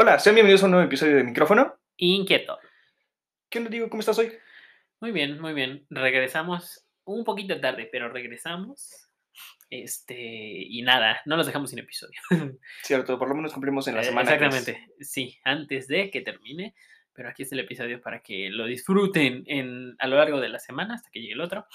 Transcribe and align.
Hola, 0.00 0.18
sean 0.20 0.34
bienvenidos 0.36 0.62
a 0.62 0.66
un 0.66 0.72
nuevo 0.72 0.86
episodio 0.86 1.16
de 1.16 1.24
Micrófono. 1.24 1.74
Inquieto. 1.96 2.56
¿Qué 3.50 3.58
onda, 3.58 3.70
digo? 3.70 3.88
¿Cómo 3.90 4.00
estás 4.00 4.18
hoy? 4.18 4.32
Muy 5.00 5.10
bien, 5.10 5.40
muy 5.40 5.54
bien. 5.54 5.86
Regresamos 5.90 6.86
un 7.04 7.24
poquito 7.24 7.60
tarde, 7.60 7.88
pero 7.90 8.08
regresamos. 8.08 9.08
Este, 9.70 10.14
y 10.16 10.82
nada, 10.82 11.20
no 11.26 11.36
los 11.36 11.46
dejamos 11.46 11.70
sin 11.70 11.80
episodio. 11.80 12.18
Cierto, 12.82 13.18
por 13.18 13.28
lo 13.28 13.34
menos 13.34 13.52
cumplimos 13.52 13.88
en 13.88 13.96
la 13.96 14.02
Eh, 14.02 14.04
semana. 14.04 14.32
Exactamente, 14.34 14.86
sí, 15.00 15.36
antes 15.44 15.88
de 15.88 16.10
que 16.10 16.20
termine. 16.20 16.74
Pero 17.12 17.30
aquí 17.30 17.42
está 17.42 17.56
el 17.56 17.62
episodio 17.62 18.00
para 18.00 18.20
que 18.20 18.48
lo 18.48 18.66
disfruten 18.66 19.42
en, 19.48 19.96
a 19.98 20.06
lo 20.06 20.16
largo 20.18 20.40
de 20.40 20.50
la 20.50 20.60
semana 20.60 20.94
hasta 20.94 21.10
que 21.10 21.18
llegue 21.18 21.32
el 21.32 21.40
otro. 21.40 21.66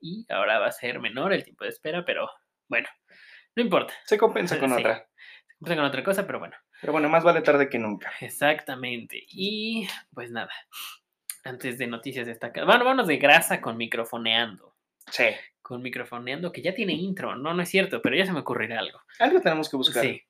Y 0.00 0.24
ahora 0.30 0.58
va 0.58 0.68
a 0.68 0.72
ser 0.72 1.00
menor 1.00 1.34
el 1.34 1.44
tiempo 1.44 1.64
de 1.64 1.70
espera, 1.70 2.02
pero 2.06 2.30
bueno, 2.66 2.88
no 3.56 3.62
importa. 3.62 3.92
Se 4.06 4.16
compensa 4.16 4.58
con 4.58 4.70
Sí. 4.74 4.80
otra. 4.80 5.06
Vamos 5.60 5.76
con 5.76 5.84
otra 5.84 6.02
cosa, 6.02 6.26
pero 6.26 6.38
bueno. 6.38 6.56
Pero 6.84 6.92
bueno, 6.92 7.08
más 7.08 7.24
vale 7.24 7.40
tarde 7.40 7.70
que 7.70 7.78
nunca. 7.78 8.12
Exactamente. 8.20 9.24
Y 9.26 9.88
pues 10.12 10.30
nada, 10.30 10.50
antes 11.42 11.78
de 11.78 11.86
noticias 11.86 12.26
destacadas. 12.26 12.66
Bueno, 12.66 12.84
vámonos 12.84 13.06
de 13.06 13.16
grasa 13.16 13.62
con 13.62 13.78
microfoneando. 13.78 14.76
Sí. 15.10 15.24
Con 15.62 15.80
microfoneando, 15.80 16.52
que 16.52 16.60
ya 16.60 16.74
tiene 16.74 16.92
intro. 16.92 17.36
No, 17.36 17.54
no 17.54 17.62
es 17.62 17.70
cierto, 17.70 18.02
pero 18.02 18.16
ya 18.16 18.26
se 18.26 18.32
me 18.34 18.40
ocurrirá 18.40 18.80
algo. 18.80 19.00
Algo 19.18 19.40
tenemos 19.40 19.70
que 19.70 19.78
buscar. 19.78 20.04
Sí. 20.04 20.22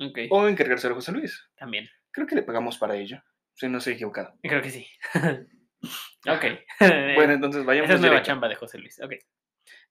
Ok, 0.00 0.18
O 0.30 0.48
encargarse 0.48 0.88
a 0.88 0.94
José 0.94 1.12
Luis. 1.12 1.48
también. 1.54 1.88
Creo 2.10 2.26
que 2.26 2.34
le 2.34 2.42
pagamos 2.42 2.76
para 2.76 2.96
ello. 2.96 3.22
Si 3.54 3.68
no 3.68 3.78
estoy 3.78 3.92
equivocado. 3.92 4.34
Creo 4.42 4.62
que 4.62 4.70
sí. 4.70 4.88
ok. 6.26 6.44
Bueno, 7.14 7.34
entonces 7.34 7.64
vayamos 7.64 7.88
Esa 7.88 7.94
es 7.94 8.00
nueva 8.00 8.22
chamba 8.22 8.48
de 8.48 8.56
José 8.56 8.78
Luis. 8.78 9.00
Ok. 9.00 9.10
Pues 9.10 9.24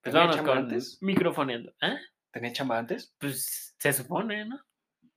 ¿Tenía 0.02 0.20
vámonos 0.20 0.42
con 0.42 0.58
antes? 0.58 0.98
microfoneando. 1.00 1.74
¿Ah? 1.80 1.98
¿Tenía 2.34 2.52
chamba 2.52 2.78
antes? 2.78 3.16
Pues 3.20 3.74
se 3.80 3.94
supone, 3.94 4.44
¿no? 4.44 4.60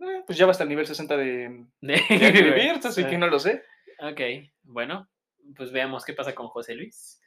Eh, 0.02 0.22
pues 0.26 0.36
ya 0.38 0.46
va 0.46 0.50
hasta 0.52 0.64
el 0.64 0.68
nivel 0.68 0.86
60 0.86 1.16
de, 1.16 1.64
De, 1.80 1.94
de 2.08 2.70
así 2.84 3.04
que 3.04 3.18
no 3.18 3.26
lo 3.28 3.38
sé. 3.38 3.62
Ok, 4.00 4.20
bueno, 4.62 5.08
pues 5.56 5.70
veamos 5.72 6.04
qué 6.04 6.12
pasa 6.12 6.34
con 6.34 6.48
José 6.48 6.74
Luis. 6.74 7.20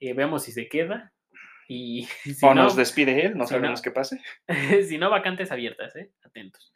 Eh, 0.00 0.12
veamos 0.14 0.42
si 0.44 0.52
se 0.52 0.68
queda. 0.68 1.12
Y 1.68 2.04
si 2.24 2.44
o 2.44 2.54
no, 2.54 2.64
nos 2.64 2.76
despide 2.76 3.26
él, 3.26 3.36
no 3.36 3.44
si 3.46 3.50
sabemos 3.54 3.80
no- 3.80 3.82
qué 3.82 3.90
pase. 3.90 4.20
si 4.88 4.98
no, 4.98 5.10
vacantes 5.10 5.50
abiertas, 5.52 5.94
¿eh? 5.96 6.12
Atentos. 6.22 6.72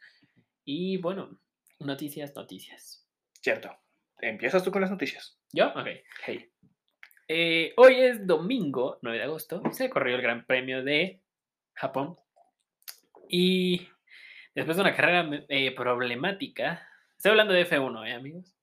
Y 0.65 0.97
bueno, 0.97 1.39
noticias, 1.79 2.35
noticias. 2.35 3.07
Cierto. 3.41 3.75
Empiezas 4.21 4.63
tú 4.63 4.71
con 4.71 4.81
las 4.81 4.91
noticias. 4.91 5.39
¿Yo? 5.53 5.69
Ok. 5.69 5.87
Hey. 6.25 6.51
Eh, 7.27 7.73
hoy 7.77 7.95
es 8.01 8.25
domingo, 8.27 8.99
9 9.01 9.17
de 9.17 9.23
agosto. 9.23 9.61
Se 9.71 9.89
corrió 9.89 10.15
el 10.15 10.21
Gran 10.21 10.45
Premio 10.45 10.83
de 10.83 11.21
Japón. 11.73 12.17
Y 13.29 13.87
después 14.59 14.77
de 14.77 14.81
una 14.81 14.95
carrera 14.95 15.45
eh, 15.49 15.73
problemática, 15.73 16.87
estoy 17.17 17.31
hablando 17.31 17.53
de 17.53 17.65
F1, 17.67 18.07
¿eh, 18.07 18.13
amigos? 18.13 18.55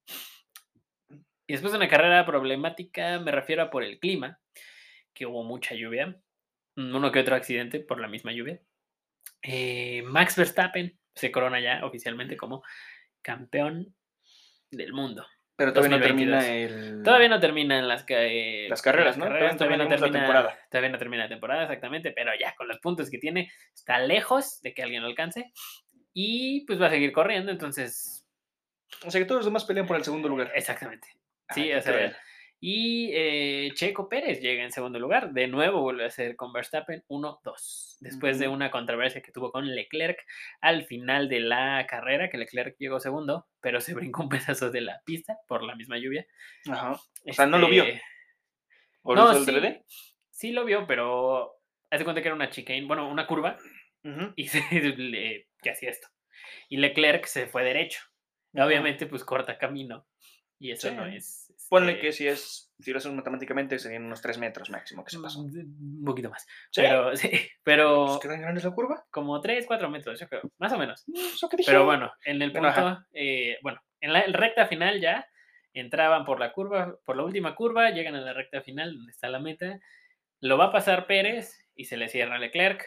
Y 1.46 1.52
después 1.52 1.72
de 1.72 1.78
una 1.78 1.88
carrera 1.88 2.26
problemática, 2.26 3.18
me 3.20 3.30
refiero 3.32 3.62
a 3.62 3.70
por 3.70 3.82
el 3.82 3.98
clima, 3.98 4.38
que 5.14 5.26
hubo 5.26 5.44
mucha 5.44 5.74
lluvia, 5.74 6.08
mm, 6.76 6.94
uno 6.94 7.12
que 7.12 7.20
otro 7.20 7.36
accidente 7.36 7.80
por 7.80 8.00
la 8.00 8.08
misma 8.08 8.32
lluvia. 8.32 8.60
eh, 9.42 10.02
Max 10.02 10.36
Verstappen 10.36 10.98
se 11.14 11.30
corona 11.30 11.60
ya 11.60 11.84
oficialmente 11.84 12.36
como 12.36 12.62
campeón 13.22 13.94
del 14.70 14.92
mundo. 14.92 15.24
Pero 15.56 15.72
todavía 15.72 15.96
no 15.96 16.04
2022. 16.04 16.44
termina 16.44 16.56
el. 16.98 17.02
Todavía 17.02 17.28
no 17.30 17.40
terminan 17.40 17.88
las, 17.88 18.04
eh, 18.08 18.66
Las 18.68 18.82
carreras, 18.82 19.16
¿no? 19.16 19.24
Todavía 19.24 19.52
no 19.52 19.56
todavía, 19.56 19.76
no 19.76 19.84
terminamos 19.84 20.00
la 20.00 20.06
termina, 20.06 20.20
temporada. 20.20 20.58
todavía 20.70 20.90
no 20.90 20.98
termina 20.98 21.22
la 21.22 21.28
temporada, 21.30 21.62
exactamente, 21.62 22.10
pero 22.12 22.32
ya 22.38 22.54
con 22.56 22.68
los 22.68 22.78
puntos 22.78 23.08
que 23.08 23.18
tiene, 23.18 23.50
está 23.74 23.98
lejos 24.00 24.60
de 24.60 24.74
que 24.74 24.82
alguien 24.82 25.02
lo 25.02 25.08
alcance. 25.08 25.52
Y 26.18 26.64
pues 26.66 26.80
va 26.80 26.86
a 26.86 26.90
seguir 26.90 27.12
corriendo, 27.12 27.52
entonces, 27.52 28.26
O 29.04 29.10
sea 29.10 29.20
que 29.20 29.26
todos 29.26 29.40
los 29.40 29.44
demás 29.44 29.66
pelean 29.66 29.86
por 29.86 29.96
el 29.98 30.04
segundo 30.04 30.28
lugar. 30.30 30.50
exactamente. 30.54 31.08
Ay, 31.48 31.54
Sí, 31.54 31.62
qué 31.68 31.76
o 31.76 31.82
sea, 31.82 31.92
cruel. 31.92 32.16
y 32.58 33.10
eh, 33.12 33.70
Checo 33.74 34.08
Pérez 34.08 34.40
llega 34.40 34.64
en 34.64 34.72
segundo 34.72 34.98
lugar. 34.98 35.32
De 35.34 35.46
nuevo 35.46 35.82
vuelve 35.82 36.06
a 36.06 36.10
ser 36.10 36.34
con 36.34 36.54
Verstappen 36.54 37.04
1-2. 37.08 37.98
Después 38.00 38.38
de 38.38 38.48
una 38.48 38.70
controversia 38.70 39.20
que 39.20 39.30
tuvo 39.30 39.52
con 39.52 39.66
Leclerc 39.74 40.18
al 40.62 40.86
final 40.86 41.28
de 41.28 41.40
la 41.40 41.84
carrera, 41.86 42.30
que 42.30 42.38
Leclerc 42.38 42.76
llegó 42.78 42.98
segundo, 42.98 43.46
pero 43.60 43.82
se 43.82 43.92
brincó 43.92 44.22
un 44.22 44.28
pedazo 44.30 44.70
de 44.70 44.80
la 44.80 45.02
pista 45.04 45.36
por 45.46 45.62
la 45.64 45.76
misma 45.76 45.98
lluvia. 45.98 46.26
Ajá. 46.70 46.92
O 47.28 47.32
sea, 47.34 47.44
no 47.44 47.58
lo 47.58 47.68
vio. 47.68 47.84
Este, 47.84 48.00
¿O 49.02 49.14
No, 49.14 49.32
lo 49.34 49.44
sí, 49.44 49.50
3D? 49.52 49.84
sí 50.30 50.52
lo 50.52 50.64
vio, 50.64 50.86
pero 50.86 51.52
hace 51.90 52.04
cuenta 52.04 52.22
que 52.22 52.28
era 52.28 52.34
una 52.34 52.48
chicane, 52.48 52.86
bueno, 52.86 53.06
una 53.08 53.26
curva, 53.26 53.58
Ujú. 54.06 54.32
y 54.36 54.48
se, 54.48 54.60
le, 54.80 55.48
que 55.62 55.70
hacía 55.70 55.90
esto. 55.90 56.08
Y 56.68 56.76
Leclerc 56.78 57.26
se 57.26 57.46
fue 57.46 57.64
derecho. 57.64 58.00
Y 58.52 58.58
Ajá. 58.58 58.66
Obviamente, 58.68 59.06
pues 59.06 59.24
corta 59.24 59.58
camino. 59.58 60.06
Y 60.58 60.70
eso 60.70 60.90
no 60.92 61.06
Sí. 61.10 61.16
es. 61.16 61.42
Ponle 61.68 61.92
este, 61.92 62.02
que 62.02 62.12
si 62.12 62.28
es, 62.28 62.72
si 62.78 62.92
lo 62.92 62.98
hacemos 62.98 63.16
matemáticamente, 63.16 63.78
serían 63.78 64.04
unos 64.04 64.22
3 64.22 64.38
metros 64.38 64.70
máximo 64.70 65.04
que 65.04 65.10
se 65.10 65.18
pasó. 65.20 65.42
mm, 65.42 65.98
Un 65.98 66.04
poquito 66.04 66.30
más. 66.30 66.46
¿Sí? 66.70 66.80
Pero, 66.82 67.14
sí, 67.16 67.30
pero 67.64 68.06
Pues, 68.06 68.18
¿Qué 68.20 68.28
tan 68.28 68.40
grande 68.40 68.58
es 68.60 68.64
la 68.64 68.70
curva? 68.70 69.04
como 69.10 69.40
3, 69.40 69.66
4 69.66 69.90
metros, 69.90 70.18
yo 70.20 70.28
creo, 70.28 70.42
más 70.58 70.72
o 70.72 70.78
menos. 70.78 71.02
Mm, 71.08 71.16
Eso 71.34 71.48
que 71.48 71.56
dije. 71.58 71.70
Pero 71.70 71.84
bueno, 71.84 72.12
en 72.24 72.40
el 72.40 72.52
Bueno, 72.52 72.68
punto, 72.72 72.86
ajá. 72.88 73.06
eh, 73.12 73.58
bueno, 73.62 73.82
en 74.00 74.12
la 74.12 74.22
recta 74.26 74.66
final 74.66 75.00
ya 75.00 75.28
entraban 75.74 76.24
por 76.24 76.38
la 76.40 76.52
curva, 76.52 76.96
por 77.04 77.16
la 77.16 77.24
última 77.24 77.54
curva, 77.54 77.90
llegan 77.90 78.14
a 78.14 78.20
la 78.20 78.32
recta 78.32 78.62
final 78.62 78.94
donde 78.96 79.10
está 79.10 79.28
la 79.28 79.40
meta, 79.40 79.80
lo 80.40 80.56
va 80.56 80.66
a 80.66 80.72
pasar 80.72 81.06
Pérez 81.06 81.58
y 81.74 81.84
se 81.86 81.96
le 81.98 82.08
cierra 82.08 82.38
Leclerc. 82.38 82.82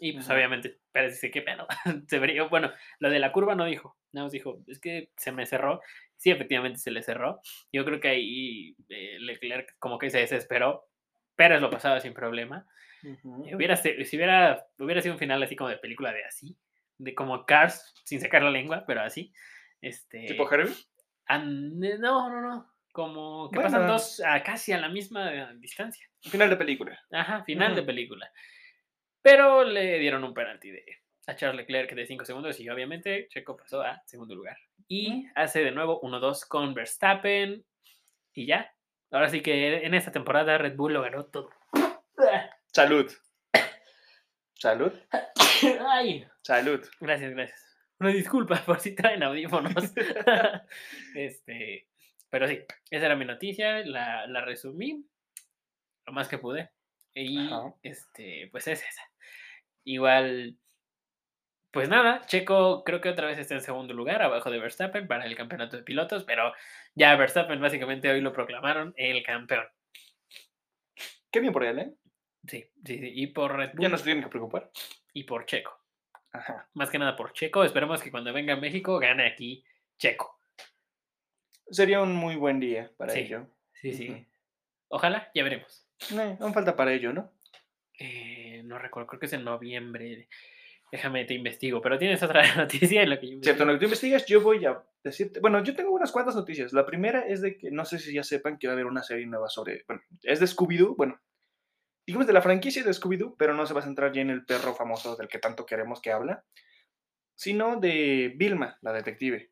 Y 0.00 0.12
pues 0.12 0.26
Ujú. 0.26 0.34
obviamente 0.34 0.78
Pérez 0.92 1.12
dice, 1.14 1.30
¿qué 1.30 1.42
pedo? 1.42 1.66
se 2.08 2.18
brilló. 2.18 2.48
Bueno, 2.48 2.70
lo 2.98 3.10
de 3.10 3.18
la 3.18 3.32
curva 3.32 3.54
no 3.54 3.64
dijo, 3.64 3.96
nada 4.12 4.26
más 4.26 4.32
dijo, 4.32 4.62
es 4.66 4.78
que 4.80 5.10
se 5.16 5.32
me 5.32 5.46
cerró. 5.46 5.80
Sí, 6.16 6.30
efectivamente 6.30 6.78
se 6.78 6.90
le 6.90 7.02
cerró. 7.02 7.40
Yo 7.72 7.84
creo 7.84 8.00
que 8.00 8.08
ahí 8.08 8.76
eh, 8.88 9.18
Leclerc 9.20 9.74
como 9.78 9.98
que 9.98 10.10
se 10.10 10.18
desesperó. 10.18 10.88
Pérez 11.34 11.60
lo 11.60 11.70
pasaba 11.70 11.98
sin 12.00 12.14
problema. 12.14 12.66
Ujú. 13.02 13.46
Eh, 13.48 13.56
Hubiera, 13.56 13.76
se- 13.76 14.04
si 14.04 14.16
hubiera, 14.16 14.64
hubiera 14.78 15.02
sido 15.02 15.14
un 15.14 15.18
final 15.18 15.42
así 15.42 15.56
como 15.56 15.70
de 15.70 15.78
película 15.78 16.12
de 16.12 16.24
así, 16.24 16.56
de 16.98 17.14
como 17.14 17.44
Cars, 17.46 17.94
sin 18.04 18.20
sacar 18.20 18.42
la 18.42 18.50
lengua, 18.50 18.84
pero 18.86 19.00
así. 19.00 19.32
Este, 19.80 20.26
¿Tipo 20.26 20.48
Herbie? 20.52 20.72
eh, 20.72 21.38
no, 21.38 22.30
no, 22.30 22.40
no. 22.40 22.72
Como 22.92 23.50
que 23.50 23.58
pasan 23.58 23.80
Bueno. 23.80 23.94
dos 23.94 24.20
a 24.20 24.42
casi 24.42 24.72
a 24.72 24.78
la 24.78 24.88
misma 24.90 25.52
distancia. 25.54 26.06
Final 26.20 26.50
de 26.50 26.56
película. 26.56 27.00
Ajá, 27.10 27.42
final 27.44 27.74
de 27.74 27.80
Ujú. 27.80 27.86
película. 27.86 28.30
Pero 29.22 29.64
le 29.64 29.98
dieron 29.98 30.24
un 30.24 30.34
penalti 30.34 30.70
de, 30.70 30.84
a 31.26 31.36
Charles 31.36 31.56
Leclerc 31.56 31.94
de 31.94 32.06
5 32.06 32.24
segundos 32.24 32.60
y 32.60 32.68
obviamente 32.68 33.28
Checo 33.28 33.56
pasó 33.56 33.82
a 33.82 34.02
segundo 34.04 34.34
lugar. 34.34 34.58
Y 34.88 35.26
hace 35.34 35.62
de 35.64 35.70
nuevo 35.70 36.00
1-2 36.02 36.46
con 36.48 36.74
Verstappen 36.74 37.64
y 38.34 38.46
ya. 38.46 38.74
Ahora 39.10 39.28
sí 39.28 39.40
que 39.40 39.84
en 39.84 39.94
esta 39.94 40.10
temporada 40.10 40.58
Red 40.58 40.76
Bull 40.76 40.94
lo 40.94 41.02
ganó 41.02 41.24
todo. 41.26 41.50
Salud. 42.66 43.10
Salud. 44.54 44.92
Ay, 45.88 46.26
Salud. 46.42 46.84
Gracias, 47.00 47.32
gracias. 47.32 47.76
Una 48.00 48.10
disculpa 48.10 48.56
por 48.66 48.80
si 48.80 48.94
traen 48.94 49.22
audífonos. 49.22 49.74
este, 51.14 51.86
pero 52.30 52.48
sí, 52.48 52.60
esa 52.90 53.06
era 53.06 53.16
mi 53.16 53.24
noticia, 53.24 53.84
la, 53.84 54.26
la 54.26 54.44
resumí 54.44 55.06
lo 56.06 56.12
más 56.12 56.28
que 56.28 56.38
pude. 56.38 56.70
Y 57.14 57.46
Ajá. 57.46 57.74
este, 57.82 58.48
pues 58.50 58.66
es 58.68 58.82
esa. 58.82 59.02
Igual, 59.84 60.56
pues 61.70 61.88
nada, 61.88 62.20
Checo 62.26 62.84
creo 62.84 63.00
que 63.00 63.08
otra 63.08 63.26
vez 63.26 63.38
está 63.38 63.54
en 63.54 63.60
segundo 63.62 63.94
lugar, 63.94 64.22
abajo 64.22 64.50
de 64.50 64.58
Verstappen 64.58 65.06
para 65.08 65.26
el 65.26 65.34
campeonato 65.36 65.76
de 65.76 65.82
pilotos, 65.82 66.24
pero 66.24 66.52
ya 66.94 67.16
Verstappen 67.16 67.60
básicamente 67.60 68.10
hoy 68.10 68.20
lo 68.20 68.32
proclamaron 68.32 68.92
el 68.96 69.22
campeón. 69.22 69.64
Qué 71.30 71.40
bien 71.40 71.52
por 71.52 71.64
él, 71.64 71.78
¿eh? 71.78 71.94
Sí, 72.46 72.64
sí, 72.84 72.98
sí. 72.98 73.10
Y 73.14 73.26
por 73.28 73.56
Red 73.56 73.70
Bull 73.72 73.80
Ya 73.82 73.88
no 73.88 73.96
se 73.96 74.04
tienen 74.04 74.22
que 74.22 74.28
preocupar. 74.28 74.70
y 75.14 75.24
por 75.24 75.46
Checo. 75.46 75.78
Ajá. 76.32 76.68
Más 76.74 76.90
que 76.90 76.98
nada 76.98 77.14
por 77.16 77.32
Checo. 77.32 77.62
Esperemos 77.64 78.02
que 78.02 78.10
cuando 78.10 78.32
venga 78.32 78.54
a 78.54 78.56
México 78.56 78.98
gane 78.98 79.26
aquí 79.26 79.64
Checo. 79.98 80.40
Sería 81.70 82.00
un 82.02 82.14
muy 82.14 82.36
buen 82.36 82.58
día 82.60 82.90
para 82.96 83.12
Sí. 83.12 83.20
ello. 83.20 83.46
Sí, 83.74 83.92
sí. 83.94 84.26
Ojalá, 84.88 85.30
ya 85.34 85.42
veremos. 85.42 85.86
No, 86.10 86.22
aún 86.40 86.52
falta 86.54 86.74
para 86.76 86.92
ello, 86.92 87.12
¿no? 87.12 87.32
Eh, 87.98 88.62
no 88.64 88.78
recuerdo, 88.78 89.06
creo 89.06 89.20
que 89.20 89.26
es 89.26 89.32
en 89.32 89.44
noviembre. 89.44 90.28
Déjame 90.90 91.24
te 91.24 91.34
investigo, 91.34 91.80
pero 91.80 91.98
tienes 91.98 92.22
otra 92.22 92.42
noticia 92.56 93.02
en 93.02 93.10
la 93.10 93.18
que 93.18 93.30
yo 93.30 93.38
Cierto, 93.42 93.62
en 93.62 93.68
lo 93.68 93.74
que 93.74 93.78
tú 93.80 93.84
investigas, 93.86 94.26
yo 94.26 94.40
voy 94.40 94.64
a 94.66 94.82
decirte. 95.02 95.40
Bueno, 95.40 95.62
yo 95.64 95.74
tengo 95.74 95.90
unas 95.92 96.12
cuantas 96.12 96.34
noticias. 96.34 96.72
La 96.72 96.84
primera 96.84 97.20
es 97.26 97.40
de 97.40 97.56
que 97.56 97.70
no 97.70 97.84
sé 97.84 97.98
si 97.98 98.12
ya 98.12 98.22
sepan 98.22 98.58
que 98.58 98.66
va 98.66 98.72
a 98.72 98.74
haber 98.74 98.86
una 98.86 99.02
serie 99.02 99.26
nueva 99.26 99.48
sobre. 99.48 99.84
Bueno, 99.86 100.02
es 100.22 100.40
de 100.40 100.46
Scooby-Doo. 100.46 100.94
Bueno, 100.96 101.20
digamos 102.06 102.26
de 102.26 102.32
la 102.32 102.42
franquicia 102.42 102.82
de 102.82 102.90
Scooby-Doo, 102.90 103.36
pero 103.38 103.54
no 103.54 103.66
se 103.66 103.74
va 103.74 103.80
a 103.80 103.84
centrar 103.84 104.12
ya 104.12 104.20
en 104.20 104.30
el 104.30 104.44
perro 104.44 104.74
famoso 104.74 105.16
del 105.16 105.28
que 105.28 105.38
tanto 105.38 105.64
queremos 105.64 106.00
que 106.00 106.12
habla, 106.12 106.44
sino 107.34 107.80
de 107.80 108.32
Vilma, 108.36 108.78
la 108.82 108.92
detective. 108.92 109.50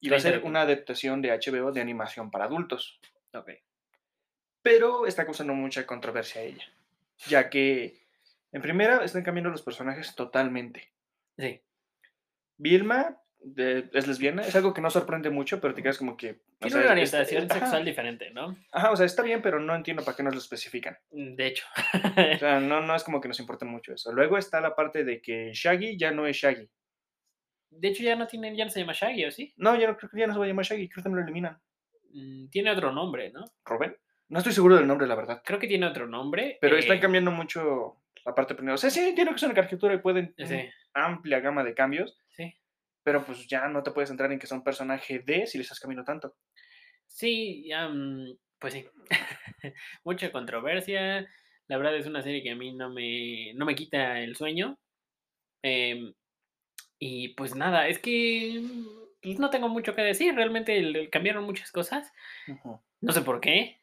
Y 0.00 0.08
va 0.08 0.16
a 0.16 0.20
ser 0.20 0.42
una 0.44 0.62
adaptación 0.62 1.22
de 1.22 1.30
HBO 1.30 1.72
de 1.72 1.80
animación 1.80 2.30
para 2.30 2.44
adultos. 2.44 3.00
Ok. 3.32 3.50
Pero 4.62 5.06
está 5.06 5.24
causando 5.24 5.54
mucha 5.54 5.86
controversia 5.86 6.42
ella, 6.42 6.64
ya 7.28 7.48
que 7.50 8.06
en 8.52 8.62
primera 8.62 9.04
están 9.04 9.22
cambiando 9.22 9.50
los 9.50 9.62
personajes 9.62 10.14
totalmente. 10.14 10.92
Sí. 11.38 11.60
Vilma 12.58 13.20
de- 13.38 13.88
es 13.92 14.06
lesbiana. 14.06 14.42
Es 14.42 14.56
algo 14.56 14.72
que 14.72 14.80
no 14.80 14.90
sorprende 14.90 15.30
mucho, 15.30 15.60
pero 15.60 15.74
te 15.74 15.82
quedas 15.82 15.98
como 15.98 16.16
que. 16.16 16.40
Tiene 16.58 16.70
sea, 16.82 16.92
una 16.92 17.00
está- 17.02 17.18
orientación 17.18 17.48
sexual 17.50 17.84
diferente, 17.84 18.30
¿no? 18.30 18.56
Ajá, 18.72 18.90
o 18.90 18.96
sea, 18.96 19.04
está 19.06 19.22
bien, 19.22 19.42
pero 19.42 19.60
no 19.60 19.74
entiendo 19.74 20.02
para 20.04 20.16
qué 20.16 20.22
nos 20.22 20.34
lo 20.34 20.40
especifican. 20.40 20.96
De 21.10 21.46
hecho. 21.48 21.66
O 21.94 22.38
sea, 22.38 22.60
no, 22.60 22.80
no 22.80 22.94
es 22.96 23.04
como 23.04 23.20
que 23.20 23.28
nos 23.28 23.38
importe 23.40 23.64
mucho 23.66 23.92
eso. 23.92 24.12
Luego 24.12 24.38
está 24.38 24.60
la 24.60 24.74
parte 24.74 25.04
de 25.04 25.20
que 25.20 25.50
Shaggy 25.52 25.98
ya 25.98 26.10
no 26.12 26.26
es 26.26 26.36
Shaggy. 26.36 26.68
De 27.70 27.88
hecho, 27.88 28.02
ya 28.02 28.16
no 28.16 28.26
tiene, 28.26 28.56
ya 28.56 28.64
no 28.64 28.70
se 28.70 28.80
llama 28.80 28.94
Shaggy, 28.94 29.26
¿o 29.26 29.30
sí? 29.30 29.52
No, 29.56 29.78
ya 29.78 29.86
no 29.88 29.96
creo 29.98 30.08
que 30.10 30.18
ya 30.20 30.26
no 30.26 30.32
se 30.32 30.38
va 30.38 30.46
a 30.46 30.48
llamar 30.48 30.64
Shaggy, 30.64 30.88
creo 30.88 31.02
que 31.02 31.08
también 31.10 31.20
lo 31.20 31.24
eliminan. 31.30 31.60
Mm, 32.12 32.48
Tiene 32.48 32.70
otro 32.70 32.90
nombre, 32.90 33.30
¿no? 33.32 33.44
¿Robin? 33.66 33.94
No 34.28 34.38
estoy 34.38 34.52
seguro 34.52 34.76
del 34.76 34.86
nombre, 34.86 35.06
la 35.06 35.14
verdad. 35.14 35.42
Creo 35.44 35.58
que 35.58 35.68
tiene 35.68 35.86
otro 35.86 36.06
nombre. 36.06 36.58
Pero 36.60 36.76
eh, 36.76 36.80
están 36.80 36.98
cambiando 36.98 37.30
mucho 37.30 38.00
la 38.24 38.34
parte 38.34 38.54
primero. 38.54 38.74
O 38.74 38.78
sea, 38.78 38.90
sí, 38.90 39.00
entiendo 39.00 39.32
que 39.32 39.36
es 39.36 39.42
una 39.44 39.54
caricatura 39.54 39.94
y 39.94 39.98
pueden 39.98 40.34
Sí, 40.36 40.68
amplia 40.94 41.40
gama 41.40 41.62
de 41.62 41.74
cambios, 41.74 42.18
sí. 42.30 42.54
pero 43.04 43.24
pues 43.24 43.46
ya 43.46 43.68
no 43.68 43.82
te 43.82 43.92
puedes 43.92 44.10
entrar 44.10 44.32
en 44.32 44.38
que 44.38 44.46
son 44.48 44.64
personaje 44.64 45.20
de 45.20 45.46
si 45.46 45.58
le 45.58 45.62
estás 45.62 45.78
cambiando 45.78 46.04
tanto. 46.04 46.34
Sí, 47.06 47.70
mm, 47.70 48.32
pues 48.58 48.74
sí. 48.74 48.86
Mucha 50.04 50.32
controversia. 50.32 51.28
La 51.68 51.76
verdad 51.78 51.96
es 51.96 52.06
una 52.06 52.22
serie 52.22 52.42
que 52.42 52.50
a 52.50 52.56
mí 52.56 52.74
no 52.74 52.90
me, 52.90 53.52
no 53.54 53.64
me 53.64 53.74
quita 53.76 54.20
el 54.20 54.34
sueño. 54.36 54.78
Em, 55.62 56.14
y 56.98 57.28
pues 57.34 57.54
nada, 57.54 57.88
es 57.88 57.98
que 58.00 58.60
mm, 58.60 58.86
pues 59.22 59.38
no 59.38 59.50
tengo 59.50 59.68
mucho 59.68 59.94
que 59.94 60.02
decir. 60.02 60.34
Realmente 60.34 61.08
cambiaron 61.10 61.44
muchas 61.44 61.70
cosas. 61.70 62.12
No 63.00 63.12
sé 63.12 63.22
por 63.22 63.40
qué. 63.40 63.78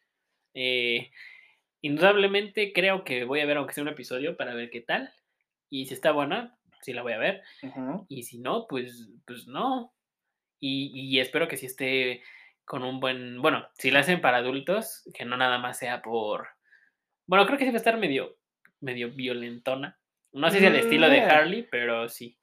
Eh, 0.54 1.12
indudablemente 1.82 2.72
creo 2.74 3.04
que 3.04 3.24
voy 3.26 3.42
a 3.42 3.46
ver 3.46 3.58
aunque 3.58 3.74
sea 3.74 3.84
un 3.84 3.90
episodio 3.90 4.38
para 4.38 4.54
ver 4.54 4.70
qué 4.70 4.82
tal. 4.82 5.14
Y 5.70 5.86
si 5.88 5.94
está 5.94 6.12
buena, 6.12 6.58
sí 6.82 6.94
la 6.94 7.02
voy 7.02 7.14
a 7.14 7.18
ver. 7.18 7.42
Y 8.10 8.24
si 8.24 8.40
no, 8.40 8.68
pues, 8.68 9.10
pues 9.26 9.48
no. 9.48 9.94
Y, 10.60 10.92
y 10.94 11.20
espero 11.20 11.48
que 11.48 11.58
sí 11.58 11.66
esté 11.66 12.22
con 12.66 12.84
un 12.84 13.00
buen. 13.00 13.42
Bueno, 13.42 13.68
si 13.78 13.92
la 13.92 14.00
hacen 14.00 14.22
para 14.22 14.38
adultos, 14.38 15.10
que 15.14 15.26
no 15.26 15.36
nada 15.36 15.58
más 15.58 15.78
sea 15.80 16.02
por. 16.02 16.48
Bueno, 17.26 17.46
creo 17.46 17.58
que 17.58 17.66
sí 17.66 17.72
va 17.72 17.76
a 17.76 17.78
estar 17.78 17.98
medio, 17.98 18.38
medio 18.80 19.12
violentona. 19.12 20.00
No 20.32 20.50
sé 20.50 20.60
si 20.60 20.66
el 20.66 20.76
estilo 20.76 21.10
de 21.10 21.22
Mm. 21.22 21.30
Harley, 21.30 21.68
pero 21.70 22.08
sí. 22.10 22.38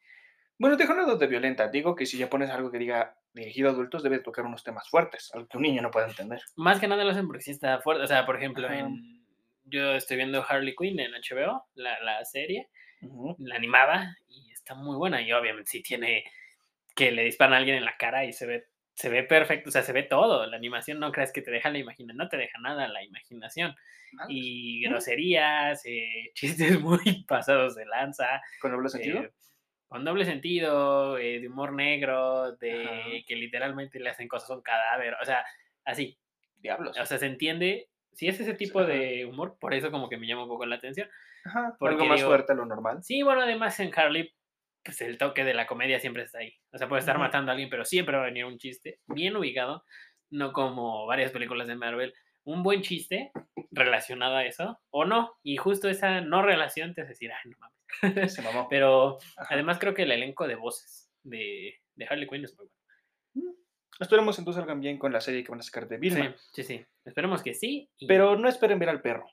Bueno, 0.58 0.76
dejo 0.76 0.94
nada 0.94 1.14
de 1.16 1.26
violenta. 1.26 1.68
Digo 1.68 1.94
que 1.96 2.04
si 2.06 2.18
ya 2.18 2.28
pones 2.28 2.50
algo 2.50 2.70
que 2.70 2.78
diga 2.78 3.16
dirigido 3.32 3.68
a 3.68 3.72
adultos, 3.72 4.02
debe 4.02 4.18
tocar 4.18 4.44
unos 4.44 4.64
temas 4.64 4.88
fuertes, 4.88 5.30
algo 5.34 5.46
que 5.48 5.56
un 5.56 5.62
niño 5.62 5.82
no 5.82 5.90
puede 5.90 6.08
entender. 6.08 6.40
Más 6.56 6.80
que 6.80 6.88
nada 6.88 7.04
lo 7.04 7.10
hacen 7.10 7.26
porque 7.26 7.42
sí 7.42 7.50
está 7.52 7.80
fuerte. 7.80 8.02
O 8.04 8.06
sea, 8.06 8.26
por 8.26 8.36
ejemplo, 8.36 8.70
en. 8.70 9.20
Yo 9.64 9.92
estoy 9.94 10.16
viendo 10.16 10.44
Harley 10.48 10.74
Quinn 10.74 10.98
en 10.98 11.12
HBO, 11.12 11.64
la, 11.74 12.00
la 12.00 12.24
serie, 12.24 12.68
la 13.38 13.54
animada, 13.54 14.16
y 14.28 14.50
está 14.50 14.74
muy 14.74 14.96
buena. 14.96 15.22
Y 15.22 15.32
obviamente 15.32 15.70
sí 15.70 15.82
tiene 15.82 16.24
que 16.96 17.12
le 17.12 17.24
disparan 17.24 17.54
a 17.54 17.58
alguien 17.58 17.76
en 17.76 17.84
la 17.84 17.96
cara 17.96 18.24
y 18.24 18.32
se 18.32 18.46
ve, 18.46 18.66
se 18.94 19.08
ve 19.08 19.22
perfecto, 19.22 19.68
o 19.68 19.72
sea, 19.72 19.82
se 19.82 19.92
ve 19.92 20.02
todo. 20.02 20.44
La 20.46 20.56
animación 20.56 20.98
no 20.98 21.12
crees 21.12 21.32
que 21.32 21.40
te 21.40 21.52
deja 21.52 21.70
la 21.70 21.78
imaginación, 21.78 22.16
no 22.16 22.28
te 22.28 22.36
deja 22.36 22.58
nada 22.58 22.88
la 22.88 23.04
imaginación. 23.04 23.76
Y 24.28 24.82
groserías, 24.82 25.82
eh, 25.86 26.30
chistes 26.34 26.80
muy 26.80 27.24
pasados 27.28 27.76
de 27.76 27.86
lanza, 27.86 28.42
¿Con 28.60 28.72
doble 28.72 28.88
sentido? 28.88 29.22
eh, 29.22 29.30
con 29.90 30.04
doble 30.04 30.24
sentido, 30.24 31.18
eh, 31.18 31.40
de 31.40 31.48
humor 31.48 31.72
negro, 31.72 32.52
de 32.56 32.84
Ajá. 32.84 33.02
que 33.26 33.34
literalmente 33.34 33.98
le 33.98 34.08
hacen 34.08 34.28
cosas 34.28 34.48
a 34.50 34.54
un 34.54 34.62
cadáver, 34.62 35.16
o 35.20 35.24
sea, 35.24 35.44
así. 35.84 36.16
Diablos. 36.58 36.96
O 36.98 37.04
sea, 37.06 37.18
se 37.18 37.26
entiende. 37.26 37.88
Si 38.12 38.28
es 38.28 38.38
ese 38.38 38.54
tipo 38.54 38.80
Ajá. 38.80 38.88
de 38.88 39.26
humor, 39.26 39.56
por 39.60 39.74
eso 39.74 39.90
como 39.90 40.08
que 40.08 40.16
me 40.16 40.26
llama 40.28 40.44
un 40.44 40.48
poco 40.48 40.64
la 40.64 40.76
atención. 40.76 41.08
Ajá, 41.44 41.74
porque 41.78 41.94
algo 41.96 42.06
más 42.06 42.18
digo- 42.18 42.28
fuerte 42.28 42.52
a 42.52 42.54
lo 42.54 42.66
normal. 42.66 43.02
Sí, 43.02 43.22
bueno, 43.22 43.42
además 43.42 43.80
en 43.80 43.90
Harley, 43.98 44.32
pues 44.84 45.00
el 45.00 45.18
toque 45.18 45.42
de 45.42 45.54
la 45.54 45.66
comedia 45.66 45.98
siempre 45.98 46.22
está 46.22 46.38
ahí. 46.38 46.54
O 46.72 46.78
sea, 46.78 46.88
puede 46.88 47.00
estar 47.00 47.18
matando 47.18 47.50
a 47.50 47.52
alguien, 47.54 47.68
pero 47.70 47.84
siempre 47.84 48.16
va 48.16 48.22
a 48.22 48.26
venir 48.26 48.44
un 48.44 48.58
chiste 48.58 49.00
bien 49.08 49.36
ubicado, 49.36 49.84
no 50.30 50.52
como 50.52 51.04
varias 51.06 51.32
películas 51.32 51.66
de 51.66 51.74
Marvel. 51.74 52.14
Un 52.44 52.62
buen 52.62 52.82
chiste 52.82 53.30
relacionado 53.70 54.36
a 54.36 54.44
eso, 54.44 54.80
o 54.90 55.04
no, 55.04 55.34
y 55.42 55.56
justo 55.56 55.88
esa 55.88 56.20
no 56.20 56.42
relación 56.42 56.94
te 56.94 57.02
hace 57.02 57.10
decir, 57.10 57.30
ay, 57.32 57.50
no 57.50 57.56
mames. 57.58 58.32
Se 58.34 58.42
mamó. 58.42 58.66
Pero 58.70 59.18
Ajá. 59.36 59.54
además 59.54 59.78
creo 59.78 59.94
que 59.94 60.02
el 60.02 60.12
elenco 60.12 60.48
de 60.48 60.54
voces 60.56 61.10
de, 61.22 61.74
de 61.94 62.06
Harley 62.06 62.26
Quinn 62.28 62.44
es 62.44 62.56
muy 62.56 62.66
bueno. 62.66 63.54
Esperemos 64.00 64.38
entonces 64.38 64.60
salgan 64.60 64.80
bien 64.80 64.98
con 64.98 65.12
la 65.12 65.20
serie 65.20 65.44
que 65.44 65.50
van 65.50 65.60
a 65.60 65.62
sacar 65.62 65.86
de 65.86 65.98
Vilma. 65.98 66.34
Sí, 66.52 66.62
sí, 66.62 66.78
sí. 66.78 66.86
Esperemos 67.04 67.42
que 67.42 67.52
sí. 67.52 67.90
y- 67.98 68.06
Pero 68.06 68.34
no 68.36 68.48
esperen 68.48 68.78
ver 68.78 68.88
al 68.88 69.02
perro. 69.02 69.26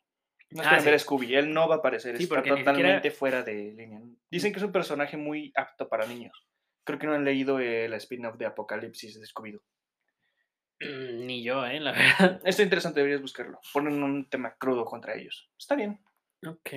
No 0.51 0.61
Ah, 0.61 0.65
esperen 0.65 0.85
ver 0.85 0.93
a. 0.95 0.99
Scooby. 0.99 1.35
Él 1.35 1.53
no 1.53 1.69
va 1.69 1.75
a 1.75 1.77
aparecer. 1.77 2.17
Sí, 2.17 2.23
está 2.23 2.35
siquiera- 2.37 2.57
totalmente 2.59 3.11
fuera 3.11 3.43
de 3.43 3.71
línea. 3.73 4.01
Dicen 4.29 4.51
que 4.51 4.57
es 4.59 4.63
un 4.63 4.73
personaje 4.73 5.15
muy 5.15 5.53
apto 5.55 5.87
para 5.87 6.05
niños. 6.05 6.45
Creo 6.85 6.99
que 6.99 7.07
no 7.07 7.13
han 7.13 7.23
leído 7.23 7.59
el 7.59 7.93
spin-off 7.93 8.37
de 8.37 8.45
Apocalipsis 8.45 9.19
de 9.19 9.25
Scooby-Doo. 9.25 9.61
Ni 10.79 11.43
yo, 11.43 11.65
¿eh? 11.65 11.79
La 11.79 11.91
verdad. 12.19 12.41
Está 12.43 12.63
interesante, 12.63 12.99
deberías 12.99 13.21
buscarlo. 13.21 13.59
Ponen 13.73 14.01
un 14.03 14.29
tema 14.29 14.55
crudo 14.57 14.85
contra 14.85 15.15
ellos. 15.15 15.49
Está 15.57 15.75
bien. 15.75 15.99
Ok. 16.45 16.71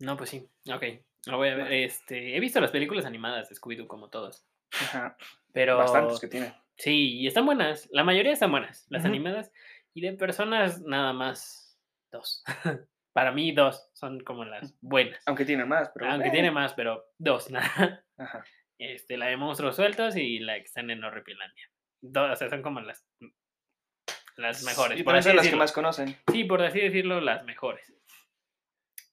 No, 0.00 0.16
pues 0.16 0.30
sí. 0.30 0.48
Ok. 0.72 0.84
Lo 1.26 1.38
voy 1.38 1.48
a 1.48 1.56
ver. 1.56 1.72
Este, 1.72 2.36
he 2.36 2.40
visto 2.40 2.60
las 2.60 2.70
películas 2.70 3.04
animadas 3.04 3.48
de 3.48 3.56
Scooby-Doo 3.56 3.86
como 3.86 4.08
todas. 4.08 4.46
Ajá. 4.72 5.16
Pero. 5.52 5.78
Bastantes 5.78 6.20
que 6.20 6.28
tiene. 6.28 6.54
Sí, 6.76 7.18
y 7.18 7.26
están 7.26 7.46
buenas. 7.46 7.88
La 7.90 8.04
mayoría 8.04 8.32
están 8.32 8.50
buenas. 8.50 8.86
Las 8.90 9.04
animadas. 9.04 9.50
Y 9.94 10.02
de 10.02 10.12
personas, 10.12 10.82
nada 10.82 11.12
más 11.12 11.80
dos. 12.12 12.44
Para 13.14 13.32
mí, 13.32 13.52
dos 13.52 13.88
son 13.94 14.20
como 14.20 14.44
las 14.44 14.76
buenas. 14.82 15.22
Aunque 15.26 15.46
tiene 15.46 15.64
más, 15.64 15.90
pero. 15.94 16.10
Aunque 16.10 16.28
eh, 16.28 16.32
tiene 16.32 16.50
más, 16.50 16.74
pero 16.74 17.06
dos, 17.18 17.50
nada. 17.50 18.04
Ajá. 18.18 18.44
Este, 18.78 19.16
la 19.16 19.26
de 19.26 19.38
monstruos 19.38 19.76
sueltos 19.76 20.16
y 20.16 20.38
la 20.38 20.56
que 20.56 20.64
están 20.64 20.90
en 20.90 21.02
Horripilandia. 21.02 21.70
O 22.02 22.36
sea, 22.36 22.48
son 22.48 22.62
como 22.62 22.80
las. 22.80 23.06
Las 24.36 24.62
mejores. 24.64 25.00
Y 25.00 25.02
por 25.02 25.16
así 25.16 25.28
son 25.28 25.36
las 25.36 25.48
que 25.48 25.56
más 25.56 25.72
conocen. 25.72 26.16
Sí, 26.30 26.44
por 26.44 26.62
así 26.62 26.80
decirlo, 26.80 27.20
las 27.20 27.44
mejores. 27.44 27.92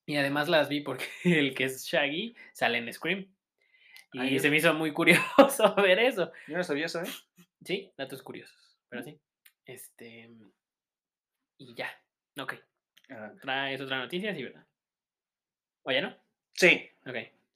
Y 0.06 0.18
además 0.18 0.50
las 0.50 0.68
vi 0.68 0.81
porque 0.81 1.06
el 1.24 1.56
que 1.56 1.65
es 1.65 1.85
Shaggy 1.85 2.35
sale 2.53 2.77
en 2.77 2.91
Scream. 2.91 3.33
Y 4.12 4.19
Ay, 4.19 4.39
se 4.39 4.50
me 4.50 4.57
hizo 4.57 4.74
muy 4.74 4.91
curioso 4.91 5.75
ver 5.77 6.00
eso. 6.00 6.31
Yo 6.47 6.57
no 6.57 6.63
sabía 6.63 6.85
eso, 6.85 7.01
¿eh? 7.01 7.07
Sí, 7.63 7.91
datos 7.97 8.21
curiosos. 8.21 8.77
Pero 8.89 9.03
sí. 9.03 9.19
Este. 9.65 10.29
Y 11.57 11.74
ya. 11.74 11.89
Ok. 12.39 12.56
Ah, 13.09 13.31
¿Traes 13.41 13.81
otra 13.81 13.97
noticia? 13.97 14.36
Sí, 14.36 14.44
¿verdad? 14.44 14.65
¿O 15.83 15.91
ya 15.91 16.01
no? 16.01 16.15
Sí. 16.53 16.89
Ok. 17.06 17.15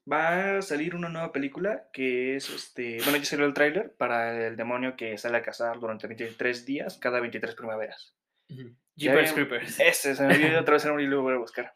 Va 0.10 0.58
a 0.58 0.62
salir 0.62 0.96
una 0.96 1.10
nueva 1.10 1.34
película 1.34 1.90
que 1.92 2.36
es 2.38 2.50
este. 2.50 2.98
Bueno, 3.04 3.18
ya 3.18 3.26
salió 3.26 3.46
el 3.46 3.54
tráiler 3.54 3.94
para 3.96 4.48
el 4.48 4.56
demonio 4.56 4.96
que 4.96 5.18
sale 5.18 5.38
a 5.38 5.42
cazar 5.42 5.80
durante 5.80 6.08
23 6.08 6.66
días, 6.66 6.98
cada 6.98 7.20
23 7.20 7.56
primaveras. 7.56 8.16
Jeepers 8.96 9.34
Creepers. 9.34 9.80
Ese, 9.80 10.16
se 10.16 10.26
me 10.26 10.36
olvidó 10.36 10.60
otra 10.62 10.76
vez 10.76 10.84
el 10.86 10.90
nombre 10.90 11.04
y 11.04 11.08
lo 11.08 11.22
voy 11.22 11.34
a 11.34 11.38
buscar. 11.38 11.74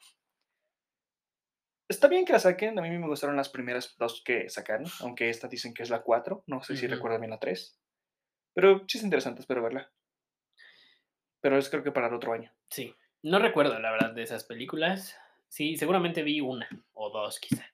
Está 1.89 2.07
bien 2.07 2.23
que 2.23 2.31
la 2.31 2.39
saquen, 2.39 2.79
a 2.79 2.81
mí 2.81 2.89
me 2.89 3.07
gustaron 3.07 3.35
las 3.35 3.49
primeras 3.49 3.97
dos 3.97 4.23
que 4.23 4.49
sacaron, 4.49 4.87
aunque 5.01 5.29
esta 5.29 5.49
dicen 5.49 5.73
que 5.73 5.83
es 5.83 5.89
la 5.89 6.01
4, 6.01 6.45
no 6.47 6.63
sé 6.63 6.77
si 6.77 6.87
recuerdo 6.87 7.19
bien 7.19 7.31
la 7.31 7.39
3. 7.39 7.77
Pero 8.53 8.85
sí 8.87 8.97
es 8.97 9.03
interesante, 9.03 9.41
espero 9.41 9.61
verla. 9.61 9.91
Pero 11.41 11.57
es 11.57 11.69
creo 11.69 11.83
que 11.83 11.91
para 11.91 12.07
el 12.07 12.13
otro 12.13 12.31
año. 12.31 12.49
Sí. 12.69 12.95
No 13.23 13.39
recuerdo, 13.39 13.77
la 13.77 13.91
verdad, 13.91 14.13
de 14.13 14.23
esas 14.23 14.45
películas. 14.45 15.17
Sí, 15.49 15.75
seguramente 15.75 16.23
vi 16.23 16.39
una 16.39 16.69
o 16.93 17.09
dos, 17.09 17.39
quizá. 17.41 17.70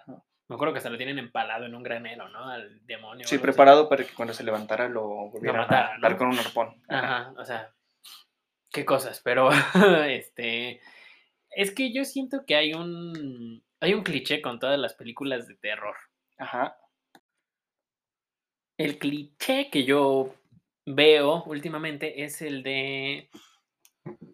Ajá. 0.00 0.22
Me 0.46 0.56
acuerdo 0.56 0.74
que 0.74 0.78
hasta 0.78 0.90
lo 0.90 0.98
tienen 0.98 1.18
empalado 1.18 1.64
en 1.64 1.74
un 1.74 1.82
granero, 1.82 2.28
¿no? 2.28 2.50
Al 2.50 2.84
demonio. 2.86 3.26
Sí, 3.26 3.36
así. 3.36 3.42
preparado 3.42 3.88
para 3.88 4.04
que 4.04 4.12
cuando 4.12 4.34
se 4.34 4.44
levantara 4.44 4.88
lo 4.88 5.30
volvieran 5.30 5.62
matara, 5.62 5.94
a 5.94 6.00
dar 6.00 6.12
¿no? 6.12 6.18
con 6.18 6.28
un 6.28 6.38
arpón. 6.38 6.82
Ajá. 6.88 7.16
Ajá, 7.16 7.34
o 7.38 7.44
sea, 7.44 7.74
qué 8.70 8.84
cosas, 8.84 9.20
pero 9.24 9.50
este 10.06 10.80
es 11.50 11.74
que 11.74 11.92
yo 11.92 12.04
siento 12.04 12.44
que 12.46 12.56
hay 12.56 12.74
un 12.74 13.62
hay 13.80 13.94
un 13.94 14.02
cliché 14.02 14.42
con 14.42 14.58
todas 14.58 14.78
las 14.78 14.94
películas 14.94 15.46
de 15.46 15.54
terror. 15.56 15.96
Ajá. 16.38 16.76
El 18.76 18.98
cliché 18.98 19.70
que 19.70 19.84
yo 19.84 20.34
veo 20.84 21.44
últimamente 21.44 22.24
es 22.24 22.42
el 22.42 22.62
de 22.62 23.30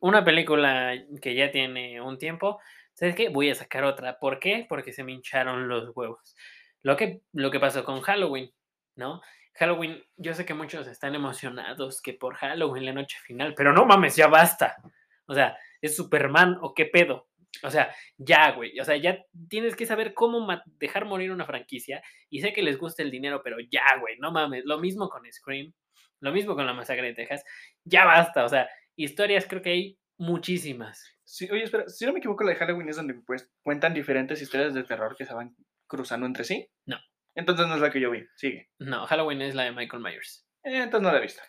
una 0.01 0.25
película 0.25 0.95
que 1.21 1.35
ya 1.35 1.51
tiene 1.51 2.01
un 2.01 2.19
tiempo. 2.19 2.59
¿Sabes 3.01 3.17
qué? 3.17 3.31
Voy 3.31 3.49
a 3.49 3.55
sacar 3.55 3.85
otra. 3.85 4.19
¿Por 4.19 4.39
qué? 4.39 4.67
Porque 4.69 4.93
se 4.93 5.03
me 5.03 5.13
hincharon 5.13 5.69
los 5.69 5.97
huevos. 5.97 6.37
Lo 6.83 6.99
que, 6.99 7.23
lo 7.33 7.51
que 7.51 7.59
pasó 7.59 7.83
con 7.83 8.03
Halloween, 8.03 8.53
¿no? 8.95 9.23
Halloween, 9.55 10.05
yo 10.19 10.35
sé 10.35 10.45
que 10.45 10.53
muchos 10.53 10.87
están 10.87 11.15
emocionados 11.15 12.03
que 12.03 12.13
por 12.13 12.35
Halloween 12.35 12.85
la 12.85 12.93
noche 12.93 13.17
final, 13.25 13.55
pero 13.57 13.73
no 13.73 13.87
mames, 13.87 14.17
ya 14.17 14.27
basta. 14.27 14.77
O 15.25 15.33
sea, 15.35 15.57
¿es 15.81 15.97
Superman 15.97 16.59
o 16.61 16.75
qué 16.75 16.85
pedo? 16.85 17.31
O 17.63 17.71
sea, 17.71 17.91
ya, 18.19 18.51
güey. 18.53 18.79
O 18.79 18.85
sea, 18.85 18.99
ya 18.99 19.19
tienes 19.49 19.77
que 19.77 19.87
saber 19.87 20.13
cómo 20.13 20.47
dejar 20.79 21.07
morir 21.07 21.33
una 21.33 21.47
franquicia. 21.47 22.03
Y 22.29 22.43
sé 22.43 22.53
que 22.53 22.63
les 22.63 22.77
gusta 22.77 23.03
el 23.03 23.11
dinero, 23.11 23.41
pero 23.43 23.57
ya, 23.71 23.97
güey, 23.99 24.19
no 24.19 24.31
mames. 24.31 24.67
Lo 24.67 24.77
mismo 24.77 25.09
con 25.09 25.23
Scream, 25.33 25.73
lo 26.21 26.33
mismo 26.33 26.55
con 26.55 26.67
la 26.67 26.75
masacre 26.75 27.07
de 27.07 27.15
Texas. 27.15 27.45
Ya 27.83 28.05
basta. 28.05 28.45
O 28.45 28.49
sea, 28.51 28.69
historias 28.95 29.47
creo 29.47 29.63
que 29.63 29.71
hay 29.71 29.99
muchísimas. 30.19 31.17
Sí, 31.31 31.49
oye, 31.49 31.63
espera, 31.63 31.89
si 31.89 32.05
no 32.05 32.13
me 32.13 32.19
equivoco, 32.19 32.43
la 32.43 32.51
de 32.51 32.57
Halloween 32.57 32.89
es 32.89 32.97
donde 32.97 33.15
pues, 33.15 33.49
cuentan 33.63 33.95
diferentes 33.95 34.43
historias 34.43 34.75
de 34.75 34.83
terror 34.83 35.15
que 35.17 35.25
se 35.25 35.33
van 35.33 35.55
cruzando 35.87 36.27
entre 36.27 36.43
sí. 36.43 36.69
No. 36.87 36.99
Entonces 37.37 37.69
no 37.69 37.77
es 37.77 37.81
la 37.81 37.93
que 37.93 38.01
yo 38.01 38.11
vi. 38.11 38.27
Sigue. 38.35 38.69
No, 38.81 39.07
Halloween 39.07 39.41
es 39.43 39.55
la 39.55 39.63
de 39.63 39.71
Michael 39.71 40.03
Myers. 40.03 40.45
Eh, 40.65 40.83
entonces 40.83 41.03
no 41.03 41.13
la 41.13 41.19
he 41.19 41.23
visto. 41.23 41.41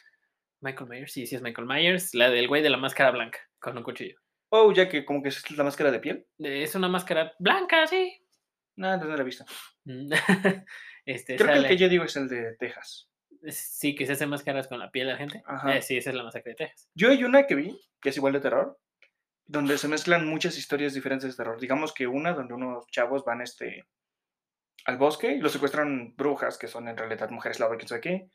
Michael 0.62 0.88
Myers, 0.88 1.12
sí, 1.12 1.26
sí 1.26 1.36
es 1.36 1.42
Michael 1.42 1.66
Myers. 1.68 2.14
La 2.14 2.30
del 2.30 2.48
güey 2.48 2.62
de 2.62 2.70
la 2.70 2.78
máscara 2.78 3.10
blanca 3.10 3.40
con 3.60 3.76
un 3.76 3.84
cuchillo. 3.84 4.20
Oh, 4.50 4.72
ya 4.72 4.88
que 4.88 5.04
como 5.04 5.24
que 5.24 5.30
es 5.30 5.50
la 5.50 5.64
máscara 5.64 5.90
de 5.90 6.00
piel. 6.00 6.28
Es 6.38 6.76
una 6.76 6.88
máscara 6.88 7.34
blanca, 7.40 7.88
sí. 7.88 8.24
No, 8.76 8.94
entonces 8.94 9.10
no 9.10 9.16
la 9.16 9.22
he 9.24 9.26
visto. 9.26 9.46
Mm, 9.86 10.12
este, 11.06 11.38
Creo 11.38 11.54
que 11.54 11.58
el 11.58 11.68
que 11.68 11.78
yo 11.78 11.90
digo 11.90 12.04
es 12.04 12.16
el 12.18 12.30
de 12.30 12.56
Texas. 12.60 13.10
Sí, 13.48 13.96
que 13.96 14.06
se 14.06 14.14
hacen 14.14 14.30
máscaras 14.30 14.68
con 14.68 14.78
la 14.78 14.92
piel 14.92 15.08
de 15.08 15.14
la 15.14 15.18
gente. 15.18 15.42
Ajá. 15.48 15.76
Eh, 15.76 15.82
sí, 15.82 15.98
esa 15.98 16.12
es 16.12 16.16
la 16.16 16.24
masacre 16.24 16.52
de 16.52 16.58
Texas. 16.58 16.88
Yo 16.94 17.10
hay 17.10 17.24
una 17.24 17.48
que 17.48 17.56
vi, 17.56 17.76
que 18.00 18.10
es 18.10 18.18
igual 18.18 18.34
de 18.34 18.42
terror, 18.42 18.78
donde 19.52 19.78
se 19.78 19.90
mezclan 19.90 20.26
muchas 20.26 20.58
historias 20.58 20.94
diferentes 20.94 21.30
de 21.30 21.36
terror. 21.36 21.60
Digamos 21.60 21.94
que 21.94 22.08
una 22.08 22.32
donde 22.32 22.54
unos 22.54 22.88
chavos 22.88 23.26
van 23.26 23.42
este, 23.42 23.86
al 24.86 24.98
bosque 24.98 25.34
y 25.34 25.40
los 25.40 25.52
secuestran 25.52 26.16
brujas, 26.16 26.58
que 26.58 26.68
son 26.68 26.88
en 26.88 26.96
realidad 26.96 27.30
mujeres 27.30 27.60
lobo, 27.60 27.76
quién 27.76 27.90
sabe 27.90 28.02
qué. 28.02 28.30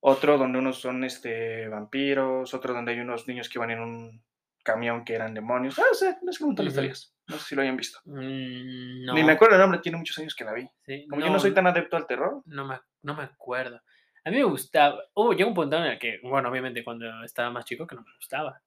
Otro 0.00 0.38
donde 0.38 0.58
unos 0.58 0.80
son 0.80 1.04
este, 1.04 1.68
vampiros. 1.68 2.54
Otro 2.54 2.72
donde 2.72 2.92
hay 2.92 3.00
unos 3.00 3.28
niños 3.28 3.48
que 3.48 3.58
van 3.58 3.72
en 3.72 3.80
un 3.80 4.24
camión 4.62 5.04
que 5.04 5.14
eran 5.14 5.34
demonios. 5.34 5.78
Ah, 5.78 5.82
sé, 5.92 6.16
es 6.26 6.40
un 6.40 6.48
montón 6.48 6.64
de 6.64 6.70
historias. 6.70 7.14
No 7.26 7.36
sé 7.36 7.44
si 7.44 7.54
lo 7.54 7.62
hayan 7.62 7.76
visto. 7.76 8.00
Mm, 8.06 9.04
no. 9.04 9.14
Ni 9.14 9.22
me 9.22 9.32
acuerdo 9.32 9.56
el 9.56 9.60
nombre, 9.60 9.80
tiene 9.80 9.98
muchos 9.98 10.18
años 10.18 10.34
que 10.34 10.44
la 10.44 10.54
vi. 10.54 10.66
sí, 10.86 11.06
Como 11.08 11.20
yo 11.20 11.30
no 11.30 11.38
soy 11.38 11.52
tan 11.52 11.66
adepto 11.66 11.96
al 11.98 12.06
terror, 12.06 12.42
No 12.46 12.66
me, 12.66 12.80
no 13.02 13.14
me 13.14 13.24
acuerdo. 13.24 13.80
A 14.24 14.30
mí 14.30 14.36
me 14.36 14.44
gustaba. 14.44 15.02
Oh, 15.12 15.34
llegó 15.34 15.50
un 15.50 15.54
punto 15.54 15.76
en 15.76 15.84
el 15.84 15.98
que, 15.98 16.20
bueno, 16.22 16.48
obviamente 16.48 16.82
cuando 16.82 17.22
estaba 17.22 17.50
más 17.50 17.66
chico 17.66 17.86
que 17.86 17.94
no 17.94 18.02
me 18.02 18.14
gustaba. 18.16 18.62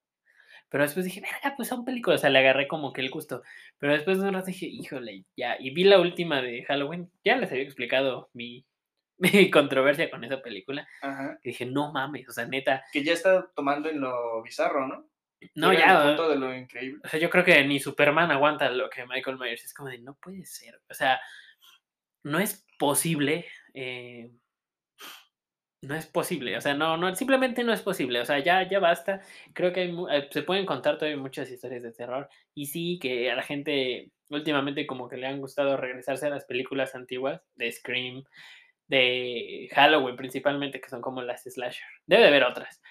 Pero 0.70 0.84
después 0.84 1.04
dije, 1.06 1.20
verga, 1.20 1.54
pues 1.56 1.68
son 1.68 1.84
películas. 1.84 2.20
O 2.20 2.22
sea, 2.22 2.30
le 2.30 2.38
agarré 2.40 2.68
como 2.68 2.92
que 2.92 3.00
el 3.00 3.10
gusto. 3.10 3.42
Pero 3.78 3.92
después 3.94 4.18
de 4.20 4.28
un 4.28 4.34
rato 4.34 4.46
dije, 4.46 4.66
híjole, 4.66 5.24
ya. 5.36 5.56
Y 5.58 5.70
vi 5.70 5.84
la 5.84 5.98
última 6.00 6.42
de 6.42 6.64
Halloween. 6.64 7.10
Ya 7.24 7.36
les 7.36 7.50
había 7.50 7.64
explicado 7.64 8.28
mi, 8.34 8.64
mi 9.18 9.50
controversia 9.50 10.10
con 10.10 10.24
esa 10.24 10.42
película. 10.42 10.86
ajá, 11.02 11.38
Y 11.42 11.48
dije, 11.50 11.66
no 11.66 11.92
mames, 11.92 12.28
o 12.28 12.32
sea, 12.32 12.46
neta. 12.46 12.84
que 12.92 13.02
ya 13.02 13.12
está 13.14 13.50
tomando 13.56 13.88
en 13.88 14.00
lo 14.00 14.42
bizarro, 14.42 14.86
¿no? 14.86 15.08
No, 15.54 15.70
Llega 15.72 15.86
ya. 15.86 16.02
punto 16.04 16.28
de 16.30 16.36
lo 16.36 16.52
increíble. 16.54 17.00
O 17.04 17.08
sea, 17.08 17.20
yo 17.20 17.30
creo 17.30 17.44
que 17.44 17.64
ni 17.64 17.78
Superman 17.78 18.30
aguanta 18.32 18.68
lo 18.70 18.90
que 18.90 19.06
Michael 19.06 19.38
Myers. 19.38 19.64
Es 19.64 19.72
como 19.72 19.88
de, 19.88 19.98
no 20.00 20.16
puede 20.16 20.44
ser. 20.44 20.80
O 20.90 20.94
sea, 20.94 21.20
no 22.24 22.38
es 22.40 22.66
posible. 22.78 23.46
eh, 23.74 24.30
no 25.82 25.94
es 25.94 26.06
posible. 26.06 26.56
O 26.56 26.60
sea, 26.60 26.74
no, 26.74 26.96
no, 26.96 27.14
simplemente 27.14 27.64
no 27.64 27.72
es 27.72 27.82
posible. 27.82 28.20
O 28.20 28.24
sea, 28.24 28.38
ya, 28.40 28.68
ya 28.68 28.80
basta. 28.80 29.20
Creo 29.54 29.72
que 29.72 29.80
hay 29.82 29.96
eh, 30.10 30.28
se 30.30 30.42
pueden 30.42 30.66
contar 30.66 30.98
todavía 30.98 31.20
muchas 31.20 31.50
historias 31.50 31.82
de 31.82 31.92
terror. 31.92 32.28
Y 32.54 32.66
sí, 32.66 32.98
que 33.00 33.30
a 33.30 33.36
la 33.36 33.42
gente 33.42 34.10
últimamente 34.30 34.86
como 34.86 35.08
que 35.08 35.16
le 35.16 35.26
han 35.26 35.40
gustado 35.40 35.76
regresarse 35.76 36.26
a 36.26 36.30
las 36.30 36.44
películas 36.44 36.94
antiguas 36.94 37.40
de 37.56 37.72
Scream, 37.72 38.24
de 38.88 39.68
Halloween 39.72 40.16
principalmente, 40.16 40.80
que 40.80 40.90
son 40.90 41.00
como 41.00 41.22
las 41.22 41.44
slasher. 41.44 41.86
Debe 42.06 42.22
de 42.22 42.28
haber 42.28 42.44
otras. 42.44 42.82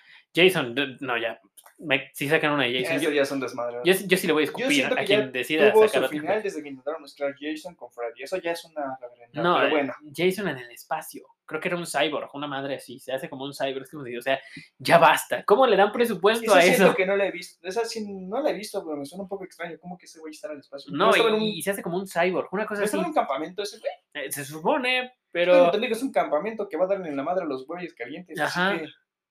Jason, 0.43 0.75
no, 1.01 1.17
ya. 1.17 1.39
me- 1.79 2.09
si 2.13 2.27
sacan 2.27 2.53
una 2.53 2.63
de 2.63 2.81
Jason, 2.81 2.99
yo, 2.99 3.11
ya 3.11 3.23
son 3.25 3.39
desmadres. 3.39 3.81
yo, 3.85 3.93
sí- 3.93 4.05
yo 4.07 4.17
sí 4.17 4.25
le 4.27 4.33
voy 4.33 4.41
a 4.43 4.45
escupir 4.45 4.85
a 4.85 5.03
quien 5.05 5.31
decida 5.31 5.71
tuvo 5.71 5.87
sacar 5.87 6.09
su 6.09 6.15
final 6.15 6.41
desde 6.41 6.63
que 6.63 6.69
intentaron 6.69 7.01
mezclar 7.03 7.35
Jason 7.39 7.75
con 7.75 7.91
Freddy. 7.91 8.23
Eso 8.23 8.37
ya 8.37 8.51
es 8.51 8.65
una 8.65 8.97
reverenda. 8.99 9.41
No, 9.43 9.55
pero 9.57 9.67
eh, 9.67 9.71
bueno. 9.71 9.93
Jason 10.15 10.47
en 10.47 10.57
el 10.57 10.71
espacio. 10.71 11.25
Creo 11.45 11.61
que 11.61 11.67
era 11.69 11.77
un 11.77 11.85
cyborg, 11.85 12.29
una 12.33 12.47
madre 12.47 12.75
así. 12.75 12.99
Se 12.99 13.13
hace 13.13 13.29
como 13.29 13.45
un 13.45 13.53
cyborg. 13.53 13.83
Es 13.83 13.91
como 13.91 14.03
si, 14.03 14.17
o 14.17 14.21
sea, 14.21 14.39
ya 14.79 14.97
basta. 14.97 15.43
¿Cómo 15.43 15.65
le 15.67 15.77
dan 15.77 15.91
presupuesto 15.91 16.45
Esa 16.45 16.57
a 16.57 16.65
eso? 16.65 16.95
que 16.95 17.05
no 17.05 17.15
la 17.15 17.27
he 17.27 17.31
visto. 17.31 17.65
Esa 17.67 17.85
sí 17.85 18.05
no 18.05 18.41
la 18.41 18.49
he 18.49 18.53
visto, 18.53 18.83
pero 18.83 18.97
me 18.97 19.05
suena 19.05 19.21
un 19.23 19.29
poco 19.29 19.43
extraño. 19.45 19.77
¿Cómo 19.79 19.97
que 19.97 20.05
ese 20.07 20.19
güey 20.19 20.31
está 20.31 20.47
en 20.47 20.53
el 20.53 20.59
espacio? 20.59 20.91
No, 20.93 21.11
un, 21.11 21.41
y, 21.41 21.61
se 21.61 21.71
hace 21.71 21.81
como 21.83 21.97
un 21.97 22.07
cyborg, 22.07 22.49
una 22.51 22.65
cosa 22.65 22.81
¿no 22.81 22.85
así. 22.87 22.97
en 22.97 23.05
un 23.05 23.13
campamento 23.13 23.61
ese 23.61 23.77
güey? 23.79 24.25
Eh, 24.25 24.31
Se 24.31 24.43
supone, 24.43 25.13
Pero 25.31 25.65
entendí 25.65 25.87
que 25.87 25.93
es 25.93 26.01
un 26.03 26.11
campamento 26.11 26.67
que 26.67 26.75
va 26.75 26.85
a 26.85 26.87
darle 26.87 27.07
en 27.09 27.15
la 27.15 27.23
madre 27.23 27.43
a 27.43 27.47
los 27.47 27.65
güeyes 27.67 27.93
calientes. 27.93 28.37
así 28.39 28.59
Ajá. 28.59 28.77
que- 28.79 28.87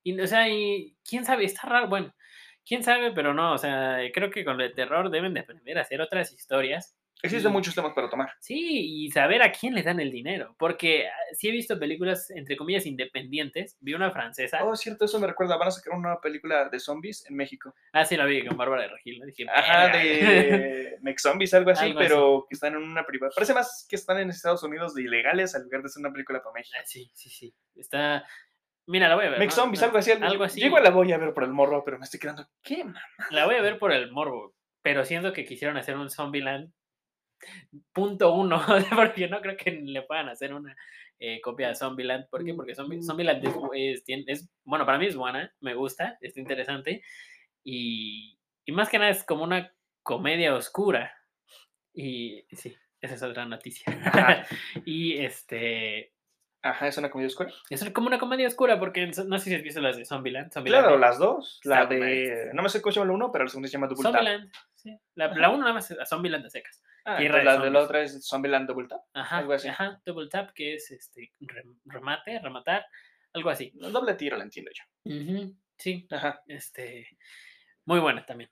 Y, 0.06 0.20
o 0.20 0.26
sea, 0.26 0.48
y 0.48 0.96
quién 1.08 1.24
sabe, 1.24 1.44
está 1.44 1.66
raro. 1.66 1.88
Bueno, 1.88 2.14
quién 2.64 2.82
sabe, 2.84 3.10
pero 3.12 3.34
no. 3.34 3.52
O 3.54 3.58
sea, 3.58 3.98
creo 4.14 4.30
que 4.30 4.44
con 4.44 4.60
el 4.60 4.72
terror 4.74 5.10
deben 5.10 5.34
de 5.34 5.40
aprender 5.40 5.78
a 5.78 5.82
hacer 5.82 6.00
otras 6.00 6.32
historias. 6.32 6.96
Existen 7.22 7.50
Y- 7.50 7.54
muchos 7.54 7.74
temas 7.74 7.94
para 7.94 8.10
tomar. 8.10 8.28
Sí, 8.40 9.04
y 9.04 9.10
saber 9.10 9.42
a 9.42 9.50
quién 9.50 9.74
le 9.74 9.82
dan 9.82 9.98
el 10.00 10.10
dinero. 10.12 10.54
Porque 10.58 11.08
ah, 11.08 11.12
sí 11.32 11.48
he 11.48 11.50
visto 11.50 11.78
películas, 11.78 12.30
entre 12.30 12.56
comillas, 12.58 12.84
independientes. 12.86 13.76
Vi 13.80 13.94
una 13.94 14.10
francesa. 14.12 14.62
Oh, 14.64 14.76
cierto, 14.76 15.06
eso 15.06 15.18
me 15.18 15.26
recuerda. 15.26 15.56
Van 15.56 15.68
a 15.68 15.70
sacar 15.70 15.94
una 15.98 16.20
película 16.20 16.68
de 16.68 16.78
zombies 16.78 17.24
en 17.28 17.34
México. 17.34 17.74
Ah, 17.92 18.04
sí, 18.04 18.16
la 18.18 18.26
vi 18.26 18.44
con 18.46 18.56
Bárbara 18.56 18.82
de 18.82 18.88
Regil. 18.88 19.22
Dije, 19.26 19.46
Ajá, 19.52 19.88
de 19.96 20.98
Mex 21.02 21.22
Zombies, 21.22 21.54
algo 21.54 21.70
así, 21.70 21.86
Algo 21.86 21.98
así. 22.00 22.08
pero 22.08 22.46
que 22.48 22.54
están 22.54 22.74
en 22.74 22.82
una 22.82 23.04
privada. 23.06 23.32
Parece 23.34 23.54
más 23.54 23.86
que 23.88 23.96
están 23.96 24.18
en 24.18 24.28
Estados 24.30 24.62
Unidos 24.62 24.94
de 24.94 25.02
ilegales 25.02 25.54
al 25.54 25.64
lugar 25.64 25.82
de 25.82 25.88
ser 25.88 26.00
una 26.02 26.12
película 26.12 26.40
para 26.42 26.52
México. 26.52 26.76
Ah, 26.78 26.84
Sí, 26.84 27.10
sí, 27.14 27.30
sí. 27.30 27.54
Está. 27.74 28.24
Mira, 28.86 29.08
la 29.08 29.16
voy 29.16 29.26
a 29.26 29.30
ver. 29.30 29.44
¿no? 29.44 29.50
Zombies, 29.50 29.82
algo 29.82 29.98
así. 29.98 30.12
Algo, 30.12 30.44
así. 30.44 30.60
Yo 30.60 30.66
igual 30.66 30.84
la 30.84 30.90
voy 30.90 31.12
a 31.12 31.18
ver 31.18 31.34
por 31.34 31.44
el 31.44 31.52
morro, 31.52 31.82
pero 31.84 31.98
me 31.98 32.04
estoy 32.04 32.20
quedando. 32.20 32.46
¿Qué, 32.62 32.84
man? 32.84 32.94
La 33.30 33.46
voy 33.46 33.56
a 33.56 33.62
ver 33.62 33.78
por 33.78 33.92
el 33.92 34.12
morbo. 34.12 34.54
Pero 34.82 35.04
siento 35.04 35.32
que 35.32 35.44
quisieron 35.44 35.76
hacer 35.76 35.96
un 35.96 36.08
Zombieland 36.10 36.72
punto 37.92 38.32
uno. 38.32 38.62
Porque 38.94 39.28
no 39.28 39.40
creo 39.40 39.56
que 39.56 39.72
le 39.72 40.02
puedan 40.02 40.28
hacer 40.28 40.54
una 40.54 40.76
eh, 41.18 41.40
copia 41.40 41.68
de 41.68 41.74
Zombieland. 41.74 42.28
¿Por 42.28 42.44
qué? 42.44 42.54
Porque 42.54 42.74
Zombie- 42.74 42.98
Mm. 42.98 43.02
Zombieland 43.02 43.44
es, 43.74 44.04
es, 44.06 44.48
Bueno, 44.64 44.86
para 44.86 44.98
mí 44.98 45.06
es 45.06 45.16
buena. 45.16 45.52
Me 45.60 45.74
gusta. 45.74 46.16
Está 46.20 46.40
interesante. 46.40 47.02
Y, 47.64 48.38
y 48.64 48.72
más 48.72 48.88
que 48.88 48.98
nada 48.98 49.10
es 49.10 49.24
como 49.24 49.42
una 49.42 49.72
comedia 50.02 50.54
oscura. 50.54 51.12
Y 51.92 52.44
sí, 52.52 52.76
esa 53.00 53.14
es 53.14 53.22
otra 53.22 53.44
noticia. 53.46 53.84
Y 54.84 55.18
este. 55.18 56.12
Ajá, 56.70 56.88
es 56.88 56.98
una 56.98 57.10
comedia 57.10 57.28
oscura. 57.28 57.50
Es 57.70 57.88
como 57.90 58.08
una 58.08 58.18
comedia 58.18 58.46
oscura, 58.48 58.78
porque 58.78 59.06
no 59.26 59.38
sé 59.38 59.44
si 59.50 59.54
has 59.54 59.62
visto 59.62 59.80
las 59.80 59.96
de 59.96 60.04
Zombieland. 60.04 60.52
Zombieland 60.52 60.84
Claro, 60.84 60.98
las 60.98 61.18
dos. 61.18 61.60
La 61.64 61.86
de. 61.86 62.50
No 62.54 62.62
me 62.62 62.68
sé 62.68 62.80
cómo 62.82 62.92
se 62.92 63.00
llama 63.00 63.08
la 63.12 63.14
uno, 63.14 63.32
pero 63.32 63.44
la 63.44 63.50
segunda 63.50 63.68
se 63.68 63.72
llama 63.74 63.86
Double 63.86 64.02
Tap. 64.02 64.12
Zombieland, 64.14 64.52
sí. 64.74 64.98
La, 65.14 65.28
la 65.34 65.48
uno 65.50 65.58
nada 65.60 65.72
más 65.74 65.90
es 65.90 66.08
Zombieland 66.08 66.44
de 66.44 66.50
secas. 66.50 66.82
Ah, 67.04 67.20
de 67.20 67.28
la 67.28 67.58
de 67.58 67.70
la 67.70 67.80
otra 67.82 68.02
es 68.02 68.26
Zombieland 68.26 68.66
Double 68.68 68.88
Tap. 68.88 69.00
Ajá, 69.14 69.38
Algo 69.38 69.52
así. 69.52 69.68
ajá, 69.68 70.00
double 70.04 70.28
tap, 70.28 70.50
que 70.52 70.74
es 70.74 70.90
este 70.90 71.30
rem- 71.40 71.78
remate, 71.84 72.40
rematar, 72.40 72.84
algo 73.32 73.50
así. 73.50 73.70
Doble 73.74 74.14
tiro, 74.14 74.36
la 74.36 74.42
entiendo 74.42 74.72
yo. 74.74 75.52
Sí, 75.78 76.06
Ajá. 76.10 76.42
este, 76.48 77.06
muy 77.84 78.00
buena 78.00 78.26
también. 78.26 78.50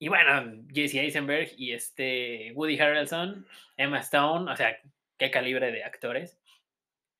Y 0.00 0.08
bueno, 0.08 0.64
Jesse 0.74 0.96
Eisenberg 0.96 1.50
y 1.56 1.72
este 1.74 2.50
Woody 2.56 2.76
Harrelson, 2.80 3.46
Emma 3.76 4.00
Stone, 4.00 4.50
o 4.50 4.56
sea, 4.56 4.76
qué 5.16 5.30
calibre 5.30 5.70
de 5.70 5.84
actores. 5.84 6.40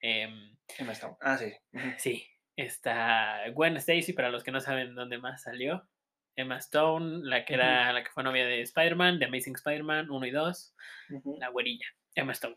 Emma 0.03 0.93
Stone. 0.93 1.17
Ah, 1.21 1.39
sí. 1.39 1.53
Sí, 1.99 2.27
está 2.57 3.41
Gwen 3.55 3.77
Stacy, 3.77 4.13
para 4.13 4.31
los 4.31 4.43
que 4.45 4.51
no 4.53 4.61
saben 4.61 4.95
dónde 4.95 5.19
más 5.19 5.43
salió. 5.43 5.87
Emma 6.35 6.57
Stone, 6.59 7.21
la 7.25 7.45
que 7.45 7.55
era 7.55 7.93
la 7.93 8.03
que 8.03 8.11
fue 8.11 8.23
novia 8.23 8.47
de 8.47 8.63
Spider-Man, 8.63 9.19
de 9.19 9.27
Amazing 9.27 9.55
Spider-Man 9.57 10.11
1 10.11 10.27
y 10.27 10.31
2, 10.31 10.75
Ujú. 11.11 11.37
la 11.39 11.49
güerilla, 11.49 11.87
Emma 12.15 12.33
Stone. 12.33 12.57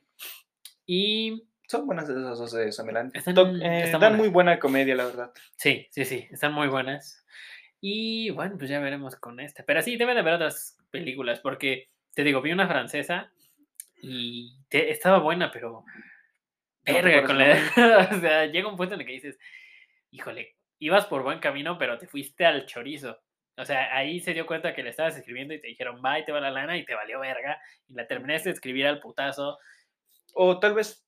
Y 0.86 1.44
Son 1.68 1.86
buenas 1.88 2.08
esas 2.08 2.38
dos 2.38 2.52
de 2.54 2.72
Zombieland. 2.72 3.16
Están- 3.16 3.62
eh, 3.62 3.84
están 3.86 4.00
buenas. 4.00 4.18
muy 4.20 4.30
buena 4.30 4.60
comedia, 4.60 4.96
la 4.96 5.06
verdad. 5.06 5.32
Sí, 5.58 5.88
sí, 5.92 6.06
sí, 6.06 6.28
están 6.32 6.54
muy 6.54 6.68
buenas. 6.68 7.26
Y 7.82 8.30
bueno, 8.30 8.56
pues 8.58 8.70
ya 8.70 8.80
veremos 8.80 9.16
con 9.16 9.40
esta. 9.40 9.64
Pero 9.66 9.82
sí, 9.82 9.98
debe 9.98 10.14
de 10.14 10.20
haber 10.22 10.36
otras 10.36 10.78
películas, 10.92 11.40
porque 11.40 11.90
te 12.14 12.24
digo, 12.24 12.42
vi 12.42 12.52
una 12.52 12.68
francesa 12.68 13.32
y 14.02 14.60
te- 14.70 14.92
estaba 14.92 15.20
buena, 15.20 15.52
pero. 15.52 15.84
Verga, 16.86 17.24
con 17.26 17.38
la- 17.38 18.10
o 18.18 18.20
sea, 18.20 18.46
llega 18.46 18.68
un 18.70 18.78
punto 18.78 18.94
en 18.96 19.02
el 19.02 19.06
que 19.08 19.14
dices, 19.14 19.38
híjole, 20.12 20.56
ibas 20.80 21.06
por 21.06 21.24
buen 21.24 21.40
camino, 21.40 21.78
pero 21.78 21.98
te 21.98 22.08
fuiste 22.08 22.46
al 22.46 22.66
chorizo. 22.66 23.20
O 23.58 23.64
sea, 23.66 23.96
ahí 23.96 24.20
se 24.20 24.34
dio 24.34 24.46
cuenta 24.46 24.74
que 24.76 24.84
le 24.84 24.90
estabas 24.90 25.16
escribiendo 25.18 25.54
y 25.54 25.62
te 25.62 25.68
dijeron, 25.68 26.02
bye, 26.02 26.24
te 26.24 26.32
va 26.34 26.42
la 26.42 26.52
lana 26.52 26.78
y 26.78 26.84
te 26.86 26.94
valió 26.94 27.20
verga. 27.22 27.58
Y 27.88 27.94
la 27.94 28.06
terminaste 28.06 28.50
de 28.50 28.54
escribir 28.54 28.86
al 28.86 29.00
putazo. 29.00 29.58
O 30.34 30.60
tal 30.60 30.74
vez 30.74 31.08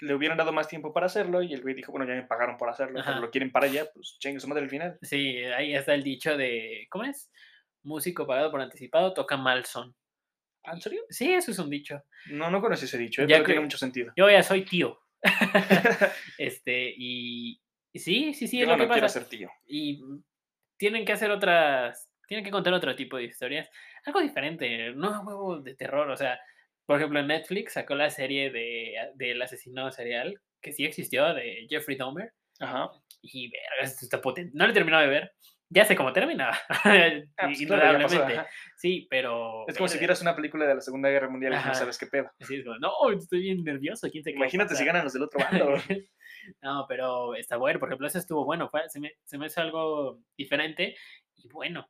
le 0.00 0.14
hubieran 0.14 0.36
dado 0.36 0.52
más 0.52 0.68
tiempo 0.68 0.92
para 0.92 1.06
hacerlo 1.06 1.42
y 1.42 1.54
el 1.54 1.62
güey 1.62 1.74
dijo, 1.74 1.92
bueno, 1.92 2.06
ya 2.06 2.14
me 2.14 2.24
pagaron 2.26 2.56
por 2.58 2.68
hacerlo, 2.68 3.00
pero 3.04 3.20
lo 3.20 3.30
quieren 3.30 3.50
para 3.52 3.66
allá, 3.66 3.86
pues 3.94 4.16
chingue 4.18 4.40
su 4.40 4.48
madre 4.48 4.64
al 4.64 4.68
final. 4.68 4.98
Sí, 5.00 5.38
ahí 5.44 5.74
está 5.74 5.94
el 5.94 6.02
dicho 6.02 6.36
de, 6.36 6.86
¿cómo 6.90 7.04
es? 7.04 7.30
Músico 7.84 8.26
pagado 8.26 8.50
por 8.50 8.60
anticipado 8.60 9.14
toca 9.14 9.36
mal 9.36 9.64
son. 9.64 9.94
¿Ah, 10.64 10.72
¿En 10.74 10.80
serio? 10.80 11.02
Sí, 11.08 11.32
eso 11.32 11.52
es 11.52 11.58
un 11.60 11.70
dicho. 11.70 12.02
No, 12.30 12.50
no 12.50 12.60
conocí 12.60 12.84
ese 12.86 12.98
dicho, 12.98 13.22
eh, 13.22 13.26
Ya 13.28 13.36
pero 13.36 13.44
que- 13.46 13.52
tiene 13.52 13.62
mucho 13.64 13.78
sentido. 13.78 14.12
Yo 14.16 14.28
ya 14.28 14.42
soy 14.42 14.64
tío. 14.64 14.98
este, 16.38 16.94
y, 16.96 17.60
y 17.92 17.98
sí, 17.98 18.34
sí, 18.34 18.46
sí, 18.46 18.62
es 18.62 18.68
lo 18.68 18.76
que 18.76 18.86
pasa. 18.86 19.08
ser 19.08 19.24
tío. 19.26 19.50
Y 19.66 20.02
tienen 20.76 21.04
que 21.04 21.12
hacer 21.12 21.30
otras, 21.30 22.08
tienen 22.26 22.44
que 22.44 22.50
contar 22.50 22.72
otro 22.72 22.94
tipo 22.94 23.16
de 23.16 23.24
historias. 23.24 23.68
Algo 24.04 24.20
diferente, 24.20 24.92
no 24.94 25.22
huevo 25.22 25.60
de 25.60 25.74
terror. 25.74 26.10
O 26.10 26.16
sea, 26.16 26.38
por 26.84 26.96
ejemplo, 26.96 27.22
Netflix 27.22 27.74
sacó 27.74 27.94
la 27.94 28.10
serie 28.10 28.50
de, 28.50 28.94
del 29.14 29.40
asesino 29.42 29.90
serial, 29.90 30.40
que 30.60 30.72
sí 30.72 30.84
existió, 30.84 31.34
de 31.34 31.66
Jeffrey 31.68 31.96
Dahmer. 31.96 32.32
Ajá. 32.60 32.90
Y 33.22 33.50
verga, 33.50 33.84
está 33.84 34.20
potente. 34.20 34.52
No 34.54 34.64
lo 34.64 34.70
he 34.70 34.74
terminado 34.74 35.02
de 35.02 35.08
ver, 35.08 35.32
Ya 35.68 35.84
sé 35.84 35.96
cómo 35.96 36.12
termina. 36.12 36.52
Ah, 37.38 37.46
pues 37.46 37.66
claro. 37.66 38.08
Sí, 38.76 39.06
pero. 39.10 39.66
Es 39.66 39.76
como 39.76 39.88
si 39.88 39.98
vieras 39.98 40.22
una 40.22 40.36
película 40.36 40.66
de 40.66 40.76
la 40.76 40.80
Segunda 40.80 41.08
Guerra 41.08 41.28
Mundial 41.28 41.54
y 41.54 41.66
no 41.68 41.74
sabes 41.74 41.98
qué 41.98 42.06
pedo. 42.06 42.30
sí, 42.40 42.56
es 42.56 42.64
como, 42.64 42.78
no, 42.78 42.92
estoy 43.10 43.40
bien 43.42 43.64
nervioso. 43.64 44.08
¿quién 44.10 44.22
sabe 44.22 44.34
qué 44.34 44.38
va 44.38 44.44
a 44.44 44.46
Imagínate 44.46 44.70
si 44.70 44.74
pasar?". 44.74 44.86
ganan 44.86 45.04
los 45.04 45.12
del 45.12 45.22
otro 45.24 45.40
bando. 45.40 45.76
no, 46.62 46.86
pero 46.88 47.34
está 47.34 47.56
bueno. 47.56 47.80
Por 47.80 47.88
ejemplo, 47.88 48.06
ese 48.06 48.18
estuvo 48.18 48.44
bueno. 48.44 48.68
Fue, 48.70 48.88
se, 48.88 49.00
me, 49.00 49.14
se 49.24 49.38
me 49.38 49.46
hizo 49.46 49.60
algo 49.60 50.20
diferente 50.36 50.96
y 51.36 51.48
bueno. 51.48 51.88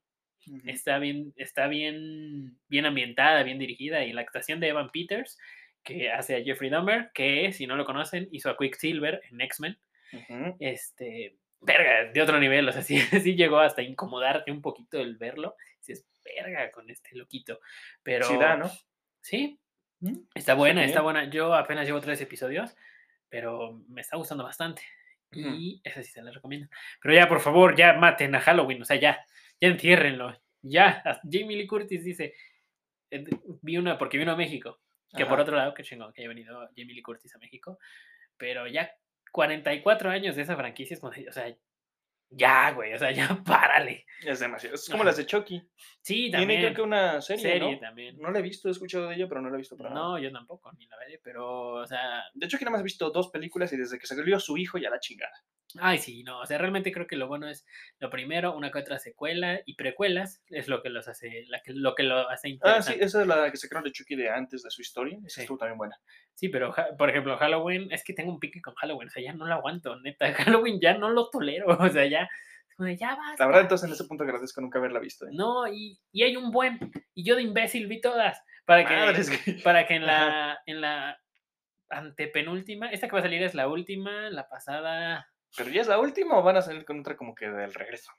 Está 0.65 0.99
bien, 0.99 1.33
está 1.37 1.67
bien, 1.67 2.57
bien 2.69 2.87
ambientada, 2.87 3.43
bien 3.43 3.59
dirigida. 3.59 4.05
Y 4.05 4.13
la 4.13 4.21
actuación 4.21 4.61
de 4.61 4.69
Evan 4.69 4.91
Peters, 4.91 5.39
que 5.83 6.11
hace 6.11 6.37
a 6.37 6.43
Jeffrey 6.43 6.71
Dahmer, 6.71 7.11
que 7.13 7.53
si 7.53 7.67
no 7.67 7.77
lo 7.77 7.85
conocen, 7.85 8.29
hizo 8.31 8.49
a 8.49 8.57
Quicksilver 8.57 9.21
en 9.31 9.41
X-Men. 9.41 9.77
Este, 10.61 11.37
verga, 11.61 12.11
de 12.13 12.23
otro 12.23 12.39
nivel. 12.39 12.69
O 12.69 12.73
sea, 12.73 12.83
sí, 12.83 12.99
sí 13.01 13.35
llegó 13.35 13.59
hasta 13.59 13.83
incomodarte 13.83 14.51
un 14.51 14.63
poquito 14.63 14.99
el 15.01 15.17
verlo. 15.17 15.57
Dices, 15.81 16.07
verga 16.25 16.71
con 16.71 16.89
este 16.91 17.17
loquito. 17.17 17.61
Pero 18.03 18.27
Sí 18.27 18.37
da, 18.37 18.57
¿no? 18.57 18.71
sí, 19.21 19.59
Mm, 20.01 20.19
está 20.35 20.53
buena, 20.53 20.83
está 20.85 20.99
genial. 20.99 21.03
buena. 21.05 21.31
Yo 21.31 21.55
apenas 21.55 21.87
llevo 21.87 22.03
tres 22.03 22.21
episodios, 22.21 22.77
pero 23.31 23.83
me 23.89 24.03
está 24.03 24.19
gustando 24.19 24.45
bastante. 24.45 24.83
Y 25.33 25.81
esa 25.85 26.03
sí 26.03 26.13
se 26.13 26.23
la 26.23 26.31
recomiendo. 26.31 26.69
Pero 27.01 27.15
ya, 27.15 27.27
por 27.29 27.41
favor, 27.41 27.75
ya 27.75 27.95
maten 27.95 28.35
a 28.35 28.41
Halloween. 28.41 28.83
O 28.83 28.85
sea, 28.85 28.97
ya, 28.97 29.25
ya 29.61 29.69
entiérrenlo. 29.69 30.39
Ya. 30.63 31.03
Jamie 31.25 31.57
Lee 31.57 31.67
Curtis 31.67 32.05
dice, 32.05 32.35
eh, 33.11 33.25
vi 33.63 33.79
una 33.79 33.97
porque 33.97 34.19
vino 34.19 34.33
a 34.33 34.37
México. 34.37 34.81
Que 35.17 35.25
por 35.25 35.41
otro 35.41 35.57
lado, 35.57 35.73
que 35.73 35.83
chingón 35.83 36.13
que 36.13 36.21
haya 36.21 36.29
venido 36.29 36.61
Jamie 36.77 36.95
Lee 36.95 37.03
Curtis 37.03 37.35
a 37.35 37.39
México. 37.39 37.79
Pero 38.37 38.67
ya 38.67 38.91
44 39.37 40.09
años 40.11 40.35
de 40.35 40.43
esa 40.43 40.57
franquicia 40.57 40.95
es 40.95 41.01
como, 41.01 41.13
o 41.13 41.33
sea, 41.33 41.55
ya, 42.31 42.71
güey, 42.73 42.95
o 42.95 42.99
sea, 42.99 43.11
ya 43.13 43.29
párale. 43.45 44.07
Es 44.25 44.41
demasiado. 44.41 44.75
Es 44.75 44.87
como 44.87 45.03
Ajá. 45.03 45.11
las 45.11 45.19
de 45.19 45.27
Chucky. 45.27 45.63
Sí, 46.01 46.31
Tiene 46.31 46.39
también. 46.39 46.61
creo 46.63 46.75
que 46.75 46.81
una 46.83 47.21
serie, 47.21 47.43
serie 47.43 47.73
¿no? 47.75 47.79
también. 47.79 48.17
No 48.19 48.31
la 48.31 48.39
he 48.39 48.43
visto, 48.43 48.69
he 48.69 48.73
escuchado 48.73 49.09
de 49.09 49.15
ella, 49.17 49.29
pero 49.29 49.43
no 49.43 49.51
la 49.51 49.57
he 49.57 49.59
visto 49.59 49.77
para 49.77 49.91
nada. 49.91 50.07
No, 50.07 50.19
yo 50.19 50.33
tampoco, 50.33 50.73
ni 50.79 50.87
la 50.87 50.97
veré, 50.97 51.21
pero, 51.23 51.75
o 51.75 51.87
sea, 51.87 52.25
De 52.33 52.47
hecho, 52.47 52.57
que 52.57 52.65
nada 52.65 52.73
más 52.73 52.81
he 52.81 52.85
visto 52.85 53.11
dos 53.11 53.29
películas 53.29 53.71
y 53.75 53.77
desde 53.77 53.99
que 53.99 54.07
salió 54.07 54.41
su 54.41 54.57
hijo 54.57 54.79
ya 54.79 54.89
la 54.89 54.99
chingada. 55.01 55.45
Ay, 55.81 55.99
sí, 55.99 56.23
no, 56.23 56.41
o 56.41 56.47
sea, 56.47 56.59
realmente 56.59 56.93
creo 56.93 57.07
que 57.07 57.17
lo 57.17 57.29
bueno 57.29 57.49
es 57.49 57.67
lo 57.99 58.11
primero, 58.11 58.57
una 58.57 58.71
que 58.71 58.79
otra 58.79 58.99
secuela 58.99 59.61
y 59.67 59.75
precuelas 59.77 60.43
es 60.49 60.69
lo 60.69 60.83
que 60.83 60.89
los 60.91 61.09
hace, 61.09 61.45
la 61.49 61.61
que, 61.63 61.73
lo 61.73 61.95
que 61.95 62.03
lo 62.03 62.29
hace 62.29 62.33
Ah, 62.33 62.39
sí, 62.39 62.51
interesante. 62.93 63.05
esa 63.05 63.21
es 63.23 63.27
la 63.27 63.51
que 63.51 63.57
sacaron 63.57 63.85
de 63.85 63.93
Chucky 63.93 64.17
de 64.17 64.31
antes 64.31 64.63
de 64.63 64.71
su 64.71 64.83
historia. 64.83 65.19
Esa 65.27 65.37
Sí. 65.37 65.41
estuvo 65.43 65.59
también 65.59 65.79
buena. 65.79 65.97
Sí, 66.35 66.49
pero, 66.49 66.75
por 66.99 67.11
ejemplo, 67.11 67.37
Halloween, 67.39 67.91
es 67.93 68.05
que 68.05 68.13
tengo 68.13 68.31
un 68.33 68.41
pique 68.41 68.61
con 68.61 68.75
Halloween, 68.75 69.09
o 69.09 69.11
sea, 69.11 69.23
ya 69.23 69.33
no 69.33 69.47
lo 69.47 69.55
aguanto, 69.55 69.99
neta, 70.01 70.27
Halloween 70.65 70.81
ya 70.81 70.97
no 70.99 71.11
lo 71.11 71.31
tolero, 71.31 71.67
o 71.81 71.89
sea, 71.89 72.07
ya, 72.07 72.29
ya 72.99 73.15
basta. 73.17 73.45
La 73.45 73.47
verdad, 73.47 73.63
entonces 73.63 73.87
en 73.89 73.95
ese 73.95 74.05
punto 74.05 74.25
agradezco 74.25 74.61
nunca 74.61 74.79
haberla 74.79 75.01
visto. 75.01 75.27
¿eh? 75.27 75.31
No, 75.33 75.67
y, 75.67 75.99
y 76.13 76.23
hay 76.25 76.37
un 76.37 76.51
buen, 76.51 76.79
y 77.15 77.25
yo 77.25 77.37
de 77.37 77.43
imbécil 77.43 77.87
vi 77.87 78.01
todas, 78.01 78.41
para 78.67 78.85
que, 78.85 78.95
güey. 78.95 79.63
para 79.65 79.87
que 79.87 79.95
en 79.95 80.07
la, 80.07 80.59
en 80.67 80.81
la 80.81 81.19
antepenúltima, 81.89 82.91
esta 82.91 83.07
que 83.09 83.13
va 83.15 83.21
a 83.21 83.23
salir 83.23 83.43
es 83.43 83.55
la 83.55 83.69
última, 83.69 84.29
la 84.31 84.49
pasada, 84.49 85.29
¿Pero 85.57 85.71
ya 85.71 85.81
es 85.81 85.89
la 85.89 85.99
última 85.99 86.39
o 86.39 86.43
van 86.43 86.57
a 86.57 86.63
salir 86.63 86.85
con 86.85 87.01
otra 87.01 87.17
como 87.17 87.35
que 87.35 87.49
del 87.49 87.73
regreso? 87.75 88.13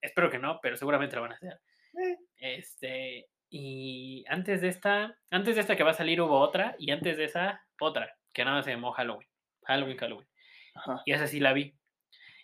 espero 0.00 0.30
que 0.30 0.38
no, 0.38 0.60
pero 0.62 0.76
seguramente 0.76 1.16
lo 1.16 1.22
van 1.22 1.32
a 1.32 1.34
hacer. 1.34 1.60
Eh, 2.02 2.16
Este, 2.38 3.28
y 3.50 4.24
antes 4.28 4.60
de 4.60 4.68
esta, 4.68 5.18
antes 5.30 5.54
de 5.56 5.60
esta 5.60 5.76
que 5.76 5.82
va 5.82 5.90
a 5.90 5.94
salir 5.94 6.20
hubo 6.20 6.38
otra, 6.38 6.76
y 6.78 6.90
antes 6.92 7.16
de 7.16 7.24
esa, 7.24 7.64
otra, 7.80 8.16
que 8.32 8.44
nada 8.44 8.56
más 8.56 8.64
se 8.64 8.72
llamó 8.72 8.92
Halloween. 8.92 9.28
Halloween, 9.64 9.96
Halloween. 9.98 10.28
Ajá. 10.74 11.02
Y 11.04 11.12
esa 11.12 11.26
sí 11.26 11.40
la 11.40 11.52
vi. 11.52 11.74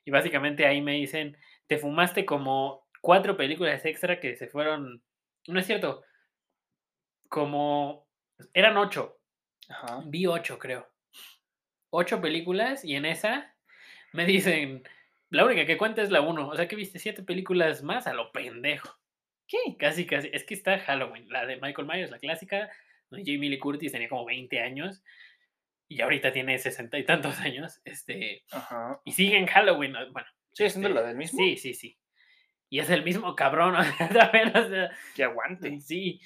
Y 0.05 0.11
básicamente 0.11 0.67
ahí 0.67 0.81
me 0.81 0.93
dicen, 0.93 1.37
te 1.69 1.79
fumaste 1.79 2.25
como 2.27 2.87
cuatro 3.01 3.37
películas 3.37 3.85
extra 3.85 4.19
que 4.21 4.37
se 4.37 4.49
fueron, 4.49 5.03
no 5.47 5.59
es 5.61 5.67
cierto, 5.67 6.03
como, 7.29 8.09
eran 8.53 8.77
ocho, 8.77 9.19
Ajá. 9.69 10.03
vi 10.07 10.27
ocho 10.27 10.59
creo. 10.59 10.89
Ocho 11.91 12.21
películas 12.21 12.85
y 12.85 12.97
en 12.97 13.05
esa 13.05 13.52
me 14.12 14.25
dicen, 14.26 14.83
la 15.31 15.45
única 15.45 15.66
que 15.66 15.76
cuenta 15.76 16.02
es 16.02 16.11
la 16.11 16.21
uno. 16.21 16.49
O 16.49 16.57
sea 16.57 16.69
que 16.69 16.76
viste 16.76 16.99
siete 16.99 17.23
películas 17.23 17.83
más 17.83 18.07
a 18.07 18.12
lo 18.14 18.33
pendejo. 18.33 18.98
¿Qué? 19.46 19.59
Casi, 19.79 20.07
casi. 20.07 20.31
Es 20.33 20.44
que 20.44 20.55
está 20.55 20.79
Halloween, 20.79 21.29
la 21.29 21.46
de 21.46 21.57
Michael 21.57 21.87
Myers, 21.88 22.11
la 22.11 22.18
clásica. 22.18 22.70
donde 23.11 23.31
Jamie 23.31 23.51
Lee 23.51 23.59
Curtis 23.59 23.92
tenía 23.92 24.09
como 24.09 24.25
20 24.25 24.61
años 24.61 25.03
y 25.88 26.01
ahorita 26.01 26.33
tiene 26.33 26.59
sesenta 26.59 26.98
y 26.98 27.05
tantos 27.05 27.38
años. 27.40 27.81
Este, 27.85 28.44
Ajá. 28.51 29.01
y 29.05 29.12
sigue 29.12 29.37
en 29.37 29.46
Halloween. 29.46 29.92
¿no? 29.92 30.11
Bueno, 30.12 30.29
¿Sigue 30.53 30.70
siendo 30.70 30.88
este, 30.88 31.01
la 31.01 31.07
del 31.07 31.16
mismo? 31.16 31.38
Sí, 31.38 31.57
sí, 31.57 31.75
sí. 31.75 31.98
Y 32.70 32.79
es 32.79 32.88
el 32.88 33.05
mismo 33.05 33.35
cabrón, 33.37 33.75
o 33.77 33.83
sea, 33.85 34.09
también, 34.31 34.57
o 34.57 34.68
sea, 34.68 34.90
Que 35.14 35.25
aguante. 35.25 35.81
sí. 35.81 36.20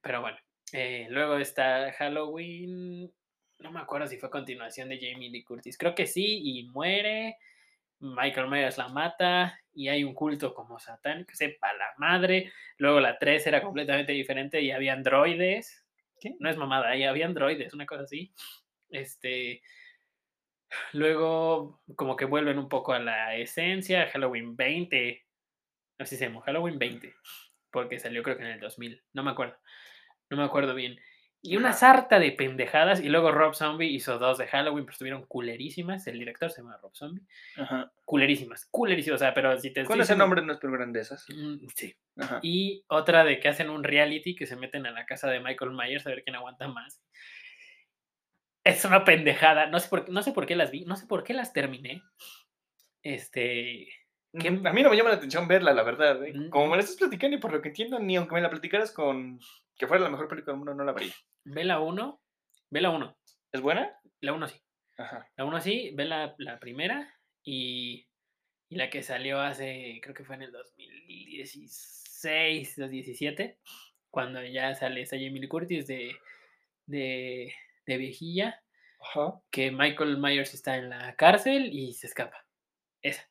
Pero 0.00 0.20
bueno, 0.22 0.38
eh, 0.72 1.06
luego 1.10 1.36
está 1.36 1.92
Halloween. 1.92 3.12
No 3.58 3.70
me 3.70 3.80
acuerdo 3.80 4.06
si 4.06 4.18
fue 4.18 4.30
continuación 4.30 4.88
de 4.88 4.98
Jamie 4.98 5.30
Lee 5.30 5.44
Curtis. 5.44 5.78
Creo 5.78 5.94
que 5.94 6.06
sí, 6.06 6.40
y 6.44 6.64
muere. 6.64 7.36
Michael 7.98 8.48
Myers 8.48 8.78
la 8.78 8.88
mata 8.88 9.58
y 9.72 9.88
hay 9.88 10.04
un 10.04 10.14
culto 10.14 10.54
como 10.54 10.78
satánico, 10.78 11.34
sepa 11.34 11.72
la 11.72 11.92
madre. 11.96 12.52
Luego 12.78 13.00
la 13.00 13.18
3 13.18 13.46
era 13.46 13.62
completamente 13.62 14.12
diferente 14.12 14.60
y 14.60 14.70
había 14.70 14.92
androides. 14.92 15.84
¿Qué? 16.20 16.36
No 16.40 16.50
es 16.50 16.56
mamada, 16.56 16.90
ahí 16.90 17.04
había 17.04 17.26
androides, 17.26 17.74
una 17.74 17.86
cosa 17.86 18.02
así. 18.02 18.32
Este. 18.90 19.62
Luego, 20.92 21.80
como 21.94 22.16
que 22.16 22.24
vuelven 22.24 22.58
un 22.58 22.68
poco 22.68 22.92
a 22.92 22.98
la 22.98 23.36
esencia. 23.36 24.08
Halloween 24.10 24.56
20. 24.56 25.24
Así 25.98 26.16
se 26.16 26.26
llama, 26.26 26.42
Halloween 26.42 26.78
20. 26.78 27.14
Porque 27.70 27.98
salió 27.98 28.22
creo 28.22 28.36
que 28.36 28.44
en 28.44 28.50
el 28.50 28.60
2000. 28.60 29.02
No 29.12 29.22
me 29.22 29.30
acuerdo. 29.30 29.56
No 30.30 30.36
me 30.36 30.44
acuerdo 30.44 30.74
bien. 30.74 30.98
Y 31.46 31.56
una 31.56 31.72
sarta 31.72 32.18
de 32.18 32.32
pendejadas. 32.32 33.00
Y 33.00 33.08
luego 33.08 33.30
Rob 33.32 33.54
Zombie 33.54 33.86
hizo 33.88 34.18
dos 34.18 34.38
de 34.38 34.46
Halloween, 34.46 34.84
pero 34.84 34.92
estuvieron 34.92 35.26
culerísimas. 35.26 36.06
El 36.06 36.18
director 36.18 36.50
se 36.50 36.62
llama 36.62 36.76
Rob 36.82 36.94
Zombie. 36.94 37.22
Ajá. 37.56 37.92
Culerísimas, 38.04 38.66
culerísimas. 38.70 39.20
O 39.20 39.24
sea, 39.24 39.32
pero 39.34 39.58
si 39.60 39.70
te 39.72 39.80
Con 39.80 39.82
estoy 39.82 39.94
ese 40.00 40.02
diciendo- 40.14 40.24
nombre 40.24 40.42
no 40.42 40.52
es 40.52 40.58
pero 40.60 40.72
grandezas. 40.72 41.26
Mm, 41.28 41.66
Sí. 41.74 41.94
Ajá. 42.18 42.40
Y 42.42 42.84
otra 42.88 43.24
de 43.24 43.38
que 43.40 43.48
hacen 43.48 43.70
un 43.70 43.84
reality 43.84 44.34
que 44.34 44.46
se 44.46 44.56
meten 44.56 44.86
a 44.86 44.90
la 44.90 45.06
casa 45.06 45.28
de 45.30 45.40
Michael 45.40 45.72
Myers 45.72 46.06
a 46.06 46.10
ver 46.10 46.22
quién 46.24 46.36
aguanta 46.36 46.66
más. 46.68 47.02
Es 48.64 48.84
una 48.84 49.04
pendejada. 49.04 49.66
No 49.66 49.78
sé 49.78 49.88
por, 49.88 50.08
no 50.08 50.22
sé 50.22 50.32
por 50.32 50.46
qué 50.46 50.56
las 50.56 50.70
vi, 50.70 50.84
no 50.84 50.96
sé 50.96 51.06
por 51.06 51.22
qué 51.24 51.34
las 51.34 51.52
terminé. 51.52 52.02
Este. 53.02 53.88
¿Qué? 54.38 54.48
A 54.48 54.50
mí 54.72 54.82
no 54.82 54.90
me 54.90 54.96
llama 54.96 55.10
la 55.10 55.16
atención 55.16 55.46
verla, 55.48 55.72
la 55.72 55.82
verdad. 55.82 56.22
¿eh? 56.24 56.32
Mm. 56.34 56.50
Como 56.50 56.66
me 56.66 56.76
la 56.76 56.82
estás 56.82 56.96
platicando 56.96 57.36
y 57.36 57.40
por 57.40 57.52
lo 57.52 57.62
que 57.62 57.68
entiendo, 57.68 57.98
ni 57.98 58.16
aunque 58.16 58.34
me 58.34 58.40
la 58.40 58.50
platicaras 58.50 58.92
con 58.92 59.38
que 59.78 59.86
fuera 59.86 60.02
la 60.04 60.10
mejor 60.10 60.28
película 60.28 60.52
del 60.52 60.58
mundo, 60.58 60.74
no 60.74 60.84
la 60.84 60.92
vería. 60.92 61.12
Ve 61.46 61.64
la 61.64 61.80
1. 61.80 62.20
Ve 62.70 62.80
la 62.80 62.90
1. 62.90 63.16
¿Es 63.52 63.60
buena? 63.60 63.98
La 64.20 64.32
1 64.32 64.48
sí. 64.48 64.60
Ajá. 64.98 65.28
La 65.36 65.44
1 65.44 65.60
sí. 65.60 65.92
Ve 65.94 66.04
la, 66.04 66.34
la 66.38 66.58
primera. 66.58 67.14
Y, 67.44 68.08
y 68.68 68.76
la 68.76 68.90
que 68.90 69.02
salió 69.02 69.40
hace. 69.40 70.00
Creo 70.02 70.14
que 70.14 70.24
fue 70.24 70.34
en 70.36 70.42
el 70.42 70.52
2016, 70.52 72.76
2017. 72.76 73.58
Cuando 74.10 74.44
ya 74.44 74.74
sale 74.74 75.02
esa 75.02 75.16
Jamie 75.16 75.48
Curtis 75.48 75.86
de, 75.86 76.16
de, 76.86 77.54
de 77.86 77.96
viejilla. 77.96 78.60
Ajá. 78.98 79.40
que 79.50 79.70
Michael 79.70 80.16
Myers 80.18 80.54
está 80.54 80.76
en 80.78 80.88
la 80.90 81.14
cárcel 81.14 81.72
y 81.72 81.92
se 81.92 82.08
escapa. 82.08 82.44
Esa. 83.02 83.28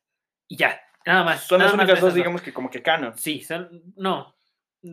Y 0.48 0.56
ya, 0.56 0.80
nada 1.04 1.24
más. 1.24 1.46
Son 1.46 1.58
las 1.58 1.66
nada 1.66 1.76
más 1.76 1.84
únicas 1.84 2.00
dos, 2.00 2.14
digamos 2.14 2.40
que 2.40 2.54
como 2.54 2.70
que 2.70 2.82
canon. 2.82 3.18
Sí, 3.18 3.42
son. 3.42 3.82
No. 3.96 4.35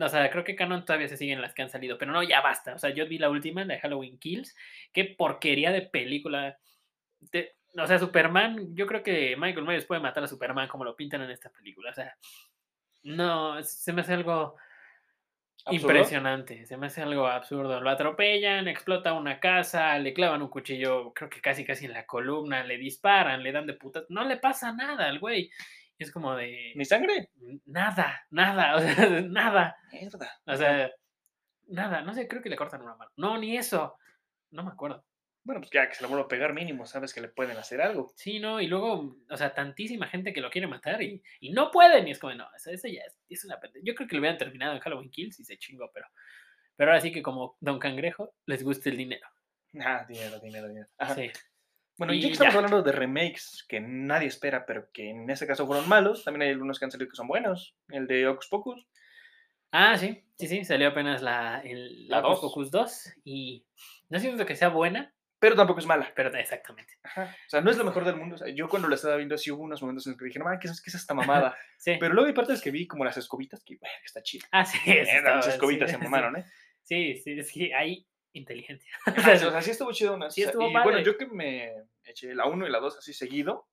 O 0.00 0.08
sea, 0.08 0.30
creo 0.30 0.44
que 0.44 0.56
Canon 0.56 0.84
todavía 0.84 1.08
se 1.08 1.16
siguen 1.16 1.40
las 1.40 1.54
que 1.54 1.62
han 1.62 1.70
salido, 1.70 1.98
pero 1.98 2.12
no, 2.12 2.22
ya 2.22 2.40
basta. 2.40 2.74
O 2.74 2.78
sea, 2.78 2.90
yo 2.90 3.06
vi 3.06 3.18
la 3.18 3.30
última, 3.30 3.64
la 3.64 3.74
de 3.74 3.80
Halloween 3.80 4.18
Kills. 4.18 4.56
Qué 4.92 5.04
porquería 5.04 5.72
de 5.72 5.82
película. 5.82 6.58
Te- 7.30 7.56
o 7.76 7.86
sea, 7.86 7.98
Superman, 7.98 8.74
yo 8.74 8.86
creo 8.86 9.02
que 9.02 9.36
Michael 9.36 9.66
Myers 9.66 9.84
puede 9.84 10.00
matar 10.00 10.24
a 10.24 10.28
Superman 10.28 10.68
como 10.68 10.84
lo 10.84 10.94
pintan 10.96 11.22
en 11.22 11.30
esta 11.30 11.50
película. 11.50 11.90
O 11.90 11.94
sea, 11.94 12.16
no, 13.02 13.62
se 13.62 13.92
me 13.92 14.00
hace 14.02 14.14
algo 14.14 14.56
¿Absurdo? 15.66 15.92
impresionante. 15.94 16.66
Se 16.66 16.76
me 16.76 16.86
hace 16.86 17.02
algo 17.02 17.26
absurdo. 17.26 17.80
Lo 17.80 17.90
atropellan, 17.90 18.68
explota 18.68 19.12
una 19.12 19.40
casa, 19.40 19.98
le 19.98 20.14
clavan 20.14 20.42
un 20.42 20.48
cuchillo, 20.48 21.12
creo 21.14 21.28
que 21.30 21.40
casi 21.40 21.64
casi 21.64 21.86
en 21.86 21.92
la 21.94 22.06
columna, 22.06 22.62
le 22.64 22.78
disparan, 22.78 23.42
le 23.42 23.52
dan 23.52 23.66
de 23.66 23.74
putas. 23.74 24.04
No 24.08 24.24
le 24.24 24.36
pasa 24.36 24.72
nada 24.72 25.06
al 25.08 25.18
güey. 25.18 25.50
Es 25.98 26.10
como 26.10 26.34
de. 26.34 26.72
¿Ni 26.74 26.84
sangre? 26.84 27.30
Nada, 27.66 28.26
nada, 28.30 28.76
o 28.76 28.80
sea, 28.80 29.20
nada. 29.22 29.76
Mierda. 29.92 30.40
O 30.46 30.56
sea, 30.56 30.90
nada, 31.68 32.02
no 32.02 32.14
sé, 32.14 32.26
creo 32.28 32.42
que 32.42 32.50
le 32.50 32.56
cortan 32.56 32.82
una 32.82 32.96
mano. 32.96 33.10
No, 33.16 33.38
ni 33.38 33.56
eso. 33.56 33.96
No 34.50 34.64
me 34.64 34.70
acuerdo. 34.70 35.04
Bueno, 35.44 35.60
pues 35.60 35.70
ya 35.70 35.86
que 35.86 35.94
se 35.94 36.02
la 36.02 36.08
vuelvo 36.08 36.24
a 36.24 36.28
pegar 36.28 36.54
mínimo, 36.54 36.86
sabes 36.86 37.12
que 37.12 37.20
le 37.20 37.28
pueden 37.28 37.58
hacer 37.58 37.82
algo. 37.82 38.10
Sí, 38.16 38.40
no, 38.40 38.62
y 38.62 38.66
luego, 38.66 39.18
o 39.28 39.36
sea, 39.36 39.52
tantísima 39.52 40.06
gente 40.06 40.32
que 40.32 40.40
lo 40.40 40.48
quiere 40.48 40.66
matar 40.66 41.02
y, 41.02 41.22
y 41.40 41.52
no 41.52 41.70
pueden. 41.70 42.08
Y 42.08 42.12
es 42.12 42.18
como, 42.18 42.34
no, 42.34 42.46
eso, 42.56 42.70
eso 42.70 42.88
ya 42.88 43.02
es, 43.02 43.18
es 43.28 43.44
una 43.44 43.60
Yo 43.82 43.94
creo 43.94 44.08
que 44.08 44.14
lo 44.14 44.20
hubieran 44.20 44.38
terminado 44.38 44.74
en 44.74 44.80
Halloween 44.80 45.10
Kills 45.10 45.38
y 45.40 45.44
se 45.44 45.58
chingó, 45.58 45.90
pero. 45.92 46.06
Pero 46.76 46.90
ahora 46.90 47.00
sí 47.00 47.12
que 47.12 47.22
como 47.22 47.56
Don 47.60 47.78
Cangrejo, 47.78 48.34
les 48.46 48.64
gusta 48.64 48.88
el 48.88 48.96
dinero. 48.96 49.28
Ah, 49.80 50.04
dinero, 50.08 50.40
dinero, 50.40 50.68
dinero. 50.68 50.88
Ajá. 50.98 51.14
Sí. 51.14 51.30
Bueno, 51.96 52.12
y 52.12 52.20
ya 52.20 52.26
que 52.28 52.32
estamos 52.32 52.52
ya. 52.54 52.58
hablando 52.58 52.82
de 52.82 52.92
remakes 52.92 53.64
que 53.68 53.80
nadie 53.80 54.26
espera, 54.28 54.66
pero 54.66 54.90
que 54.92 55.10
en 55.10 55.30
ese 55.30 55.46
caso 55.46 55.66
fueron 55.66 55.88
malos, 55.88 56.24
también 56.24 56.42
hay 56.42 56.48
algunos 56.50 56.78
que 56.78 56.84
han 56.86 56.90
salido 56.90 57.08
que 57.08 57.16
son 57.16 57.28
buenos. 57.28 57.76
El 57.88 58.06
de 58.06 58.26
Ocus 58.26 58.48
Pocus. 58.48 58.86
Ah, 59.70 59.96
sí, 59.98 60.24
sí, 60.38 60.46
sí, 60.48 60.64
salió 60.64 60.88
apenas 60.88 61.20
la, 61.22 61.60
el, 61.64 62.08
La 62.08 62.16
la 62.16 62.22
dos. 62.22 62.40
Pocus 62.40 62.70
2 62.70 63.12
y 63.24 63.64
no 64.08 64.18
siento 64.20 64.46
que 64.46 64.54
sea 64.56 64.68
buena, 64.68 65.12
Pero 65.40 65.56
tampoco 65.56 65.80
es 65.80 65.86
mala. 65.86 66.12
pero 66.14 66.32
exactamente. 66.36 66.94
Ajá. 67.02 67.34
O 67.46 67.50
sea, 67.50 67.60
no 67.60 67.70
es 67.70 67.76
lo 67.76 67.84
mejor 67.84 68.04
del 68.04 68.16
mundo. 68.16 68.36
O 68.36 68.38
sea, 68.38 68.48
yo 68.54 68.68
cuando 68.68 68.88
lo 68.88 68.94
estaba 68.94 69.16
viendo, 69.16 69.36
sí 69.36 69.50
hubo 69.50 69.62
unos 69.64 69.82
momentos 69.82 70.06
en 70.06 70.12
los 70.12 70.18
que 70.18 70.26
dije, 70.26 70.38
no, 70.38 70.46
¿qué 70.60 70.68
es, 70.68 70.80
qué 70.80 70.90
es 70.90 70.94
esta 70.94 71.14
mamada? 71.14 71.56
Sí. 71.76 71.96
Pero 72.00 72.14
luego 72.14 72.28
hay 72.28 72.32
partes 72.34 72.62
que 72.62 72.70
vi 72.70 72.86
como 72.86 73.04
las 73.04 73.16
escobitas, 73.18 73.62
que 73.64 73.76
bueno, 73.76 73.94
está 74.04 74.22
chido. 74.22 74.46
ah, 74.52 74.64
sí, 74.64 74.78
Eh, 74.86 75.20
las 75.22 75.46
escobitas 75.48 75.90
sí, 75.90 75.96
se 75.96 76.02
mamaron, 76.02 76.36
¿eh? 76.36 76.44
Sí, 76.82 77.16
sí, 77.22 77.42
sí, 77.42 77.72
hay 77.72 78.06
inteligencia. 78.34 78.92
O 79.18 79.20
sea, 79.20 79.34
o 79.48 79.50
sea, 79.50 79.62
sí 79.62 79.70
estuvo 79.70 79.92
chido. 79.92 80.14
Una, 80.14 80.30
Sí 80.30 80.42
estuvo 80.42 80.68
y 80.68 80.72
bueno, 80.72 80.84
padre. 80.84 81.04
yo 81.04 81.16
que 81.16 81.26
me 81.26 81.72
eché 82.04 82.34
la 82.34 82.46
1 82.46 82.66
y 82.66 82.70
la 82.70 82.78
2 82.80 82.98
así 82.98 83.12
seguido, 83.14 83.66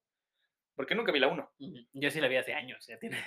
porque 0.75 0.95
nunca 0.95 1.11
vi 1.11 1.19
la 1.19 1.27
1. 1.27 1.51
Ujú, 1.59 1.75
Yo 1.93 2.09
sí 2.09 2.21
la 2.21 2.27
vi 2.27 2.37
hace 2.37 2.53
años, 2.53 2.85
ya 2.87 2.97
tiene. 2.97 3.17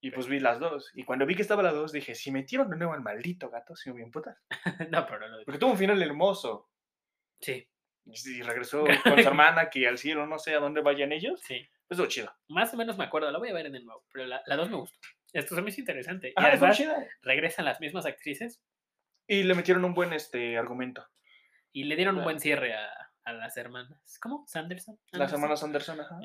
Y 0.00 0.10
pues 0.12 0.26
vi 0.28 0.38
las 0.40 0.60
dos. 0.60 0.90
Y 0.94 1.04
cuando 1.04 1.26
vi 1.26 1.34
que 1.34 1.42
estaba 1.42 1.62
la 1.62 1.72
2, 1.72 1.90
dije, 1.92 2.14
si 2.14 2.30
metieron 2.30 2.70
de 2.70 2.76
nuevo 2.76 2.92
al 2.92 3.02
maldito 3.02 3.50
gato, 3.50 3.74
si 3.74 3.88
me 3.88 3.94
voy 3.94 4.02
a 4.02 4.04
emputar. 4.06 4.36
no, 4.92 5.06
pero 5.06 5.28
no. 5.28 5.36
Porque 5.44 5.58
tuvo 5.58 5.72
un 5.72 5.78
final 5.78 6.00
hermoso. 6.02 6.68
Sí, 7.40 7.68
Y 8.06 8.42
regresó 8.42 8.84
con 9.04 9.22
su 9.22 9.28
hermana, 9.28 9.70
que 9.70 9.86
al 9.88 9.98
cielo 9.98 10.26
no 10.26 10.38
sé 10.38 10.54
a 10.54 10.60
dónde 10.60 10.80
vayan 10.82 11.12
ellos. 11.12 11.40
sí. 11.42 11.68
Pues 11.88 11.98
estuvo 11.98 12.08
chido. 12.10 12.32
Más 12.48 12.72
o 12.74 12.76
menos 12.76 12.98
me 12.98 13.04
acuerdo, 13.04 13.30
la 13.30 13.38
voy 13.38 13.48
a 13.48 13.54
ver 13.54 13.64
en 13.64 13.74
el 13.74 13.84
nuevo, 13.86 14.04
pero 14.12 14.26
la, 14.26 14.42
la 14.44 14.56
2 14.56 14.68
me 14.70 14.76
gustó. 14.76 14.98
Esto 15.32 15.54
se 15.54 15.62
me 15.62 15.70
hizo 15.70 15.80
interesante. 15.80 16.28
Y 16.28 16.32
Ah, 16.36 16.52
estuvo 16.52 16.66
además 16.70 17.06
regresan 17.22 17.64
las 17.64 17.80
mismas 17.80 18.04
actrices 18.04 18.62
Y 19.28 19.44
le 19.44 19.54
metieron 19.54 19.84
un 19.84 19.94
buen 19.94 20.12
este 20.12 20.56
argumento. 20.58 21.06
y 21.72 21.84
le 21.84 21.94
dieron 21.94 22.16
un 22.18 22.24
buen 22.24 22.40
cierre 22.40 22.74
a, 22.74 22.88
a 23.24 23.32
las 23.34 23.56
hermanas. 23.56 24.18
¿Cómo? 24.22 24.44
¿Sanderson? 24.46 24.98
Las 25.12 25.32
hermanas 25.32 25.62
Anderson, 25.62 26.00
ajá. 26.00 26.18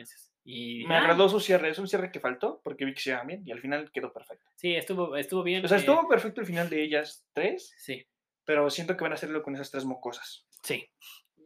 Y 0.45 0.85
Me 0.87 0.95
ah, 0.95 0.99
agradó 1.01 1.27
su 1.29 1.39
cierre. 1.39 1.69
Es 1.69 1.77
un 1.79 1.87
cierre 1.87 2.11
que 2.11 2.19
faltó, 2.19 2.61
porque 2.63 2.85
vi 2.85 2.93
que 2.93 3.01
se 3.01 3.09
iban 3.11 3.27
bien. 3.27 3.43
Y 3.45 3.51
al 3.51 3.59
final 3.59 3.91
quedó 3.91 4.11
perfecto. 4.13 4.49
Sí, 4.55 4.73
estuvo, 4.75 5.15
estuvo 5.17 5.43
bien. 5.43 5.63
O 5.63 5.67
sea, 5.67 5.77
eh, 5.77 5.81
estuvo 5.81 6.07
perfecto 6.07 6.41
el 6.41 6.47
final 6.47 6.69
de 6.69 6.81
ellas 6.81 7.27
tres, 7.33 7.73
Sí, 7.77 8.07
pero 8.45 8.69
siento 8.69 8.95
que 8.95 9.03
van 9.03 9.11
a 9.11 9.15
hacerlo 9.15 9.43
con 9.43 9.53
esas 9.53 9.69
tres 9.69 9.85
mocosas. 9.85 10.47
sí. 10.63 10.89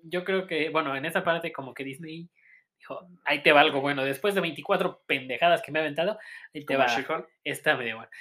Yo 0.04 0.24
creo 0.24 0.46
que, 0.48 0.70
bueno, 0.70 0.96
en 0.96 1.06
esa 1.06 1.24
parte 1.24 1.52
como 1.52 1.74
que 1.74 1.84
Disney 1.84 2.30
dijo, 2.78 3.00
ahí 3.26 3.42
te 3.42 3.52
va 3.52 3.62
algo 3.62 3.82
bueno. 3.82 4.06
Después 4.06 4.36
de 4.36 4.42
24 4.42 5.02
pendejadas 5.06 5.62
que 5.64 5.72
me 5.72 5.80
ha 5.80 5.82
aventado, 5.82 6.18
ahí 6.54 6.64
te 6.66 6.78
va. 6.78 6.86
She-Hulk. 6.86 7.28
Esta 7.44 7.76
medio 7.76 7.96
buena. 7.98 8.12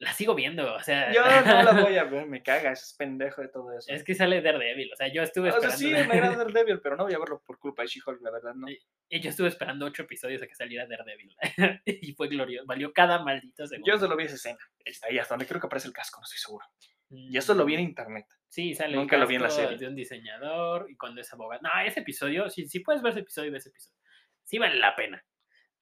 La 0.00 0.14
sigo 0.14 0.34
viendo, 0.34 0.74
o 0.74 0.80
sea. 0.80 1.12
Yo 1.12 1.20
no 1.22 1.62
la 1.62 1.82
voy 1.82 1.98
a 1.98 2.04
ver, 2.04 2.26
me 2.26 2.42
caga, 2.42 2.72
es 2.72 2.94
pendejo 2.98 3.42
de 3.42 3.48
todo 3.48 3.76
eso. 3.76 3.92
Es 3.92 4.02
que 4.02 4.14
sale 4.14 4.40
Daredevil, 4.40 4.90
o 4.90 4.96
sea, 4.96 5.12
yo 5.12 5.22
estuve 5.22 5.50
o 5.50 5.60
sea, 5.60 5.68
esperando. 5.68 5.98
sí, 5.98 6.08
me 6.08 6.14
agrada 6.14 6.36
Daredevil, 6.44 6.80
pero 6.80 6.96
no 6.96 7.04
voy 7.04 7.12
a 7.12 7.18
verlo 7.18 7.42
por 7.44 7.58
culpa 7.58 7.82
de 7.82 7.88
She-Hulk, 7.88 8.22
la 8.22 8.30
verdad, 8.30 8.54
no. 8.54 8.66
Y 8.70 9.20
yo 9.20 9.28
estuve 9.28 9.48
esperando 9.48 9.84
ocho 9.84 10.02
episodios 10.02 10.40
a 10.40 10.46
que 10.46 10.54
saliera 10.54 10.86
Daredevil. 10.86 11.36
y 11.84 12.14
fue 12.14 12.28
glorioso. 12.28 12.66
Valió 12.66 12.94
cada 12.94 13.22
maldito 13.22 13.66
segundo. 13.66 13.92
Yo 13.92 13.98
solo 13.98 14.16
vi 14.16 14.24
esa 14.24 14.36
escena. 14.36 14.58
Está 14.82 15.08
ahí 15.08 15.18
hasta 15.18 15.34
donde 15.34 15.46
creo 15.46 15.60
que 15.60 15.66
aparece 15.66 15.88
el 15.88 15.94
casco, 15.94 16.18
no 16.18 16.24
estoy 16.24 16.38
seguro. 16.38 16.66
Y 17.10 17.36
eso 17.36 17.52
lo 17.52 17.66
vi 17.66 17.74
en 17.74 17.80
internet. 17.80 18.26
Sí, 18.48 18.74
sale. 18.74 18.94
el 18.94 19.00
Nunca 19.00 19.18
lo 19.18 19.26
vi 19.26 19.34
en 19.34 19.42
la 19.42 19.50
serie. 19.50 19.76
De 19.76 19.86
un 19.86 19.96
diseñador 19.96 20.90
y 20.90 20.96
cuando 20.96 21.20
es 21.20 21.30
abogado. 21.30 21.60
No, 21.62 21.70
ese 21.84 22.00
episodio, 22.00 22.48
si, 22.48 22.66
si 22.68 22.80
puedes 22.80 23.02
ver 23.02 23.10
ese 23.10 23.20
episodio, 23.20 23.52
ve 23.52 23.58
ese 23.58 23.68
episodio. 23.68 23.98
Sí 24.44 24.58
vale 24.58 24.76
la 24.76 24.96
pena. 24.96 25.22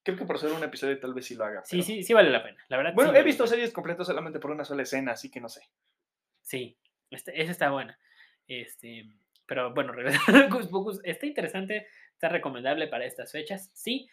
Creo 0.03 0.17
que 0.17 0.25
por 0.25 0.39
ser 0.39 0.51
un 0.51 0.63
episodio 0.63 0.99
tal 0.99 1.13
vez 1.13 1.25
sí 1.25 1.35
lo 1.35 1.45
haga. 1.45 1.61
Sí, 1.65 1.77
pero- 1.77 1.83
sí, 1.83 2.03
sí 2.03 2.13
vale 2.13 2.29
la 2.29 2.43
pena. 2.43 2.57
La 2.69 2.77
verdad. 2.77 2.93
Bueno, 2.93 3.11
sí 3.11 3.17
he 3.17 3.23
visto 3.23 3.45
series 3.47 3.73
completas 3.73 4.07
solamente 4.07 4.39
por 4.39 4.51
una 4.51 4.63
sola 4.65 4.83
escena, 4.83 5.11
así 5.11 5.29
que 5.29 5.41
no 5.41 5.49
sé. 5.49 5.61
Sí, 6.41 6.77
este, 7.11 7.41
esa 7.41 7.51
está 7.51 7.69
buena. 7.69 7.99
Este, 8.47 9.05
pero 9.45 9.73
bueno, 9.73 9.91
regresando 9.93 10.45
a 10.45 10.69
Pocus, 10.69 11.01
está 11.03 11.25
interesante, 11.25 11.87
está 12.13 12.29
recomendable 12.29 12.87
para 12.87 13.05
estas 13.05 13.31
fechas. 13.31 13.69
Sí, 13.73 14.09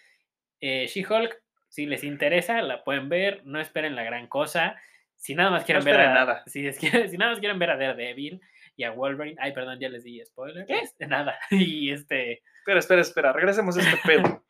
eh, 0.60 0.86
She-Hulk, 0.88 1.40
si 1.68 1.86
les 1.86 2.04
interesa, 2.04 2.60
la 2.62 2.84
pueden 2.84 3.08
ver, 3.08 3.42
no 3.46 3.60
esperen 3.60 3.94
la 3.96 4.02
gran 4.04 4.26
cosa. 4.26 4.76
Si 5.16 5.34
nada 5.34 5.50
más 5.50 5.64
quieren 5.64 5.84
ver 5.84 5.94
esperen 5.94 6.10
a, 6.10 6.14
nada. 6.14 6.42
Si, 6.46 6.66
es 6.66 6.78
que- 6.78 7.08
si 7.08 7.16
nada 7.16 7.30
más 7.30 7.40
quieren 7.40 7.58
ver 7.58 7.70
a 7.70 7.76
Daredevil 7.76 8.40
y 8.76 8.84
a 8.84 8.90
Wolverine, 8.90 9.36
ay, 9.40 9.52
perdón, 9.52 9.78
ya 9.80 9.88
les 9.88 10.04
di 10.04 10.22
spoiler. 10.26 10.66
¿Qué? 10.66 10.80
este, 10.80 11.06
nada. 11.06 11.38
Y 11.50 11.90
este, 11.92 12.42
Espera, 12.58 12.80
espera, 12.80 13.00
espera, 13.00 13.32
regresemos 13.32 13.76
a 13.78 13.80
este 13.80 13.96
pedo. 14.04 14.44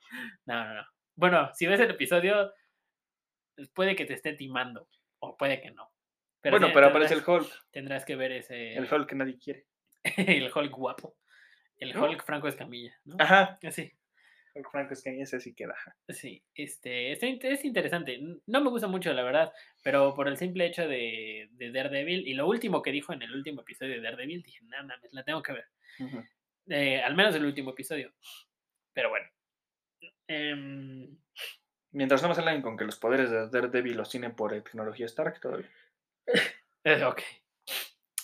no, 0.46 0.64
no, 0.64 0.74
no. 0.74 0.82
Bueno, 1.16 1.50
si 1.54 1.66
ves 1.66 1.80
el 1.80 1.90
episodio, 1.90 2.52
puede 3.74 3.96
que 3.96 4.04
te 4.04 4.14
esté 4.14 4.34
timando, 4.34 4.88
o 5.18 5.36
puede 5.36 5.60
que 5.60 5.70
no. 5.70 5.90
bueno, 6.42 6.66
sí 6.68 6.72
pero 6.74 6.86
aparece 6.88 7.14
el 7.14 7.22
Hulk, 7.26 7.48
Tendrás 7.70 8.04
que 8.04 8.16
ver 8.16 8.32
ese. 8.32 8.74
el 8.74 8.92
Hulk 8.92 9.08
que 9.08 9.14
nadie 9.16 9.38
quiere. 9.38 9.66
el 10.16 10.50
Hulk 10.54 10.72
guapo. 10.72 11.16
El 11.78 11.92
¿No? 11.92 12.04
Hulk 12.04 12.24
Franco 12.24 12.48
Escamilla, 12.48 12.94
¿no? 13.04 13.16
Ajá, 13.18 13.58
Sí, 13.70 13.92
Hulk 14.54 14.70
Franco 14.70 14.94
es 14.94 15.02
que 15.02 15.20
ese 15.20 15.40
sí 15.40 15.54
queda. 15.54 15.74
sí. 16.08 16.42
Este, 16.54 17.12
está 17.12 17.26
in- 17.26 17.38
es 17.42 17.64
interesante. 17.64 18.18
No 18.46 18.60
me 18.62 18.70
gusta 18.70 18.86
mucho, 18.88 19.12
la 19.12 19.22
verdad, 19.22 19.52
pero 19.82 20.14
por 20.14 20.28
el 20.28 20.36
simple 20.38 20.64
hecho 20.66 20.86
de, 20.88 21.48
de 21.52 21.72
Daredevil 21.72 22.26
y 22.26 22.32
lo 22.34 22.46
último 22.46 22.80
que 22.82 22.92
dijo 22.92 23.12
en 23.12 23.20
el 23.22 23.34
último 23.34 23.60
episodio 23.62 23.94
de 23.94 24.00
Daredevil, 24.00 24.42
dije, 24.42 24.60
no 24.64 24.76
mames, 24.84 25.12
la 25.12 25.24
tengo 25.24 25.42
que 25.42 25.52
ver. 25.52 25.66
Eh, 26.68 27.00
al 27.02 27.14
menos 27.14 27.34
el 27.34 27.44
último 27.44 27.70
episodio. 27.72 28.12
Pero 28.94 29.10
bueno. 29.10 29.26
Em, 30.28 31.16
Mientras 31.96 32.22
no 32.22 32.28
me 32.28 32.34
salen 32.34 32.60
con 32.60 32.76
que 32.76 32.84
los 32.84 32.96
poderes 32.96 33.30
de 33.30 33.48
Daredevil 33.48 33.96
los 33.96 34.10
tienen 34.10 34.34
por 34.34 34.52
eh, 34.52 34.60
tecnología 34.60 35.06
Stark 35.06 35.40
todavía. 35.40 35.70
eh, 36.84 37.04
ok. 37.04 37.22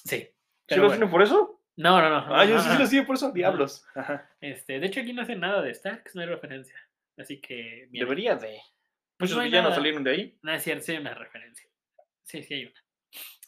Sí. 0.05 0.29
¿Sí 0.69 0.75
los 0.75 0.79
bueno. 0.79 0.91
tienen 0.91 1.11
por 1.11 1.23
eso? 1.23 1.63
No, 1.77 2.03
no, 2.03 2.11
no. 2.11 2.35
Ah, 2.35 2.45
no, 2.45 2.51
yo 2.51 2.57
no, 2.57 2.63
sí 2.63 2.69
no. 2.69 2.79
los 2.79 2.91
tienen 2.91 3.07
por 3.07 3.17
eso, 3.17 3.33
diablos. 3.33 3.87
Ajá. 3.95 4.29
Este, 4.43 4.79
de 4.79 4.87
hecho, 4.87 5.01
aquí 5.01 5.15
no 5.15 5.23
hace 5.23 5.37
nada 5.37 5.63
de 5.63 5.73
Starks, 5.73 6.15
no 6.15 6.21
hay 6.21 6.29
referencia. 6.29 6.77
Así 7.17 7.41
que. 7.41 7.89
Debería 7.91 8.37
de. 8.37 8.61
Pues 9.17 9.31
Muchos 9.31 9.45
villanos 9.45 9.75
salieron 9.75 10.05
de 10.05 10.11
ahí. 10.11 10.39
No 10.43 10.53
es 10.53 10.63
cierto, 10.63 10.85
sí 10.85 10.93
hay 10.93 10.99
una 10.99 11.15
referencia. 11.15 11.67
Sí, 12.25 12.43
sí 12.43 12.55
hay 12.55 12.65
una. 12.67 12.85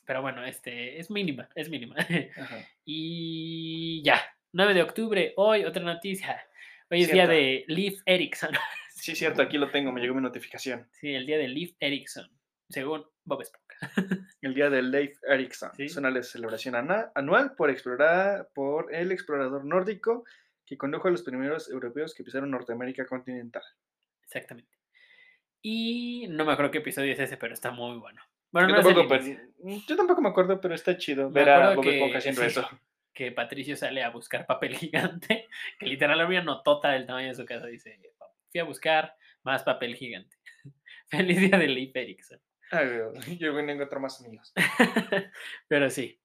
Pero 0.06 0.22
bueno, 0.22 0.42
este 0.44 0.98
es 0.98 1.10
mínima, 1.10 1.50
es 1.54 1.68
mínima. 1.68 1.96
Ajá. 2.36 2.66
y 2.84 4.02
ya, 4.02 4.22
9 4.52 4.72
de 4.72 4.82
octubre, 4.82 5.34
hoy 5.36 5.64
otra 5.64 5.82
noticia. 5.82 6.46
Hoy 6.90 7.02
es 7.02 7.06
día 7.08 7.26
Cierta. 7.26 7.32
de 7.32 7.64
Leif 7.68 8.00
Erikson. 8.06 8.50
Sí, 8.96 9.14
cierto, 9.14 9.42
aquí 9.42 9.58
lo 9.58 9.70
tengo, 9.70 9.92
me 9.92 10.00
llegó 10.00 10.14
mi 10.14 10.22
notificación. 10.22 10.88
sí, 10.92 11.12
el 11.14 11.26
día 11.26 11.36
de 11.36 11.48
Leif 11.48 11.74
Erikson, 11.80 12.30
según 12.70 13.04
Bob 13.24 13.42
Esponja. 13.42 13.76
El 14.40 14.54
día 14.54 14.70
de 14.70 14.82
Leif 14.82 15.18
Erikson. 15.28 15.72
Sí. 15.76 15.82
Es 15.84 15.96
una 15.96 16.22
celebración 16.22 16.74
anual 17.14 17.54
por 17.54 17.70
explorar 17.70 18.48
por 18.54 18.94
el 18.94 19.10
explorador 19.12 19.64
nórdico 19.64 20.24
que 20.64 20.78
condujo 20.78 21.08
a 21.08 21.10
los 21.10 21.22
primeros 21.22 21.68
europeos 21.68 22.14
que 22.14 22.24
pisaron 22.24 22.50
Norteamérica 22.50 23.04
continental. 23.04 23.62
Exactamente. 24.22 24.78
Y 25.60 26.26
no 26.30 26.44
me 26.46 26.52
acuerdo 26.52 26.70
qué 26.70 26.78
episodio 26.78 27.12
es 27.12 27.18
ese, 27.18 27.36
pero 27.36 27.52
está 27.52 27.72
muy 27.72 27.98
bueno. 27.98 28.22
Bueno, 28.52 28.68
yo, 28.68 28.76
no 28.76 28.82
tampoco, 28.82 29.08
pero- 29.08 29.80
yo 29.86 29.96
tampoco 29.96 30.20
me 30.22 30.28
acuerdo, 30.28 30.60
pero 30.60 30.74
está 30.74 30.96
chido 30.96 31.28
Me 31.28 31.40
ver 31.40 31.48
a 31.50 31.74
Bob 31.74 31.84
Esponja 31.86 32.18
haciendo 32.18 32.40
sí. 32.42 32.46
eso. 32.46 32.68
Que 33.14 33.32
Patricio 33.32 33.76
sale 33.76 34.02
a 34.02 34.10
buscar 34.10 34.44
papel 34.46 34.76
gigante, 34.76 35.48
que 35.78 35.86
literal 35.86 36.20
había 36.20 36.42
notota 36.42 36.90
del 36.90 37.06
tamaño 37.06 37.28
de 37.28 37.34
su 37.34 37.44
casa. 37.44 37.66
Dice, 37.66 37.98
fui 38.50 38.60
a 38.60 38.64
buscar 38.64 39.16
más 39.42 39.62
papel 39.62 39.94
gigante. 39.96 40.36
Feliz 41.08 41.38
día 41.40 41.58
de 41.58 41.68
Leif 41.68 41.94
Erikson. 41.96 42.40
Ay, 42.70 42.88
yo 43.38 43.54
vengo 43.54 43.70
a 43.70 43.74
encontrar 43.74 44.00
más 44.00 44.20
amigos. 44.24 44.52
Pero 45.68 45.90
sí. 45.90 46.20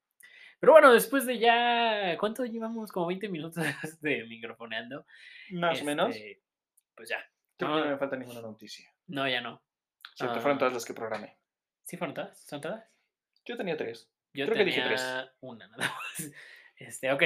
Pero 0.59 0.73
bueno, 0.73 0.91
después 0.91 1.25
de 1.25 1.37
ya. 1.39 2.17
¿Cuánto 2.17 2.43
llevamos? 2.45 2.91
Como 2.91 3.07
20 3.07 3.29
minutos 3.29 3.63
de 4.01 4.25
microfoneando. 4.25 5.05
Más 5.51 5.81
o 5.81 5.85
menos. 5.85 6.15
este, 6.15 6.41
Pues 6.95 7.09
ya. 7.09 7.17
Creo 7.57 7.71
que 7.73 7.79
no 7.79 7.85
no, 7.85 7.91
me 7.91 7.97
falta 7.97 8.15
ninguna 8.15 8.41
noticia. 8.41 8.89
No, 9.07 9.27
ya 9.27 9.41
no. 9.41 9.61
Excepto 10.13 10.39
fueron 10.41 10.57
Ah. 10.57 10.59
todas 10.59 10.73
las 10.73 10.85
que 10.85 10.93
programé. 10.93 11.37
¿Sí 11.83 11.97
fueron 11.97 12.13
todas? 12.13 12.45
¿Son 12.45 12.61
todas? 12.61 12.83
Yo 13.45 13.57
tenía 13.57 13.75
tres. 13.77 14.09
Yo 14.33 14.45
Creo 14.45 14.57
que 14.57 14.63
tenía 14.65 14.75
dije 14.75 14.87
tres. 14.87 15.31
una 15.41 15.67
nada 15.67 15.87
más. 15.93 16.31
Este, 16.79 17.11
ok. 17.11 17.23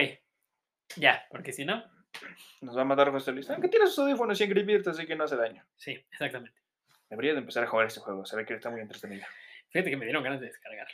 Ya, 0.98 1.26
porque 1.30 1.54
si 1.54 1.64
no. 1.66 1.84
Nos 2.62 2.78
va 2.78 2.82
a 2.82 2.86
mandar 2.86 3.12
José 3.12 3.32
Luis. 3.32 3.50
Aunque 3.50 3.70
tiene 3.70 3.88
sus 3.88 4.00
audífonos 4.00 4.40
y 4.40 4.46
Birds, 4.46 4.88
así 4.88 5.06
que 5.06 5.16
no 5.16 5.24
hace 5.24 5.36
daño. 5.36 5.66
Sí, 5.76 5.92
exactamente. 6.12 6.60
Debería 7.10 7.34
de 7.34 7.40
empezar 7.40 7.64
a 7.64 7.68
jugar 7.68 7.88
este 7.88 8.00
juego. 8.00 8.26
Se 8.26 8.36
ve 8.36 8.46
que 8.46 8.54
está 8.56 8.70
muy 8.70 8.82
entretenido. 8.82 9.26
Fíjate 9.70 9.90
que 9.90 9.98
me 9.98 10.06
dieron 10.06 10.24
ganas 10.24 10.40
de 10.40 10.48
descargarlo. 10.48 10.94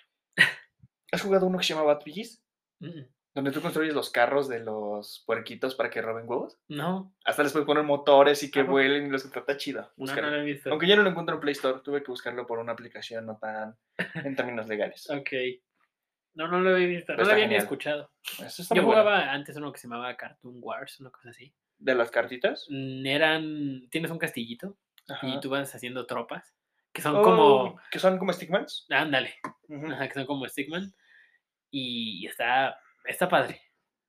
¿Has 1.11 1.21
jugado 1.21 1.47
uno 1.47 1.57
que 1.57 1.63
se 1.63 1.73
llama 1.73 1.85
Bad 1.85 2.03
Piggies? 2.03 2.41
Mm, 2.79 3.01
Donde 3.33 3.51
tú 3.51 3.61
construyes 3.61 3.93
los 3.93 4.09
carros 4.09 4.47
de 4.47 4.59
los 4.59 5.23
puerquitos 5.25 5.75
para 5.75 5.89
que 5.89 6.01
roben 6.01 6.29
huevos. 6.29 6.57
No, 6.67 7.13
Hasta 7.25 7.43
les 7.43 7.51
puedes 7.51 7.65
poner 7.65 7.83
motores 7.83 8.41
y 8.43 8.51
que 8.51 8.59
¿A 8.59 8.63
poco? 8.63 8.73
vuelen 8.73 9.07
y 9.07 9.09
los 9.09 9.23
que 9.23 9.29
trata 9.29 9.57
chido. 9.57 9.91
no, 9.97 10.15
no 10.15 10.21
lo 10.29 10.35
he 10.37 10.43
visto. 10.43 10.69
Aunque 10.69 10.87
yo 10.87 10.95
no 10.95 11.03
lo 11.03 11.09
encuentro 11.09 11.35
en 11.35 11.41
Play 11.41 11.53
Store, 11.53 11.79
tuve 11.83 12.03
que 12.03 12.11
buscarlo 12.11 12.45
por 12.45 12.59
una 12.59 12.73
aplicación 12.73 13.25
no 13.25 13.37
tan 13.37 13.75
en 14.23 14.35
términos 14.35 14.67
legales. 14.67 15.09
Ok. 15.11 15.29
No, 16.35 16.47
no 16.47 16.59
lo 16.59 16.77
he 16.77 16.85
visto. 16.85 17.15
No 17.15 17.23
lo 17.23 17.31
había 17.31 17.47
ni 17.47 17.55
escuchado. 17.55 18.11
Yo 18.37 18.43
muy 18.45 18.65
bueno. 18.69 18.83
jugaba 18.83 19.31
antes 19.31 19.55
uno 19.57 19.71
que 19.71 19.79
se 19.79 19.87
llamaba 19.87 20.15
Cartoon 20.15 20.57
Wars, 20.61 20.99
una 20.99 21.09
cosa 21.09 21.29
así. 21.31 21.53
De 21.77 21.95
las 21.95 22.11
cartitas. 22.11 22.65
Mm, 22.69 23.05
Eran. 23.05 23.87
Tienes 23.89 24.11
un 24.11 24.19
castillito 24.19 24.77
y 25.07 25.13
Ajá. 25.13 25.39
tú 25.39 25.49
vas 25.49 25.73
haciendo 25.73 26.05
tropas. 26.05 26.55
Que 26.93 27.01
son 27.01 27.15
Oh, 27.17 27.21
como. 27.23 27.79
Que 27.91 27.99
son 27.99 28.17
como 28.17 28.31
Stickmans. 28.33 28.85
Ándale. 28.89 29.35
Ujú. 29.67 29.87
Ajá, 29.91 30.07
que 30.07 30.13
son 30.13 30.25
como 30.25 30.47
Stickman. 30.47 30.93
Y 31.71 32.25
está. 32.27 32.79
Está 33.05 33.27
padre. 33.29 33.61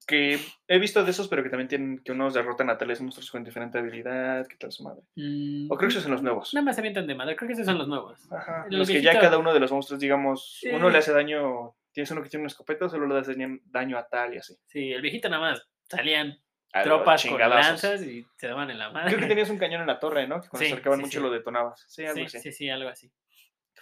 Que 0.07 0.41
he 0.67 0.79
visto 0.79 1.05
de 1.05 1.11
esos, 1.13 1.29
pero 1.29 1.43
que 1.43 1.51
también 1.51 1.69
tienen 1.69 1.99
que 2.03 2.11
unos 2.13 2.35
derrotan 2.35 2.69
a 2.71 2.77
tales 2.79 3.01
monstruos 3.01 3.31
con 3.31 3.45
diferente 3.45 3.79
habilidad, 3.79 4.47
que 4.49 4.57
tal 4.57 4.73
su 4.73 4.83
madre. 4.83 5.03
Mm, 5.15 5.71
O 5.71 5.77
creo 5.77 5.89
que 5.89 5.93
esos 5.93 6.03
son 6.03 6.13
los 6.13 6.23
nuevos. 6.23 6.53
Nada 6.55 6.65
más 6.65 6.75
se 6.75 6.81
avientan 6.81 7.07
de 7.07 7.15
madre. 7.15 7.37
Creo 7.37 7.47
que 7.47 7.53
esos 7.53 7.67
son 7.67 7.79
los 7.79 7.87
nuevos. 7.87 8.21
Ajá. 8.33 8.65
Los 8.71 8.79
Los 8.81 8.89
que 8.89 8.95
ya 8.95 9.01
viejitos. 9.13 9.23
cada 9.23 9.39
uno 9.39 9.53
de 9.55 9.61
los 9.61 9.71
monstruos, 9.71 10.01
digamos, 10.01 10.61
uno 10.73 10.87
Sí. 10.89 10.93
le 10.93 10.99
hace 10.99 11.13
daño, 11.13 11.77
tienes 11.93 12.11
uno 12.11 12.23
que 12.23 12.29
tiene 12.29 12.43
una 12.43 12.49
escopeta, 12.49 12.89
solo 12.89 13.07
le 13.07 13.19
hace 13.19 13.35
daño- 13.67 13.99
a 13.99 14.07
tal 14.09 14.35
y 14.35 14.39
así. 14.39 14.57
Sí, 14.67 14.93
el 14.93 15.03
viejito 15.03 15.29
nada 15.29 15.51
más. 15.51 15.69
Salían 15.89 16.39
A 16.73 16.83
tropas 16.83 17.25
con 17.27 17.39
lanzas 17.41 18.03
y 18.05 18.25
se 18.37 18.47
daban 18.47 18.71
en 18.71 18.79
la 18.79 18.91
madre. 18.91 19.09
Creo 19.09 19.21
que 19.21 19.27
tenías 19.27 19.51
un 19.51 19.59
cañón 19.59 19.81
en 19.81 19.87
la 19.89 19.99
torre, 19.99 20.27
¿no? 20.29 20.41
Que 20.41 20.49
cuando 20.49 20.65
Sí, 20.65 20.67
se 20.69 20.73
acercaban 20.75 20.99
sí, 21.01 21.05
mucho 21.07 21.19
sí. 21.19 21.25
lo 21.25 21.31
detonabas. 21.31 21.85
Sí, 21.89 22.03
algo 22.05 22.15
Sí, 22.17 22.23
así. 22.25 22.39
sí, 22.41 22.53
sí, 22.53 22.71
algo 22.71 22.89
así. 22.89 23.11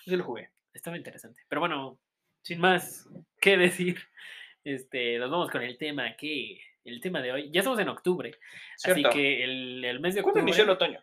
Sí 0.04 0.16
lo 0.16 0.24
jugué. 0.24 0.50
Estaba 0.72 0.96
interesante. 0.96 1.42
Pero 1.48 1.60
bueno, 1.60 1.98
sin 2.42 2.60
más 2.60 3.06
que 3.40 3.56
decir, 3.58 3.98
este, 4.64 5.18
nos 5.18 5.30
vamos 5.30 5.50
con 5.50 5.62
el 5.62 5.76
tema 5.76 6.16
que 6.16 6.60
el 6.84 7.00
tema 7.02 7.20
de 7.20 7.32
hoy. 7.32 7.50
Ya 7.52 7.60
estamos 7.60 7.78
en 7.80 7.88
octubre, 7.90 8.32
Cierto. 8.76 9.08
así 9.08 9.16
que 9.18 9.44
el, 9.44 9.84
el 9.84 10.00
mes 10.00 10.14
de 10.14 10.22
¿Cuándo 10.22 10.40
octubre 10.40 10.42
inició 10.50 10.64
el 10.64 10.70
otoño? 10.70 11.02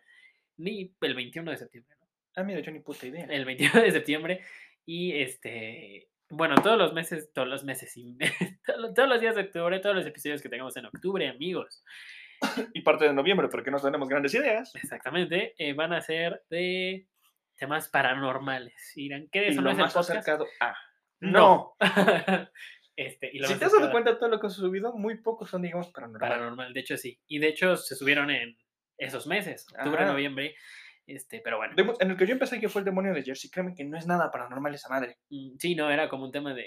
ni 0.58 0.92
el 1.02 1.14
21 1.14 1.50
de 1.52 1.56
septiembre, 1.58 1.96
¿no? 2.00 2.06
Ah, 2.34 2.42
mira, 2.42 2.58
yo 2.60 2.72
ni 2.72 2.80
puta 2.80 3.06
idea. 3.06 3.26
El 3.26 3.44
21 3.44 3.82
de 3.82 3.92
septiembre 3.92 4.40
y 4.84 5.12
este, 5.20 6.08
bueno, 6.30 6.56
todos 6.62 6.78
los 6.78 6.92
meses, 6.92 7.30
todos 7.32 7.48
los 7.48 7.64
meses 7.64 7.96
y 7.96 8.16
todos 8.66 8.80
los- 8.80 8.94
todos 8.94 9.08
los 9.08 9.20
días 9.20 9.34
de 9.36 9.42
octubre, 9.42 9.78
todos 9.80 9.96
los 9.96 10.06
episodios 10.06 10.42
que 10.42 10.48
tengamos 10.48 10.76
en 10.76 10.86
octubre, 10.86 11.28
amigos. 11.28 11.84
Y 12.74 12.82
parte 12.82 13.06
de 13.06 13.14
noviembre, 13.14 13.48
porque 13.48 13.70
no 13.70 13.80
tenemos 13.80 14.08
grandes 14.08 14.34
ideas. 14.34 14.74
Exactamente, 14.74 15.54
eh, 15.58 15.72
van 15.72 15.92
a 15.94 16.00
ser 16.02 16.42
de 16.50 17.06
temas 17.56 17.88
paranormales. 17.88 18.92
Y 18.94 19.04
dirán, 19.04 19.28
¿qué 19.32 19.40
de 19.40 19.46
Y 19.46 19.50
eso 19.52 19.62
lo 19.62 19.64
no 19.64 19.70
es 19.70 19.76
el 19.78 19.82
más 19.84 19.96
acercado 19.96 20.46
a. 20.60 20.76
No. 21.20 21.76
este, 22.96 23.30
y 23.32 23.38
lo 23.38 23.48
Si 23.48 23.54
te 23.58 23.64
has 23.64 23.72
dado 23.72 23.90
cuenta 23.90 24.10
de 24.12 24.16
todo 24.16 24.28
lo 24.28 24.38
que 24.38 24.48
has 24.48 24.54
subido, 24.54 24.92
muy 24.92 25.16
pocos 25.18 25.48
son, 25.48 25.62
digamos, 25.62 25.88
paranormales. 25.88 26.36
Paranormal, 26.36 26.74
de 26.74 26.80
hecho 26.80 26.96
sí. 26.98 27.18
Y 27.26 27.38
de 27.38 27.48
hecho 27.48 27.76
se 27.76 27.96
subieron 27.96 28.30
en 28.30 28.56
esos 28.98 29.26
meses, 29.26 29.66
octubre, 29.74 30.02
Ajá. 30.02 30.12
noviembre. 30.12 30.54
Este, 31.06 31.40
pero 31.40 31.58
bueno. 31.58 31.74
En 32.00 32.10
el 32.10 32.16
que 32.16 32.26
yo 32.26 32.32
empecé 32.32 32.58
que 32.60 32.68
fue 32.68 32.80
el 32.80 32.84
demonio 32.84 33.14
de 33.14 33.22
Jersey, 33.22 33.48
créeme 33.50 33.74
que 33.74 33.84
no 33.84 33.96
es 33.96 34.06
nada 34.06 34.30
paranormal 34.30 34.74
esa 34.74 34.88
madre. 34.88 35.18
Mm, 35.30 35.56
Sí, 35.58 35.74
no, 35.74 35.90
era 35.90 36.08
como 36.08 36.24
un 36.24 36.32
tema 36.32 36.52
de. 36.54 36.66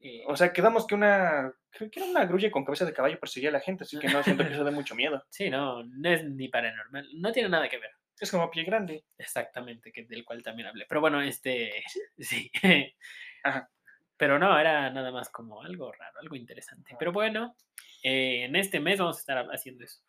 eh, 0.00 0.22
O 0.26 0.36
sea, 0.36 0.52
quedamos 0.52 0.86
que 0.86 0.94
una. 0.94 1.52
Creo 1.70 1.90
que 1.90 2.00
era 2.00 2.08
una 2.08 2.24
grulla 2.26 2.50
con 2.50 2.64
cabeza 2.64 2.84
de 2.84 2.92
caballo 2.92 3.18
perseguía 3.20 3.50
a 3.50 3.52
la 3.52 3.60
gente, 3.60 3.84
así 3.84 3.98
que 3.98 4.08
no 4.08 4.22
siento 4.22 4.44
que 4.44 4.52
eso 4.52 4.64
dé 4.64 4.70
mucho 4.70 4.94
miedo. 4.94 5.24
sí, 5.30 5.50
no, 5.50 5.82
no 5.84 6.08
es 6.10 6.24
ni 6.24 6.48
paranormal. 6.48 7.08
No 7.14 7.32
tiene 7.32 7.48
nada 7.48 7.68
que 7.68 7.78
ver. 7.78 7.90
Es 8.18 8.30
como 8.30 8.50
pie 8.50 8.64
grande. 8.64 9.04
Exactamente, 9.16 9.90
que, 9.92 10.04
del 10.04 10.24
cual 10.24 10.42
también 10.42 10.68
hablé. 10.68 10.84
Pero 10.88 11.00
bueno, 11.00 11.20
este. 11.22 11.82
Sí. 12.18 12.50
Ajá. 13.42 13.68
Pero 14.16 14.38
no, 14.38 14.58
era 14.58 14.90
nada 14.90 15.10
más 15.10 15.30
como 15.30 15.62
algo 15.62 15.90
raro, 15.92 16.20
algo 16.20 16.36
interesante. 16.36 16.94
Pero 16.98 17.10
bueno, 17.10 17.56
eh, 18.02 18.44
en 18.44 18.54
este 18.54 18.78
mes 18.78 18.98
vamos 18.98 19.16
a 19.16 19.20
estar 19.20 19.48
haciendo 19.50 19.82
eso. 19.82 20.00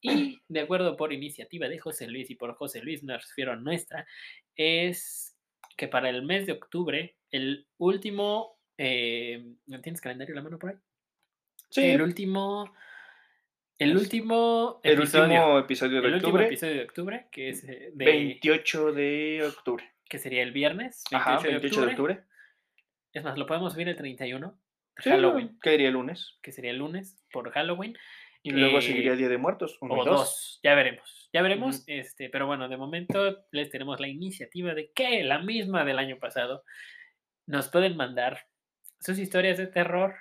Y 0.00 0.40
de 0.48 0.60
acuerdo 0.60 0.96
por 0.96 1.12
iniciativa 1.12 1.68
de 1.68 1.78
José 1.78 2.06
Luis 2.06 2.30
y 2.30 2.34
por 2.36 2.54
José 2.54 2.80
Luis 2.82 3.02
me 3.02 3.16
refiero 3.16 3.52
a 3.52 3.56
nuestra, 3.56 4.06
es 4.54 5.36
que 5.76 5.88
para 5.88 6.08
el 6.08 6.22
mes 6.22 6.46
de 6.46 6.52
octubre, 6.52 7.16
el 7.30 7.66
último, 7.78 8.58
eh, 8.76 9.44
¿no 9.66 9.80
¿tienes 9.80 10.00
calendario 10.00 10.34
a 10.34 10.36
la 10.36 10.42
mano 10.42 10.58
por 10.58 10.70
ahí? 10.70 10.76
Sí, 11.70 11.84
El 11.84 12.02
último, 12.02 12.72
el 13.78 13.96
último 13.96 14.80
el 14.82 14.98
episodio, 14.98 15.24
último 15.24 15.58
episodio 15.58 16.00
de 16.00 16.08
el 16.08 16.14
último 16.14 16.28
octubre, 16.30 16.46
episodio 16.46 16.74
de 16.74 16.82
octubre, 16.82 17.26
que 17.30 17.48
es 17.50 17.64
eh, 17.64 17.90
de, 17.94 18.04
28 18.04 18.92
de 18.92 19.44
octubre. 19.46 19.92
que 20.08 20.18
sería 20.18 20.42
el 20.42 20.52
viernes, 20.52 21.04
28, 21.10 21.30
Ajá, 21.30 21.42
de 21.42 21.48
28 21.50 21.60
de 21.60 21.86
octubre. 21.86 21.92
octubre. 22.14 22.24
Es 23.12 23.24
más, 23.24 23.36
lo 23.38 23.46
podemos 23.46 23.72
subir 23.72 23.88
el 23.88 23.96
31, 23.96 24.58
Sí, 25.00 25.10
Halloween, 25.10 25.58
¿Qué 25.62 25.70
diría 25.70 25.88
el 25.88 25.94
lunes? 25.94 26.38
que 26.42 26.50
sería 26.50 26.70
el 26.72 26.78
lunes 26.78 27.16
por 27.32 27.50
Halloween. 27.52 27.96
Y 28.42 28.50
luego 28.52 28.78
Eh, 28.78 28.82
seguiría 28.82 29.16
Día 29.16 29.28
de 29.28 29.38
Muertos, 29.38 29.76
uno 29.80 29.94
o 29.94 30.02
y 30.02 30.06
dos. 30.06 30.18
dos. 30.20 30.60
Ya 30.62 30.74
veremos. 30.74 31.28
Ya 31.32 31.42
veremos. 31.42 31.76
Ujú. 31.76 31.84
este, 31.88 32.30
pero 32.30 32.46
bueno, 32.46 32.68
de 32.68 32.76
momento 32.76 33.44
les 33.50 33.70
tenemos 33.70 34.00
la 34.00 34.08
iniciativa 34.08 34.74
de 34.74 34.90
que 34.92 35.22
la 35.24 35.38
misma 35.40 35.84
del 35.84 35.98
año 35.98 36.18
pasado 36.18 36.64
nos 37.46 37.68
pueden 37.68 37.96
mandar 37.96 38.46
sus 39.00 39.18
historias 39.18 39.58
de 39.58 39.66
terror 39.66 40.14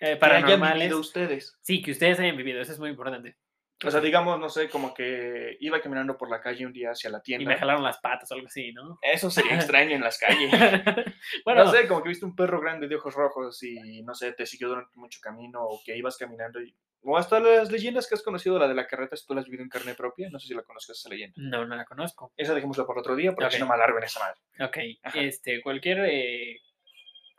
eh, 0.00 0.10
Que 0.12 0.16
paranormales. 0.16 0.78
vivido 0.84 0.98
ustedes. 0.98 1.58
Sí, 1.62 1.80
que 1.82 1.92
ustedes 1.92 2.18
hayan 2.20 2.36
vivido. 2.36 2.60
Eso 2.60 2.72
es 2.72 2.78
muy 2.80 2.90
importante. 2.90 3.36
O 3.84 3.90
sea, 3.90 4.00
digamos, 4.00 4.38
no 4.38 4.48
sé, 4.48 4.68
como 4.68 4.94
que 4.94 5.56
iba 5.58 5.80
caminando 5.80 6.16
por 6.16 6.30
la 6.30 6.40
calle 6.40 6.64
un 6.66 6.72
día 6.72 6.90
hacia 6.90 7.10
la 7.10 7.18
Y 7.18 7.22
tienda. 7.22 7.50
me 7.50 7.56
jalaron 7.56 7.82
las 7.82 7.98
patas 7.98 8.30
o 8.30 8.34
algo 8.34 8.46
así, 8.46 8.72
¿no? 8.72 8.98
Eso 9.02 9.28
sería 9.28 9.54
extraño 9.76 9.96
en 9.96 10.02
las 10.02 10.18
calles. 10.18 10.50
bueno, 11.44 11.64
no 11.64 11.70
sé, 11.72 11.88
como 11.88 12.02
que 12.02 12.08
viste 12.10 12.24
un 12.24 12.36
perro 12.36 12.60
grande 12.60 12.86
de 12.88 12.94
ojos 12.96 13.14
rojos 13.14 13.60
y 13.62 14.02
no 14.04 14.14
sé, 14.14 14.32
te 14.32 14.46
siguió 14.46 14.68
durante 14.68 14.96
mucho 14.96 15.18
camino 15.20 15.62
o 15.64 15.80
que 15.84 15.96
ibas 15.96 16.16
caminando 16.16 16.60
y. 16.62 16.74
O 17.04 17.16
hasta 17.16 17.40
las 17.40 17.70
leyendas 17.72 18.06
que 18.08 18.14
has 18.14 18.22
conocido, 18.22 18.58
la 18.58 18.68
de 18.68 18.74
la 18.74 18.86
carreta, 18.86 19.16
si 19.16 19.26
tú 19.26 19.34
la 19.34 19.40
has 19.40 19.46
vivido 19.46 19.62
en 19.64 19.68
carne 19.68 19.94
propia, 19.94 20.28
no 20.30 20.38
sé 20.38 20.48
si 20.48 20.54
la 20.54 20.62
conozcas 20.62 20.98
esa 20.98 21.08
leyenda. 21.08 21.34
no, 21.36 21.66
no 21.66 21.74
la 21.74 21.84
conozco. 21.84 22.32
Esa 22.36 22.54
dejémosla 22.54 22.84
por 22.86 22.98
otro 22.98 23.16
día, 23.16 23.32
porque 23.32 23.50
si 23.50 23.56
Ok. 23.56 23.60
no 23.62 23.68
me 23.68 23.74
alargo 23.74 23.98
en 23.98 24.04
esa 24.04 24.20
madre. 24.20 24.40
Ok, 24.64 24.78
Ajá. 25.02 25.20
este, 25.20 25.60
cualquier... 25.62 25.98
eh, 26.08 26.60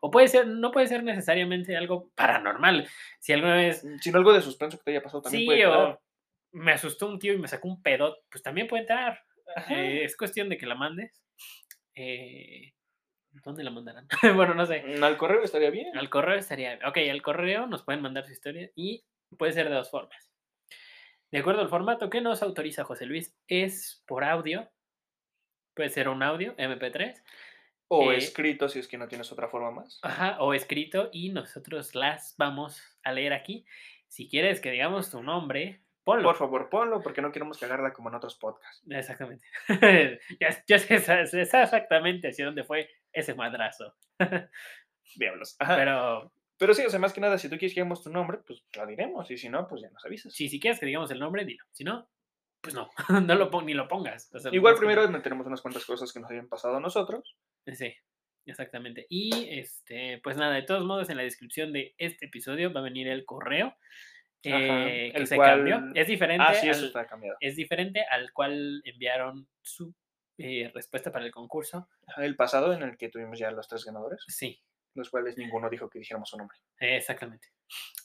o 0.01 0.11
puede 0.11 0.27
ser, 0.27 0.47
no 0.47 0.71
puede 0.71 0.87
ser 0.87 1.01
necesariamente 1.03 1.77
algo 1.77 2.09
paranormal. 2.15 2.85
Si 3.19 3.31
alguna 3.31 3.55
vez 3.55 3.85
Sino 4.01 4.17
algo 4.17 4.33
de 4.33 4.41
suspenso 4.41 4.77
que 4.77 4.83
te 4.83 4.91
haya 4.91 5.01
pasado 5.01 5.21
también 5.21 5.41
Sí, 5.43 5.45
puede 5.45 5.65
o 5.65 6.01
me 6.51 6.73
asustó 6.73 7.07
un 7.07 7.17
tío 7.17 7.31
y 7.33 7.37
me 7.37 7.47
sacó 7.47 7.69
un 7.69 7.81
pedot, 7.81 8.17
pues 8.29 8.43
también 8.43 8.67
puede 8.67 8.81
entrar. 8.81 9.21
Eh, 9.69 10.03
es 10.03 10.17
cuestión 10.17 10.49
de 10.49 10.57
que 10.57 10.65
la 10.65 10.75
mandes. 10.75 11.23
Eh, 11.95 12.73
¿Dónde 13.45 13.63
la 13.63 13.71
mandarán? 13.71 14.07
bueno, 14.35 14.53
no 14.53 14.65
sé. 14.65 14.83
Mm, 14.85 15.03
Al 15.03 15.17
correo 15.17 15.41
estaría 15.41 15.69
bien. 15.69 15.97
Al 15.97 16.09
correo 16.09 16.37
estaría. 16.37 16.79
Ok, 16.85 16.97
al 17.09 17.21
correo 17.21 17.65
nos 17.67 17.83
pueden 17.83 18.01
mandar 18.01 18.25
su 18.25 18.33
historia 18.33 18.69
y 18.75 19.03
puede 19.37 19.53
ser 19.53 19.69
de 19.69 19.75
dos 19.75 19.89
formas. 19.89 20.33
De 21.31 21.39
acuerdo 21.39 21.61
al 21.61 21.69
formato 21.69 22.09
que 22.09 22.21
nos 22.21 22.43
autoriza 22.43 22.83
José 22.83 23.07
Luis, 23.07 23.35
es 23.47 24.03
por 24.05 24.23
audio. 24.23 24.69
Puede 25.73 25.89
ser 25.89 26.07
un 26.07 26.21
audio, 26.21 26.55
MP3, 26.57 27.23
O 27.87 28.11
eh, 28.11 28.17
escrito 28.17 28.69
si 28.69 28.77
es 28.77 28.87
que 28.87 28.99
no 28.99 29.07
tienes 29.07 29.31
otra 29.31 29.47
forma 29.47 29.71
más. 29.71 29.99
ajá, 30.03 30.37
o 30.39 30.53
escrito, 30.53 31.09
y 31.11 31.29
nosotros 31.29 31.95
las 31.95 32.35
vamos 32.37 32.83
a 33.03 33.11
leer 33.11 33.33
aquí. 33.33 33.65
Si 34.07 34.29
quieres 34.29 34.61
que 34.61 34.69
digamos 34.69 35.09
tu 35.09 35.23
nombre, 35.23 35.81
ponlo. 36.03 36.23
Por 36.23 36.35
favor, 36.35 36.69
ponlo 36.69 37.01
porque 37.01 37.23
no 37.23 37.31
queremos 37.31 37.57
cagarla 37.57 37.93
como 37.93 38.09
en 38.09 38.15
otros 38.15 38.35
podcasts. 38.35 38.83
Exactamente. 38.87 39.43
ya, 40.39 40.63
ya 40.67 40.77
sé, 40.77 40.99
sé 41.25 41.41
exactamente 41.41 42.27
hacia 42.27 42.45
dónde 42.45 42.63
fue 42.63 42.91
ese 43.11 43.33
madrazo. 43.33 43.95
Diablos. 45.15 45.55
Ajá. 45.57 45.75
Pero, 45.77 46.31
Pero 46.63 46.73
sí, 46.73 46.85
o 46.85 46.89
sea, 46.89 46.99
más 46.99 47.11
que 47.13 47.19
nada, 47.21 47.37
si 47.37 47.49
tú 47.49 47.57
quieres 47.57 47.73
que 47.73 47.81
digamos 47.81 48.01
tu 48.03 48.09
nombre, 48.09 48.37
pues 48.47 48.63
la 48.75 48.85
diremos. 48.85 49.29
Y 49.29 49.37
si 49.37 49.49
no, 49.49 49.67
pues 49.67 49.81
ya 49.81 49.89
nos 49.89 50.03
avisas. 50.05 50.33
si, 50.33 50.47
si 50.47 50.59
quieres 50.59 50.79
que 50.79 50.85
digamos 50.85 51.11
el 51.11 51.19
nombre, 51.19 51.43
dilo. 51.45 51.63
Si 51.73 51.83
no, 51.83 52.07
pues 52.61 52.73
no. 52.73 52.89
no 53.27 53.35
lo 53.35 53.51
pon- 53.51 53.65
ni 53.65 53.73
lo 53.73 53.87
pongas. 53.87 54.33
O 54.33 54.39
sea, 54.39 54.53
Igual 54.53 54.75
que 54.75 54.79
primero 54.79 55.05
nada. 55.07 55.21
tenemos 55.21 55.45
unas 55.45 55.61
cuantas 55.61 55.85
cosas 55.85 56.13
que 56.13 56.19
nos 56.19 56.29
habían 56.29 56.47
pasado 56.47 56.77
a 56.77 56.79
nosotros. 56.79 57.35
Sí, 57.67 57.93
exactamente. 58.45 59.05
Y 59.09 59.49
este, 59.49 60.19
pues 60.23 60.37
nada, 60.37 60.53
de 60.55 60.63
todos 60.63 60.85
modos, 60.85 61.09
en 61.09 61.17
la 61.17 61.23
descripción 61.23 61.73
de 61.73 61.93
este 61.97 62.27
episodio 62.27 62.71
va 62.71 62.79
a 62.79 62.83
venir 62.83 63.07
el 63.09 63.25
correo. 63.25 63.75
Ajá, 64.45 64.89
eh, 64.89 65.13
que 65.15 65.25
se 65.25 65.37
cambió. 65.37 65.81
Es 65.95 66.07
diferente. 66.07 66.45
Ah, 66.47 66.53
sí, 66.53 66.67
al- 66.69 66.83
está 66.85 67.07
es 67.39 67.55
diferente 67.55 68.03
al 68.09 68.31
cual 68.33 68.81
enviaron 68.85 69.47
su 69.61 69.93
eh, 70.37 70.69
respuesta 70.73 71.11
para 71.11 71.25
el 71.25 71.31
concurso. 71.31 71.87
El 72.17 72.35
pasado 72.35 72.73
en 72.73 72.81
el 72.83 72.97
que 72.97 73.09
tuvimos 73.09 73.39
ya 73.39 73.51
los 73.51 73.67
tres 73.67 73.85
ganadores, 73.85 74.23
Sí, 74.27 74.61
los 74.95 75.09
cuales 75.09 75.37
ninguno 75.37 75.69
dijo 75.69 75.89
que 75.89 75.99
dijéramos 75.99 76.29
su 76.29 76.37
nombre. 76.37 76.57
exactamente. 76.79 77.47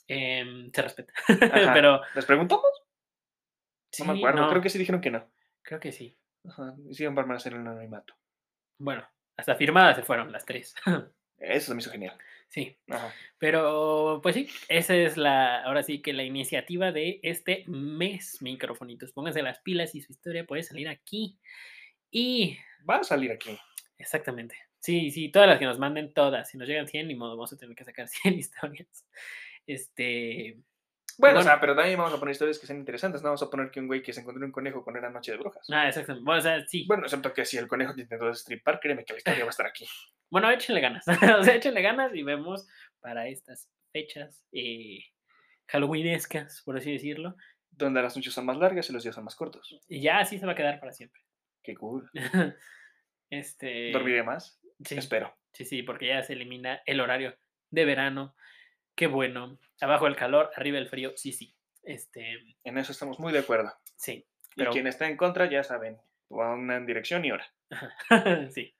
Em, 0.06 0.70
se 0.72 0.82
respeta. 0.82 1.12
Ajá. 1.26 1.28
Pero 1.74 2.00
¿Les 2.14 2.24
preguntamos? 2.24 2.64
sí, 3.92 4.02
no 4.04 4.12
me 4.14 4.18
acuerdo. 4.20 4.40
no, 4.40 4.48
Creo 4.50 4.62
que 4.62 4.70
sí 4.70 4.78
dijeron 4.78 5.00
que 5.00 5.10
no. 5.10 5.30
creo 5.62 5.80
que 5.80 5.92
sí. 5.92 6.16
Ajá. 6.48 6.74
Hicieron 6.88 7.14
permanecer 7.14 7.52
en 7.52 7.60
el 7.62 7.66
anonimato. 7.66 8.14
Bueno, 8.78 9.06
hasta 9.36 9.54
firmadas 9.56 9.96
se 9.96 10.02
fueron 10.02 10.32
las 10.32 10.44
tres. 10.46 10.74
Eso 11.38 11.66
se 11.66 11.74
me 11.74 11.80
hizo 11.80 11.90
genial. 11.90 12.18
sí, 12.48 12.76
Ajá. 12.90 13.12
pero 13.38 14.18
pues 14.22 14.34
sí, 14.34 14.48
esa 14.68 14.96
es 14.96 15.16
la, 15.16 15.62
ahora 15.62 15.84
sí 15.84 16.02
que 16.02 16.12
la 16.12 16.24
iniciativa 16.24 16.90
de 16.90 17.20
este 17.22 17.62
mes, 17.68 18.42
microfonitos. 18.42 19.12
Pónganse 19.12 19.42
las 19.42 19.60
pilas 19.60 19.94
y 19.94 20.00
su 20.00 20.10
historia 20.12 20.44
puede 20.46 20.64
salir 20.64 20.88
aquí. 20.88 21.38
Y, 22.10 22.58
Va 22.88 22.96
a 22.96 23.04
salir 23.04 23.30
aquí. 23.30 23.56
exactamente. 23.98 24.56
Sí, 24.80 25.10
sí, 25.10 25.30
todas 25.30 25.48
las 25.48 25.58
que 25.58 25.64
nos 25.64 25.78
manden, 25.78 26.12
todas. 26.12 26.48
Si 26.48 26.56
nos 26.56 26.68
llegan 26.68 26.86
100, 26.86 27.08
ni 27.08 27.14
modo, 27.14 27.30
vamos 27.36 27.52
a 27.52 27.56
tener 27.56 27.74
que 27.74 27.84
sacar 27.84 28.08
100 28.22 28.34
historias. 28.34 29.06
Este, 29.66 30.58
Bueno, 31.18 31.40
o 31.40 31.42
sea, 31.42 31.60
pero 31.60 31.74
también 31.74 31.98
vamos 31.98 32.14
a 32.14 32.18
poner 32.18 32.32
historias 32.32 32.58
que 32.58 32.66
sean 32.66 32.78
interesantes. 32.78 33.22
No 33.22 33.28
vamos 33.28 33.42
a 33.42 33.50
poner 33.50 33.70
que 33.70 33.80
un 33.80 33.86
güey 33.86 34.02
que 34.02 34.12
se 34.12 34.20
encontró 34.20 34.44
un 34.44 34.52
conejo 34.52 34.84
con 34.84 34.96
era 34.96 35.10
noche 35.10 35.32
de 35.32 35.38
brujas. 35.38 35.66
ah, 35.70 35.88
exactamente. 35.88 36.24
Bueno, 36.24 36.38
o 36.38 36.42
sea, 36.42 36.66
sí. 36.66 36.84
Bueno, 36.86 37.04
excepto 37.04 37.32
que 37.34 37.44
si 37.44 37.58
el 37.58 37.68
conejo 37.68 37.94
te 37.94 38.02
intentó 38.02 38.26
destripar, 38.26 38.80
créeme 38.80 39.04
que 39.04 39.14
la 39.14 39.18
historia 39.18 39.44
va 39.44 39.48
a 39.48 39.50
estar 39.50 39.66
aquí. 39.66 39.86
Bueno, 40.30 40.50
échenle 40.50 40.82
ganas. 40.82 41.06
o 41.38 41.42
sea, 41.42 41.54
échenle 41.54 41.80
ganas 41.80 42.14
y 42.14 42.22
vemos 42.22 42.68
para 43.00 43.28
estas 43.28 43.70
fechas 43.92 44.44
eh, 44.52 44.98
halloweenescas, 45.68 46.60
por 46.66 46.76
así 46.76 46.92
decirlo. 46.92 47.34
Donde 47.70 48.02
las 48.02 48.14
noches 48.14 48.34
son 48.34 48.44
más 48.44 48.58
largas 48.58 48.90
y 48.90 48.92
los 48.92 49.02
días 49.02 49.14
son 49.14 49.24
más 49.24 49.34
cortos. 49.34 49.80
Y 49.88 50.02
ya 50.02 50.18
así 50.18 50.38
se 50.38 50.44
va 50.44 50.52
a 50.52 50.54
quedar 50.54 50.80
para 50.80 50.92
siempre. 50.92 51.22
Qué 51.62 51.74
cool. 51.76 52.10
este. 53.30 53.90
¿Dormiré 53.90 54.22
más? 54.22 54.60
Sí, 54.84 54.96
Espero. 54.96 55.36
sí, 55.52 55.64
sí, 55.64 55.82
porque 55.82 56.08
ya 56.08 56.22
se 56.22 56.34
elimina 56.34 56.82
el 56.86 57.00
horario 57.00 57.36
de 57.70 57.84
verano. 57.84 58.34
Qué 58.94 59.06
bueno. 59.06 59.58
Abajo 59.80 60.06
el 60.06 60.16
calor, 60.16 60.50
arriba 60.56 60.78
el 60.78 60.88
frío, 60.88 61.12
sí, 61.16 61.32
sí. 61.32 61.54
Este, 61.82 62.38
En 62.64 62.78
eso 62.78 62.92
estamos 62.92 63.18
muy 63.18 63.32
de 63.32 63.40
acuerdo. 63.40 63.72
sí. 63.96 64.24
Y 64.56 64.64
quien 64.66 64.88
está 64.88 65.06
en 65.08 65.16
contra, 65.16 65.48
ya 65.48 65.62
saben, 65.62 65.98
pongan 66.26 66.84
dirección 66.84 67.24
y 67.24 67.30
hora. 67.30 67.46
sí. 68.50 68.74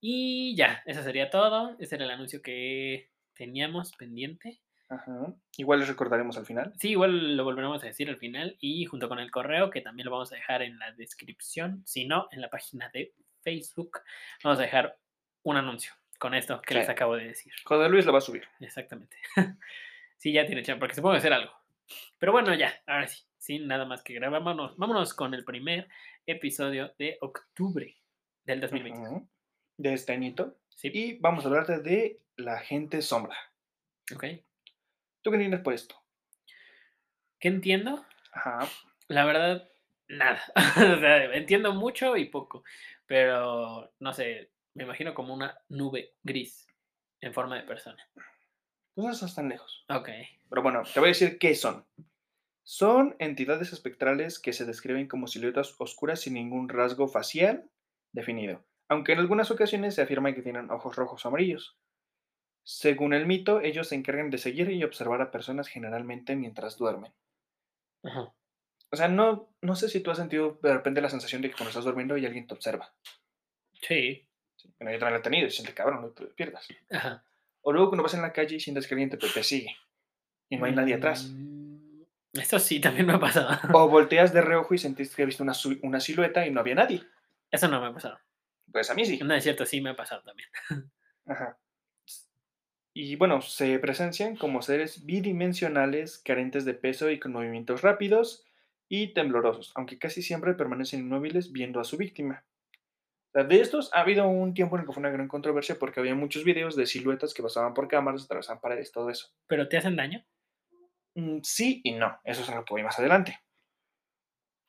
Y 0.00 0.56
ya, 0.56 0.82
eso 0.84 1.00
sería 1.04 1.30
todo. 1.30 1.76
Ese 1.78 1.94
era 1.94 2.04
el 2.06 2.10
anuncio 2.10 2.42
que 2.42 3.08
teníamos 3.34 3.92
pendiente. 3.92 4.60
Ajá. 4.88 5.32
Igual 5.58 5.78
les 5.80 5.88
recordaremos 5.88 6.36
al 6.38 6.46
final. 6.46 6.72
Sí, 6.80 6.90
igual 6.90 7.36
lo 7.36 7.44
volveremos 7.44 7.82
a 7.84 7.86
decir 7.86 8.08
al 8.08 8.18
final 8.18 8.56
y 8.58 8.84
junto 8.86 9.08
con 9.08 9.20
el 9.20 9.30
correo 9.30 9.70
que 9.70 9.80
también 9.80 10.06
lo 10.06 10.10
vamos 10.12 10.32
a 10.32 10.36
dejar 10.36 10.62
en 10.62 10.76
la 10.78 10.90
descripción, 10.92 11.82
si 11.86 12.06
no, 12.06 12.26
en 12.32 12.40
la 12.40 12.50
página 12.50 12.90
de 12.92 13.12
Facebook, 13.42 14.00
vamos 14.42 14.58
a 14.58 14.62
dejar 14.62 14.98
un 15.46 15.56
anuncio 15.56 15.92
con 16.18 16.34
esto 16.34 16.60
que 16.60 16.74
les 16.74 16.88
acabo 16.88 17.14
de 17.14 17.28
decir. 17.28 17.52
José 17.64 17.88
Luis 17.88 18.04
lo 18.04 18.12
va 18.12 18.18
a 18.18 18.22
subir. 18.22 18.48
Exactamente. 18.58 19.16
sí, 20.16 20.32
ya 20.32 20.44
tiene 20.44 20.62
chance, 20.64 20.80
porque 20.80 20.96
se 20.96 21.02
puede 21.02 21.18
hacer 21.18 21.32
algo. 21.32 21.52
Pero 22.18 22.32
bueno, 22.32 22.52
ya, 22.54 22.74
ahora 22.84 23.06
sí, 23.06 23.24
sin 23.38 23.68
nada 23.68 23.84
más 23.84 24.02
que 24.02 24.14
grabar, 24.14 24.42
vámonos, 24.42 24.76
vámonos 24.76 25.14
con 25.14 25.34
el 25.34 25.44
primer 25.44 25.88
episodio 26.26 26.92
de 26.98 27.16
octubre 27.20 27.96
del 28.44 28.60
2020. 28.60 29.00
Ujú. 29.00 29.28
De 29.76 29.92
este 29.92 30.14
añito. 30.14 30.58
Sí, 30.70 30.90
Y 30.92 31.18
vamos 31.18 31.44
a 31.44 31.48
hablarte 31.48 31.78
de 31.78 32.20
la 32.36 32.58
gente 32.58 33.00
sombra. 33.00 33.36
ok. 34.14 34.24
¿Tú 35.22 35.30
qué 35.30 35.36
entiendes 35.36 35.60
por 35.60 35.74
esto? 35.74 35.94
¿Qué 37.38 37.48
entiendo? 37.48 38.04
Ajá. 38.32 38.68
La 39.06 39.24
verdad, 39.24 39.70
nada. 40.08 40.42
o 40.96 40.98
sea, 40.98 41.24
entiendo 41.34 41.72
mucho 41.72 42.16
y 42.16 42.24
poco, 42.24 42.64
pero 43.06 43.92
no 44.00 44.12
sé, 44.12 44.50
me 44.76 44.84
imagino 44.84 45.14
como 45.14 45.32
una 45.32 45.58
nube 45.70 46.14
gris 46.22 46.68
en 47.20 47.32
forma 47.32 47.56
de 47.56 47.62
persona. 47.62 48.06
Pues 48.94 49.06
no 49.06 49.10
estás 49.10 49.34
tan 49.34 49.48
lejos. 49.48 49.84
Ok. 49.88 50.10
Pero 50.50 50.62
bueno, 50.62 50.82
te 50.92 51.00
voy 51.00 51.08
a 51.08 51.12
decir 51.12 51.38
qué 51.38 51.54
son. 51.54 51.86
Son 52.62 53.16
entidades 53.18 53.72
espectrales 53.72 54.38
que 54.38 54.52
se 54.52 54.66
describen 54.66 55.08
como 55.08 55.28
siluetas 55.28 55.74
oscuras 55.78 56.20
sin 56.20 56.34
ningún 56.34 56.68
rasgo 56.68 57.08
facial 57.08 57.70
definido, 58.12 58.64
aunque 58.88 59.12
en 59.12 59.20
algunas 59.20 59.50
ocasiones 59.50 59.94
se 59.94 60.02
afirma 60.02 60.34
que 60.34 60.42
tienen 60.42 60.70
ojos 60.70 60.94
rojos 60.94 61.24
o 61.24 61.28
amarillos. 61.28 61.78
Según 62.62 63.14
el 63.14 63.26
mito, 63.26 63.60
ellos 63.60 63.88
se 63.88 63.94
encargan 63.94 64.28
de 64.28 64.38
seguir 64.38 64.70
y 64.70 64.84
observar 64.84 65.22
a 65.22 65.30
personas 65.30 65.68
generalmente 65.68 66.36
mientras 66.36 66.76
duermen. 66.76 67.14
Ajá. 68.02 68.32
O 68.90 68.96
sea, 68.96 69.08
no, 69.08 69.48
no 69.62 69.74
sé 69.74 69.88
si 69.88 70.00
tú 70.00 70.10
has 70.10 70.18
sentido 70.18 70.58
de 70.62 70.74
repente 70.74 71.00
la 71.00 71.08
sensación 71.08 71.40
de 71.42 71.48
que 71.48 71.54
cuando 71.54 71.70
estás 71.70 71.84
durmiendo 71.84 72.16
y 72.16 72.26
alguien 72.26 72.46
te 72.46 72.54
observa. 72.54 72.92
Sí. 73.72 74.25
Sí, 74.66 74.74
Bueno, 74.78 74.92
yo 74.92 74.98
también 74.98 75.12
lo 75.14 75.18
he 75.18 75.22
tenido 75.22 75.50
sientes 75.50 75.74
cabrón, 75.74 76.02
no 76.02 76.08
te 76.08 76.24
despiertas. 76.24 76.68
Ajá. 76.90 77.24
O 77.62 77.72
luego 77.72 77.88
cuando 77.88 78.02
vas 78.02 78.14
en 78.14 78.22
la 78.22 78.32
calle 78.32 78.56
y 78.56 78.60
sientes 78.60 78.86
que 78.86 78.94
alguien 78.94 79.10
te, 79.10 79.16
te 79.16 79.42
sigue 79.42 79.76
y 80.48 80.56
no 80.56 80.66
hay 80.66 80.72
nadie 80.72 80.94
atrás. 80.94 81.28
Mm, 81.28 82.02
Esto 82.34 82.58
sí, 82.58 82.80
también 82.80 83.06
me 83.06 83.14
ha 83.14 83.20
pasado. 83.20 83.58
O 83.72 83.88
volteas 83.88 84.32
de 84.32 84.40
reojo 84.40 84.74
y 84.74 84.78
sentiste 84.78 85.16
que 85.16 85.26
viste 85.26 85.42
una, 85.42 85.52
una 85.82 86.00
silueta 86.00 86.46
y 86.46 86.50
no 86.50 86.60
había 86.60 86.74
nadie. 86.76 87.02
Eso 87.50 87.68
no 87.68 87.80
me 87.80 87.88
ha 87.88 87.92
pasado. 87.92 88.18
Pues 88.70 88.90
a 88.90 88.94
mí 88.94 89.04
sí. 89.04 89.18
No 89.18 89.34
es 89.34 89.42
cierto, 89.44 89.64
sí 89.66 89.80
me 89.80 89.90
ha 89.90 89.96
pasado 89.96 90.22
también. 90.22 90.48
Ajá. 91.26 91.58
Y 92.92 93.16
bueno, 93.16 93.42
se 93.42 93.78
presencian 93.78 94.36
como 94.36 94.62
seres 94.62 95.04
bidimensionales, 95.04 96.18
carentes 96.18 96.64
de 96.64 96.72
peso 96.74 97.10
y 97.10 97.18
con 97.18 97.32
movimientos 97.32 97.82
rápidos 97.82 98.44
y 98.88 99.08
temblorosos, 99.12 99.72
aunque 99.74 99.98
casi 99.98 100.22
siempre 100.22 100.54
permanecen 100.54 101.00
inmóviles 101.00 101.52
viendo 101.52 101.78
a 101.80 101.84
su 101.84 101.96
víctima. 101.98 102.44
Sea, 103.36 103.44
de 103.44 103.60
estos 103.60 103.90
ha 103.92 104.00
habido 104.00 104.26
un 104.26 104.54
tiempo 104.54 104.76
en 104.76 104.80
el 104.80 104.86
que 104.86 104.94
fue 104.94 105.00
una 105.02 105.10
gran 105.10 105.28
controversia 105.28 105.78
porque 105.78 106.00
había 106.00 106.14
muchos 106.14 106.42
videos 106.42 106.74
de 106.74 106.86
siluetas 106.86 107.34
que 107.34 107.42
pasaban 107.42 107.74
por 107.74 107.86
cámaras, 107.86 108.24
atravesaban 108.24 108.62
paredes, 108.62 108.92
todo 108.92 109.10
eso. 109.10 109.28
¿Pero 109.46 109.68
te 109.68 109.76
hacen 109.76 109.94
daño? 109.94 110.24
Mm, 111.14 111.40
Sí 111.42 111.82
y 111.84 111.92
no, 111.92 112.18
eso 112.24 112.40
es 112.40 112.48
algo 112.48 112.64
que 112.64 112.72
voy 112.72 112.82
más 112.82 112.98
adelante. 112.98 113.38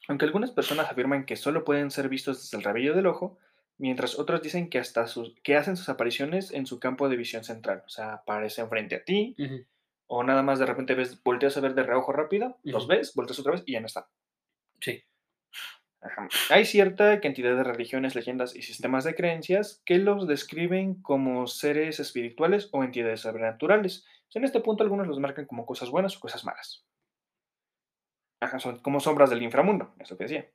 Aunque 0.09 0.25
algunas 0.25 0.51
personas 0.51 0.91
afirman 0.91 1.25
que 1.25 1.37
solo 1.37 1.63
pueden 1.63 1.91
ser 1.91 2.09
vistos 2.09 2.41
desde 2.41 2.57
el 2.57 2.63
rabillo 2.65 2.93
del 2.93 3.07
ojo, 3.07 3.37
mientras 3.77 4.19
otros 4.19 4.41
dicen 4.41 4.69
que 4.69 4.79
hasta 4.79 5.07
sus, 5.07 5.33
que 5.43 5.55
hacen 5.55 5.77
sus 5.77 5.87
apariciones 5.87 6.51
en 6.51 6.65
su 6.65 6.77
campo 6.81 7.07
de 7.07 7.15
visión 7.15 7.45
central, 7.45 7.83
o 7.85 7.89
sea, 7.89 8.15
aparecen 8.15 8.67
frente 8.67 8.95
a 8.97 9.05
ti, 9.05 9.37
o 10.07 10.23
nada 10.23 10.43
más 10.43 10.59
de 10.59 10.65
repente 10.65 10.93
ves, 10.93 11.23
volteas 11.23 11.55
a 11.55 11.61
ver 11.61 11.73
de 11.73 11.83
reojo 11.83 12.11
rápido, 12.11 12.57
los 12.63 12.83
Ujú. 12.83 12.89
ves, 12.89 13.13
volteas 13.15 13.39
otra 13.39 13.53
vez 13.53 13.63
y 13.65 13.73
ya 13.73 13.79
no 13.79 13.85
están. 13.87 14.03
Sí. 14.81 15.03
Hay 16.49 16.65
cierta 16.65 17.19
cantidad 17.19 17.55
de 17.55 17.63
religiones, 17.63 18.15
leyendas 18.15 18.55
y 18.55 18.61
sistemas 18.61 19.03
de 19.03 19.15
creencias 19.15 19.81
que 19.85 19.97
los 19.97 20.27
describen 20.27 21.01
como 21.01 21.47
seres 21.47 21.99
espirituales 21.99 22.69
o 22.71 22.83
entidades 22.83 23.21
sobrenaturales. 23.21 24.05
En 24.33 24.43
este 24.43 24.59
punto 24.61 24.83
algunos 24.83 25.07
los 25.07 25.19
marcan 25.19 25.45
como 25.45 25.65
cosas 25.65 25.89
buenas 25.89 26.15
o 26.17 26.19
cosas 26.19 26.45
malas. 26.45 26.85
Ajá, 28.39 28.59
son 28.59 28.79
como 28.79 28.99
sombras 28.99 29.29
del 29.29 29.41
inframundo, 29.41 29.95
es 29.99 30.11
lo 30.11 30.17
que 30.17 30.25
decía. 30.25 30.49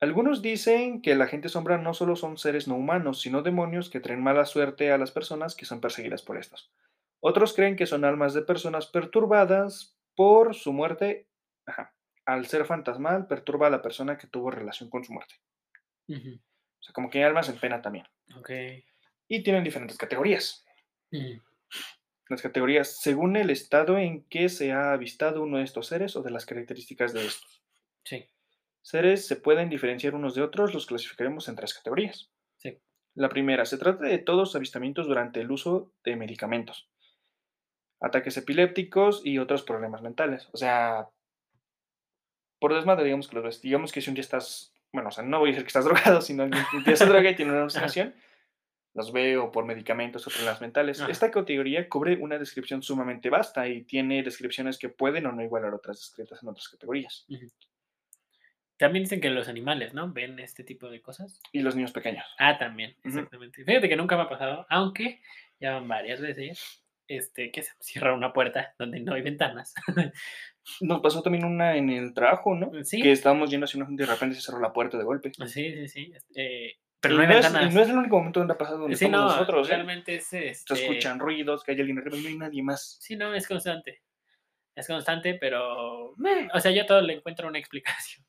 Algunos 0.00 0.42
dicen 0.42 1.02
que 1.02 1.14
la 1.14 1.26
gente 1.26 1.48
sombra 1.48 1.78
no 1.78 1.94
solo 1.94 2.16
son 2.16 2.36
seres 2.38 2.68
no 2.68 2.76
humanos, 2.76 3.20
sino 3.20 3.42
demonios 3.42 3.90
que 3.90 4.00
traen 4.00 4.22
mala 4.22 4.44
suerte 4.46 4.92
a 4.92 4.98
las 4.98 5.12
personas 5.12 5.54
que 5.54 5.66
son 5.66 5.80
perseguidas 5.80 6.22
por 6.22 6.38
estos. 6.38 6.72
Otros 7.20 7.54
creen 7.54 7.76
que 7.76 7.86
son 7.86 8.04
almas 8.04 8.34
de 8.34 8.42
personas 8.42 8.86
perturbadas 8.86 9.98
por 10.14 10.54
su 10.54 10.72
muerte. 10.72 11.28
Ajá. 11.66 11.94
Al 12.26 12.46
ser 12.46 12.64
fantasmal, 12.64 13.26
perturba 13.26 13.66
a 13.66 13.70
la 13.70 13.82
persona 13.82 14.16
que 14.16 14.26
tuvo 14.26 14.50
relación 14.50 14.88
con 14.88 15.04
su 15.04 15.12
muerte. 15.12 15.34
O 16.08 16.82
sea, 16.82 16.92
como 16.92 17.10
que 17.10 17.18
hay 17.18 17.24
almas 17.24 17.48
en 17.48 17.58
pena 17.58 17.82
también. 17.82 18.06
Ok. 18.36 18.50
Y 19.28 19.42
tienen 19.42 19.64
diferentes 19.64 19.96
categorías. 19.98 20.64
Las 22.28 22.42
categorías 22.42 23.00
según 23.00 23.36
el 23.36 23.50
estado 23.50 23.98
en 23.98 24.24
que 24.24 24.48
se 24.48 24.72
ha 24.72 24.92
avistado 24.92 25.42
uno 25.42 25.58
de 25.58 25.64
estos 25.64 25.86
seres 25.86 26.16
o 26.16 26.22
de 26.22 26.30
las 26.30 26.46
características 26.46 27.12
de 27.12 27.26
estos. 27.26 27.62
Sí. 28.04 28.28
Seres 28.82 29.26
se 29.26 29.36
pueden 29.36 29.70
diferenciar 29.70 30.14
unos 30.14 30.34
de 30.34 30.42
otros, 30.42 30.74
los 30.74 30.86
clasificaremos 30.86 31.48
en 31.48 31.56
tres 31.56 31.74
categorías. 31.74 32.30
Sí. 32.56 32.78
La 33.14 33.28
primera, 33.28 33.64
se 33.64 33.78
trata 33.78 34.04
de 34.04 34.18
todos 34.18 34.56
avistamientos 34.56 35.06
durante 35.06 35.40
el 35.40 35.50
uso 35.50 35.92
de 36.04 36.16
medicamentos, 36.16 36.90
ataques 38.00 38.36
epilépticos 38.36 39.22
y 39.24 39.38
otros 39.38 39.62
problemas 39.62 40.02
mentales. 40.02 40.48
O 40.52 40.56
sea, 40.56 41.08
por 42.58 42.74
desmadre, 42.74 43.04
digamos 43.04 43.28
que 43.28 43.36
los 43.36 43.44
ves. 43.44 43.60
Digamos 43.60 43.92
que 43.92 44.00
si 44.00 44.10
un 44.10 44.14
día 44.14 44.22
estás, 44.22 44.74
bueno, 44.92 45.08
o 45.08 45.12
sea, 45.12 45.24
no 45.24 45.38
voy 45.38 45.48
a 45.48 45.52
decir 45.52 45.64
que 45.64 45.68
estás 45.68 45.84
drogado, 45.84 46.20
sino 46.20 46.48
que 46.48 46.58
un 46.76 46.84
día 46.84 46.96
se 46.96 47.06
droga 47.06 47.30
y 47.30 47.36
tiene 47.36 47.52
una 47.52 47.62
alucinación, 47.62 48.14
los 48.94 49.12
veo 49.12 49.50
por 49.50 49.64
medicamentos 49.64 50.26
o 50.26 50.30
problemas 50.30 50.60
mentales. 50.60 51.00
Ajá. 51.00 51.10
Esta 51.10 51.30
categoría 51.30 51.88
cubre 51.88 52.16
una 52.16 52.38
descripción 52.38 52.82
sumamente 52.82 53.28
vasta 53.28 53.68
y 53.68 53.82
tiene 53.82 54.22
descripciones 54.22 54.78
que 54.78 54.88
pueden 54.88 55.26
o 55.26 55.32
no 55.32 55.42
igualar 55.42 55.74
otras 55.74 55.98
descritas 55.98 56.42
en 56.42 56.48
otras 56.48 56.68
categorías. 56.68 57.26
También 58.76 59.04
dicen 59.04 59.20
que 59.20 59.30
los 59.30 59.48
animales, 59.48 59.94
¿no? 59.94 60.12
Ven 60.12 60.38
este 60.38 60.64
tipo 60.64 60.88
de 60.90 61.00
cosas. 61.00 61.40
Y 61.52 61.60
los 61.60 61.76
niños 61.76 61.92
pequeños. 61.92 62.24
Ah, 62.38 62.58
también, 62.58 62.96
exactamente. 63.04 63.64
Fíjate 63.64 63.88
que 63.88 63.96
nunca 63.96 64.16
me 64.16 64.22
ha 64.22 64.28
pasado, 64.28 64.66
aunque 64.68 65.20
ya 65.60 65.74
van 65.74 65.88
varias 65.88 66.20
veces 66.20 66.84
este, 67.08 67.50
que 67.50 67.62
se 67.62 67.72
cierra 67.80 68.14
una 68.14 68.32
puerta 68.32 68.74
donde 68.78 69.00
no 69.00 69.14
hay 69.14 69.22
ventanas. 69.22 69.74
Nos 70.80 71.00
pasó 71.00 71.22
también 71.22 71.44
una 71.44 71.76
en 71.76 71.90
el 71.90 72.14
trabajo, 72.14 72.54
¿no? 72.54 72.70
Sí. 72.84 73.02
Que 73.02 73.12
estábamos 73.12 73.50
yendo 73.50 73.64
hacia 73.64 73.78
una 73.78 73.86
junta 73.86 74.02
y 74.02 74.06
de 74.06 74.12
repente 74.12 74.34
se 74.36 74.42
cerró 74.42 74.60
la 74.60 74.72
puerta 74.72 74.96
de 74.96 75.04
golpe. 75.04 75.32
Sí, 75.46 75.46
sí, 75.46 75.88
sí. 75.88 76.12
este, 76.14 76.78
pero 77.00 77.16
no 77.16 77.20
hay 77.22 77.28
no 77.28 77.34
es, 77.38 77.52
no 77.52 77.80
es 77.82 77.88
el 77.90 77.98
único 77.98 78.16
momento 78.16 78.40
donde 78.40 78.54
ha 78.54 78.58
pasado 78.58 78.78
donde 78.78 78.96
sí, 78.96 79.04
estamos 79.04 79.26
no, 79.32 79.32
nosotros. 79.38 79.68
¿eh? 79.68 79.74
realmente 79.74 80.14
es 80.16 80.26
Se 80.26 80.48
este, 80.48 80.74
escuchan 80.74 81.18
ruidos, 81.18 81.62
que 81.62 81.72
hay 81.72 81.80
alguien 81.80 81.98
arriba 81.98 82.16
y 82.16 82.22
no 82.22 82.28
hay 82.28 82.38
nadie 82.38 82.62
más. 82.62 82.96
Sí, 83.00 83.14
no, 83.14 83.34
es 83.34 83.46
constante. 83.46 84.02
Es 84.74 84.86
constante, 84.86 85.34
pero. 85.34 86.14
meh, 86.16 86.48
o 86.52 86.60
sea, 86.60 86.72
yo 86.72 86.86
todo 86.86 87.00
le 87.02 87.14
encuentro 87.14 87.46
una 87.46 87.58
explicación. 87.58 88.24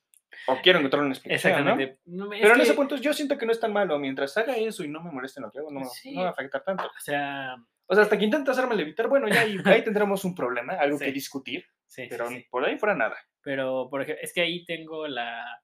O 0.48 0.58
quiero 0.62 0.80
encontrar 0.80 1.04
una 1.04 1.14
explicación. 1.14 1.54
Exactamente. 1.54 2.00
No 2.06 2.30
Pero 2.30 2.54
en 2.54 2.62
ese 2.62 2.74
punto 2.74 2.98
yo 2.98 3.14
siento 3.14 3.38
que 3.38 3.46
no 3.46 3.52
es 3.54 3.60
tan 3.60 3.72
malo. 3.72 3.98
Mientras 3.98 4.36
haga 4.38 4.56
eso 4.58 4.84
y 4.84 4.90
no 4.90 5.02
me 5.02 5.12
moleste 5.12 5.40
en 5.40 5.46
lo 5.46 5.52
que 5.52 5.60
hago, 5.60 5.72
no, 5.72 5.86
Sí. 5.86 6.14
no 6.14 6.22
va 6.22 6.28
a 6.28 6.32
afectar 6.32 6.62
tanto. 6.64 6.84
O 6.84 7.00
sea, 7.00 7.56
O 7.88 7.96
sea, 7.96 8.04
hasta 8.04 8.18
que 8.18 8.26
intenta 8.26 8.52
hacerme 8.52 8.80
evitar, 8.80 9.08
bueno, 9.08 9.28
ya 9.30 9.42
ahí, 9.42 9.58
ahí 9.66 9.84
tendremos 9.86 10.26
un 10.26 10.36
problema, 10.36 10.74
algo 10.74 11.00
que 11.00 11.12
discutir, 11.12 11.66
sí, 11.88 12.08
pero 12.10 12.28
sí. 12.30 12.46
por 12.50 12.66
ahí 12.66 12.78
fuera 12.78 12.96
nada. 12.96 13.18
Pero, 13.42 13.88
por 13.90 14.02
ejemplo, 14.02 14.24
es 14.24 14.34
que 14.34 14.42
ahí 14.42 14.66
tengo 14.66 15.08
la. 15.08 15.62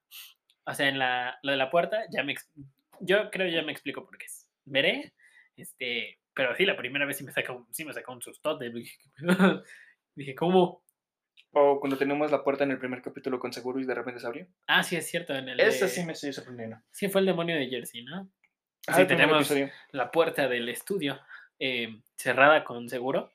O 0.65 0.73
sea, 0.73 0.87
en 0.89 0.99
la, 0.99 1.39
lo 1.43 1.51
de 1.51 1.57
la 1.57 1.69
puerta, 1.71 2.03
ya 2.11 2.23
me. 2.23 2.35
Yo 2.99 3.29
creo 3.31 3.47
ya 3.49 3.63
me 3.63 3.71
explico 3.71 4.05
por 4.05 4.17
qué 4.17 4.25
es. 4.27 4.47
Veré, 4.65 5.13
este. 5.57 6.19
Pero 6.33 6.55
sí, 6.55 6.65
la 6.65 6.77
primera 6.77 7.05
vez 7.05 7.17
sí 7.17 7.23
me 7.25 7.31
sacó, 7.31 7.67
sí 7.71 7.83
me 7.83 7.93
sacó 7.93 8.13
un 8.13 8.21
sustote. 8.21 8.71
Dije, 10.15 10.35
¿cómo? 10.35 10.83
O 11.53 11.79
cuando 11.81 11.97
tenemos 11.97 12.31
la 12.31 12.43
puerta 12.43 12.63
en 12.63 12.71
el 12.71 12.79
primer 12.79 13.01
capítulo 13.01 13.37
con 13.39 13.51
seguro 13.51 13.79
y 13.79 13.85
de 13.85 13.93
repente 13.95 14.19
se 14.21 14.27
abrió. 14.27 14.47
Ah, 14.67 14.83
sí, 14.83 14.95
es 14.95 15.09
cierto. 15.09 15.33
En 15.35 15.49
el 15.49 15.57
de- 15.57 15.71
sí 15.71 16.03
me 16.05 16.13
estoy 16.13 16.31
sorprendiendo. 16.31 16.77
Sí, 16.91 17.09
fue 17.09 17.19
el 17.21 17.27
demonio 17.27 17.55
de 17.57 17.67
Jersey, 17.67 18.03
¿no? 18.03 18.29
Ah, 18.87 18.95
Sí, 18.95 19.05
tenemos 19.05 19.37
episodio. 19.37 19.69
la 19.91 20.09
puerta 20.11 20.47
del 20.47 20.69
estudio 20.69 21.19
eh, 21.59 22.01
cerrada 22.15 22.63
con 22.63 22.87
seguro 22.89 23.31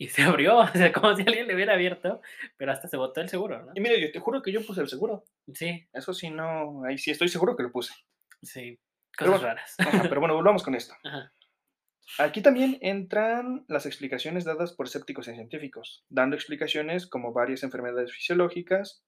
y 0.00 0.08
se 0.08 0.22
abrió, 0.22 0.58
o 0.58 0.66
sea, 0.68 0.90
como 0.92 1.14
si 1.14 1.22
alguien 1.22 1.46
le 1.46 1.54
hubiera 1.54 1.74
abierto, 1.74 2.22
pero 2.56 2.72
hasta 2.72 2.88
se 2.88 2.96
botó 2.96 3.20
el 3.20 3.28
seguro, 3.28 3.62
¿no? 3.62 3.72
Y 3.74 3.80
mira, 3.80 3.98
yo 3.98 4.10
te 4.10 4.18
juro 4.18 4.40
que 4.40 4.50
yo 4.50 4.64
puse 4.66 4.80
el 4.80 4.88
seguro. 4.88 5.24
Sí, 5.52 5.86
Eso 5.92 6.14
sí, 6.14 6.30
no, 6.30 6.84
ahí 6.84 6.96
sí 6.96 7.10
estoy 7.10 7.28
seguro 7.28 7.54
que 7.54 7.64
lo 7.64 7.70
puse. 7.70 7.92
sí, 8.42 8.80
Pero 9.18 9.32
cosas 9.32 9.42
bueno, 9.42 9.54
raras. 9.54 9.74
Ajá, 9.78 10.02
pero 10.08 10.20
bueno, 10.20 10.34
volvamos 10.34 10.62
con 10.62 10.74
esto. 10.74 10.94
Ajá. 11.04 11.32
Aquí 12.18 12.40
también 12.40 12.78
entran 12.80 13.66
las 13.68 13.84
explicaciones 13.84 14.44
dadas 14.44 14.72
por 14.72 14.86
escépticos 14.86 15.28
y 15.28 15.34
científicos, 15.34 16.02
dando 16.08 16.34
explicaciones 16.34 17.06
como 17.06 17.34
varias 17.34 17.62
enfermedades 17.62 18.10
fisiológicas 18.10 19.04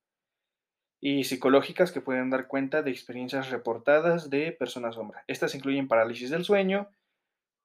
y 1.00 1.24
psicológicas 1.24 1.90
que 1.90 2.02
pueden 2.02 2.28
dar 2.28 2.46
cuenta 2.48 2.82
de 2.82 2.90
experiencias 2.90 3.50
reportadas 3.50 4.28
de 4.28 4.52
personas 4.52 4.94
sombra. 4.96 5.24
Estas 5.26 5.54
incluyen 5.54 5.88
parálisis 5.88 6.28
del 6.30 6.44
sueño, 6.44 6.90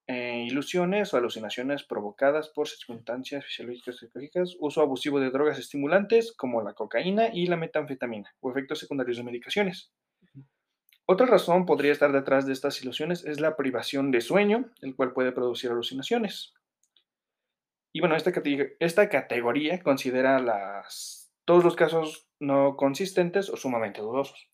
eh, 0.07 0.45
ilusiones 0.47 1.13
o 1.13 1.17
alucinaciones 1.17 1.83
provocadas 1.83 2.47
por 2.49 2.69
circunstancias 2.69 3.45
fisiológicas 3.45 3.97
psicológicas, 3.97 4.55
uso 4.59 4.81
abusivo 4.81 5.19
de 5.19 5.31
drogas 5.31 5.59
estimulantes 5.59 6.33
como 6.33 6.61
la 6.61 6.73
cocaína 6.73 7.27
y 7.33 7.47
la 7.47 7.57
metanfetamina 7.57 8.33
o 8.39 8.49
efectos 8.49 8.79
secundarios 8.79 9.17
de 9.17 9.23
medicaciones. 9.23 9.91
Otra 11.05 11.25
razón 11.25 11.65
podría 11.65 11.91
estar 11.91 12.11
detrás 12.11 12.45
de 12.45 12.53
estas 12.53 12.81
ilusiones 12.81 13.25
es 13.25 13.41
la 13.41 13.57
privación 13.57 14.11
de 14.11 14.21
sueño, 14.21 14.71
el 14.81 14.95
cual 14.95 15.13
puede 15.13 15.33
producir 15.33 15.71
alucinaciones. 15.71 16.53
Y 17.93 17.99
bueno, 17.99 18.15
esta, 18.15 18.31
esta 18.79 19.09
categoría 19.09 19.81
considera 19.81 20.39
las, 20.39 21.33
todos 21.45 21.63
los 21.63 21.75
casos 21.75 22.29
no 22.39 22.75
consistentes 22.77 23.49
o 23.49 23.57
sumamente 23.57 24.01
dudosos. 24.01 24.49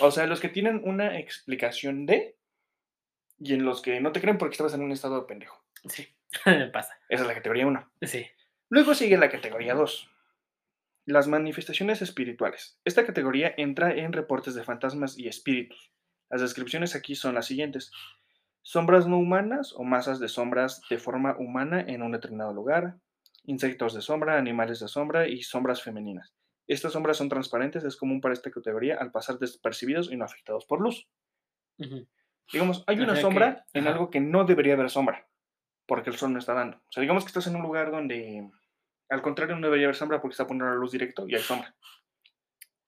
O 0.00 0.10
sea, 0.10 0.26
los 0.26 0.40
que 0.40 0.48
tienen 0.48 0.82
una 0.84 1.18
explicación 1.18 2.06
de 2.06 2.36
y 3.42 3.54
en 3.54 3.64
los 3.64 3.82
que 3.82 4.00
no 4.00 4.12
te 4.12 4.20
creen 4.20 4.38
porque 4.38 4.52
estabas 4.52 4.74
en 4.74 4.82
un 4.82 4.92
estado 4.92 5.20
de 5.20 5.26
pendejo. 5.26 5.60
Sí, 5.88 6.06
pasa. 6.72 6.94
Esa 7.08 7.22
es 7.22 7.28
la 7.28 7.34
categoría 7.34 7.66
1. 7.66 7.92
Sí. 8.02 8.26
Luego 8.68 8.94
sigue 8.94 9.18
la 9.18 9.30
categoría 9.30 9.74
2. 9.74 10.08
Las 11.06 11.26
manifestaciones 11.26 12.02
espirituales. 12.02 12.78
Esta 12.84 13.04
categoría 13.04 13.52
entra 13.56 13.92
en 13.92 14.12
reportes 14.12 14.54
de 14.54 14.62
fantasmas 14.62 15.18
y 15.18 15.26
espíritus. 15.26 15.92
Las 16.30 16.40
descripciones 16.40 16.94
aquí 16.94 17.16
son 17.16 17.34
las 17.34 17.46
siguientes. 17.46 17.90
Sombras 18.62 19.08
no 19.08 19.18
humanas 19.18 19.72
o 19.76 19.82
masas 19.82 20.20
de 20.20 20.28
sombras 20.28 20.80
de 20.88 20.98
forma 20.98 21.36
humana 21.36 21.80
en 21.80 22.02
un 22.02 22.12
determinado 22.12 22.54
lugar. 22.54 22.96
Insectos 23.44 23.92
de 23.92 24.02
sombra, 24.02 24.38
animales 24.38 24.78
de 24.78 24.86
sombra 24.86 25.26
y 25.26 25.42
sombras 25.42 25.82
femeninas. 25.82 26.32
Estas 26.68 26.92
sombras 26.92 27.16
son 27.16 27.28
transparentes, 27.28 27.82
es 27.82 27.96
común 27.96 28.20
para 28.20 28.34
esta 28.34 28.52
categoría 28.52 28.98
al 28.98 29.10
pasar 29.10 29.40
despercibidos 29.40 30.12
y 30.12 30.16
no 30.16 30.24
afectados 30.24 30.64
por 30.64 30.80
luz. 30.80 31.08
Digamos, 32.50 32.84
hay 32.86 33.00
una 33.00 33.16
sombra 33.16 33.66
en 33.72 33.86
algo 33.86 34.10
que 34.10 34.20
no 34.20 34.44
debería 34.44 34.74
haber 34.74 34.90
sombra, 34.90 35.28
porque 35.86 36.10
el 36.10 36.16
sol 36.16 36.32
no 36.32 36.38
está 36.38 36.54
dando. 36.54 36.78
O 36.78 36.92
sea, 36.92 37.00
digamos 37.02 37.24
que 37.24 37.28
estás 37.28 37.46
en 37.46 37.56
un 37.56 37.62
lugar 37.62 37.90
donde 37.90 38.50
al 39.12 39.20
contrario, 39.20 39.56
no 39.56 39.66
debería 39.66 39.86
haber 39.86 39.96
sombra 39.96 40.22
porque 40.22 40.32
está 40.32 40.46
poniendo 40.46 40.72
la 40.72 40.80
luz 40.80 40.90
directo 40.90 41.28
y 41.28 41.34
hay 41.34 41.42
sombra. 41.42 41.74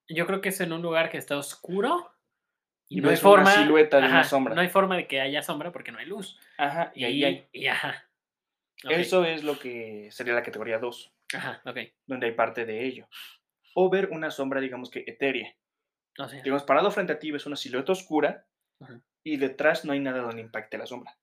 Yo 0.09 0.25
creo 0.25 0.41
que 0.41 0.49
es 0.49 0.59
en 0.59 0.73
un 0.73 0.81
lugar 0.81 1.11
que 1.11 1.19
está 1.19 1.37
oscuro 1.37 2.11
y, 2.89 2.99
no 2.99 3.11
hay 3.11 3.17
forma. 3.17 3.51
silueta 3.51 4.01
de 4.01 4.07
una 4.07 4.23
sombra. 4.23 4.55
No 4.55 4.61
hay 4.61 4.69
forma 4.69 4.97
de 4.97 5.05
que 5.07 5.21
haya 5.21 5.43
sombra 5.43 5.71
porque 5.71 5.91
no 5.91 5.99
hay 5.99 6.07
luz. 6.07 6.39
Ajá, 6.57 6.91
y, 6.95 7.03
ahí 7.03 7.23
hay. 7.23 7.47
Y 7.51 7.67
ajá. 7.67 8.09
Eso 8.89 9.23
es 9.23 9.43
lo 9.43 9.59
que 9.59 10.09
sería 10.11 10.33
la 10.33 10.41
categoría 10.41 10.79
2. 10.79 11.13
Ajá, 11.35 11.61
ok. 11.63 11.77
Donde 12.07 12.25
hay 12.25 12.33
parte 12.33 12.65
de 12.65 12.83
ello. 12.85 13.07
O 13.75 13.91
ver 13.91 14.09
una 14.11 14.31
sombra, 14.31 14.61
digamos 14.61 14.89
que 14.89 15.03
etérea. 15.05 15.55
Oh, 16.17 16.27
sí. 16.27 16.37
Digamos, 16.37 16.63
parado 16.63 16.89
frente 16.89 17.13
a 17.13 17.19
ti 17.19 17.29
ves 17.29 17.45
una 17.45 17.55
silueta 17.55 17.91
oscura 17.91 18.47
y 19.25 19.37
detrás 19.37 19.83
no 19.83 19.91
hay 19.91 19.99
nada 19.99 20.19
donde 20.19 20.41
impacte 20.41 20.77
la 20.77 20.85
sombra. 20.85 21.17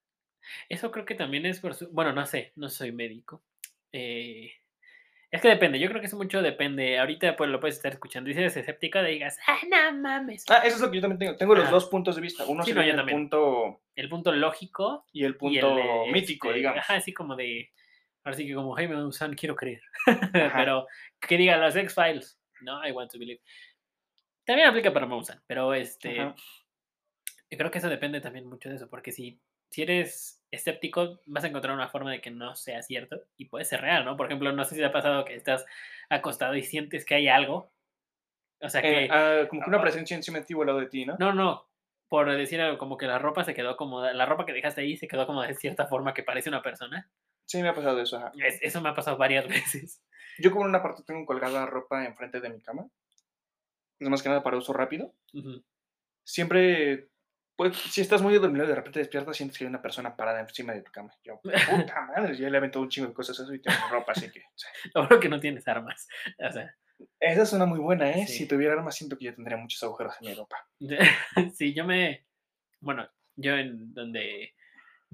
Eso 0.69 0.91
creo 0.91 1.07
que 1.07 1.15
también 1.15 1.47
es 1.47 1.61
por 1.61 1.75
su... 1.75 1.89
Bueno, 1.91 2.13
no 2.13 2.27
sé, 2.27 2.53
no 2.57 2.69
soy 2.69 2.91
médico. 2.91 3.43
Eh, 3.93 4.51
es 5.31 5.41
que 5.41 5.49
depende, 5.49 5.79
yo 5.79 5.89
creo 5.89 6.01
que 6.01 6.09
eso 6.09 6.17
mucho 6.17 6.43
depende. 6.43 6.99
Ahorita 6.99 7.37
pues 7.37 7.49
lo 7.49 7.61
puedes 7.61 7.77
estar 7.77 7.93
escuchando 7.93 8.29
y 8.29 8.35
si 8.35 8.41
eres 8.41 8.57
escéptico, 8.57 9.01
de 9.01 9.13
digas, 9.13 9.39
ah, 9.47 9.61
no 9.71 9.99
mames. 10.01 10.45
Ah, 10.51 10.59
eso 10.65 10.77
es 10.77 10.83
lo 10.83 10.91
que 10.91 10.97
yo 10.97 11.01
también 11.01 11.21
tengo. 11.21 11.37
Tengo 11.37 11.55
los 11.55 11.71
dos 11.71 11.87
puntos 11.87 12.17
de 12.17 12.23
vista. 12.23 12.45
Uno 12.45 12.65
sí, 12.65 12.73
el 12.73 13.05
punto. 13.07 13.81
El 13.95 14.09
punto 14.09 14.33
lógico. 14.33 15.07
Y 15.13 15.25
el 15.25 15.37
punto 15.37 16.07
mítico, 16.13 16.49
este, 16.49 16.59
digamos. 16.59 16.81
Ajá, 16.81 16.97
así 16.97 17.15
como 17.15 17.37
de. 17.37 17.71
Ahora 18.25 18.37
sí 18.37 18.47
que 18.47 18.55
como 18.55 18.75
Jaime 18.75 18.97
Maussan 18.97 19.35
quiero 19.35 19.55
creer. 19.55 19.81
pero 20.33 20.87
que 21.21 21.39
diga 21.39 21.57
los 21.57 21.77
X-Files. 21.77 22.39
No, 22.61 22.87
I 22.87 22.91
want 22.91 23.11
to 23.13 23.19
believe. 23.19 23.41
También 24.45 24.69
aplica 24.69 24.93
para 24.93 25.07
Maussan, 25.07 25.41
pero 25.47 25.73
este. 25.73 26.35
Yo 27.53 27.59
creo 27.59 27.71
que 27.71 27.79
eso 27.79 27.89
depende 27.89 28.21
también 28.21 28.49
mucho 28.49 28.69
de 28.69 28.77
eso, 28.77 28.89
porque 28.89 29.13
si 29.13 29.39
si 29.73 29.83
eres 29.83 30.43
escéptico, 30.51 31.21
vas 31.25 31.45
a 31.45 31.49
encontrar 31.49 31.75
una 31.75 31.89
forma 31.89 32.11
de 32.11 32.21
que 32.21 32.31
no 32.31 32.55
sea 32.55 32.83
cierto 32.83 33.23
y 33.39 33.47
puede 33.47 33.65
ser 33.65 33.81
real, 33.81 34.05
¿no? 34.05 34.19
Por 34.19 34.27
ejemplo, 34.27 34.53
no 34.53 34.65
sé 34.65 34.75
si 34.75 34.81
te 34.81 34.87
ha 34.87 34.93
pasado 34.93 35.25
que 35.25 35.35
estás 35.35 35.65
acostado 36.11 36.55
y 36.55 36.63
sientes 36.63 37.07
que 37.07 37.15
hay 37.15 37.29
algo. 37.29 37.73
O 38.61 38.69
sea 38.69 38.83
que. 38.83 39.05
Eh, 39.05 39.09
ah, 39.11 39.47
como 39.49 39.63
que 39.63 39.71
una 39.71 39.81
presencia 39.81 40.15
encima 40.15 40.39
de 40.39 40.45
ti 40.45 40.55
al 40.55 40.67
lado 40.67 40.79
de 40.79 40.89
ti, 40.89 41.07
¿no? 41.07 41.17
No, 41.19 41.33
no. 41.33 41.67
Por 42.09 42.31
decir 42.31 42.61
algo, 42.61 42.77
como 42.77 42.99
que 42.99 43.07
la 43.07 43.19
ropa 43.19 43.45
se 43.45 43.55
quedó 43.55 43.79
como. 43.79 44.03
La 44.03 44.27
ropa 44.27 44.45
que 44.45 44.53
dejaste 44.53 44.83
ahí 44.83 44.99
se 44.99 45.09
quedó 45.09 45.27
como 45.27 45.43
de 45.43 45.55
cierta 45.55 45.87
forma 45.87 46.13
que 46.13 46.23
parece 46.23 46.51
una 46.51 46.63
persona. 46.63 47.11
Sí, 47.47 47.63
me 47.63 47.69
ha 47.69 47.75
pasado 47.75 47.99
eso. 48.01 48.21
eso 48.35 48.81
me 48.83 48.91
ha 48.91 48.95
pasado 48.95 49.17
varias 49.17 49.49
veces. 49.49 50.03
Yo, 50.39 50.51
como 50.51 50.65
en 50.65 50.71
una 50.71 50.83
parte, 50.83 51.03
tengo 51.07 51.25
colgada 51.25 51.65
ropa 51.65 52.05
enfrente 52.05 52.41
de 52.41 52.51
mi 52.51 52.61
cama. 52.61 52.87
No 54.01 54.11
más 54.11 54.23
que 54.23 54.29
nada 54.29 54.43
para 54.43 54.59
uso 54.59 54.75
rápido. 54.75 55.15
Siempre 56.25 57.12
pues, 57.71 57.77
si 57.77 58.01
estás 58.01 58.23
muy 58.23 58.35
dormido 58.35 58.65
y 58.65 58.69
de 58.69 58.75
repente 58.75 58.99
despiertas, 58.99 59.37
sientes 59.37 59.59
que 59.59 59.65
hay 59.65 59.69
una 59.69 59.83
persona 59.83 60.17
parada 60.17 60.41
encima 60.41 60.73
de 60.73 60.83
tu 60.83 60.91
cama. 60.91 61.13
Yo, 61.25 61.41
puta 61.43 62.01
madre, 62.03 62.37
ya 62.37 62.49
le 62.49 62.57
aventó 62.57 62.81
un 62.81 62.89
chingo 62.89 63.09
de 63.09 63.15
cosas 63.15 63.39
a 63.41 63.43
eso 63.45 63.55
y 63.55 63.61
tengo 63.61 63.77
ropa, 63.91 64.13
así 64.13 64.31
que. 64.31 64.43
O 64.95 65.21
que 65.21 65.29
no 65.29 65.41
tienes 65.41 65.67
armas. 65.69 66.09
O 66.39 66.53
sea. 66.53 66.75
Esa 67.19 67.43
es 67.43 67.53
una 67.53 67.67
muy 67.67 67.81
buena, 67.81 68.11
¿eh? 68.11 68.27
Si 68.27 68.47
tuviera 68.47 68.75
armas, 68.75 68.95
siento 68.95 69.19
que 69.19 69.27
yo 69.27 69.35
tendría 69.35 69.57
muchos 69.57 69.83
agujeros 69.83 70.15
en 70.21 70.29
mi 70.29 70.35
ropa. 70.35 70.69
sí, 71.55 71.75
yo 71.75 71.85
me. 71.85 72.27
Bueno, 72.81 73.09
yo 73.37 73.57
en 73.57 73.93
donde. 73.95 74.55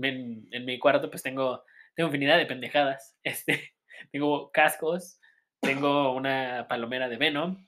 En, 0.01 0.47
en 0.53 0.65
mi 0.65 0.79
cuarto, 0.79 1.11
pues 1.11 1.23
tengo, 1.23 1.65
tengo 1.95 2.09
infinidad 2.09 2.39
de 2.39 2.47
pendejadas. 2.47 3.17
Este, 3.23 3.75
tengo 4.13 4.51
cascos, 4.53 5.21
tengo 5.61 6.15
una 6.15 6.67
palomera 6.69 7.09
de 7.09 7.17
Venom, 7.17 7.68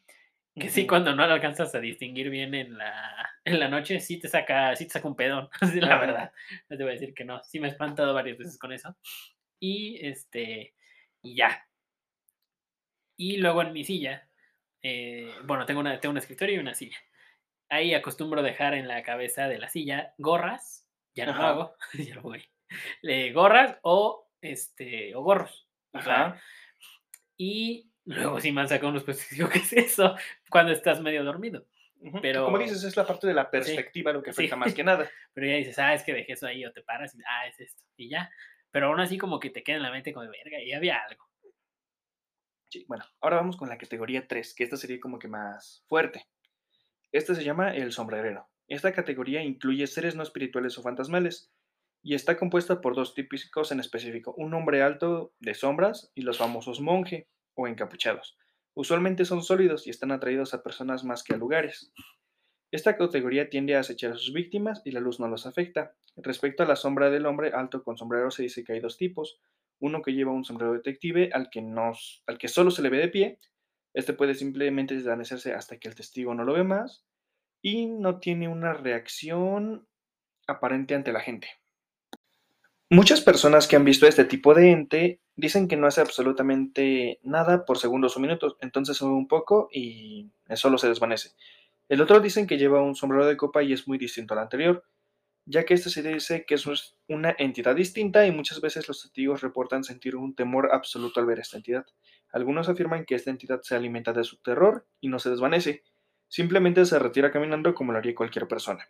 que 0.55 0.69
sí, 0.69 0.87
cuando 0.87 1.15
no 1.15 1.27
la 1.27 1.35
alcanzas 1.35 1.75
a 1.75 1.81
distinguir 1.81 2.29
bien 2.31 2.55
en 2.55 2.77
la, 2.77 3.31
en 3.45 3.61
la 3.61 3.69
noche, 3.69 4.01
sí 4.01 4.19
te 4.19 4.29
saca, 4.29 4.75
sí 4.77 4.87
te 4.87 4.93
saca 4.93 5.09
un 5.09 5.17
pedón, 5.17 5.49
la 5.75 5.99
verdad. 5.99 6.33
No 6.69 6.77
te 6.77 6.83
voy 6.83 6.91
a 6.91 6.95
decir 6.95 7.15
que 7.15 7.25
no. 7.25 7.43
Sí 7.45 7.61
me 7.61 7.69
he 7.69 7.71
espantado 7.71 8.15
varias 8.15 8.37
veces 8.39 8.59
con 8.59 8.73
eso. 8.73 8.97
Y 9.61 10.05
este, 10.07 10.75
y 11.23 11.37
ya. 11.37 11.67
Y 13.17 13.37
luego 13.37 13.63
en 13.63 13.73
mi 13.73 13.85
silla, 13.85 14.29
eh, 14.83 15.33
bueno, 15.45 15.67
tengo, 15.67 15.81
una, 15.81 16.01
tengo 16.01 16.13
un 16.13 16.19
escritorio 16.19 16.57
y 16.57 16.59
una 16.59 16.75
silla. 16.75 16.97
Ahí 17.69 17.95
acostumbro 17.95 18.43
dejar 18.43 18.75
en 18.75 18.89
la 18.89 19.03
cabeza 19.03 19.47
de 19.47 19.59
la 19.59 19.69
silla 19.69 20.15
gorras, 20.19 20.89
ya 21.15 21.27
no 21.27 21.35
lo 21.35 21.43
hago, 21.43 21.77
ya 21.95 22.15
lo 22.17 22.23
voy. 22.23 22.45
gorras 23.33 23.79
o, 23.83 24.29
este, 24.41 25.15
o 25.15 25.23
gorros. 25.23 25.69
Ajá. 25.93 26.41
Y 27.37 27.90
Luego 28.11 28.41
sí 28.41 28.51
me 28.51 28.63
han 28.63 28.69
sacado 28.69 28.89
unos 28.89 29.05
pues 29.05 29.29
digo, 29.31 29.49
¿qué 29.53 29.61
es 29.61 29.73
eso? 29.73 30.17
Cuando 30.51 30.73
estás 30.73 31.01
medio 31.01 31.23
dormido. 31.23 31.65
Pero, 32.23 32.47
como 32.47 32.59
dices, 32.59 32.83
es 32.83 32.97
la 32.97 33.07
parte 33.07 33.27
de 33.27 33.35
la 33.35 33.51
perspectiva 33.51 34.13
lo 34.13 34.23
que 34.23 34.31
afecta 34.31 34.57
más 34.57 34.75
que 34.75 34.83
nada. 34.85 35.09
Pero 35.33 35.47
ya 35.47 35.55
dices, 35.57 35.79
ah, 35.79 35.95
es 35.95 36.03
que 36.03 36.15
dejé 36.15 36.33
eso 36.33 36.47
ahí, 36.47 36.65
o 36.65 36.73
te 36.73 36.83
paras 36.83 37.15
y, 37.15 37.19
ah, 37.21 37.47
es 37.47 37.61
esto, 37.61 37.85
y 37.97 38.09
ya. 38.09 38.31
Pero 38.71 38.89
aún 38.89 39.01
así 39.01 39.19
como 39.19 39.39
que 39.39 39.51
te 39.51 39.63
queda 39.63 39.77
en 39.77 39.83
la 39.83 39.93
mente 39.93 40.13
como 40.13 40.25
de 40.25 40.31
verga, 40.31 40.61
y 40.61 40.73
había 40.73 40.99
algo. 41.09 41.25
Sí, 42.69 42.85
bueno, 42.89 43.05
ahora 43.21 43.37
vamos 43.37 43.57
con 43.57 43.69
la 43.69 43.79
categoría 43.79 44.27
3, 44.27 44.55
que 44.55 44.65
esta 44.65 44.77
sería 44.77 44.99
como 44.99 45.19
que 45.19 45.29
más 45.29 45.85
fuerte. 45.87 46.27
Esta 47.13 47.35
se 47.35 47.45
llama 47.45 47.75
el 47.75 47.93
sombrerero. 47.93 48.49
Esta 48.67 48.93
categoría 48.93 49.43
incluye 49.43 49.87
seres 49.87 50.17
no 50.17 50.23
espirituales 50.23 50.79
o 50.79 50.83
fantasmales, 50.83 51.53
y 52.03 52.15
está 52.15 52.37
compuesta 52.39 52.81
por 52.81 52.97
dos 52.97 53.15
típicos 53.15 53.73
en 53.73 53.79
específico, 53.79 54.35
un 54.37 54.55
hombre 54.55 54.83
alto 54.83 55.35
de 55.39 55.55
sombras 55.55 56.11
y 56.15 56.23
los 56.23 56.39
famosos 56.39 56.81
monje 56.81 57.29
o 57.55 57.67
encapuchados. 57.67 58.37
Usualmente 58.75 59.25
son 59.25 59.43
sólidos 59.43 59.87
y 59.87 59.91
están 59.91 60.13
atraídos 60.13 60.55
a 60.55 60.63
personas 60.63 61.05
más 61.05 61.23
que 61.23 61.35
a 61.35 61.37
lugares. 61.37 61.93
Esta 62.71 62.97
categoría 62.97 63.51
tiende 63.51 63.75
a 63.75 63.81
acechar 63.81 64.13
a 64.13 64.17
sus 64.17 64.33
víctimas 64.33 64.81
y 64.85 64.93
la 64.93 65.01
luz 65.01 65.19
no 65.19 65.27
los 65.27 65.47
afecta. 65.47 65.95
Respecto 66.17 66.63
a 66.63 66.67
la 66.67 66.77
sombra 66.77 67.11
del 67.11 67.27
hombre 67.27 67.51
alto 67.53 67.83
con 67.83 67.97
sombrero 67.97 68.31
se 68.31 68.45
dice 68.45 68.63
que 68.63 68.75
hay 68.75 68.81
dos 68.81 68.97
tipos. 68.97 69.41
Uno 69.81 70.03
que 70.03 70.13
lleva 70.13 70.33
un 70.33 70.45
sombrero 70.45 70.73
detective 70.73 71.31
al 71.33 71.51
que, 71.51 71.61
al 71.61 72.39
que 72.39 72.49
solo 72.49 72.71
se 72.71 72.83
le 72.83 72.91
ve 72.91 72.99
de 72.99 73.09
pie. 73.09 73.41
Este 73.93 74.13
puede 74.13 74.35
simplemente 74.35 74.95
desvanecerse 74.95 75.53
hasta 75.53 75.79
que 75.79 75.89
el 75.89 75.97
testigo 75.97 76.35
no 76.35 76.45
lo 76.45 76.53
ve 76.53 76.63
más 76.63 77.05
y 77.61 77.87
no 77.87 78.21
tiene 78.21 78.47
una 78.49 78.73
reacción 78.73 79.89
aparente 80.47 80.95
ante 80.95 81.13
la 81.13 81.21
gente. 81.21 81.49
Muchas 82.93 83.21
personas 83.21 83.69
que 83.69 83.77
han 83.77 83.85
visto 83.85 84.09
este 84.09 84.25
tipo 84.25 84.53
de 84.53 84.73
ente 84.73 85.21
dicen 85.37 85.69
que 85.69 85.77
no 85.77 85.87
hace 85.87 86.01
absolutamente 86.01 87.21
nada 87.23 87.65
por 87.65 87.79
segundos 87.79 88.17
o 88.17 88.21
minutos, 88.21 88.57
entonces 88.61 88.97
sube 88.97 89.13
un 89.13 89.29
poco 89.29 89.69
y 89.71 90.33
solo 90.57 90.77
se 90.77 90.89
desvanece. 90.89 91.31
El 91.89 92.01
otro 92.01 92.19
dicen 92.19 92.49
que 92.49 92.59
lleva 92.59 92.83
un 92.83 92.97
sombrero 92.97 93.27
de 93.27 93.37
copa 93.37 93.63
y 93.63 93.73
es 93.73 93.87
muy 93.87 93.97
distinto 93.97 94.35
al 94.35 94.41
anterior, 94.41 94.83
ya 95.47 95.65
que 95.65 95.75
este 95.75 95.89
se 95.89 96.03
dice 96.03 96.45
que 96.45 96.57
es 96.57 96.67
una 97.07 97.33
entidad 97.39 97.77
distinta 97.77 98.27
y 98.27 98.33
muchas 98.33 98.61
veces 98.61 98.89
los 98.89 99.03
testigos 99.03 99.41
reportan 99.41 99.85
sentir 99.85 100.17
un 100.17 100.35
temor 100.35 100.71
absoluto 100.73 101.21
al 101.21 101.27
ver 101.27 101.39
esta 101.39 101.59
entidad. 101.59 101.87
Algunos 102.33 102.69
afirman 102.69 103.05
que 103.05 103.15
esta 103.15 103.31
entidad 103.31 103.61
se 103.63 103.77
alimenta 103.77 104.13
de 104.13 104.25
su 104.25 104.39
terror 104.39 104.89
y 105.01 105.07
no 105.07 105.21
se 105.21 105.31
desvanece, 105.31 105.85
simplemente 106.27 106.85
se 106.85 106.99
retira 106.99 107.31
caminando 107.31 107.73
como 107.73 107.93
lo 107.93 107.99
haría 107.99 108.17
cualquier 108.17 108.49
persona. 108.49 108.89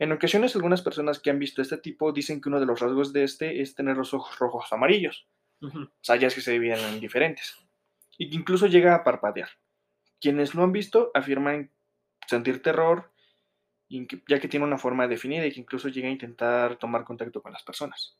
En 0.00 0.12
ocasiones, 0.12 0.56
algunas 0.56 0.80
personas 0.80 1.20
que 1.20 1.28
han 1.28 1.38
visto 1.38 1.60
este 1.60 1.76
tipo 1.76 2.10
dicen 2.10 2.40
que 2.40 2.48
uno 2.48 2.58
de 2.58 2.64
los 2.64 2.80
rasgos 2.80 3.12
de 3.12 3.22
este 3.22 3.60
es 3.60 3.74
tener 3.74 3.98
los 3.98 4.14
ojos 4.14 4.38
rojos 4.38 4.72
o 4.72 4.74
amarillos. 4.74 5.28
Sea, 6.00 6.16
ya 6.16 6.28
es 6.28 6.34
que 6.34 6.40
se 6.40 6.52
dividen 6.52 6.78
en 6.78 7.00
diferentes. 7.00 7.54
Y 8.16 8.30
que 8.30 8.36
incluso 8.36 8.66
llega 8.66 8.94
a 8.94 9.04
parpadear. 9.04 9.50
Quienes 10.18 10.54
lo 10.54 10.62
han 10.62 10.72
visto 10.72 11.10
afirman 11.12 11.70
sentir 12.26 12.62
terror, 12.62 13.12
ya 13.90 14.40
que 14.40 14.48
tiene 14.48 14.64
una 14.64 14.78
forma 14.78 15.06
definida 15.06 15.44
y 15.44 15.52
que 15.52 15.60
incluso 15.60 15.90
llega 15.90 16.08
a 16.08 16.12
intentar 16.12 16.78
tomar 16.78 17.04
contacto 17.04 17.42
con 17.42 17.52
las 17.52 17.62
personas. 17.62 18.18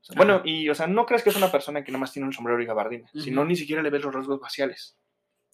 O 0.00 0.04
sea, 0.06 0.16
bueno, 0.16 0.42
y 0.44 0.68
o 0.68 0.74
sea, 0.74 0.88
no 0.88 1.06
crees 1.06 1.22
que 1.22 1.30
es 1.30 1.36
una 1.36 1.52
persona 1.52 1.84
que 1.84 1.92
nada 1.92 2.00
más 2.00 2.12
tiene 2.12 2.26
un 2.26 2.32
sombrero 2.32 2.60
y 2.60 2.66
gabardina, 2.66 3.08
sino 3.14 3.42
Ujú. 3.42 3.48
ni 3.48 3.54
siquiera 3.54 3.80
le 3.80 3.90
ves 3.90 4.02
los 4.02 4.12
rasgos 4.12 4.40
faciales. 4.40 4.98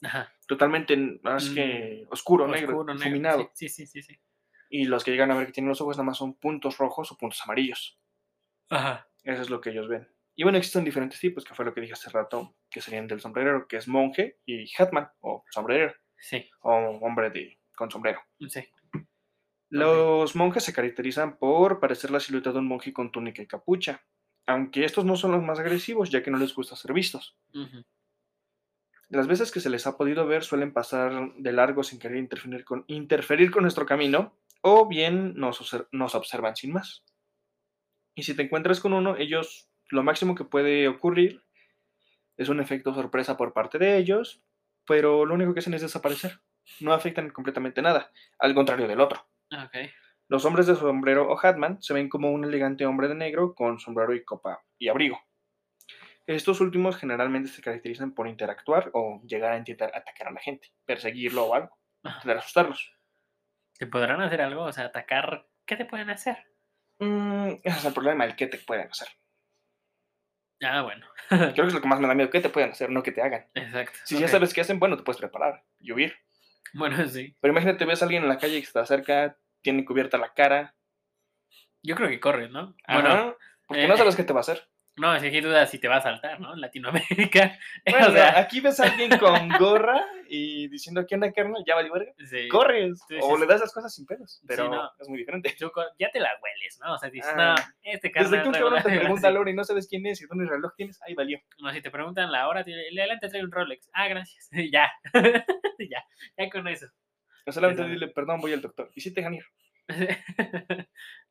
Ajá. 0.00 0.32
Totalmente 0.46 0.96
más 1.22 1.50
que 1.50 2.06
oscuro, 2.10 2.48
negro, 2.48 2.78
Oscuro, 2.78 2.94
negro. 2.94 3.50
Sí, 3.52 3.68
sí, 3.68 3.86
sí, 3.86 4.02
sí. 4.02 4.18
Y 4.74 4.86
los 4.86 5.04
que 5.04 5.10
llegan 5.10 5.30
a 5.30 5.36
ver 5.36 5.46
que 5.46 5.52
tienen 5.52 5.68
los 5.68 5.82
ojos 5.82 5.98
nada 5.98 6.06
más 6.06 6.16
son 6.16 6.32
puntos 6.32 6.78
rojos 6.78 7.12
o 7.12 7.18
puntos 7.18 7.42
amarillos. 7.44 7.98
Ajá. 8.70 9.06
Eso 9.22 9.42
es 9.42 9.50
lo 9.50 9.60
que 9.60 9.68
ellos 9.68 9.86
ven. 9.86 10.08
Y 10.34 10.44
bueno, 10.44 10.56
existen 10.56 10.82
diferentes 10.82 11.20
tipos, 11.20 11.44
que 11.44 11.54
fue 11.54 11.66
lo 11.66 11.74
que 11.74 11.82
dije 11.82 11.92
hace 11.92 12.08
rato, 12.08 12.56
que 12.70 12.80
serían 12.80 13.06
del 13.06 13.20
sombrerero, 13.20 13.68
que 13.68 13.76
es 13.76 13.86
monje, 13.86 14.38
y 14.46 14.64
hatman, 14.78 15.10
o 15.20 15.44
sombrerero, 15.50 15.92
Sí, 16.16 16.48
o 16.62 16.72
hombre 17.02 17.28
de, 17.28 17.58
con 17.76 17.90
sombrero. 17.90 18.20
sí. 18.48 18.64
Los 19.68 20.34
monjes 20.36 20.64
se 20.64 20.72
caracterizan 20.72 21.38
por 21.38 21.80
parecer 21.80 22.10
la 22.10 22.20
silueta 22.20 22.52
de 22.52 22.58
un 22.58 22.66
monje 22.68 22.92
con 22.92 23.10
túnica 23.12 23.42
y 23.42 23.46
capucha, 23.46 24.04
aunque 24.46 24.84
estos 24.84 25.04
no 25.04 25.16
son 25.16 25.32
los 25.32 25.42
más 25.42 25.58
agresivos, 25.60 26.10
ya 26.10 26.22
que 26.22 26.30
no 26.30 26.38
les 26.38 26.54
gusta 26.54 26.76
ser 26.76 26.92
vistos. 26.92 27.36
Ujú. 27.54 27.82
Las 29.08 29.26
veces 29.26 29.50
que 29.52 29.60
se 29.60 29.70
les 29.70 29.86
ha 29.86 29.96
podido 29.96 30.26
ver 30.26 30.42
suelen 30.42 30.72
pasar 30.72 31.34
de 31.36 31.52
largo 31.52 31.82
sin 31.84 31.98
querer 31.98 32.16
interferir 32.18 32.64
con, 32.64 32.84
interferir 32.86 33.50
con 33.50 33.62
nuestro 33.62 33.84
camino, 33.86 34.38
o 34.62 34.88
bien 34.88 35.34
nos, 35.34 35.60
obser- 35.60 35.88
nos 35.92 36.14
observan 36.14 36.56
sin 36.56 36.72
más. 36.72 37.04
Y 38.14 38.22
si 38.22 38.34
te 38.34 38.42
encuentras 38.42 38.80
con 38.80 38.92
uno, 38.92 39.16
ellos, 39.16 39.70
lo 39.90 40.02
máximo 40.02 40.34
que 40.34 40.44
puede 40.44 40.88
ocurrir 40.88 41.42
es 42.36 42.48
un 42.48 42.60
efecto 42.60 42.94
sorpresa 42.94 43.36
por 43.36 43.52
parte 43.52 43.78
de 43.78 43.96
ellos, 43.98 44.42
pero 44.86 45.24
lo 45.26 45.34
único 45.34 45.52
que 45.52 45.60
hacen 45.60 45.74
es 45.74 45.82
desaparecer. 45.82 46.40
No 46.80 46.92
afectan 46.92 47.30
completamente 47.30 47.82
nada, 47.82 48.12
al 48.38 48.54
contrario 48.54 48.88
del 48.88 49.00
otro. 49.00 49.28
Ok. 49.52 49.90
Los 50.28 50.44
hombres 50.44 50.66
de 50.66 50.76
sombrero 50.76 51.30
o 51.30 51.38
hatman 51.38 51.82
se 51.82 51.92
ven 51.92 52.08
como 52.08 52.30
un 52.30 52.44
elegante 52.44 52.86
hombre 52.86 53.08
de 53.08 53.14
negro 53.14 53.54
con 53.54 53.78
sombrero 53.78 54.14
y 54.14 54.24
copa 54.24 54.62
y 54.78 54.88
abrigo. 54.88 55.20
Estos 56.26 56.60
últimos 56.60 56.96
generalmente 56.96 57.50
se 57.50 57.60
caracterizan 57.60 58.14
por 58.14 58.28
interactuar 58.28 58.90
o 58.94 59.20
llegar 59.26 59.52
a 59.52 59.58
intentar 59.58 59.90
atacar 59.94 60.28
a 60.28 60.30
la 60.30 60.40
gente, 60.40 60.72
perseguirlo 60.86 61.46
o 61.46 61.54
algo, 61.54 61.76
intentar 62.04 62.38
asustarlos. 62.38 62.94
¿Te 63.82 63.88
podrán 63.88 64.20
hacer 64.20 64.40
algo? 64.40 64.62
O 64.62 64.72
sea, 64.72 64.84
atacar. 64.84 65.48
¿Qué 65.66 65.74
te 65.74 65.84
pueden 65.84 66.08
hacer? 66.08 66.36
Mm, 67.00 67.54
ese 67.64 67.78
es 67.78 67.84
el 67.84 67.92
problema, 67.92 68.24
el 68.24 68.36
qué 68.36 68.46
te 68.46 68.58
pueden 68.58 68.88
hacer. 68.88 69.08
Ah, 70.62 70.82
bueno. 70.82 71.04
Creo 71.28 71.52
que 71.52 71.66
es 71.66 71.74
lo 71.74 71.80
que 71.80 71.88
más 71.88 71.98
me 71.98 72.06
da 72.06 72.14
miedo, 72.14 72.30
qué 72.30 72.38
te 72.38 72.48
pueden 72.48 72.70
hacer, 72.70 72.90
no 72.90 73.02
que 73.02 73.10
te 73.10 73.22
hagan. 73.22 73.48
Exacto. 73.54 73.98
Si 74.04 74.20
ya 74.20 74.28
sabes 74.28 74.54
qué 74.54 74.60
hacen, 74.60 74.78
bueno, 74.78 74.96
te 74.96 75.02
puedes 75.02 75.18
preparar 75.18 75.64
y 75.80 75.90
huir. 75.90 76.14
Bueno, 76.74 76.94
sí. 77.08 77.36
Pero 77.40 77.50
imagínate, 77.50 77.84
ves 77.84 78.02
a 78.02 78.04
alguien 78.04 78.22
en 78.22 78.28
la 78.28 78.38
calle 78.38 78.60
que 78.60 78.66
se 78.66 78.72
te 78.72 78.78
acerca, 78.78 79.36
tiene 79.62 79.84
cubierta 79.84 80.16
la 80.16 80.32
cara. 80.32 80.76
Yo 81.82 81.96
creo 81.96 82.08
que 82.08 82.20
corres, 82.20 82.52
¿no? 82.52 82.76
Bueno, 82.86 83.08
Bueno, 83.08 83.36
porque 83.66 83.84
eh, 83.84 83.88
no 83.88 83.96
sabes 83.96 84.14
qué 84.14 84.22
te 84.22 84.32
va 84.32 84.38
a 84.38 84.42
hacer. 84.42 84.68
No, 84.96 85.18
si 85.18 85.26
aquí 85.26 85.40
dudas 85.40 85.70
si 85.70 85.78
te 85.78 85.88
va 85.88 85.96
a 85.96 86.00
saltar, 86.02 86.38
¿no? 86.40 86.54
Latinoamérica. 86.54 87.58
Bueno, 87.90 88.08
o 88.08 88.12
sea, 88.12 88.38
aquí 88.38 88.60
ves 88.60 88.78
a 88.80 88.84
alguien 88.84 89.18
con 89.18 89.48
gorra 89.58 90.04
y 90.28 90.68
diciendo 90.68 91.04
que 91.06 91.14
anda 91.14 91.32
carnal, 91.32 91.64
ya 91.66 91.74
vale 91.74 91.90
verga. 91.90 92.12
sí, 92.28 92.46
Corres 92.48 93.00
Sí, 93.08 93.16
o 93.20 93.36
le 93.38 93.46
das 93.46 93.60
las 93.60 93.72
cosas 93.72 93.94
sin 93.94 94.06
pedos, 94.06 94.40
pero 94.46 94.68
no. 94.68 94.90
es 95.00 95.08
muy 95.08 95.18
diferente. 95.18 95.54
tú 95.58 95.70
ya 95.98 96.10
te 96.10 96.20
la 96.20 96.30
hueles, 96.42 96.78
¿no? 96.80 96.94
O 96.94 96.98
sea, 96.98 97.10
dices, 97.10 97.32
Ah, 97.36 97.54
no, 97.58 97.64
este 97.82 98.10
carnal. 98.12 98.30
Desde 98.30 98.42
que 98.42 98.48
un 98.48 98.54
cabrón 98.54 98.82
te 98.82 98.98
pregunta 98.98 99.28
sí. 99.28 99.34
la 99.34 99.40
hora 99.40 99.50
y 99.50 99.54
no 99.54 99.64
sabes 99.64 99.88
quién 99.88 100.06
es 100.06 100.20
y 100.20 100.26
dónde 100.26 100.46
reloj 100.46 100.72
tienes, 100.76 101.00
ahí 101.02 101.14
valió. 101.14 101.40
No, 101.58 101.72
si 101.72 101.80
te 101.82 101.90
preguntan 101.90 102.30
la 102.30 102.46
hora, 102.48 102.60
"El 102.60 102.94
de 102.94 103.00
adelante 103.02 103.28
trae 103.28 103.42
un 103.42 103.50
Rolex. 103.50 103.88
Ah, 103.92 104.08
gracias. 104.08 104.48
ya. 104.72 104.90
ya. 105.78 106.04
Ya 106.36 106.50
con 106.50 106.68
eso. 106.68 106.86
O 107.46 107.50
solamente 107.52 107.84
dile, 107.88 108.08
perdón, 108.08 108.40
voy 108.40 108.52
al 108.52 108.60
doctor. 108.62 108.90
Y 108.94 109.00
sí 109.00 109.12
te 109.12 109.20
dejan 109.20 109.34
ir. 109.34 109.44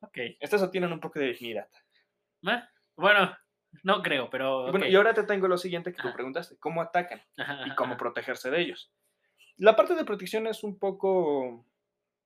ok. 0.00 0.18
Estas 0.40 0.70
tienen 0.70 0.92
un 0.92 1.00
poco 1.00 1.18
de 1.18 1.28
dignidad. 1.28 1.68
Bueno, 2.96 3.34
no 3.82 4.02
creo, 4.02 4.30
pero. 4.30 4.68
Y 4.68 4.70
Bueno, 4.70 4.86
y 4.86 4.94
ahora 4.94 5.14
te 5.14 5.24
tengo 5.24 5.48
lo 5.48 5.56
siguiente 5.58 5.92
que 5.92 6.00
tú 6.00 6.08
Ajá. 6.08 6.14
preguntaste, 6.14 6.56
¿cómo 6.58 6.82
atacan 6.82 7.22
Ajá, 7.36 7.66
y 7.66 7.74
cómo 7.74 7.96
protegerse 7.96 8.50
de 8.50 8.60
ellos? 8.60 8.92
La 9.56 9.76
parte 9.76 9.94
de 9.94 10.04
protección 10.04 10.46
es 10.46 10.62
un 10.62 10.78
poco 10.78 11.66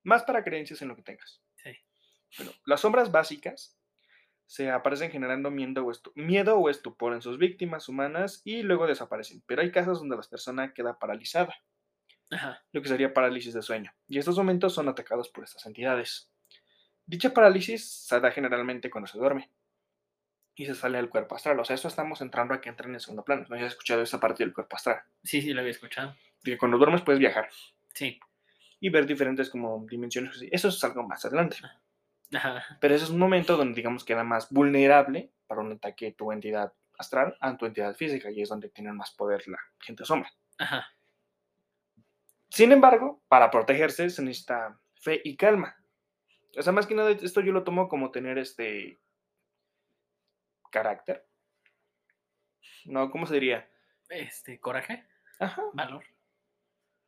más 0.02 0.22
para 0.24 0.44
creencias 0.44 0.82
en 0.82 0.88
lo 0.88 0.96
que 0.96 1.02
tengas. 1.02 1.42
Sí. 1.56 1.70
Bueno, 2.38 2.52
las 2.64 2.80
sombras 2.80 3.10
básicas 3.10 3.78
se 4.46 4.70
aparecen 4.70 5.10
generando 5.10 5.50
miedo 5.50 5.86
o, 5.86 5.92
miedo 6.14 6.56
o 6.58 6.70
estupor 6.70 7.12
en 7.14 7.22
sus 7.22 7.38
víctimas 7.38 7.88
humanas 7.88 8.42
y 8.44 8.62
luego 8.62 8.86
desaparecen. 8.86 9.42
Pero 9.46 9.62
hay 9.62 9.72
casos 9.72 9.98
donde 9.98 10.16
la 10.16 10.22
persona 10.22 10.72
queda 10.72 10.98
paralizada, 10.98 11.54
Ajá. 12.30 12.64
lo 12.72 12.80
que 12.82 12.88
sería 12.88 13.12
parálisis 13.12 13.54
de 13.54 13.62
sueño. 13.62 13.92
Y 14.06 14.18
estos 14.18 14.36
momentos 14.36 14.72
son 14.74 14.88
atacados 14.88 15.28
por 15.30 15.44
estas 15.44 15.66
entidades. 15.66 16.30
Dicha 17.06 17.30
parálisis 17.32 17.88
se 18.06 18.20
da 18.20 18.30
generalmente 18.30 18.90
cuando 18.90 19.06
se 19.08 19.18
duerme 19.18 19.50
y 20.56 20.66
se 20.66 20.74
sale 20.74 20.96
del 20.96 21.10
cuerpo 21.10 21.36
astral. 21.36 21.60
O 21.60 21.64
sea, 21.64 21.74
esto 21.74 21.86
estamos 21.86 22.20
entrando 22.22 22.54
a 22.54 22.60
que 22.60 22.68
entren 22.70 22.92
en 22.94 23.00
segundo 23.00 23.22
plano. 23.24 23.44
No 23.48 23.56
has 23.56 23.62
escuchado 23.62 24.02
esa 24.02 24.18
parte 24.18 24.42
del 24.42 24.54
cuerpo 24.54 24.74
astral. 24.74 25.02
Sí, 25.22 25.42
sí, 25.42 25.52
lo 25.52 25.60
había 25.60 25.70
escuchado. 25.70 26.16
Que 26.42 26.56
cuando 26.58 26.78
duermes 26.78 27.02
puedes 27.02 27.18
viajar 27.20 27.48
Sí. 27.92 28.18
y 28.80 28.88
ver 28.88 29.06
diferentes 29.06 29.50
como 29.50 29.86
dimensiones. 29.88 30.42
Eso 30.50 30.68
es 30.68 30.82
algo 30.82 31.06
más 31.06 31.24
adelante. 31.24 31.58
Ajá. 32.34 32.64
Pero 32.80 32.94
ese 32.94 33.04
es 33.04 33.10
un 33.10 33.18
momento 33.18 33.56
donde, 33.56 33.74
digamos, 33.74 34.04
queda 34.04 34.24
más 34.24 34.50
vulnerable 34.50 35.30
para 35.46 35.60
un 35.60 35.72
ataque 35.72 36.06
de 36.06 36.12
tu 36.12 36.32
entidad 36.32 36.72
astral 36.98 37.36
a 37.40 37.56
tu 37.56 37.66
entidad 37.66 37.94
física 37.94 38.30
y 38.30 38.40
es 38.40 38.48
donde 38.48 38.70
tienen 38.70 38.96
más 38.96 39.10
poder 39.10 39.46
la 39.48 39.58
gente 39.78 40.04
sombra. 40.04 40.32
Ajá. 40.58 40.86
Sin 42.48 42.72
embargo, 42.72 43.22
para 43.28 43.50
protegerse 43.50 44.08
se 44.08 44.22
necesita 44.22 44.78
fe 44.94 45.20
y 45.22 45.36
calma. 45.36 45.76
O 46.58 46.62
sea, 46.62 46.72
más 46.72 46.86
que 46.86 46.94
nada, 46.94 47.10
esto 47.10 47.42
yo 47.42 47.52
lo 47.52 47.64
tomo 47.64 47.88
como 47.88 48.10
tener 48.10 48.38
este 48.38 48.98
carácter. 50.76 51.26
No, 52.84 53.10
¿cómo 53.10 53.24
se 53.26 53.34
diría? 53.34 53.66
Este, 54.10 54.60
coraje, 54.60 55.04
Ajá. 55.40 55.62
valor. 55.72 56.04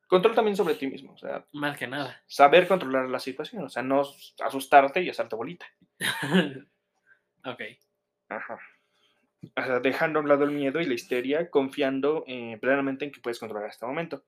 Control 0.06 0.34
también 0.34 0.56
sobre 0.56 0.74
ti 0.74 0.86
mismo. 0.86 1.12
O 1.12 1.18
sea, 1.18 1.44
Más 1.52 1.76
que 1.76 1.86
nada. 1.86 2.22
saber 2.26 2.66
controlar 2.66 3.10
la 3.10 3.18
situación. 3.20 3.64
O 3.64 3.68
sea, 3.68 3.82
no 3.82 4.00
asustarte 4.42 5.02
y 5.02 5.10
hacerte 5.10 5.36
bolita. 5.36 5.66
ok. 7.44 7.60
Ajá. 8.30 8.58
O 9.54 9.62
sea, 9.62 9.80
dejando 9.80 10.18
a 10.18 10.22
un 10.22 10.28
lado 10.28 10.44
el 10.44 10.50
miedo 10.52 10.80
y 10.80 10.86
la 10.86 10.94
histeria, 10.94 11.50
confiando 11.50 12.24
eh, 12.26 12.56
plenamente 12.58 13.04
en 13.04 13.12
que 13.12 13.20
puedes 13.20 13.38
controlar 13.38 13.68
este 13.68 13.84
momento. 13.84 14.24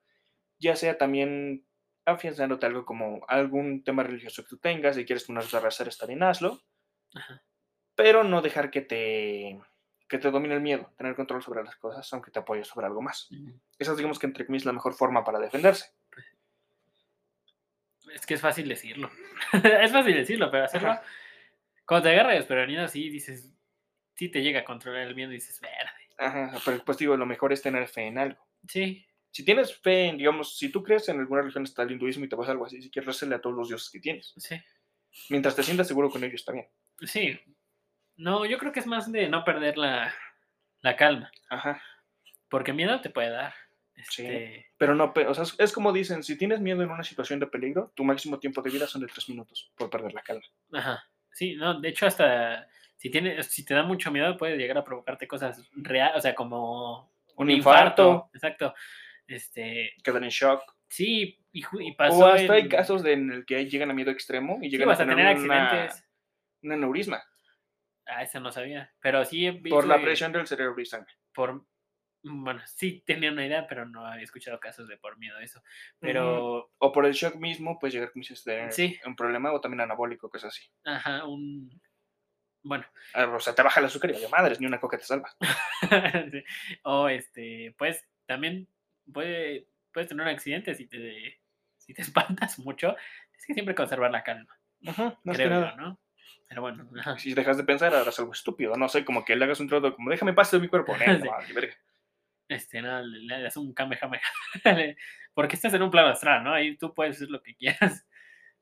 Ya 0.59 0.75
sea 0.75 0.97
también 0.99 1.65
afianzándote 2.05 2.67
algo 2.67 2.85
como 2.85 3.25
algún 3.27 3.83
tema 3.83 4.03
religioso 4.03 4.43
que 4.43 4.49
tú 4.49 4.57
tengas, 4.59 4.95
si 4.95 5.05
quieres 5.05 5.23
ponerte 5.25 5.57
a 5.57 5.61
rezar, 5.61 5.87
está 5.87 6.05
bien, 6.05 6.21
hazlo, 6.23 6.61
Ajá. 7.15 7.43
Pero 8.01 8.23
no 8.23 8.41
dejar 8.41 8.71
que 8.71 8.81
te, 8.81 9.59
que 10.09 10.17
te 10.17 10.31
domine 10.31 10.55
el 10.55 10.61
miedo, 10.61 10.91
tener 10.97 11.15
control 11.15 11.43
sobre 11.43 11.63
las 11.63 11.75
cosas, 11.75 12.11
aunque 12.13 12.31
te 12.31 12.39
apoyes 12.39 12.67
sobre 12.67 12.87
algo 12.87 12.99
más. 12.99 13.29
Ujú. 13.31 13.53
Esa 13.77 13.91
es, 13.91 13.97
digamos 13.97 14.17
que 14.17 14.25
entre 14.25 14.43
comillas, 14.43 14.65
la 14.65 14.73
mejor 14.73 14.95
forma 14.95 15.23
para 15.23 15.39
defenderse. 15.39 15.91
Es 18.11 18.25
que 18.25 18.33
es 18.33 18.41
fácil 18.41 18.67
decirlo. 18.67 19.11
es 19.53 19.91
fácil 19.91 20.15
decirlo, 20.15 20.49
pero 20.49 20.65
hacerlo. 20.65 20.89
Ajá. 20.89 21.03
Cuando 21.85 22.09
te 22.09 22.15
agarra 22.15 22.33
desprevenido 22.33 22.83
así, 22.83 23.07
dices. 23.09 23.53
Sí 24.15 24.29
te 24.29 24.41
llega 24.41 24.61
a 24.61 24.65
controlar 24.65 25.07
el 25.07 25.15
miedo 25.15 25.31
y 25.31 25.35
dices, 25.35 25.61
verde. 25.61 26.09
Ajá, 26.17 26.59
pero 26.65 26.83
pues 26.83 26.97
digo, 26.97 27.15
lo 27.15 27.27
mejor 27.27 27.53
es 27.53 27.61
tener 27.61 27.87
fe 27.87 28.07
en 28.07 28.17
algo. 28.17 28.43
Sí. 28.67 29.05
Si 29.29 29.45
tienes 29.45 29.77
fe 29.77 30.07
en, 30.07 30.17
digamos, 30.17 30.57
si 30.57 30.69
tú 30.69 30.81
crees 30.81 31.07
en 31.09 31.19
alguna 31.19 31.41
religión, 31.41 31.65
está 31.65 31.83
el 31.83 31.91
hinduismo 31.91 32.25
y 32.25 32.29
te 32.29 32.35
pasa 32.35 32.51
algo 32.51 32.65
así, 32.65 32.81
si 32.81 32.89
quieres 32.89 33.07
rezarle 33.07 33.35
a 33.35 33.41
todos 33.41 33.55
los 33.55 33.67
dioses 33.67 33.91
que 33.91 33.99
tienes. 33.99 34.33
Sí. 34.37 34.55
Mientras 35.29 35.55
te 35.55 35.61
sientas 35.61 35.87
seguro 35.87 36.09
con 36.09 36.23
ellos, 36.23 36.41
está 36.41 36.51
bien. 36.51 36.67
Sí. 37.05 37.39
No, 38.21 38.45
yo 38.45 38.57
creo 38.57 38.71
que 38.71 38.79
es 38.79 38.87
más 38.87 39.11
de 39.11 39.27
no 39.29 39.43
perder 39.43 39.77
la, 39.77 40.13
la 40.81 40.95
calma. 40.95 41.31
Ajá. 41.49 41.81
Porque 42.49 42.73
miedo 42.73 43.01
te 43.01 43.09
puede 43.09 43.29
dar. 43.29 43.53
Sí. 44.09 44.25
Este, 44.25 44.67
Pero 44.77 44.95
no, 44.95 45.13
o 45.27 45.33
sea, 45.33 45.43
es- 45.57 45.71
como 45.73 45.91
dicen, 45.93 46.23
si 46.23 46.37
tienes 46.37 46.59
miedo 46.59 46.81
en 46.83 46.89
una 46.91 47.03
situación 47.03 47.39
de 47.39 47.47
peligro, 47.47 47.91
tu 47.95 48.03
máximo 48.03 48.39
tiempo 48.39 48.61
de 48.61 48.69
vida 48.71 48.87
son 48.87 49.01
de 49.01 49.07
tres 49.07 49.27
minutos 49.29 49.71
por 49.75 49.89
perder 49.89 50.13
la 50.13 50.21
calma. 50.21 50.43
Ajá. 50.73 51.03
Sí, 51.31 51.55
no, 51.55 51.79
de 51.79 51.89
hecho 51.89 52.05
hasta 52.07 52.67
si 52.97 53.09
tiene, 53.09 53.41
si 53.43 53.63
te 53.65 53.73
da 53.73 53.83
mucho 53.83 54.11
miedo 54.11 54.37
puede 54.37 54.57
llegar 54.57 54.77
a 54.77 54.83
provocarte 54.83 55.27
cosas 55.27 55.67
reales, 55.73 56.17
o 56.17 56.21
sea, 56.21 56.35
como 56.35 57.11
Un 57.37 57.49
infarto. 57.49 58.29
Exacto. 58.33 58.73
Este, 59.27 59.93
Quedar 60.03 60.23
en 60.23 60.29
shock. 60.29 60.61
sí, 60.89 61.39
y, 61.53 61.63
y 61.79 61.91
pasó 61.93 62.19
O 62.19 62.27
hasta 62.27 62.53
hay 62.53 62.67
casos 62.67 63.01
de- 63.03 63.13
en 63.13 63.31
el 63.31 63.45
que 63.45 63.65
llegan 63.67 63.89
a 63.91 63.93
miedo 63.93 64.11
extremo 64.11 64.57
y 64.61 64.65
sí, 64.65 64.71
llegan 64.77 64.89
a 64.91 64.97
tener, 64.97 65.15
una- 65.15 65.29
accidentes. 65.31 66.05
un 66.63 66.71
aneurisma 66.73 67.23
Ah, 68.13 68.23
eso 68.23 68.39
no 68.39 68.51
sabía. 68.51 68.93
Pero 69.01 69.23
sí 69.25 69.49
por 69.69 69.87
la 69.87 69.97
que 69.97 70.03
presión 70.03 70.31
del 70.31 70.47
cerebro 70.47 70.79
y 70.81 70.85
sangre. 70.85 71.13
por 71.33 71.53
mm, 72.23 72.43
bueno, 72.43 72.61
sí 72.67 73.03
tenía 73.05 73.31
una 73.31 73.45
idea, 73.45 73.65
pero 73.67 73.85
no 73.85 74.05
había 74.05 74.23
escuchado 74.23 74.59
casos 74.59 74.87
de 74.87 74.97
por 74.97 75.17
miedo 75.17 75.37
a 75.37 75.43
eso. 75.43 75.63
Pero, 75.99 76.71
O 76.77 76.91
por 76.91 77.05
el 77.05 77.13
shock 77.13 77.35
mismo, 77.35 77.79
puedes 77.79 77.93
llegar, 77.93 78.11
como 78.11 78.21
dices, 78.21 78.41
a 78.41 78.51
tener 78.51 78.71
Sí. 78.73 78.99
un 79.05 79.15
problema, 79.15 79.51
o 79.53 79.61
también 79.61 79.81
anabólico, 79.81 80.29
cosas 80.29 80.49
así. 80.55 80.69
ajá, 80.85 81.25
un... 81.25 81.81
Bueno, 82.63 82.85
Ah, 83.15 83.25
O 83.25 83.39
sea, 83.39 83.55
te 83.55 83.63
baja 83.63 83.79
el 83.79 83.87
azúcar 83.87 84.11
y 84.11 84.13
vaya 84.13 84.29
madres, 84.29 84.59
ni 84.59 84.67
una 84.67 84.79
coca 84.79 84.97
te 84.97 85.03
salva. 85.03 85.29
sí, 86.31 86.43
o 86.83 87.09
este, 87.09 87.73
pues 87.77 88.07
también 88.27 88.67
puede, 89.11 89.67
puedes 89.91 90.07
tener 90.09 90.21
un 90.23 90.31
accidente 90.31 90.75
si 90.75 90.85
te, 90.87 91.41
si 91.77 91.93
te 91.95 92.01
espantas 92.47 92.59
mucho. 92.59 92.95
Es 93.35 93.45
que 93.47 93.53
siempre 93.55 93.73
conservar 93.73 94.11
la 94.11 94.23
calma, 94.23 94.59
Ajá, 94.85 95.19
más 95.23 95.37
creo 95.37 95.49
que 95.49 95.55
yo, 95.55 95.59
nada. 95.61 95.75
¿no? 95.75 95.99
Pero 96.51 96.63
bueno. 96.63 96.85
Si 97.17 97.33
dejas 97.33 97.55
de 97.55 97.63
pensar, 97.63 97.95
harás 97.95 98.19
algo 98.19 98.33
estúpido. 98.33 98.75
No 98.75 98.89
sé, 98.89 99.05
como 99.05 99.23
que 99.23 99.37
le 99.37 99.45
hagas 99.45 99.61
un 99.61 99.69
trato, 99.69 99.95
como 99.95 100.09
déjame 100.09 100.33
pasar 100.33 100.59
de 100.59 100.65
mi 100.65 100.67
cuerpo. 100.69 100.93
Sí. 101.47 101.53
verga. 101.53 101.73
este, 102.49 102.81
no, 102.81 103.01
le, 103.01 103.19
le 103.19 103.41
das 103.43 103.55
un 103.55 103.73
kamehameha. 103.73 104.21
Porque 105.33 105.55
estás 105.55 105.73
en 105.75 105.81
un 105.81 105.89
plano 105.89 106.09
astral, 106.09 106.43
¿no? 106.43 106.53
Ahí 106.53 106.75
tú 106.75 106.93
puedes 106.93 107.15
hacer 107.15 107.29
lo 107.29 107.41
que 107.41 107.55
quieras. 107.55 108.05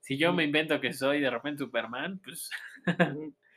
Si 0.02 0.20
yo 0.20 0.32
me 0.34 0.44
invento 0.44 0.80
que 0.80 0.94
soy 0.94 1.20
de 1.20 1.32
repente 1.32 1.64
Superman, 1.64 2.20
pues 2.24 2.52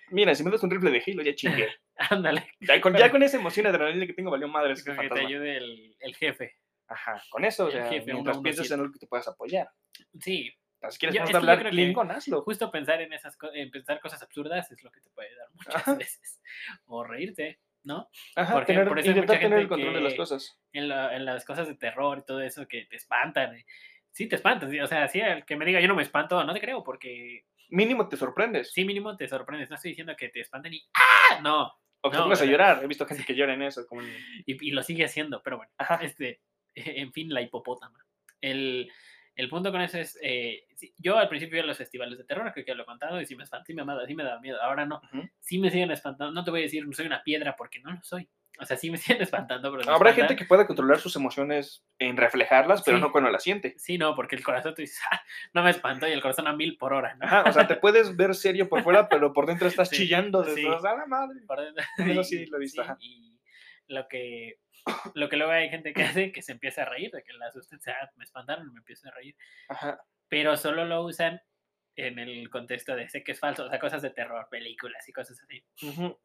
Mira, 0.09 0.35
si 0.35 0.43
me 0.45 0.51
das 0.51 0.63
un 0.63 0.71
triple 0.71 0.91
de 0.91 1.03
Halo, 1.07 1.23
ya 1.23 1.35
chingué. 1.35 1.69
ándale, 1.97 2.53
Ya 2.61 2.81
con, 2.81 2.97
ya 2.97 3.11
con 3.11 3.23
esa 3.23 3.37
emoción 3.37 3.67
adrenalina 3.67 4.07
que 4.07 4.15
tengo, 4.15 4.31
valió 4.31 4.49
madre 4.49 4.75
con 4.83 4.97
que 4.97 5.09
te 5.11 5.21
ayude 5.21 5.59
el, 5.59 5.95
el 6.01 6.17
jefe. 6.17 6.57
Ajá, 6.89 7.23
con 7.31 7.45
eso, 7.45 7.65
o 7.65 7.67
el 7.69 7.73
sea, 7.75 7.83
jefe 7.85 8.13
mientras 8.13 8.37
117. 8.37 8.43
pienses 8.43 8.71
en 8.71 8.81
algo 8.81 8.93
que 8.93 8.99
te 8.99 9.07
puedas 9.07 9.29
apoyar. 9.29 9.69
Sí, 10.21 10.51
O 10.51 10.62
si 10.91 10.99
quieres 10.99 11.17
Yo- 11.17 11.25
yo 11.31 11.37
hablar 11.37 11.67
hazlo. 12.11 12.43
justo 12.43 12.71
pensar 12.71 13.01
en 13.03 13.13
esas 13.13 13.37
en 13.55 13.71
pensar 13.71 14.01
cosas 14.01 14.23
absurdas 14.23 14.71
es 14.71 14.83
lo 14.83 14.91
que 14.91 15.01
te 15.01 15.11
puede 15.11 15.35
dar 15.37 15.49
muchas 15.55 15.75
Ajá. 15.77 15.95
veces. 15.95 16.41
O 16.87 17.05
reírte, 17.05 17.61
¿no? 17.85 18.09
Ajá, 18.37 18.55
porque 18.55 18.73
tener, 18.73 18.89
por 18.89 18.99
eso 18.99 19.11
intentar 19.11 19.39
tener 19.41 19.59
el 19.61 19.69
control 19.69 19.95
de 19.95 20.01
las 20.01 20.15
cosas. 20.15 20.59
En, 20.73 20.89
la- 20.89 21.15
en 21.17 21.25
las 21.25 21.45
cosas 21.45 21.69
de 21.69 21.75
terror 21.75 22.19
y 22.19 22.25
todo 22.25 22.41
eso 22.41 22.67
que 22.67 22.85
te 22.87 22.97
espantan. 22.97 23.57
eh. 23.57 23.67
Sí, 24.11 24.29
te 24.29 24.37
espantan. 24.37 24.71
sí, 24.71 24.79
O 24.81 24.87
sea, 24.87 25.09
sí, 25.09 25.21
el 25.21 25.45
que 25.45 25.57
me 25.57 25.65
diga 25.65 25.81
yo 25.81 25.89
no 25.89 25.95
me 25.95 26.03
espanto, 26.03 26.43
no 26.45 26.53
te 26.53 26.61
creo, 26.61 26.83
porque 26.85 27.47
Mínimo 27.71 28.09
te 28.09 28.17
sorprendes. 28.19 28.71
sí, 28.73 28.85
mínimo 28.85 29.17
te 29.17 29.27
sorprendes. 29.29 29.71
No 29.71 29.77
estoy 29.77 29.93
diciendo 29.93 30.15
que 30.17 30.29
te 30.29 30.41
espanten 30.41 30.75
y 30.75 30.83
¡ah! 30.95 31.41
No. 31.43 31.73
o 32.03 32.11
que 32.11 32.17
te 32.17 32.19
no, 32.19 32.25
pongas 32.25 32.43
a 32.43 32.45
llorar. 32.45 32.83
He 32.85 32.87
visto 32.87 33.07
gente 33.07 33.25
que 33.25 33.35
llora 33.35 33.55
en 33.55 33.63
eso. 33.63 33.87
Como 33.87 34.03
Y, 34.03 34.69
y 34.69 34.71
lo 34.73 34.83
sigue 34.83 35.05
haciendo, 35.07 35.43
pero 35.43 35.57
bueno. 35.57 35.73
Ajá. 35.79 35.97
Este, 36.03 36.41
en 36.75 37.13
fin, 37.13 37.33
la 37.33 37.41
hipopótama. 37.41 38.05
El, 38.43 38.93
el 39.37 39.49
punto 39.49 39.73
con 39.73 39.81
eso 39.81 39.97
es, 39.99 40.19
eh, 40.23 40.67
yo 40.99 41.19
al 41.19 41.29
principio 41.29 41.57
iba 41.59 41.65
a 41.65 41.67
los 41.69 41.79
festivales 41.79 42.19
de 42.19 42.25
terror, 42.25 42.51
creo 42.53 42.65
que 42.65 42.71
ya 42.71 42.75
lo 42.77 42.83
he 42.83 42.87
contado, 42.87 43.21
y 43.21 43.27
sí 43.27 43.37
me 43.37 43.45
espantó, 43.45 43.67
sí 43.67 43.75
me, 43.75 43.83
amaba, 43.83 44.07
sí 44.07 44.15
me 44.15 44.25
daba 44.25 44.41
miedo, 44.41 44.61
ahora 44.63 44.85
no. 44.87 45.01
Ujú. 45.13 45.29
Sí 45.39 45.59
me 45.59 45.71
siguen 45.71 45.91
espantando, 45.91 46.33
no 46.33 46.45
te 46.45 46.51
voy 46.51 46.61
a 46.61 46.63
decir 46.65 46.85
soy 46.93 47.07
una 47.07 47.23
piedra 47.23 47.57
porque 47.57 47.81
no 47.81 47.93
lo 47.93 48.03
soy. 48.03 48.29
O 48.61 48.67
sea, 48.67 48.77
sí 48.77 48.91
me 48.91 48.97
siguen 49.17 49.23
espantando, 49.23 49.71
pero 49.71 49.83
Habrá 49.91 50.11
espantan. 50.11 50.29
gente 50.29 50.37
que 50.37 50.47
pueda 50.47 50.67
controlar 50.67 50.99
sus 51.01 51.17
emociones 51.17 51.85
en 51.99 52.17
reflejarlas, 52.19 52.83
pero 52.83 52.99
Sí. 52.99 53.01
no 53.03 53.11
cuando 53.11 53.31
las 53.31 53.43
siente. 53.43 53.75
Sí, 53.79 53.97
no, 53.97 54.15
porque 54.15 54.37
el 54.37 54.45
corazón 54.45 54.75
tú 54.75 54.83
dices, 54.83 55.01
"Ah, 55.11 55.23
no 55.55 55.63
me 55.63 55.71
espanto 55.71 56.07
y 56.07 56.13
el 56.13 56.21
corazón 56.21 56.47
a 56.47 56.53
mil 56.53 56.77
por 56.77 56.93
hora, 56.93 57.15
¿no? 57.15 57.25
Ajá, 57.27 57.45
o 57.49 57.53
sea, 57.53 57.67
te 57.67 57.77
puedes 57.81 58.15
ver 58.17 58.35
serio 58.35 58.69
por 58.69 58.83
fuera, 58.83 59.09
pero 59.09 59.33
por 59.33 59.47
dentro 59.47 59.69
estás 59.69 59.89
Sí, 59.89 59.97
chillando 59.97 60.43
de 60.43 60.55
sí. 60.55 60.63
todos, 60.65 60.85
¡A 60.85 60.95
la 60.97 61.07
madre! 61.07 61.41
Por 61.47 61.61
dentro. 61.63 61.83
Eso 61.99 62.25
sí 62.25 62.45
lo 62.47 62.59
he 62.59 62.61
visto, 62.61 62.83
y 63.01 63.39
lo 63.89 64.07
que, 64.09 64.59
lo 65.15 65.29
que 65.29 65.37
luego 65.37 65.53
hay 65.53 65.69
gente 65.71 65.93
que 65.95 66.03
hace 66.03 66.31
que 66.33 66.43
se 66.43 66.53
empieza 66.53 66.83
a 66.83 66.85
reír, 66.87 67.11
de 67.11 67.23
que 67.23 67.33
la 67.33 67.47
asusten, 67.47 67.81
sea, 67.81 67.95
me 68.17 68.25
espantaron 68.25 68.69
y 68.69 68.73
me 68.73 68.79
empiezo 68.79 69.09
a 69.09 69.13
reír. 69.13 69.35
Ajá. 69.69 69.99
Pero 70.33 70.57
solo 70.57 70.87
lo 70.87 71.05
usan 71.05 71.43
en 71.95 72.19
el 72.19 72.49
contexto 72.49 72.97
de 72.97 73.07
sé 73.07 73.23
que 73.23 73.33
es 73.33 73.39
falso, 73.39 73.67
o 73.67 73.69
sea, 73.69 73.79
cosas 73.79 74.01
de 74.01 74.09
terror, 74.09 74.49
películas 74.51 75.07
y 75.07 75.13
cosas 75.13 75.39
así. 75.43 75.63
ujú. 75.87 76.19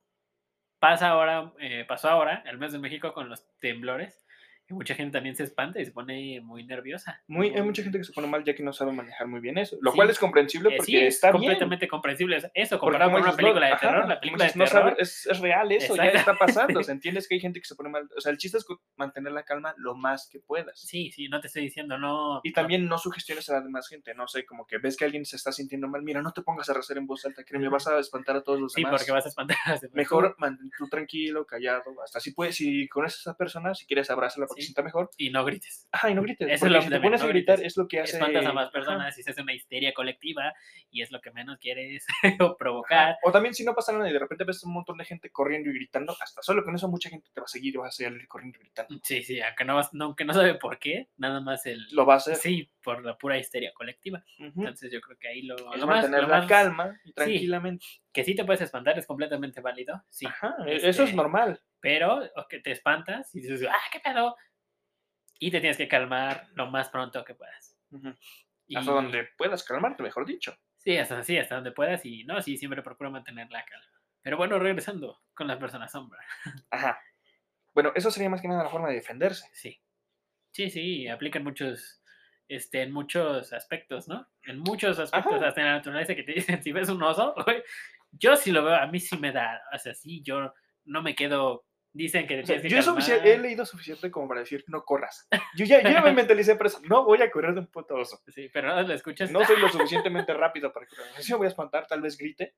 Pasa 0.80 1.10
ahora, 1.10 1.52
eh, 1.60 1.84
pasó 1.86 2.08
ahora, 2.08 2.42
el 2.46 2.58
mes 2.58 2.72
de 2.72 2.80
México 2.80 3.12
con 3.12 3.28
los 3.28 3.46
temblores, 3.60 4.26
y 4.70 4.74
mucha 4.74 4.96
gente 4.96 5.14
también 5.18 5.36
se 5.36 5.44
espanta 5.44 5.80
y 5.80 5.86
se 5.86 5.92
pone 5.92 6.42
muy 6.42 6.66
nerviosa. 6.66 7.22
Muy, 7.28 7.50
hay 7.50 7.62
mucha 7.62 7.84
gente 7.84 7.98
que 7.98 8.04
se 8.04 8.12
pone 8.14 8.28
mal 8.28 8.44
ya 8.44 8.54
que 8.54 8.64
no 8.64 8.74
sabe 8.74 8.92
manejar 8.92 9.28
muy 9.28 9.40
bien 9.40 9.58
eso. 9.58 9.78
Lo 9.82 9.92
Sí. 9.92 9.96
cual 9.98 10.10
es 10.10 10.20
comprensible 10.20 10.70
Eh, 10.70 10.78
porque 10.78 10.92
sí, 10.92 10.98
es 10.98 11.16
está 11.16 11.28
bien. 11.32 11.42
completamente 11.44 11.88
comprensible 11.88 12.36
es- 12.38 12.52
eso, 12.54 12.78
comparado 12.80 13.12
con 13.12 13.22
una 13.22 13.32
dices, 13.32 13.38
no- 13.38 13.44
película 13.48 13.66
de 13.68 13.74
ajá, 13.74 13.88
terror, 13.88 14.08
la 14.10 14.20
película 14.20 14.46
de 14.46 14.52
no 14.56 14.66
terror. 14.66 14.84
sabe- 14.90 14.96
es, 15.02 15.26
es 15.28 15.40
real 15.40 15.72
eso, 15.72 15.96
ya 15.96 16.06
está 16.06 16.34
pasando. 16.36 16.80
O 16.82 16.84
sea, 16.84 16.94
entiendes 16.94 17.28
que 17.28 17.36
hay 17.36 17.42
gente 17.42 17.60
que 17.62 17.66
se 17.68 17.76
pone 17.76 17.90
mal. 17.90 18.10
O 18.18 18.22
sea, 18.22 18.32
el 18.32 18.38
chiste 18.38 18.58
es 18.58 18.66
mantener 18.98 19.32
la 19.32 19.44
calma 19.44 19.74
lo 19.78 19.96
más 19.96 20.28
que 20.30 20.40
puedas. 20.40 20.80
Sí, 20.80 21.12
sí, 21.12 21.28
no 21.30 21.40
te 21.40 21.48
estoy 21.48 21.64
diciendo, 21.64 21.98
no. 21.98 22.42
Y 22.44 22.50
no- 22.50 22.54
también 22.54 22.88
no 22.88 22.98
sugestiones 22.98 23.50
a 23.50 23.54
la 23.54 23.62
demás 23.62 23.88
gente. 23.88 24.14
No 24.16 24.28
sé, 24.28 24.46
como 24.46 24.66
que 24.68 24.78
ves 24.80 24.98
que 24.98 25.06
alguien 25.06 25.26
se 25.26 25.36
está 25.38 25.52
sintiendo 25.52 25.88
mal. 25.88 26.02
Mira, 26.04 26.22
no 26.22 26.34
te 26.34 26.42
pongas 26.42 26.70
a 26.70 26.74
rezar 26.74 26.98
en 26.98 27.08
voz 27.08 27.26
alta, 27.26 27.44
créeme, 27.44 27.70
vas 27.70 27.88
a 27.88 28.00
espantar 28.00 28.36
a 28.36 28.42
todos 28.42 28.60
los 28.60 28.74
Sí, 28.74 28.82
demás. 28.84 29.00
porque 29.02 29.12
vas 29.12 29.26
a 29.26 29.30
espantar 29.30 29.58
a 29.66 29.72
los 29.72 29.82
demás. 29.82 29.96
Mejor 29.96 30.36
mantén 30.40 30.70
tú 30.78 30.88
tranquilo, 30.90 31.46
callado. 31.46 31.84
Hasta 32.04 32.20
si 32.20 32.32
puedes, 32.34 32.56
si 32.56 32.88
conoces 32.90 33.20
a 33.20 33.32
esa 33.32 33.38
persona, 33.38 33.74
si 33.74 33.86
quieres 33.86 34.10
abrázala 34.10 34.48
porque 34.58 34.62
Sí. 34.62 34.68
sienta 34.68 34.82
mejor. 34.84 35.10
Y 35.18 35.30
no 35.30 35.46
grites. 35.46 35.88
Ajá, 35.92 36.10
y 36.10 36.14
no 36.16 36.22
grites. 36.22 36.48
Eso 36.50 36.66
es 36.66 36.72
lo 36.72 36.82
si 36.82 36.90
que 36.90 36.96
te 36.96 37.02
pones 37.02 37.22
a 37.22 37.28
gritar, 37.28 37.56
grites. 37.58 37.74
es 37.74 37.78
lo 37.78 37.88
que 37.88 38.00
hace. 38.02 38.14
Espantas 38.18 38.46
a 38.46 38.54
más 38.54 38.64
ajá. 38.66 38.72
personas 38.72 39.18
y 39.18 39.24
se 39.24 39.32
hace 39.32 39.42
una 39.42 39.54
histeria 39.54 39.94
colectiva 39.94 40.54
y 40.92 41.02
es 41.02 41.12
lo 41.12 41.22
que 41.22 41.32
menos 41.32 41.58
quieres 41.60 42.06
provocar. 42.58 43.18
O 43.24 43.32
también 43.32 43.54
si 43.54 43.64
no 43.64 43.74
pasa 43.76 43.92
nada 43.94 44.10
y 44.10 44.14
de 44.14 44.20
repente 44.20 44.44
ves 44.44 44.64
un 44.64 44.74
montón 44.74 44.98
de 44.98 45.06
gente 45.06 45.30
corriendo 45.32 45.70
y 45.70 45.74
gritando, 45.74 46.16
hasta 46.20 46.42
solo 46.42 46.64
con 46.64 46.76
eso 46.76 46.88
mucha 46.88 47.10
gente 47.10 47.30
te 47.34 47.40
va 47.42 47.46
a 47.46 47.48
seguir 47.48 47.74
y 47.74 47.78
vas 47.78 47.90
a 47.90 47.92
seguir 48.04 48.28
corriendo 48.28 48.58
y 48.58 48.62
gritando. 48.62 49.00
Sí, 49.04 49.24
sí, 49.24 49.42
aunque 49.42 49.66
no, 49.66 49.76
vas- 49.76 49.94
no- 49.94 50.06
aunque 50.06 50.26
no 50.26 50.34
sabe 50.34 50.56
por 50.56 50.80
qué, 50.80 51.10
nada 51.18 51.40
más 51.42 51.66
el... 51.66 51.86
Lo 51.92 52.06
va 52.06 52.16
a 52.16 52.18
hacer. 52.18 52.36
Sí, 52.36 52.70
por 52.84 53.04
la 53.04 53.18
pura 53.18 53.38
histeria 53.38 53.72
colectiva. 53.74 54.24
Entonces 54.38 54.92
yo 54.92 55.02
creo 55.02 55.18
que 55.18 55.28
ahí 55.28 55.42
lo, 55.44 55.56
Es 55.56 55.80
lo 55.82 55.88
más, 55.88 56.02
mantener 56.04 56.22
lo 56.24 56.28
la 56.30 56.38
más 56.40 56.48
calma 56.48 57.00
y 57.04 57.14
tranquilamente. 57.14 57.86
que 58.14 58.24
sí 58.24 58.36
te 58.36 58.46
puedes 58.46 58.62
espantar 58.62 58.98
es 58.98 59.06
completamente 59.06 59.62
válido, 59.62 60.04
sí. 60.10 60.26
Ajá, 60.26 60.56
e- 60.66 60.76
eso 60.78 60.88
es 60.90 61.00
Este, 61.00 61.16
normal. 61.16 61.62
Pero 61.80 62.22
o 62.36 62.48
que 62.50 62.60
te 62.60 62.72
espantas 62.72 63.34
y 63.36 63.42
dices, 63.42 63.64
ah, 63.70 63.76
qué 63.92 64.00
pedo. 64.00 64.36
Y 65.40 65.52
te 65.52 65.60
tienes 65.60 65.78
que 65.78 65.88
calmar 65.88 66.48
lo 66.54 66.68
más 66.68 66.90
pronto 66.90 67.24
que 67.24 67.36
puedas. 67.36 67.78
Y, 68.68 68.76
Hasta 68.76 68.92
donde 68.92 69.30
puedas 69.38 69.64
calmarte, 69.64 70.04
mejor 70.04 70.26
dicho. 70.26 70.58
Sí, 70.78 70.98
hasta, 70.98 71.24
sí, 71.24 71.38
hasta 71.38 71.56
donde 71.56 71.72
puedas 71.72 72.06
y 72.06 72.24
no, 72.24 72.42
sí, 72.42 72.58
siempre 72.58 72.82
procuro 72.82 73.12
mantener 73.12 73.50
la 73.50 73.64
calma. 73.66 74.02
Pero 74.22 74.38
bueno, 74.38 74.60
regresando 74.60 75.22
con 75.34 75.48
las 75.48 75.58
personas 75.58 75.92
sombra. 75.92 76.20
Ajá. 76.72 77.00
Bueno, 77.74 77.92
eso 77.96 78.10
sería 78.10 78.30
más 78.30 78.42
que 78.42 78.48
nada 78.48 78.64
la 78.64 78.70
forma 78.70 78.90
de 78.90 78.96
defenderse. 78.96 79.48
Sí. 79.54 79.80
Sí, 80.52 80.72
sí, 80.72 81.08
aplica 81.08 81.38
en 81.38 81.44
muchos, 81.44 82.02
este, 82.48 82.82
en 82.82 82.92
muchos 82.92 83.54
aspectos, 83.54 84.08
¿no? 84.08 84.28
En 84.42 84.58
muchos 84.58 84.98
aspectos, 84.98 85.36
Ajá. 85.36 85.48
hasta 85.50 85.62
en 85.62 85.68
la 85.68 85.74
naturaleza 85.74 86.16
que 86.16 86.24
te 86.24 86.34
dicen, 86.34 86.62
si 86.64 86.72
ves 86.72 86.90
un 86.90 87.04
oso, 87.04 87.36
güey, 87.46 87.62
yo 88.12 88.36
sí 88.36 88.52
lo 88.52 88.64
veo, 88.64 88.76
a 88.76 88.88
mí 88.88 89.00
sí 89.00 89.18
me 89.18 89.32
da, 89.32 89.62
o 89.72 89.78
sea, 89.78 89.94
sí, 89.94 90.24
yo 90.24 90.54
no 90.86 91.04
me 91.04 91.14
quedo, 91.14 91.67
dicen 91.98 92.28
que 92.28 92.42
O 92.42 92.46
sea, 92.46 92.62
que 92.62 92.70
yo 92.70 92.78
es 92.80 93.10
he 93.10 93.38
leído 93.38 93.66
suficiente 93.66 94.10
como 94.12 94.28
para 94.28 94.42
decir, 94.42 94.64
no 94.68 94.84
corras. 94.84 95.28
Yo 95.56 95.66
ya, 95.66 95.82
yo 95.82 95.90
ya 95.90 96.02
me 96.02 96.12
mentalicé 96.14 96.56
por 96.56 96.68
eso. 96.68 96.80
No 96.84 97.04
voy 97.06 97.22
a 97.22 97.30
correr 97.32 97.54
de 97.54 97.62
un 97.62 97.68
puto 97.68 97.96
oso. 97.96 98.22
Sí, 98.28 98.50
pero 98.54 98.68
no 98.76 98.82
lo 98.82 98.94
escuchas. 98.94 99.32
No 99.32 99.44
soy 99.46 99.60
lo 99.60 99.68
suficientemente 99.70 100.34
rápido 100.34 100.72
para 100.72 100.88
correr. 100.88 101.06
Sí 101.20 101.32
me 101.34 101.38
voy 101.40 101.46
a 101.46 101.50
espantar, 101.50 101.88
tal 101.88 102.02
vez 102.02 102.18
grite, 102.18 102.56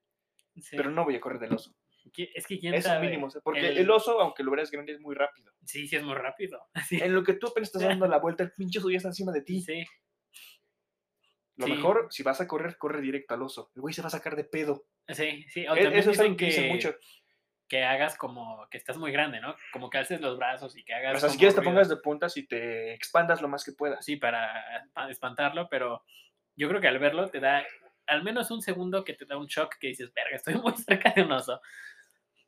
Sí, 0.56 0.76
pero 0.76 0.90
no 0.90 1.04
voy 1.04 1.16
a 1.16 1.20
correr 1.20 1.38
del 1.40 1.54
oso. 1.54 1.74
Es 2.16 2.46
que 2.46 2.58
quién 2.58 2.82
sabe. 2.82 3.06
mínimo. 3.06 3.28
Porque 3.44 3.68
el- 3.68 3.78
el... 3.78 3.90
oso, 3.90 4.20
aunque 4.20 4.42
lo 4.42 4.50
veas 4.50 4.70
grande, 4.70 4.92
es 4.92 5.00
muy 5.00 5.14
rápido. 5.14 5.52
Sí, 5.64 5.86
sí, 5.86 5.96
es 5.96 6.02
muy 6.02 6.14
rápido. 6.14 6.60
Sí, 6.88 6.98
En 7.00 7.14
lo 7.14 7.22
que 7.22 7.34
tú 7.34 7.48
apenas 7.48 7.68
estás 7.68 7.82
dando 7.82 8.06
la 8.08 8.18
vuelta, 8.20 8.42
el 8.42 8.52
pinche 8.52 8.78
oso 8.78 8.90
ya 8.90 8.96
está 8.96 9.08
encima 9.08 9.32
de 9.32 9.42
ti. 9.42 9.60
sí, 9.62 9.84
Lo 11.56 11.66
sí. 11.66 11.72
mejor, 11.72 12.08
si 12.10 12.22
vas 12.22 12.40
a 12.40 12.48
correr, 12.48 12.76
corre 12.78 13.00
directo 13.00 13.34
al 13.34 13.42
oso. 13.42 13.70
El 13.74 13.82
güey 13.82 13.94
se 13.94 14.02
va 14.02 14.08
a 14.08 14.10
sacar 14.10 14.34
de 14.34 14.44
pedo. 14.44 14.86
sí, 15.08 15.44
sí. 15.48 15.66
O 15.68 15.74
E- 15.76 15.82
también 15.82 15.94
Eso 16.00 16.10
es 16.10 16.20
algo 16.20 16.36
que 16.36 16.46
dice 16.46 16.62
que, 16.62 16.68
mucho. 16.72 16.94
Que 17.70 17.84
hagas 17.84 18.16
como 18.18 18.66
que 18.68 18.76
estás 18.76 18.98
muy 18.98 19.12
grande, 19.12 19.40
¿no? 19.40 19.54
Como 19.72 19.88
que 19.88 19.96
alces 19.98 20.20
los 20.20 20.36
brazos 20.36 20.76
y 20.76 20.84
que 20.84 20.92
hagas. 20.92 21.16
O 21.16 21.20
sea, 21.20 21.28
si 21.30 21.38
quieres 21.38 21.54
te 21.54 21.60
ruido. 21.60 21.72
pongas 21.72 21.88
de 21.88 21.96
puntas 21.96 22.36
y 22.36 22.46
te 22.46 22.92
expandas 22.92 23.40
lo 23.40 23.48
más 23.48 23.64
que 23.64 23.72
puedas. 23.72 24.04
Sí, 24.04 24.16
para 24.16 24.86
pa- 24.92 25.08
espantarlo, 25.08 25.68
pero 25.70 26.04
yo 26.56 26.68
creo 26.68 26.80
que 26.80 26.88
al 26.88 26.98
verlo 26.98 27.30
te 27.30 27.40
da 27.40 27.64
al 28.08 28.24
menos 28.24 28.50
un 28.50 28.60
segundo 28.60 29.04
que 29.04 29.14
te 29.14 29.24
da 29.24 29.38
un 29.38 29.46
shock 29.46 29.76
que 29.78 29.86
dices, 29.86 30.12
verga, 30.12 30.34
estoy 30.36 30.54
muy 30.62 30.74
cerca 30.76 31.12
de 31.14 31.22
un 31.22 31.32
oso. 31.32 31.60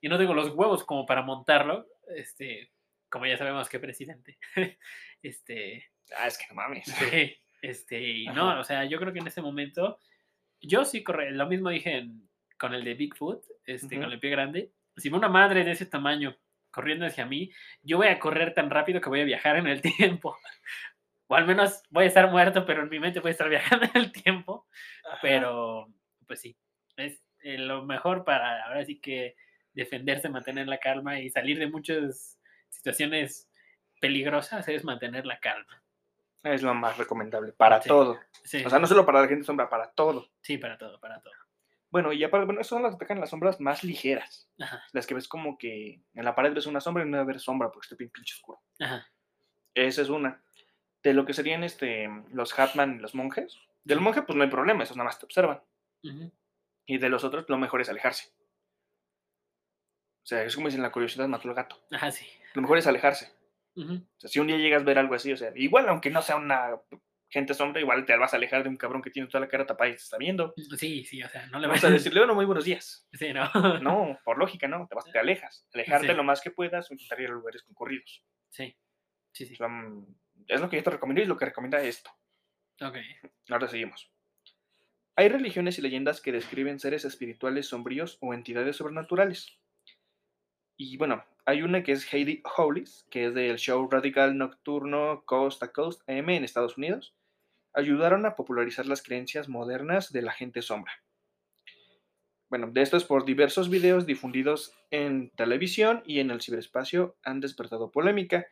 Y 0.01 0.09
no 0.09 0.19
tengo 0.19 0.35
los 0.35 0.49
huevos 0.51 0.83
como 0.85 1.07
para 1.07 1.23
montarlo. 1.23 1.87
Este, 2.17 2.73
como 3.09 3.25
ya 3.27 3.39
sabemos 3.39 3.69
que 3.69 3.79
presidente. 3.79 4.39
este, 5.23 5.89
Ah, 6.19 6.27
es 6.27 6.37
que 6.37 6.45
no 6.51 6.55
mames. 6.57 6.85
Sí, 6.87 7.37
este, 7.63 8.01
y 8.03 8.27
no, 8.27 8.51
Ajá. 8.51 8.61
o 8.61 8.65
sea, 8.65 8.85
yo 8.85 8.99
creo 8.99 9.13
que 9.13 9.21
en 9.21 9.29
ese 9.29 9.41
momento, 9.41 9.99
yo 10.61 10.85
sí 10.85 11.03
corre, 11.05 11.31
lo 11.31 11.47
mismo 11.47 11.71
dije 11.71 11.97
en- 11.99 12.29
con 12.59 12.75
el 12.75 12.85
de 12.85 12.95
Bigfoot, 12.95 13.43
este, 13.65 13.95
con 13.97 14.05
Ujú. 14.07 14.13
el 14.15 14.21
pie 14.21 14.31
grande, 14.31 14.73
si 14.97 15.09
ve 15.11 15.17
una 15.17 15.29
madre 15.29 15.65
de 15.65 15.73
ese 15.73 15.87
tamaño 15.87 16.37
corriendo 16.71 17.05
hacia 17.07 17.27
mí, 17.27 17.51
yo 17.83 17.99
voy 17.99 18.09
a 18.09 18.19
correr 18.19 18.55
tan 18.55 18.71
rápido 18.71 19.01
que 19.01 19.09
voy 19.09 19.21
a 19.21 19.25
viajar 19.25 19.57
en 19.57 19.67
el 19.67 19.83
tiempo. 20.21 20.37
O 21.29 21.35
al 21.35 21.47
menos 21.47 21.83
voy 21.91 22.05
a 22.05 22.09
estar 22.09 22.31
muerto, 22.31 22.65
pero 22.67 22.83
en 22.83 22.89
mi 22.91 22.99
mente 23.01 23.21
voy 23.21 23.29
a 23.29 23.33
estar 23.33 23.49
viajando 23.49 23.87
en 23.87 23.97
el 23.97 24.13
tiempo. 24.13 24.67
Ajá. 25.07 25.19
Pero, 25.23 25.89
pues 26.27 26.41
sí, 26.41 26.57
es 26.97 27.23
eh, 27.41 27.59
lo 27.59 27.85
mejor 27.85 28.25
para 28.25 28.65
ahora 28.65 28.85
sí 28.85 29.01
que 29.01 29.35
defenderse, 29.73 30.29
mantener 30.29 30.69
la 30.69 30.79
calma 30.79 31.19
y 31.21 31.31
salir 31.31 31.59
de 31.59 31.67
muchas 31.69 32.39
situaciones 32.69 33.49
peligrosas 34.01 34.69
es 34.69 34.85
mantener 34.85 35.25
la 35.27 35.39
calma. 35.39 35.83
Es 36.43 36.63
lo 36.63 36.75
más 36.75 36.99
recomendable 36.99 37.53
para 37.53 37.81
Sí. 37.81 37.89
todo. 37.89 38.19
Sí. 38.45 38.65
O 38.65 38.69
sea, 38.71 38.79
no 38.79 38.87
solo 38.87 39.07
para 39.07 39.23
la 39.23 39.29
gente 39.29 39.45
sombra, 39.45 39.69
para 39.71 39.91
todo. 39.93 40.29
Sí, 40.43 40.59
para 40.59 40.77
todo, 40.77 40.99
para 41.01 41.21
todo. 41.21 41.33
Bueno, 41.93 42.13
y 42.13 42.25
aparte, 42.25 42.47
bueno, 42.47 42.61
esas 42.61 42.71
son 42.71 42.83
las 42.83 42.93
que 42.93 42.97
atacan 42.97 43.21
las 43.21 43.31
sombras 43.31 43.61
más 43.61 43.85
ligeras. 43.85 44.51
Ajá, 44.59 44.83
Las 44.93 45.07
que 45.07 45.15
ves 45.15 45.29
como 45.29 45.57
que 45.59 46.03
en 46.15 46.25
la 46.25 46.35
pared 46.35 46.53
ves 46.55 46.67
una 46.67 46.81
sombra 46.81 47.05
y 47.05 47.07
no 47.07 47.19
debe 47.19 47.23
haber 47.31 47.39
sombra 47.41 47.71
porque 47.71 47.85
está 47.87 47.97
bien 47.97 48.11
pinche 48.11 48.35
oscuro. 48.35 48.61
ajá. 48.81 49.07
Esa 49.75 50.03
es 50.03 50.09
una. 50.09 50.43
De 51.03 51.13
lo 51.15 51.25
que 51.25 51.33
serían 51.35 51.63
este, 51.65 52.09
los 52.33 52.59
Hatman 52.59 52.97
y 52.97 52.99
los 52.99 53.15
monjes. 53.15 53.59
Del 53.85 54.01
monje, 54.01 54.23
pues 54.23 54.37
no 54.37 54.43
hay 54.45 54.51
problema, 54.51 54.83
esos 54.85 54.97
nada 54.97 55.07
más 55.09 55.19
te 55.19 55.27
observan. 55.27 55.63
ujú, 56.05 56.33
Y 56.87 56.99
de 56.99 57.09
los 57.09 57.25
otros, 57.25 57.45
lo 57.49 57.59
mejor 57.59 57.81
es 57.81 57.89
alejarse. 57.89 58.33
O 60.23 60.27
sea, 60.27 60.45
es 60.45 60.55
como 60.55 60.69
dicen, 60.69 60.83
la 60.83 60.93
curiosidad 60.93 61.27
mató 61.29 61.49
al 61.49 61.55
gato. 61.55 61.77
Ajá, 61.91 62.11
sí. 62.11 62.27
Lo 62.55 62.63
mejor 62.63 62.79
es 62.79 62.87
alejarse. 62.87 63.33
ujú, 63.75 63.95
O 63.95 64.21
sea, 64.21 64.31
si 64.31 64.39
un 64.41 64.47
día 64.47 64.57
llegas 64.57 64.83
a 64.83 64.85
ver 64.85 64.99
algo 64.99 65.15
así, 65.15 65.33
o 65.33 65.37
sea, 65.37 65.53
igual 65.57 65.89
aunque 65.89 66.11
no 66.11 66.23
sea 66.23 66.37
una 66.37 66.77
gente 67.33 67.55
sombra, 67.55 67.81
igual 67.81 68.05
te 68.05 68.15
vas 68.17 68.35
a 68.35 68.37
alejar 68.37 68.63
de 68.63 68.69
un 68.69 68.77
cabrón 68.77 69.01
que 69.01 69.11
tiene 69.11 69.27
toda 69.27 69.41
la 69.41 69.49
cara 69.49 69.65
tapada 69.67 69.89
y 69.89 69.95
te 69.95 70.03
está 70.03 70.19
viendo. 70.19 70.53
Sí, 70.77 71.05
sí, 71.05 71.23
o 71.23 71.29
sea, 71.31 71.47
no 71.47 71.59
le 71.59 71.67
vas 71.67 71.81
vas 71.83 71.91
a 71.91 71.95
decirle, 71.95 72.21
bueno, 72.21 72.35
muy 72.35 72.45
buenos 72.45 72.65
días. 72.65 73.09
Sí, 73.19 73.33
no. 73.33 73.51
No, 73.81 74.19
por 74.25 74.39
lógica, 74.39 74.69
no, 74.69 74.87
te, 74.87 74.95
vas, 74.95 75.07
te 75.11 75.19
alejas. 75.19 75.67
Alejarte 75.73 76.09
Sí. 76.09 76.15
lo 76.15 76.25
más 76.25 76.43
que 76.43 76.51
puedas 76.51 76.91
o 76.91 76.95
intentar 76.95 77.21
ir 77.21 77.31
a 77.31 77.33
lugares 77.33 77.63
concurridos. 77.63 78.23
Sí, 78.51 78.77
sí, 79.33 79.47
sí. 79.47 79.55
O 79.55 79.57
sea, 79.57 79.69
mm, 79.69 80.15
es 80.47 80.61
lo 80.61 80.69
que 80.69 80.77
yo 80.77 80.83
te 80.83 80.91
recomiendo 80.91 81.23
y 81.23 81.27
lo 81.27 81.37
que 81.39 81.47
recomienda 81.47 81.83
esto. 81.83 82.11
Ok. 82.83 82.97
Ahora 83.49 83.67
seguimos. 83.67 84.13
Hay 85.17 85.29
religiones 85.29 85.79
y 85.79 85.83
leyendas 85.83 86.21
que 86.21 86.33
describen 86.33 86.81
seres 86.81 87.05
espirituales 87.05 87.67
sombríos 87.69 88.19
o 88.21 88.35
entidades 88.35 88.77
sobrenaturales. 88.77 89.59
Y 90.77 90.97
bueno, 90.97 91.25
hay 91.45 91.63
una 91.63 91.83
que 91.83 91.93
es 91.93 92.13
Heidi 92.13 92.43
Hollis, 92.57 93.07
que 93.11 93.27
es 93.27 93.35
del 93.35 93.57
show 93.57 93.89
radical 93.91 94.37
nocturno 94.37 95.23
Coast 95.27 95.63
a 95.63 95.73
Coast 95.73 96.01
AM 96.09 96.31
en 96.31 96.45
Estados 96.45 96.77
Unidos. 96.77 97.15
Ayudaron 97.75 98.27
a 98.27 98.37
popularizar 98.37 98.87
las 98.87 99.03
creencias 99.03 99.49
modernas 99.49 100.13
de 100.13 100.23
la 100.23 100.33
gente 100.33 100.63
sombra. 100.63 100.93
Bueno, 102.51 102.71
de 102.71 102.83
estos 102.83 103.05
por 103.05 103.25
diversos 103.25 103.71
videos 103.71 104.05
difundidos 104.05 104.75
en 104.91 105.31
televisión 105.31 106.03
y 106.05 106.21
en 106.21 106.31
el 106.31 106.43
ciberespacio 106.43 107.17
han 107.23 107.41
despertado 107.41 107.91
polémica, 107.91 108.47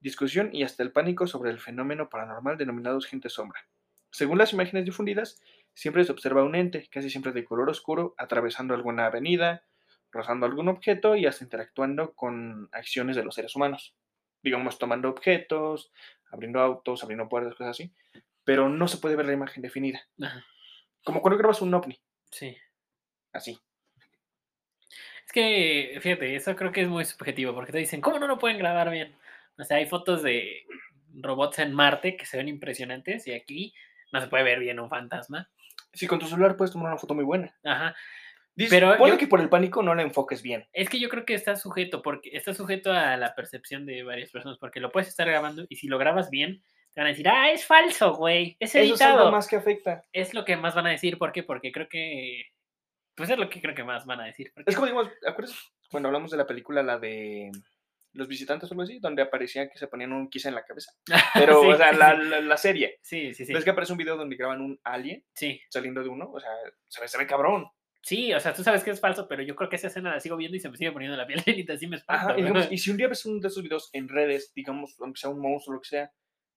discusión 0.00 0.50
y 0.52 0.64
hasta 0.64 0.82
el 0.82 0.90
pánico 0.90 1.28
sobre 1.28 1.52
el 1.52 1.60
fenómeno 1.60 2.08
paranormal 2.10 2.58
denominados 2.58 3.06
gente 3.06 3.28
sombra. 3.28 3.60
Según 4.10 4.38
las 4.38 4.52
imágenes 4.52 4.84
difundidas, 4.84 5.40
siempre 5.72 6.04
se 6.04 6.12
observa 6.12 6.42
un 6.42 6.54
ente, 6.54 6.88
casi 6.90 7.10
siempre 7.10 7.32
de 7.32 7.44
color 7.44 7.70
oscuro, 7.70 8.14
atravesando 8.18 8.74
alguna 8.74 9.06
avenida, 9.06 9.64
rozando 10.10 10.46
algún 10.46 10.68
objeto 10.68 11.16
y 11.16 11.26
hasta 11.26 11.44
interactuando 11.44 12.14
con 12.14 12.68
acciones 12.72 13.16
de 13.16 13.24
los 13.24 13.34
seres 13.34 13.54
humanos. 13.56 13.94
Digamos, 14.42 14.78
tomando 14.78 15.08
objetos, 15.08 15.92
abriendo 16.30 16.60
autos, 16.60 17.02
abriendo 17.02 17.28
puertas, 17.28 17.54
cosas 17.54 17.70
así. 17.70 17.92
Pero 18.44 18.68
no 18.68 18.88
se 18.88 18.98
puede 18.98 19.16
ver 19.16 19.26
la 19.26 19.32
imagen 19.32 19.62
definida. 19.62 20.06
Ajá, 20.20 20.44
Como 21.04 21.20
cuando 21.22 21.38
grabas 21.38 21.62
un 21.62 21.72
ovni, 21.74 21.98
sí. 22.30 22.56
así. 23.32 23.58
Es 25.26 25.32
que, 25.32 25.98
fíjate, 26.00 26.36
eso 26.36 26.54
creo 26.54 26.70
que 26.72 26.82
es 26.82 26.88
muy 26.88 27.04
subjetivo, 27.04 27.54
porque 27.54 27.72
te 27.72 27.78
dicen, 27.78 28.00
¿cómo 28.00 28.18
no 28.18 28.26
lo 28.26 28.38
pueden 28.38 28.58
grabar 28.58 28.90
bien? 28.90 29.16
O 29.58 29.64
sea, 29.64 29.78
hay 29.78 29.86
fotos 29.86 30.22
de 30.22 30.64
robots 31.14 31.58
en 31.60 31.72
Marte 31.72 32.16
que 32.16 32.26
se 32.26 32.36
ven 32.36 32.48
impresionantes 32.48 33.26
y 33.26 33.32
aquí 33.32 33.74
no 34.12 34.20
se 34.20 34.28
puede 34.28 34.44
ver 34.44 34.58
bien 34.60 34.78
un 34.80 34.90
fantasma. 34.90 35.50
Sí, 35.92 36.06
con 36.06 36.18
tu 36.18 36.26
celular 36.26 36.56
puedes 36.56 36.72
tomar 36.72 36.88
una 36.88 36.98
foto 36.98 37.14
muy 37.14 37.24
buena. 37.24 37.54
Ajá. 37.64 37.94
Dice, 38.56 38.70
Pero 38.70 38.96
ponle 38.98 39.14
yo- 39.14 39.18
que 39.18 39.26
por 39.26 39.40
el 39.40 39.48
pánico 39.48 39.82
no 39.82 39.94
la 39.94 40.02
enfoques 40.02 40.42
bien. 40.42 40.68
Es 40.72 40.88
que 40.88 41.00
yo 41.00 41.08
creo 41.08 41.24
que 41.24 41.34
está 41.34 41.56
sujeto, 41.56 42.02
porque 42.02 42.30
está 42.36 42.52
sujeto 42.54 42.92
a 42.92 43.16
la 43.16 43.34
percepción 43.34 43.86
de 43.86 44.02
varias 44.04 44.30
personas, 44.30 44.58
porque 44.58 44.78
lo 44.80 44.92
puedes 44.92 45.08
estar 45.08 45.26
grabando 45.28 45.64
y 45.68 45.76
si 45.76 45.88
lo 45.88 45.98
grabas 45.98 46.30
bien, 46.30 46.62
van 47.00 47.06
a 47.06 47.10
decir, 47.10 47.28
ah, 47.28 47.50
es 47.50 47.64
falso, 47.66 48.14
güey, 48.14 48.56
es 48.60 48.74
Eso 48.74 48.78
es 48.78 48.90
editado. 49.00 49.18
algo 49.20 49.30
más 49.32 49.48
que 49.48 49.56
afecta. 49.56 50.04
Es 50.12 50.34
lo 50.34 50.44
que 50.44 50.56
más 50.56 50.74
van 50.74 50.86
a 50.86 50.90
decir, 50.90 51.18
¿por 51.18 51.32
qué? 51.32 51.42
Porque 51.42 51.72
creo 51.72 51.88
que, 51.88 52.42
pues 53.14 53.30
es 53.30 53.38
lo 53.38 53.48
que 53.48 53.60
creo 53.60 53.74
que 53.74 53.84
más 53.84 54.04
van 54.06 54.20
a 54.20 54.24
decir. 54.26 54.50
porque- 54.54 54.70
Es 54.70 54.76
como 54.76 54.86
digamos, 54.86 55.10
¿acuerdas 55.26 55.56
cuando 55.90 56.08
hablamos 56.08 56.30
de 56.30 56.36
la 56.36 56.46
película, 56.46 56.82
la 56.82 56.98
de 56.98 57.50
Los 58.12 58.28
Visitantes 58.28 58.70
o 58.70 58.74
algo 58.74 58.82
así? 58.82 58.98
Donde 59.00 59.22
aparecía 59.22 59.68
que 59.68 59.78
se 59.78 59.88
ponían 59.88 60.12
un 60.12 60.28
quizá 60.28 60.48
en 60.48 60.54
la 60.54 60.64
cabeza. 60.64 60.92
Pero, 61.34 61.62
Sí, 61.62 61.68
o 61.68 61.76
sea, 61.76 61.90
sí, 61.92 61.98
la, 61.98 62.14
la- 62.14 62.40
la 62.40 62.56
serie. 62.56 62.98
Sí, 63.02 63.34
sí, 63.34 63.44
sí. 63.44 63.52
¿Ves 63.52 63.64
que 63.64 63.70
aparece 63.70 63.92
un 63.92 63.98
video 63.98 64.16
donde 64.16 64.36
graban 64.36 64.60
un 64.60 64.78
alien 64.84 65.24
Sí, 65.34 65.60
saliendo 65.70 66.02
de 66.02 66.08
uno? 66.08 66.30
O 66.32 66.38
sea, 66.40 66.50
se 66.88 67.00
ve, 67.00 67.08
se 67.08 67.18
ve 67.18 67.26
cabrón. 67.26 67.66
sí, 68.02 68.32
o 68.34 68.38
sea, 68.40 68.52
tú 68.54 68.62
sabes 68.62 68.84
que 68.84 68.90
es 68.90 69.00
falso, 69.00 69.26
pero 69.26 69.42
yo 69.42 69.56
creo 69.56 69.68
que 69.70 69.76
esa 69.76 69.86
escena 69.88 70.10
la 70.12 70.20
sigo 70.20 70.36
viendo 70.36 70.56
y 70.56 70.60
se 70.60 70.68
me 70.68 70.76
sigue 70.76 70.92
poniendo 70.92 71.16
la 71.16 71.26
piel 71.26 71.42
chinita, 71.66 71.72
así 71.72 71.86
me 71.86 71.96
espanto. 71.96 72.26
Ajá, 72.28 72.38
y, 72.38 72.42
digamos, 72.42 72.70
y 72.70 72.78
si 72.78 72.90
un 72.90 72.96
día 72.98 73.08
ves 73.08 73.24
uno 73.26 73.40
de 73.40 73.48
esos 73.48 73.62
videos 73.62 73.90
en 73.92 74.08
redes, 74.08 74.52
digamos, 74.54 74.94
aunque 75.00 75.18
sea 75.20 75.30
un 75.30 75.40
monstruo 75.40 75.72
o 75.72 75.76
lo 75.76 75.80
que 75.82 75.88
sea, 75.88 76.12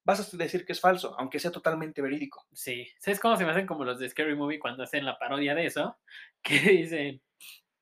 vas 0.07 0.33
a 0.33 0.37
decir 0.37 0.65
que 0.65 0.71
es 0.71 0.79
falso, 0.79 1.13
aunque 1.19 1.37
sea 1.37 1.51
totalmente 1.51 2.01
verídico. 2.01 2.47
Sí, 2.53 2.87
¿sabes 2.97 3.19
cómo 3.19 3.35
se 3.35 3.43
me 3.43 3.51
hacen 3.51 3.67
como 3.67 3.83
los 3.83 3.99
de 3.99 4.07
Scary 4.07 4.37
Movie 4.37 4.57
cuando 4.57 4.83
hacen 4.83 5.03
la 5.03 5.19
parodia 5.19 5.53
de 5.53 5.65
eso? 5.65 5.97
Que 6.41 6.59
dicen 6.59 7.21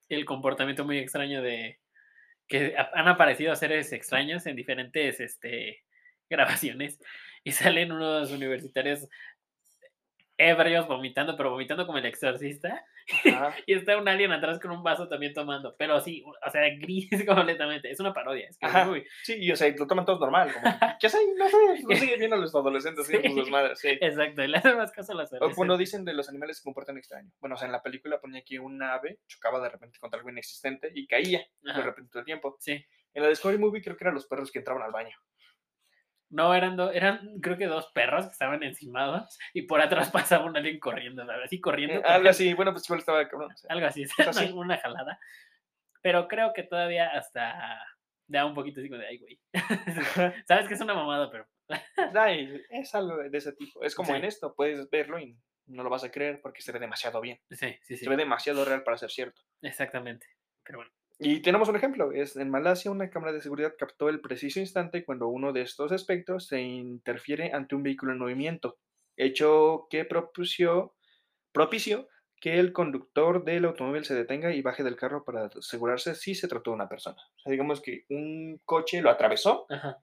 el 0.09 0.25
comportamiento 0.25 0.83
muy 0.83 0.97
extraño 0.97 1.43
de 1.43 1.79
que 2.47 2.75
han 2.75 3.07
aparecido 3.07 3.55
seres 3.55 3.91
extraños 3.93 4.47
en 4.47 4.55
diferentes 4.55 5.19
este, 5.19 5.83
grabaciones 6.29 6.99
y 7.43 7.51
salen 7.51 7.91
unos 7.91 8.31
universitarios 8.31 9.07
ebrios 10.35 10.87
vomitando, 10.87 11.37
pero 11.37 11.51
vomitando 11.51 11.85
como 11.85 11.99
el 11.99 12.05
exorcista. 12.07 12.83
Y 13.67 13.73
está 13.73 13.97
un 13.97 14.07
alien 14.07 14.31
atrás 14.31 14.59
con 14.59 14.71
un 14.71 14.83
vaso 14.83 15.07
también 15.07 15.33
tomando, 15.33 15.75
pero 15.77 15.99
sí, 15.99 16.23
o 16.25 16.49
sea, 16.49 16.61
gris 16.79 17.09
completamente. 17.25 17.91
Es 17.91 17.99
una 17.99 18.13
parodia. 18.13 18.49
Ajá. 18.61 18.85
Movie. 18.85 19.05
Sí, 19.23 19.35
y 19.39 19.51
o 19.51 19.55
sea, 19.55 19.69
lo 19.77 19.87
toman 19.87 20.05
todos 20.05 20.19
normal. 20.19 20.51
Como, 20.53 20.63
que, 20.79 20.85
¿Qué 20.99 21.09
sé? 21.09 21.17
No 21.37 21.47
sé, 21.49 21.57
lo 21.87 21.95
siguen 21.95 22.19
viendo 22.19 22.37
los 22.37 22.53
adolescentes 22.55 23.05
haciendo 23.05 23.27
sus 23.29 23.35
Sí. 23.35 23.41
desmadres, 23.41 23.79
sí. 23.79 23.89
Exacto, 24.01 24.43
y 24.43 24.47
le 24.47 24.57
hacen 24.57 24.77
más 24.77 24.91
caso 24.91 25.11
a 25.11 25.15
las 25.15 25.31
O 25.31 25.35
adolescentes. 25.35 25.55
cuando 25.57 25.77
dicen 25.77 26.05
de 26.05 26.13
los 26.13 26.29
animales 26.29 26.57
que 26.57 26.61
se 26.61 26.63
comportan 26.65 26.97
extraño. 26.97 27.31
Bueno, 27.39 27.55
o 27.55 27.57
sea, 27.57 27.67
en 27.67 27.71
la 27.73 27.81
película 27.83 28.19
ponía 28.19 28.43
que 28.43 28.59
un 28.59 28.81
ave 28.81 29.19
chocaba 29.27 29.59
de 29.61 29.69
repente 29.69 29.99
contra 29.99 30.17
algo 30.19 30.29
inexistente 30.29 30.91
y 30.93 31.07
caía 31.07 31.45
de 31.61 31.73
repente 31.73 32.09
todo 32.11 32.19
el 32.21 32.25
tiempo. 32.25 32.57
Sí. 32.59 32.83
En 33.13 33.23
la 33.23 33.29
de 33.29 33.35
Scary 33.35 33.57
Movie 33.57 33.81
creo 33.81 33.95
que 33.95 34.03
eran 34.03 34.13
los 34.15 34.25
perros 34.27 34.51
que 34.51 34.59
entraban 34.59 34.83
al 34.83 34.91
baño. 34.91 35.15
No, 36.29 36.53
eran, 36.55 36.75
dos 36.75 36.93
eran 36.93 37.39
creo 37.39 37.57
que 37.57 37.67
dos 37.67 37.91
perros 37.93 38.25
que 38.25 38.31
estaban 38.31 38.63
encimados 38.63 39.37
y 39.53 39.63
por 39.63 39.79
atrás 39.81 40.09
pasaba 40.11 40.45
un 40.45 40.57
alien 40.57 40.79
corriendo, 40.79 41.25
¿sabes? 41.25 41.45
Así 41.45 41.61
corriendo. 41.61 41.99
Eh, 41.99 42.03
algo 42.05 42.29
así, 42.29 42.53
bueno, 42.53 42.71
pues 42.71 42.85
igual 42.85 42.99
estaba 42.99 43.27
cabrón. 43.27 43.51
o 43.53 43.57
sea, 43.57 43.69
Algo 43.71 43.85
así, 43.87 44.05
sea, 44.07 44.25
una, 44.31 44.33
sí. 44.33 44.51
una 44.53 44.77
jalada. 44.77 45.19
Pero 46.01 46.27
creo 46.27 46.53
que 46.53 46.63
todavía 46.63 47.09
hasta 47.09 47.79
da 48.27 48.45
un 48.45 48.53
poquito 48.55 48.79
así 48.79 48.89
como 48.89 49.01
de, 49.01 49.07
ay, 49.07 49.17
güey. 49.19 49.39
Sabes 50.47 50.67
que 50.67 50.73
es 50.73 50.81
una 50.81 50.93
mamada, 50.95 51.29
pero... 51.29 51.47
ay, 52.15 52.61
es 52.69 52.93
algo 52.95 53.17
de 53.17 53.37
ese 53.37 53.53
tipo. 53.53 53.83
Es 53.83 53.95
como 53.95 54.11
Sí. 54.11 54.17
en 54.17 54.25
esto, 54.25 54.53
puedes 54.55 54.89
verlo 54.89 55.19
y 55.19 55.37
no 55.67 55.83
lo 55.83 55.89
vas 55.89 56.03
a 56.03 56.11
creer 56.11 56.41
porque 56.41 56.61
se 56.61 56.71
ve 56.71 56.79
demasiado 56.79 57.21
bien. 57.21 57.39
Sí, 57.51 57.75
sí, 57.83 57.97
sí. 57.97 58.03
Se 58.03 58.09
ve 58.09 58.17
demasiado 58.17 58.65
real 58.65 58.83
para 58.83 58.97
ser 58.97 59.09
cierto. 59.11 59.41
Exactamente. 59.61 60.27
Pero 60.63 60.79
bueno. 60.79 60.91
Y 61.17 61.41
tenemos 61.41 61.69
un 61.69 61.75
ejemplo, 61.77 62.11
es 62.11 62.35
en 62.35 62.49
Malasia 62.49 62.91
una 62.91 63.09
cámara 63.09 63.31
de 63.31 63.41
seguridad 63.41 63.73
captó 63.77 64.09
el 64.09 64.19
preciso 64.19 64.59
instante 64.59 65.05
cuando 65.05 65.27
uno 65.29 65.53
de 65.53 65.61
estos 65.61 65.91
espectros 65.93 66.47
se 66.47 66.59
interfiere 66.61 67.53
ante 67.53 67.73
un 67.75 67.83
vehículo 67.83 68.11
en 68.11 68.19
movimiento, 68.19 68.77
hecho 69.15 69.87
que 69.89 70.03
propició, 70.03 70.93
propició 71.53 72.09
que 72.41 72.59
el 72.59 72.73
conductor 72.73 73.45
del 73.45 73.63
automóvil 73.63 74.03
se 74.03 74.13
detenga 74.13 74.53
y 74.53 74.61
baje 74.61 74.83
del 74.83 74.97
carro 74.97 75.23
para 75.23 75.45
asegurarse 75.45 76.15
si 76.15 76.35
se 76.35 76.49
trató 76.49 76.71
de 76.71 76.75
una 76.75 76.89
persona. 76.89 77.15
O 77.37 77.39
sea, 77.39 77.51
digamos 77.51 77.81
que 77.81 78.05
un 78.09 78.59
coche 78.65 79.01
lo 79.01 79.09
atravesó 79.09 79.65
Ajá. 79.69 79.97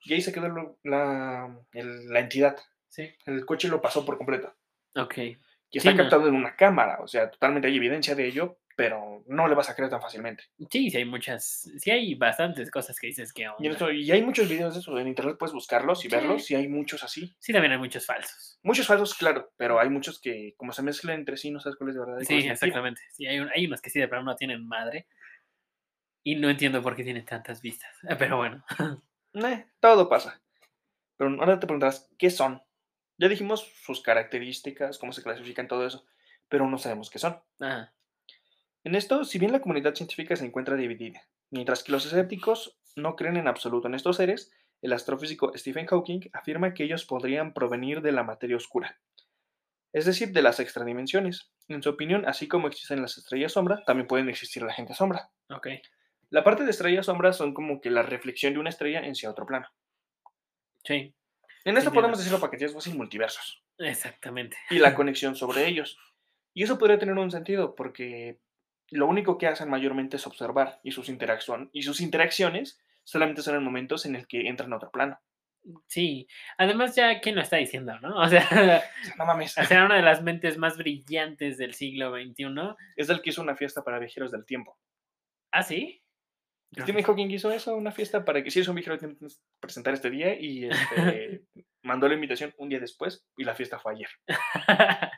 y 0.00 0.14
ahí 0.14 0.22
se 0.22 0.32
quedó 0.32 0.48
lo- 0.48 0.78
la, 0.82 1.60
el- 1.72 2.08
la 2.08 2.20
entidad. 2.20 2.56
Sí. 2.88 3.10
El 3.26 3.44
coche 3.44 3.68
lo 3.68 3.82
pasó 3.82 4.04
por 4.06 4.16
completo. 4.16 4.54
Ok. 4.96 5.18
Y 5.18 5.78
está 5.78 5.94
captado 5.96 6.26
en 6.28 6.34
una 6.36 6.56
cámara, 6.56 7.00
o 7.02 7.06
sea, 7.08 7.30
totalmente 7.30 7.66
hay 7.68 7.76
evidencia 7.76 8.14
de 8.14 8.26
ello, 8.26 8.58
pero 8.76 9.22
no 9.26 9.46
le 9.48 9.54
vas 9.54 9.70
a 9.70 9.74
creer 9.76 9.90
tan 9.90 10.00
fácilmente. 10.00 10.44
Sí, 10.70 10.90
sí 10.90 10.96
hay 10.96 11.04
muchas, 11.04 11.70
sí 11.78 11.90
hay 11.90 12.14
bastantes 12.14 12.70
cosas 12.70 12.98
que 12.98 13.06
dices 13.08 13.32
que 13.32 13.46
Y, 13.58 13.68
esto- 13.68 13.90
y 13.92 14.10
hay 14.10 14.22
muchos 14.22 14.48
videos 14.48 14.74
de 14.74 14.80
eso, 14.80 14.98
en 14.98 15.08
internet 15.08 15.36
puedes 15.38 15.52
buscarlos 15.52 16.04
y 16.04 16.08
Sí. 16.10 16.16
verlos, 16.16 16.50
y 16.50 16.54
hay 16.56 16.68
muchos 16.68 17.02
así. 17.04 17.34
Sí, 17.38 17.52
también 17.52 17.72
hay 17.72 17.78
muchos 17.78 18.04
falsos. 18.06 18.58
Muchos 18.62 18.86
falsos, 18.86 19.14
claro, 19.14 19.52
pero 19.56 19.78
hay 19.80 19.88
muchos 19.90 20.20
que, 20.20 20.54
como 20.56 20.72
se 20.72 20.82
mezclan 20.82 21.16
entre 21.20 21.36
sí, 21.36 21.50
no 21.50 21.60
sabes 21.60 21.76
cuál 21.76 21.90
es 21.90 21.94
de 21.96 22.00
verdad. 22.00 22.14
y 22.20 22.26
cuál 22.26 22.40
Sí, 22.40 22.46
es 22.46 22.52
exactamente. 22.52 23.00
Sí, 23.10 23.26
hay, 23.26 23.38
un- 23.40 23.50
hay 23.54 23.66
unos 23.66 23.80
que 23.80 23.90
sí 23.90 24.00
de 24.00 24.08
plano 24.08 24.24
no 24.24 24.36
tienen 24.36 24.66
madre. 24.66 25.06
Y 26.26 26.36
no 26.36 26.48
entiendo 26.48 26.80
por 26.82 26.96
qué 26.96 27.04
tienen 27.04 27.24
tantas 27.26 27.60
vistas. 27.60 27.90
Pero 28.18 28.36
bueno. 28.38 28.64
Eh, 29.34 29.66
todo 29.80 30.08
pasa. 30.08 30.40
Pero 31.16 31.30
ahora 31.40 31.60
te 31.60 31.66
preguntarás, 31.66 32.10
¿qué 32.18 32.30
son? 32.30 32.62
Ya 33.18 33.28
dijimos 33.28 33.60
sus 33.82 34.00
características, 34.02 34.98
cómo 34.98 35.12
se 35.12 35.22
clasifican, 35.22 35.68
todo 35.68 35.86
eso, 35.86 36.04
pero 36.48 36.68
no 36.68 36.78
sabemos 36.78 37.10
qué 37.10 37.20
son. 37.20 37.40
Ajá. 37.60 37.93
En 38.84 38.94
esto, 38.94 39.24
si 39.24 39.38
bien 39.38 39.52
la 39.52 39.60
comunidad 39.60 39.94
científica 39.94 40.36
se 40.36 40.44
encuentra 40.44 40.76
dividida, 40.76 41.22
mientras 41.50 41.82
que 41.82 41.92
los 41.92 42.04
escépticos 42.06 42.78
no 42.96 43.16
creen 43.16 43.36
en 43.38 43.48
absoluto 43.48 43.88
en 43.88 43.94
estos 43.94 44.16
seres, 44.16 44.52
el 44.82 44.92
astrofísico 44.92 45.52
Stephen 45.56 45.86
Hawking 45.86 46.20
afirma 46.32 46.74
que 46.74 46.84
ellos 46.84 47.06
podrían 47.06 47.54
provenir 47.54 48.02
de 48.02 48.12
la 48.12 48.22
materia 48.22 48.56
oscura, 48.56 49.00
es 49.92 50.04
decir, 50.04 50.32
de 50.32 50.42
las 50.42 50.60
extradimensiones. 50.60 51.50
En 51.68 51.82
su 51.82 51.88
opinión, 51.90 52.26
así 52.28 52.46
como 52.48 52.68
existen 52.68 53.00
las 53.00 53.16
estrellas 53.16 53.52
sombra, 53.52 53.82
también 53.86 54.06
pueden 54.06 54.28
existir 54.28 54.62
la 54.62 54.74
gente 54.74 54.92
sombra. 54.94 55.30
Ok. 55.48 55.68
La 56.30 56.44
parte 56.44 56.64
de 56.64 56.70
estrellas 56.70 57.06
sombra 57.06 57.32
son 57.32 57.54
como 57.54 57.80
que 57.80 57.90
la 57.90 58.02
reflexión 58.02 58.52
de 58.52 58.58
una 58.58 58.70
estrella 58.70 59.00
en 59.00 59.14
sí 59.14 59.26
otro 59.26 59.46
plano. 59.46 59.68
Sí, 60.84 60.94
En 60.94 61.78
esto 61.78 61.88
Entiendo. 61.88 61.92
podemos 61.94 62.18
decirlo 62.18 62.40
para 62.40 62.50
que 62.50 62.58
ya 62.58 62.66
es 62.66 62.74
fácil 62.74 62.94
multiversos 62.96 63.62
exactamente. 63.78 64.58
y 64.68 64.78
la 64.78 64.94
conexión 64.94 65.34
sobre 65.36 65.66
ellos. 65.66 65.96
Y 66.52 66.62
eso 66.64 66.78
podría 66.78 66.98
tener 66.98 67.16
un 67.16 67.30
sentido, 67.30 67.74
porque 67.74 68.38
lo 68.94 69.06
único 69.06 69.38
que 69.38 69.48
hacen 69.48 69.68
mayormente 69.68 70.16
es 70.16 70.26
observar 70.26 70.80
y 70.84 70.92
sus, 70.92 71.08
interacción, 71.08 71.68
y 71.72 71.82
sus 71.82 72.00
interacciones 72.00 72.80
solamente 73.02 73.42
son 73.42 73.56
en 73.56 73.64
momentos 73.64 74.06
en 74.06 74.14
el 74.14 74.28
que 74.28 74.48
entran 74.48 74.72
a 74.72 74.76
otro 74.76 74.92
plano. 74.92 75.18
Sí, 75.86 76.28
además 76.58 76.94
ya, 76.94 77.20
¿quién 77.20 77.34
lo 77.34 77.42
está 77.42 77.56
diciendo, 77.56 77.98
no? 78.00 78.20
O 78.20 78.28
sea, 78.28 78.46
No 79.18 79.26
mames. 79.26 79.58
o 79.58 79.64
sea, 79.64 79.84
una 79.84 79.96
de 79.96 80.02
las 80.02 80.22
mentes 80.22 80.58
más 80.58 80.76
brillantes 80.76 81.58
del 81.58 81.74
siglo 81.74 82.12
XXI. 82.12 82.76
Es 82.96 83.08
el 83.08 83.20
que 83.20 83.30
hizo 83.30 83.42
una 83.42 83.56
fiesta 83.56 83.82
para 83.82 83.98
viajeros 83.98 84.30
del 84.30 84.44
tiempo. 84.44 84.78
¿Ah, 85.50 85.62
sí? 85.64 86.03
Stephen. 86.82 87.04
Hawking 87.04 87.30
hizo 87.30 87.50
eso, 87.52 87.76
una 87.76 87.92
fiesta 87.92 88.24
para 88.24 88.42
que 88.42 88.50
si 88.50 88.58
eres 88.60 88.68
un 88.68 88.76
que 88.76 89.16
presentar 89.60 89.94
este 89.94 90.10
día 90.10 90.34
y 90.38 90.66
este, 90.68 91.42
mandó 91.82 92.08
la 92.08 92.14
invitación 92.14 92.52
un 92.58 92.68
día 92.68 92.80
después 92.80 93.26
y 93.36 93.44
la 93.44 93.54
fiesta 93.54 93.78
fue 93.78 93.92
ayer. 93.94 94.08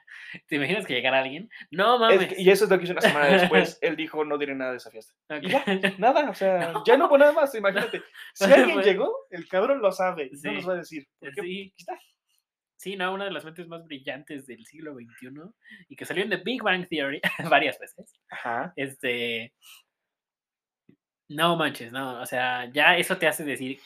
¿Te 0.49 0.57
imaginas 0.57 0.87
que 0.87 0.95
llegara 0.95 1.21
alguien? 1.21 1.49
No 1.71 1.95
Es 2.11 2.17
mames. 2.17 2.35
que- 2.35 2.43
y 2.43 2.51
eso 2.51 2.65
es 2.65 2.71
lo 2.71 2.79
que 2.79 2.85
hizo 2.85 2.93
una 2.93 3.03
semana 3.03 3.27
después. 3.27 3.79
Él 3.83 3.97
dijo 3.97 4.25
no 4.25 4.39
diré 4.39 4.55
nada 4.55 4.73
de 4.73 4.77
esa 4.79 4.91
fiesta. 4.91 5.15
Ok. 5.31 5.43
Y 5.43 5.49
ya, 5.51 5.65
nada, 5.99 6.29
o 6.31 6.35
sea, 6.35 6.75
ya 6.87 6.97
no 6.97 7.07
hubo 7.07 7.19
nada 7.19 7.33
más, 7.33 7.55
imagínate. 7.55 8.03
Si 8.35 8.45
alguien 8.45 8.75
fue- 8.75 8.85
llegó, 8.85 9.15
el 9.31 9.49
cabrón 9.49 9.81
lo 9.81 9.93
sabe, 9.93 10.31
Sí. 10.35 10.49
no 10.49 10.53
nos 10.55 10.69
va 10.69 10.73
a 10.75 10.77
decir. 10.79 11.07
Porque 11.19 11.41
Sí. 11.43 11.75
está. 11.77 11.99
Sí, 12.79 12.95
no, 12.95 13.15
una 13.15 13.25
de 13.25 13.31
las 13.31 13.45
mentes 13.45 13.67
más 13.69 13.85
brillantes 13.87 14.47
del 14.47 14.65
siglo 14.67 14.95
XXI 14.95 15.31
y 15.89 15.97
que 15.97 16.05
salió 16.05 16.23
en 16.25 16.29
The 16.31 16.37
Big 16.45 16.63
Bang 16.63 16.87
Theory 16.89 17.21
varias 17.49 17.79
veces. 17.79 18.13
Ajá. 18.29 18.73
Este. 18.77 19.55
No 21.29 21.57
manches, 21.57 21.93
no. 21.93 22.20
O 22.20 22.27
sea, 22.27 22.70
ya 22.72 22.97
eso 22.97 23.16
te 23.18 23.27
hace 23.27 23.45
decir. 23.45 23.81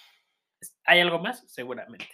¿Hay 0.85 1.01
algo 1.01 1.19
más? 1.19 1.45
Seguramente. 1.51 2.09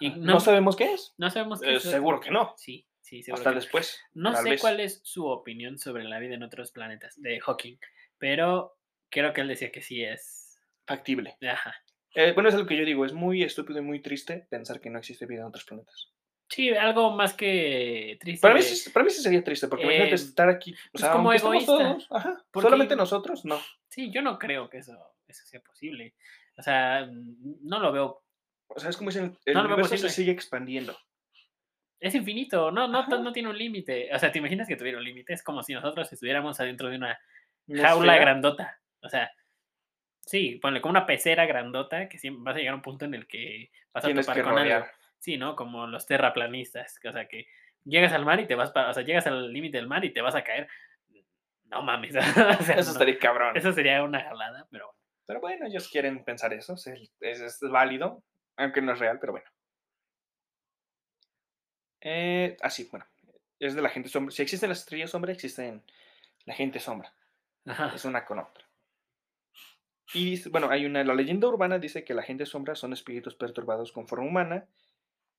Y 0.00 0.10
No, 0.10 0.34
no, 0.34 0.40
sabemos 0.40 0.76
qué 0.76 0.92
es. 0.92 1.14
no 1.18 1.30
sabemos 1.30 1.60
qué 1.60 1.70
Eh, 1.70 1.76
es 1.76 1.82
seguro 1.82 2.20
que 2.20 2.30
no. 2.30 2.54
Sí, 2.56 2.86
sí, 3.00 3.22
seguro. 3.22 3.40
Hasta 3.40 3.50
que 3.50 3.54
no. 3.54 3.60
después. 3.60 4.00
No 4.14 4.34
sé 4.36 4.50
vez. 4.50 4.60
cuál 4.60 4.80
es 4.80 5.00
su 5.02 5.26
opinión 5.26 5.78
sobre 5.78 6.04
la 6.04 6.18
vida 6.18 6.34
en 6.34 6.42
otros 6.42 6.70
planetas 6.72 7.20
de 7.20 7.40
Hawking, 7.40 7.78
pero 8.18 8.76
creo 9.10 9.32
que 9.32 9.40
él 9.40 9.48
decía 9.48 9.72
que 9.72 9.82
sí 9.82 10.04
es. 10.04 10.60
Factible. 10.86 11.36
Ajá. 11.50 11.74
Eh, 12.14 12.32
bueno, 12.32 12.48
es 12.48 12.54
lo 12.54 12.66
que 12.66 12.76
yo 12.76 12.84
digo. 12.84 13.04
Es 13.04 13.12
muy 13.12 13.42
estúpido 13.42 13.80
y 13.80 13.82
muy 13.82 14.00
triste 14.00 14.46
pensar 14.48 14.80
que 14.80 14.90
no 14.90 14.98
existe 14.98 15.26
vida 15.26 15.40
en 15.40 15.46
otros 15.48 15.64
planetas. 15.64 16.12
Sí, 16.48 16.70
algo 16.70 17.10
más 17.10 17.34
que 17.34 18.16
triste. 18.20 18.40
Para 18.40 18.54
mí, 18.54 18.62
sí, 18.62 18.90
para 18.90 19.04
mí 19.04 19.10
sí 19.10 19.22
sería 19.22 19.44
triste, 19.44 19.68
porque 19.68 19.84
imagínate 19.84 20.12
Eh, 20.12 20.14
estar 20.14 20.48
aquí. 20.48 20.72
O 20.72 20.76
pues 20.92 21.02
sea, 21.02 21.12
como 21.12 21.32
egoísta, 21.32 21.66
todos, 21.66 22.06
ajá, 22.10 22.44
solamente 22.54 22.96
nosotros, 22.96 23.44
no. 23.44 23.60
Sí, 23.88 24.10
yo 24.10 24.22
no 24.22 24.38
creo 24.38 24.70
que 24.70 24.78
eso, 24.78 24.96
eso 25.26 25.44
sea 25.46 25.60
posible. 25.60 26.14
O 26.56 26.62
sea, 26.62 27.06
mm, 27.10 27.58
no 27.62 27.80
lo 27.80 27.92
veo. 27.92 28.22
O 28.68 28.80
sea, 28.80 28.90
es 28.90 28.96
como 28.96 29.10
dicen, 29.10 29.36
el 29.44 29.54
No 29.54 29.64
universo 29.64 29.96
se 29.96 30.08
sigue 30.08 30.32
expandiendo. 30.32 30.96
Es 32.00 32.14
infinito, 32.14 32.70
no, 32.70 32.86
no, 32.86 33.06
no 33.06 33.32
tiene 33.32 33.48
un 33.48 33.58
límite. 33.58 34.08
O 34.14 34.18
sea, 34.18 34.30
¿te 34.30 34.38
imaginas 34.38 34.68
que 34.68 34.76
tuviera 34.76 34.98
un 34.98 35.04
límite? 35.04 35.32
Es 35.32 35.42
como 35.42 35.62
si 35.62 35.74
nosotros 35.74 36.10
estuviéramos 36.12 36.58
adentro 36.60 36.88
de 36.88 36.96
una 36.96 37.18
¿No 37.66 37.76
es 37.76 37.82
jaula 37.82 38.16
grandota. 38.18 38.80
O 39.02 39.08
sea, 39.08 39.30
sí, 40.20 40.58
ponle 40.62 40.80
como 40.80 40.90
una 40.90 41.06
pecera 41.06 41.44
grandota 41.44 42.08
que 42.08 42.18
siempre 42.18 42.42
vas 42.44 42.56
a 42.56 42.58
llegar 42.58 42.72
a 42.72 42.76
un 42.76 42.82
punto 42.82 43.04
en 43.04 43.14
el 43.14 43.26
que 43.26 43.70
vas 43.92 44.04
a 44.04 44.08
Tienes 44.08 44.26
topar 44.26 44.36
que 44.36 44.42
con 44.42 44.58
algo. 44.58 44.86
Sí, 45.18 45.36
¿no? 45.36 45.56
Como 45.56 45.86
los 45.86 46.06
terraplanistas. 46.06 46.98
O 47.08 47.12
sea, 47.12 47.26
que 47.28 47.46
llegas 47.84 48.12
al 48.12 48.24
mar 48.24 48.40
y 48.40 48.46
te 48.46 48.54
vas 48.54 48.70
para, 48.70 48.90
o 48.90 48.94
sea, 48.94 49.02
llegas 49.02 49.26
al 49.26 49.52
límite 49.52 49.78
del 49.78 49.88
mar 49.88 50.04
y 50.04 50.12
te 50.12 50.20
vas 50.20 50.34
a 50.34 50.44
caer. 50.44 50.68
No 51.64 51.82
mames. 51.82 52.14
o 52.16 52.20
sea, 52.62 52.76
Eso 52.76 52.90
no. 52.90 52.92
estaría 52.92 53.18
cabrón. 53.18 53.56
Eso 53.56 53.72
sería 53.72 54.02
una 54.02 54.22
jalada, 54.22 54.66
pero 54.70 54.86
bueno. 54.86 54.98
Pero 55.26 55.40
bueno, 55.40 55.66
ellos 55.66 55.88
quieren 55.90 56.24
pensar 56.24 56.54
eso, 56.54 56.72
es, 56.74 56.86
es- 56.86 57.40
es 57.40 57.60
válido, 57.60 58.22
aunque 58.56 58.80
no 58.80 58.92
es 58.92 58.98
real, 58.98 59.18
pero 59.20 59.32
bueno. 59.32 59.46
Eh, 62.00 62.56
así, 62.62 62.88
bueno, 62.90 63.06
es 63.58 63.74
de 63.74 63.82
la 63.82 63.90
gente 63.90 64.08
sombra. 64.08 64.32
Si 64.34 64.42
existen 64.42 64.68
las 64.68 64.80
estrellas 64.80 65.10
sombra, 65.10 65.32
existen 65.32 65.82
la 66.44 66.54
gente 66.54 66.78
sombra. 66.80 67.12
Ajá. 67.66 67.92
Es 67.94 68.04
una 68.04 68.24
con 68.24 68.38
otra. 68.38 68.64
Y 70.14 70.48
bueno, 70.48 70.70
hay 70.70 70.86
una, 70.86 71.04
la 71.04 71.14
leyenda 71.14 71.48
urbana 71.48 71.78
dice 71.78 72.04
que 72.04 72.14
la 72.14 72.22
gente 72.22 72.46
sombra 72.46 72.74
son 72.74 72.94
espíritus 72.94 73.34
perturbados 73.34 73.92
con 73.92 74.08
forma 74.08 74.26
humana, 74.26 74.66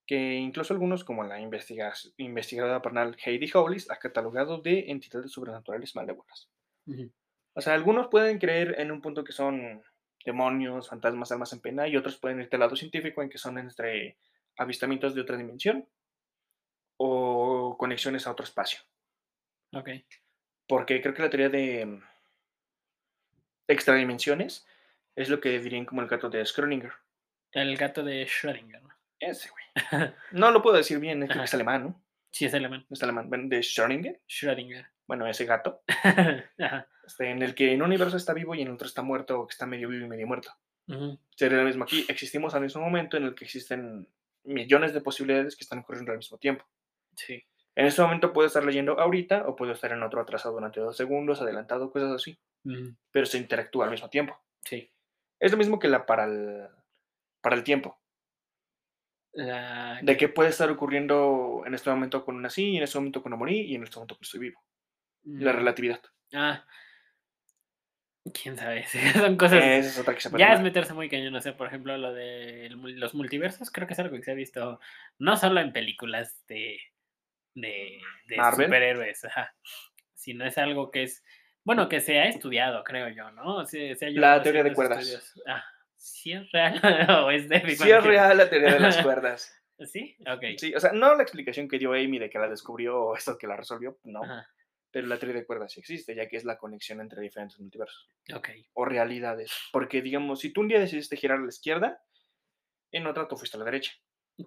que 0.10 0.34
incluso 0.38 0.74
algunos, 0.74 1.04
como 1.04 1.24
la 1.24 1.40
investiga- 1.40 1.94
investigadora 2.18 2.82
panal 2.82 3.16
Heidi 3.24 3.48
Hollis, 3.54 3.92
ha 3.92 3.98
catalogado 3.98 4.58
de 4.58 4.90
entidades 4.90 5.32
sobrenaturales 5.32 5.96
malévolas. 5.96 6.50
Ujú. 6.88 7.12
O 7.54 7.62
sea, 7.62 7.76
algunos 7.76 8.08
pueden 8.08 8.40
creer 8.40 8.80
en 8.80 8.92
un 8.92 9.02
punto 9.04 9.24
que 9.24 9.34
son 9.34 9.84
demonios, 10.26 10.90
fantasmas, 10.90 11.32
almas 11.32 11.54
en 11.54 11.62
pena, 11.62 11.88
y 11.88 11.96
otros 11.96 12.18
pueden 12.18 12.40
irte 12.40 12.56
al 12.56 12.62
lado 12.62 12.76
científico 12.76 13.22
en 13.22 13.30
que 13.30 13.38
son 13.38 13.60
entre 13.60 14.18
avistamientos 14.58 15.14
de 15.14 15.22
otra 15.22 15.38
dimensión 15.38 15.88
o 16.98 17.76
conexiones 17.78 18.26
a 18.26 18.32
otro 18.32 18.46
espacio. 18.46 18.80
Ok. 19.74 19.90
Porque 20.68 21.02
creo 21.04 21.14
que 21.14 21.22
la 21.22 21.30
teoría 21.30 21.50
de 21.50 21.86
mm, 21.86 22.04
extradimensiones 23.68 24.66
es 25.16 25.30
lo 25.30 25.40
que 25.40 25.60
dirían 25.60 25.86
como 25.86 26.02
el 26.02 26.08
gato 26.08 26.32
de 26.32 26.42
Schrödinger. 26.42 26.94
El 27.52 27.78
gato 27.78 28.04
de 28.04 28.26
Schrödinger. 28.26 28.89
Ese, 29.20 29.50
güey. 29.50 29.66
No 30.32 30.52
lo 30.52 30.62
puedo 30.62 30.78
decir 30.78 31.00
bien, 31.00 31.26
creo 31.28 31.40
que 31.40 31.46
es 31.46 31.54
alemán, 31.54 31.84
¿no? 31.84 32.04
Sí, 32.32 32.46
es 32.46 32.54
alemán. 32.54 32.86
Es 32.90 33.02
alemán. 33.04 33.50
De 33.50 33.60
Schrödinger. 33.60 34.20
Schrödinger. 34.28 34.88
Bueno, 35.08 35.28
ese 35.28 35.46
gato. 35.46 35.82
Ajá. 36.60 36.88
este, 37.06 37.32
en 37.32 37.42
el 37.42 37.56
que 37.56 37.74
en 37.74 37.82
un 37.82 37.88
universo 37.88 38.18
está 38.18 38.34
vivo 38.34 38.54
y 38.54 38.62
en 38.62 38.70
otro 38.70 38.88
está 38.88 39.02
muerto 39.02 39.40
o 39.40 39.48
que 39.48 39.54
está 39.54 39.66
medio 39.66 39.90
vivo 39.90 40.06
y 40.06 40.10
medio 40.10 40.28
muerto. 40.28 40.52
Sería 41.36 41.60
lo 41.60 41.66
mismo 41.66 41.84
aquí. 41.84 42.06
Existimos 42.08 42.56
al 42.56 42.62
mismo 42.62 42.82
momento 42.82 43.18
en 43.18 43.24
el 43.26 43.36
que 43.36 43.46
existen 43.46 44.08
millones 44.44 44.94
de 44.94 45.02
posibilidades 45.02 45.56
que 45.56 45.64
están 45.64 45.80
ocurriendo 45.80 46.12
al 46.12 46.18
mismo 46.18 46.38
tiempo. 46.38 46.66
Sí. 47.16 47.44
En 47.76 47.86
este 47.86 48.02
momento 48.02 48.34
puedo 48.34 48.48
estar 48.48 48.64
leyendo 48.66 49.00
ahorita 49.00 49.48
o 49.48 49.56
puedo 49.56 49.74
estar 49.74 49.92
en 49.92 50.02
otro 50.02 50.20
atrasado 50.20 50.56
durante 50.56 50.80
dos 50.80 50.98
segundos, 50.98 51.42
adelantado, 51.42 51.92
cosas 51.92 52.12
así. 52.12 52.40
Pero 53.12 53.26
se 53.26 53.38
interactúa 53.38 53.86
al 53.86 53.92
mismo 53.92 54.10
tiempo. 54.10 54.38
Sí. 54.66 54.92
Es 55.40 55.52
lo 55.52 55.58
mismo 55.58 55.80
que 55.80 55.88
la 55.88 56.06
para 56.06 56.26
el, 56.26 56.68
para 57.42 57.56
el 57.56 57.64
tiempo. 57.64 57.99
De 59.34 60.18
que 60.18 60.30
puede 60.30 60.50
estar 60.50 60.70
ocurriendo 60.70 61.64
en 61.66 61.74
este 61.74 61.90
momento 61.90 62.26
cuando 62.26 62.42
nací, 62.42 62.72
y 62.72 62.78
en 62.78 62.84
este 62.84 62.98
momento 62.98 63.22
cuando 63.22 63.38
morí 63.38 63.62
y 63.62 63.76
en 63.76 63.84
este 63.84 63.98
momento 63.98 64.16
cuando 64.16 64.26
estoy 64.26 64.40
vivo. 64.40 64.62
La 65.24 65.54
Mm, 65.54 65.56
relatividad. 65.56 66.02
Ah. 66.34 66.66
Quién 68.34 68.58
sabe. 68.58 68.86
sí, 68.88 69.00
Son 69.14 69.38
cosas. 69.38 69.64
Esa 69.64 69.90
es 69.90 70.00
otra 70.00 70.14
que 70.14 70.22
se 70.22 70.30
puede 70.30 70.44
Ya 70.44 70.54
es 70.54 70.62
meterse 70.62 70.94
muy 70.94 71.10
cañón, 71.10 71.34
no 71.34 71.42
sé, 71.42 71.54
por 71.54 71.68
ejemplo, 71.68 71.98
lo 71.98 72.14
de 72.14 72.70
los 72.70 73.14
multiversos, 73.14 73.72
creo 73.72 73.88
que 73.88 73.94
es 73.94 74.00
algo 74.00 74.16
que 74.16 74.24
se 74.24 74.32
ha 74.32 74.36
visto 74.36 74.80
no 75.18 75.38
solo 75.38 75.60
en 75.60 75.74
películas 75.74 76.44
de, 76.48 76.80
de, 77.56 78.00
superhéroes, 78.52 79.26
ajá, 79.26 79.56
sino 80.14 80.46
es 80.46 80.58
algo 80.58 80.92
que 80.92 81.04
es, 81.04 81.24
bueno, 81.64 81.90
que 81.90 82.02
se 82.02 82.20
ha 82.20 82.28
estudiado, 82.28 82.84
creo 82.84 83.10
yo, 83.10 83.32
¿no? 83.32 83.64
La 84.14 84.42
teoría 84.42 84.64
de 84.64 84.74
cuerdas. 84.74 85.34
Ah, 85.48 85.64
¿sí 86.00 86.32
es 86.32 86.52
real 86.52 86.80
o 87.26 87.30
es 87.30 87.48
de 87.50 87.60
Sí 87.76 87.92
es 87.92 88.04
real 88.04 88.38
la 88.38 88.50
teoría 88.50 88.74
de 88.74 88.80
las 88.80 88.98
cuerdas. 89.04 89.56
¿Sí? 89.86 90.18
Ok. 90.28 90.44
Sí, 90.58 90.74
o 90.74 90.80
sea, 90.80 90.92
no 90.92 91.16
la 91.16 91.24
explicación 91.24 91.68
que 91.70 91.78
dio 91.78 91.94
Amy 91.94 92.20
de 92.20 92.30
que 92.30 92.40
la 92.40 92.50
descubrió 92.50 93.00
o 93.02 93.16
eso 93.16 93.38
que 93.38 93.48
la 93.48 93.56
resolvió, 93.56 93.98
no. 94.04 94.24
Ajá, 94.24 94.50
Pero 94.92 95.08
la 95.08 95.18
teoría 95.18 95.40
de 95.40 95.46
cuerdas 95.46 95.72
sí 95.72 95.80
existe, 95.80 96.16
ya 96.16 96.28
que 96.28 96.36
es 96.36 96.44
la 96.44 96.58
conexión 96.58 97.00
entre 97.00 97.22
diferentes 97.22 97.60
multiversos 97.60 98.10
ok. 98.36 98.50
o 98.74 98.84
realidades. 98.86 99.54
Porque, 99.72 100.02
digamos, 100.02 100.40
si 100.40 100.52
tú 100.52 100.62
un 100.62 100.68
día 100.68 100.80
decidiste 100.80 101.16
girar 101.16 101.38
a 101.38 101.42
la 101.42 101.48
izquierda, 101.50 102.04
en 102.92 103.08
otra 103.08 103.28
tú 103.28 103.38
fuiste 103.38 103.56
a 103.56 103.60
la 103.60 103.66
derecha. 103.66 103.94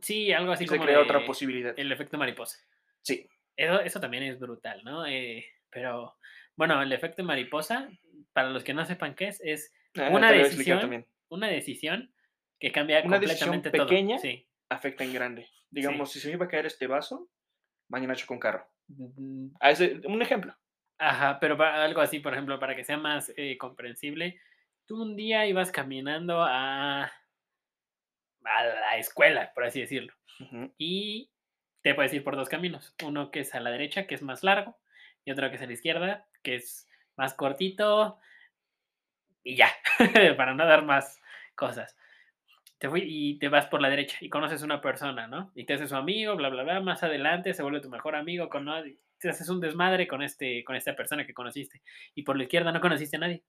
Sí, 0.03 0.33
algo 0.33 0.53
así 0.53 0.65
Y 0.65 0.69
se 0.69 0.77
como 0.77 0.87
crea 0.87 1.01
otra 1.01 1.25
posibilidad. 1.25 1.73
el 1.79 1.93
efecto 1.93 2.19
mariposa. 2.19 2.59
Sí. 3.01 3.27
Eso, 3.57 3.81
eso 3.81 4.01
también 4.01 4.25
es 4.25 4.39
brutal, 4.39 4.83
¿no? 4.85 5.07
Eh, 5.07 5.47
pero, 5.71 6.17
bueno, 6.57 6.83
el 6.83 6.93
efecto 6.93 7.25
mariposa, 7.25 7.89
para 8.35 8.51
los 8.51 8.65
que 8.65 8.75
no 8.75 8.85
sepan 8.85 9.15
qué 9.15 9.29
es, 9.29 9.41
es 9.43 9.73
Ah, 9.97 10.09
Una 10.11 10.33
decisión. 10.33 11.07
Una 11.33 11.49
decisión 11.49 12.13
que 12.61 12.71
cambia 12.73 13.03
Una 13.05 13.19
decisión 13.19 13.51
completamente 13.51 13.71
todo. 13.77 13.87
pequeña. 13.89 14.19
Sí. 14.19 14.47
Afecta 14.69 15.05
en 15.05 15.13
grande. 15.15 15.49
Digamos, 15.71 16.13
si 16.13 16.21
se 16.21 16.29
me 16.29 16.35
iba 16.35 16.45
a 16.45 16.49
caer 16.49 16.67
este 16.67 16.87
vaso, 16.87 17.29
mañana 17.89 18.15
choco 18.15 18.35
un 18.35 18.41
carro. 18.41 18.67
Mm, 18.89 19.49
Ah, 19.61 19.71
ese- 19.71 20.01
un 20.05 20.21
ejemplo. 20.23 20.55
Ajá, 20.99 21.39
pero 21.41 21.57
para 21.57 21.83
algo 21.85 22.01
así, 22.01 22.21
por 22.21 22.33
ejemplo, 22.33 22.59
para 22.61 22.77
que 22.77 22.85
sea 22.85 22.97
más 22.97 23.33
eh, 23.37 23.57
comprensible, 23.59 24.41
tú 24.87 25.03
un 25.03 25.17
día 25.17 25.47
ibas 25.47 25.73
caminando 25.73 26.43
a, 26.43 27.05
a 27.05 28.65
la 28.65 28.97
escuela, 28.99 29.53
por 29.55 29.65
así 29.65 29.81
decirlo, 29.81 30.13
y 30.79 31.31
te 31.83 31.95
puedes 31.95 32.13
ir 32.13 32.23
por 32.25 32.37
dos 32.37 32.49
caminos, 32.49 32.95
uno 33.05 33.31
que 33.31 33.41
es 33.41 33.55
a 33.55 33.61
la 33.61 33.71
derecha, 33.71 34.07
que 34.07 34.15
es 34.15 34.23
más 34.23 34.43
largo, 34.45 34.79
y 35.25 35.31
otro 35.33 35.49
que 35.51 35.57
es 35.57 35.63
a 35.63 35.67
la 35.67 35.73
izquierda, 35.73 36.29
que 36.43 36.57
es 36.57 36.89
más 37.17 37.35
cortito, 37.35 38.19
y 39.45 39.57
ya, 39.57 39.71
para 40.37 40.55
no 40.55 40.65
dar 40.67 40.85
más 40.85 41.21
cosas. 41.55 41.97
Te 42.79 42.89
fui 42.89 43.03
y 43.05 43.39
te 43.39 43.49
vas 43.49 43.67
por 43.67 43.81
la 43.81 43.89
derecha 43.89 44.19
y 44.21 44.29
conoces 44.29 44.63
una 44.63 44.81
persona, 44.81 45.29
¿no? 45.29 45.53
Y 45.55 45.65
te 45.65 45.75
haces 45.75 45.91
su 45.91 45.97
amigo, 45.97 46.35
bla, 46.35 46.49
bla, 46.49 46.65
bla. 46.65 46.81
Más 46.81 47.03
adelante 47.03 47.55
se 47.55 47.63
vuelve 47.63 47.81
tu 47.81 47.89
mejor 47.89 48.17
amigo, 48.17 48.49
con, 48.49 48.67
te 49.19 49.29
haces 49.31 49.49
un 49.49 49.61
desmadre 49.61 50.09
con, 50.09 50.23
este, 50.23 50.65
con 50.65 50.75
esta 50.75 50.97
persona 50.97 51.25
que 51.25 51.33
conociste. 51.33 51.83
Y 52.15 52.23
por 52.23 52.37
la 52.37 52.43
izquierda 52.43 52.73
no 52.73 52.81
conociste 52.81 53.17
a 53.17 53.21
nadie. 53.21 53.45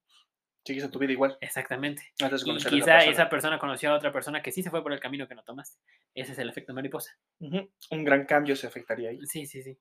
Sigues 0.66 0.84
en 0.84 0.92
tu 0.92 1.00
vida 1.00 1.12
igual. 1.12 1.38
Exactamente. 1.42 2.14
Antes 2.22 2.46
de 2.46 2.52
Y 2.52 2.56
quizá 2.58 2.70
persona. 2.70 3.04
esa 3.06 3.30
persona 3.30 3.60
conoció 3.60 3.92
a 3.92 3.96
otra 3.96 4.14
persona 4.14 4.42
que 4.42 4.52
sí 4.52 4.64
se 4.64 4.70
fue 4.70 4.82
por 4.82 4.94
el 4.94 5.00
camino 5.00 5.28
que 5.28 5.36
no 5.36 5.44
tomaste. 5.44 5.78
Ese 6.16 6.32
es 6.32 6.40
el 6.40 6.50
efecto 6.50 6.74
mariposa. 6.74 7.18
Un 7.40 8.04
gran 8.04 8.26
cambio 8.26 8.56
se 8.56 8.68
afectaría 8.68 9.10
ahí. 9.10 9.20
Sí, 9.26 9.46
sí, 9.46 9.62
sí. 9.62 9.78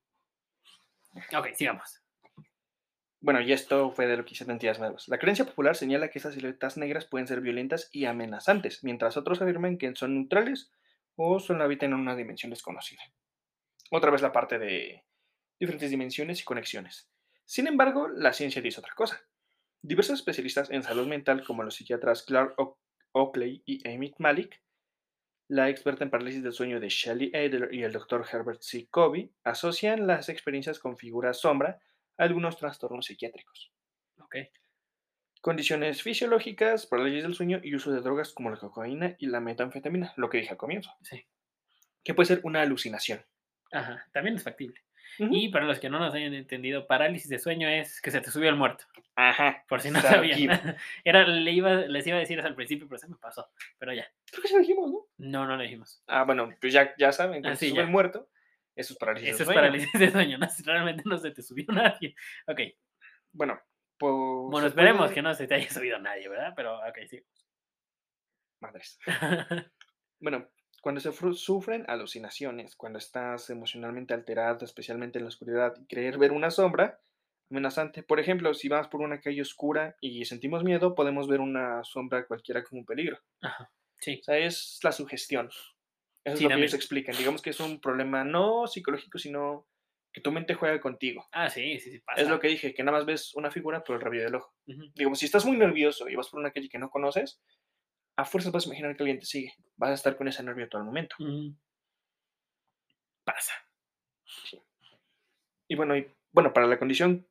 Ok, 1.36 1.48
sigamos. 1.54 2.01
Bueno, 3.22 3.40
y 3.40 3.52
esto 3.52 3.92
fue 3.92 4.08
de 4.08 4.16
lo 4.16 4.24
que 4.24 4.34
hice 4.34 4.42
entidades 4.50 4.80
nuevas. 4.80 5.06
La 5.06 5.16
creencia 5.16 5.44
popular 5.44 5.76
señala 5.76 6.10
que 6.10 6.18
estas 6.18 6.34
siluetas 6.34 6.76
negras 6.76 7.06
pueden 7.06 7.28
ser 7.28 7.40
violentas 7.40 7.88
y 7.92 8.04
amenazantes, 8.04 8.82
mientras 8.82 9.16
otros 9.16 9.40
afirman 9.40 9.78
que 9.78 9.94
son 9.94 10.16
neutrales 10.16 10.72
o 11.14 11.38
solo 11.38 11.62
habitan 11.62 11.92
en 11.92 12.00
una 12.00 12.16
dimensión 12.16 12.50
desconocida. 12.50 13.00
Otra 13.92 14.10
vez 14.10 14.22
la 14.22 14.32
parte 14.32 14.58
de 14.58 15.04
diferentes 15.60 15.88
dimensiones 15.88 16.40
y 16.40 16.44
conexiones. 16.44 17.08
Sin 17.44 17.68
embargo, 17.68 18.08
la 18.08 18.32
ciencia 18.32 18.60
dice 18.60 18.80
otra 18.80 18.94
cosa. 18.96 19.20
Diversos 19.82 20.18
especialistas 20.18 20.68
en 20.70 20.82
salud 20.82 21.06
mental, 21.06 21.44
como 21.44 21.62
los 21.62 21.76
psiquiatras 21.76 22.24
Clark 22.24 22.56
Oakley 23.12 23.62
y 23.64 23.88
Amy 23.88 24.12
Malik, 24.18 24.60
la 25.46 25.68
experta 25.68 26.02
en 26.02 26.10
parálisis 26.10 26.42
del 26.42 26.54
sueño 26.54 26.80
de 26.80 26.88
Shelley 26.88 27.30
Adler 27.34 27.72
y 27.72 27.84
el 27.84 27.92
doctor 27.92 28.26
Herbert 28.32 28.62
C. 28.62 28.88
Covey, 28.90 29.32
asocian 29.44 30.08
las 30.08 30.28
experiencias 30.28 30.80
con 30.80 30.96
figuras 30.96 31.38
sombra 31.38 31.80
algunos 32.24 32.56
trastornos 32.56 33.06
psiquiátricos. 33.06 33.72
Ok. 34.20 34.36
Condiciones 35.40 36.02
fisiológicas, 36.02 36.86
parálisis 36.86 37.24
del 37.24 37.34
sueño 37.34 37.60
y 37.62 37.74
uso 37.74 37.90
de 37.90 38.00
drogas 38.00 38.32
como 38.32 38.50
la 38.50 38.56
cocaína 38.56 39.16
y 39.18 39.26
la 39.26 39.40
metanfetamina, 39.40 40.12
lo 40.16 40.30
que 40.30 40.38
dije 40.38 40.50
al 40.52 40.56
comienzo. 40.56 40.92
Sí. 41.02 41.26
Que 42.04 42.14
puede 42.14 42.26
ser 42.28 42.40
una 42.44 42.62
alucinación. 42.62 43.24
Ajá, 43.72 44.06
también 44.12 44.36
es 44.36 44.44
factible. 44.44 44.80
Ujú. 45.18 45.34
Y 45.34 45.48
para 45.48 45.66
los 45.66 45.78
que 45.80 45.90
no 45.90 45.98
nos 45.98 46.14
hayan 46.14 46.32
entendido, 46.32 46.86
parálisis 46.86 47.28
de 47.28 47.38
sueño 47.38 47.68
es 47.68 48.00
que 48.00 48.10
se 48.10 48.20
te 48.20 48.30
subió 48.30 48.48
el 48.50 48.56
muerto. 48.56 48.84
Ajá. 49.16 49.64
Por 49.68 49.80
si 49.80 49.90
no 49.90 50.00
sabían. 50.00 50.76
Era, 51.04 51.26
le 51.26 51.50
iba, 51.50 51.72
les 51.74 52.06
iba 52.06 52.16
a 52.16 52.20
decir 52.20 52.38
eso 52.38 52.46
al 52.48 52.54
principio, 52.54 52.86
pero 52.88 52.98
se 52.98 53.08
me 53.08 53.16
pasó. 53.16 53.48
Pero 53.78 53.92
ya. 53.92 54.06
Creo 54.30 54.42
que 54.42 54.48
sí 54.48 54.54
lo 54.54 54.60
dijimos, 54.60 54.90
¿no? 54.90 55.06
No, 55.18 55.46
no 55.46 55.56
lo 55.56 55.62
dijimos. 55.62 56.02
Ah, 56.06 56.22
bueno, 56.24 56.50
pues 56.60 56.72
ya, 56.72 56.94
ya 56.96 57.12
saben, 57.12 57.42
cuando 57.42 57.50
Ah, 57.50 57.56
sí, 57.56 57.66
se 57.66 57.70
sube 57.70 57.78
ya. 57.78 57.84
el 57.84 57.90
muerto, 57.90 58.28
eso 58.74 58.92
es 58.94 58.98
parálisis 58.98 59.28
Eso 59.30 59.42
es 59.42 59.46
sueño. 59.46 59.60
parálisis 59.60 59.92
de 60.00 60.10
sueño. 60.10 60.38
No, 60.38 60.46
realmente 60.64 61.02
no 61.06 61.18
se 61.18 61.30
te 61.30 61.42
subió 61.42 61.64
nadie. 61.68 62.14
Ok. 62.46 62.60
Bueno, 63.32 63.60
pues... 63.98 64.12
Bueno, 64.50 64.66
esperemos 64.66 65.02
puede- 65.02 65.14
que 65.14 65.22
no 65.22 65.34
se 65.34 65.46
te 65.46 65.54
haya 65.54 65.70
subido 65.70 65.98
nadie, 65.98 66.28
¿verdad? 66.28 66.52
Pero, 66.56 66.78
ok, 66.78 66.98
sí. 67.08 67.22
Madres. 68.60 68.98
Bueno, 70.20 70.48
cuando 70.82 71.00
se 71.00 71.10
sufren 71.34 71.84
alucinaciones, 71.88 72.76
cuando 72.76 73.00
estás 73.00 73.50
emocionalmente 73.50 74.14
alterado, 74.14 74.64
especialmente 74.64 75.18
en 75.18 75.24
la 75.24 75.30
oscuridad, 75.30 75.74
y 75.80 75.86
creer 75.88 76.16
ver 76.16 76.30
una 76.30 76.48
sombra 76.52 77.00
amenazante. 77.50 78.04
Por 78.04 78.20
ejemplo, 78.20 78.54
si 78.54 78.68
vamos 78.68 78.86
por 78.86 79.00
una 79.00 79.20
calle 79.20 79.42
oscura 79.42 79.96
y 80.00 80.24
sentimos 80.24 80.62
miedo, 80.62 80.94
podemos 80.94 81.26
ver 81.26 81.40
una 81.40 81.82
sombra 81.82 82.24
cualquiera 82.24 82.62
como 82.62 82.82
un 82.82 82.86
peligro. 82.86 83.18
Ajá, 83.40 83.68
sí. 83.98 84.18
O 84.20 84.22
sea, 84.22 84.38
es 84.38 84.78
la 84.84 84.92
sugestión. 84.92 85.50
Eso 86.24 86.36
Sí, 86.36 86.44
es 86.44 86.50
lo 86.50 86.56
que 86.56 86.60
ellos 86.62 86.74
explican. 86.74 87.16
Digamos 87.16 87.42
que 87.42 87.50
es 87.50 87.60
un 87.60 87.80
problema 87.80 88.24
no 88.24 88.66
psicológico, 88.66 89.18
sino 89.18 89.66
que 90.12 90.20
tu 90.20 90.30
mente 90.30 90.54
juega 90.54 90.80
contigo. 90.80 91.26
Ah, 91.32 91.48
sí, 91.48 91.78
sí, 91.80 91.90
sí, 91.90 91.98
pasa. 92.00 92.20
Es 92.20 92.28
lo 92.28 92.38
que 92.38 92.48
dije, 92.48 92.74
que 92.74 92.82
nada 92.82 92.98
más 92.98 93.06
ves 93.06 93.34
una 93.34 93.50
figura 93.50 93.82
por 93.82 93.96
el 93.96 94.02
rabillo 94.02 94.24
del 94.24 94.34
ojo. 94.36 94.54
Ujú. 94.66 94.92
Digamos, 94.94 95.18
si 95.18 95.24
estás 95.24 95.44
muy 95.44 95.56
nervioso 95.56 96.08
y 96.08 96.14
vas 96.14 96.28
por 96.28 96.38
una 96.38 96.52
calle 96.52 96.68
que 96.68 96.78
no 96.78 96.90
conoces, 96.90 97.40
a 98.16 98.24
fuerzas 98.24 98.52
vas 98.52 98.64
a 98.64 98.68
imaginar 98.68 98.96
que 98.96 99.02
alguien 99.02 99.18
te 99.18 99.26
sigue. 99.26 99.54
Vas 99.76 99.90
a 99.90 99.94
estar 99.94 100.16
con 100.16 100.28
ese 100.28 100.42
nervio 100.42 100.68
todo 100.68 100.80
el 100.82 100.86
momento. 100.86 101.16
Ujú. 101.18 101.56
Pasa. 103.24 103.54
Y 105.68 105.74
bueno, 105.74 105.96
y, 105.96 106.06
bueno, 106.32 106.52
para 106.52 106.66
la 106.66 106.78
condición 106.78 107.26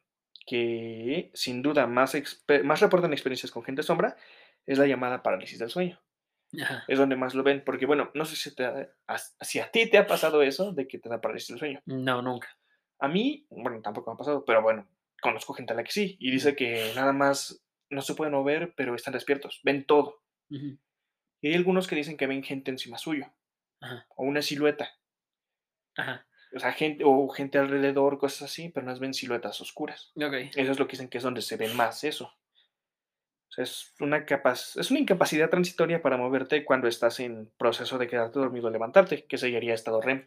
que 0.47 1.29
sin 1.33 1.61
duda 1.61 1.85
más, 1.85 2.17
más 2.63 2.79
reportan 2.79 3.13
experiencias 3.13 3.51
con 3.51 3.63
gente 3.63 3.83
sombra, 3.83 4.17
es 4.65 4.77
la 4.79 4.87
llamada 4.87 5.21
parálisis 5.21 5.59
del 5.59 5.69
sueño. 5.69 6.01
Ajá. 6.61 6.83
Es 6.87 6.97
donde 6.97 7.15
más 7.15 7.33
lo 7.35 7.43
ven, 7.43 7.63
porque 7.65 7.85
bueno, 7.85 8.11
no 8.13 8.25
sé 8.25 8.35
si, 8.35 8.53
te 8.55 8.65
ha- 8.65 8.89
as- 9.07 9.35
si 9.41 9.59
a 9.59 9.71
ti 9.71 9.89
te 9.89 9.97
ha 9.97 10.07
pasado 10.07 10.41
eso 10.41 10.71
de 10.73 10.87
que 10.87 10.97
te 10.99 11.07
da 11.09 11.21
parálisis 11.21 11.49
del 11.49 11.59
sueño. 11.59 11.81
No, 11.85 12.21
nunca. 12.21 12.49
A 12.99 13.07
mí, 13.07 13.45
bueno, 13.49 13.81
tampoco 13.81 14.11
me 14.11 14.15
ha 14.15 14.17
pasado, 14.17 14.43
pero 14.45 14.61
bueno, 14.61 14.87
conozco 15.21 15.53
gente 15.53 15.73
a 15.73 15.75
la 15.75 15.83
que 15.83 15.91
sí, 15.91 16.17
y 16.19 16.29
dice 16.31 16.55
que 16.55 16.91
nada 16.95 17.13
más 17.13 17.63
no 17.89 18.01
se 18.01 18.15
pueden 18.15 18.33
mover, 18.33 18.73
pero 18.75 18.95
están 18.95 19.13
despiertos, 19.13 19.59
ven 19.63 19.85
todo. 19.85 20.21
Y 20.49 21.47
hay 21.47 21.55
algunos 21.55 21.87
que 21.87 21.95
dicen 21.95 22.17
que 22.17 22.27
ven 22.27 22.43
gente 22.43 22.69
encima 22.71 22.97
suyo, 22.97 23.25
Ajá. 23.79 24.05
o 24.15 24.23
una 24.23 24.41
silueta, 24.41 24.89
Ajá. 25.95 26.25
o 26.55 26.59
sea, 26.59 26.73
gente, 26.73 27.03
o 27.05 27.27
gente 27.29 27.57
alrededor, 27.57 28.17
cosas 28.19 28.43
así, 28.43 28.69
pero 28.69 28.85
no 28.85 28.99
ven 28.99 29.13
siluetas 29.13 29.59
oscuras. 29.61 30.11
Ok. 30.15 30.33
Eso 30.55 30.71
es 30.71 30.79
lo 30.79 30.87
que 30.87 30.91
dicen 30.91 31.09
que 31.09 31.17
es 31.17 31.23
donde 31.23 31.41
se 31.41 31.57
ve 31.57 31.69
más 31.73 32.03
eso. 32.03 32.33
O 33.51 33.53
sea, 33.53 33.65
es 33.65 33.93
una, 33.99 34.25
capaz, 34.25 34.77
es 34.77 34.91
una 34.91 35.01
incapacidad 35.01 35.49
transitoria 35.49 36.01
para 36.01 36.15
moverte 36.15 36.63
cuando 36.63 36.87
estás 36.87 37.19
en 37.19 37.51
proceso 37.57 37.97
de 37.97 38.07
quedarte 38.07 38.39
dormido 38.39 38.67
o 38.67 38.71
levantarte, 38.71 39.25
que 39.25 39.37
sería 39.37 39.73
estado 39.73 39.99
REM. 39.99 40.25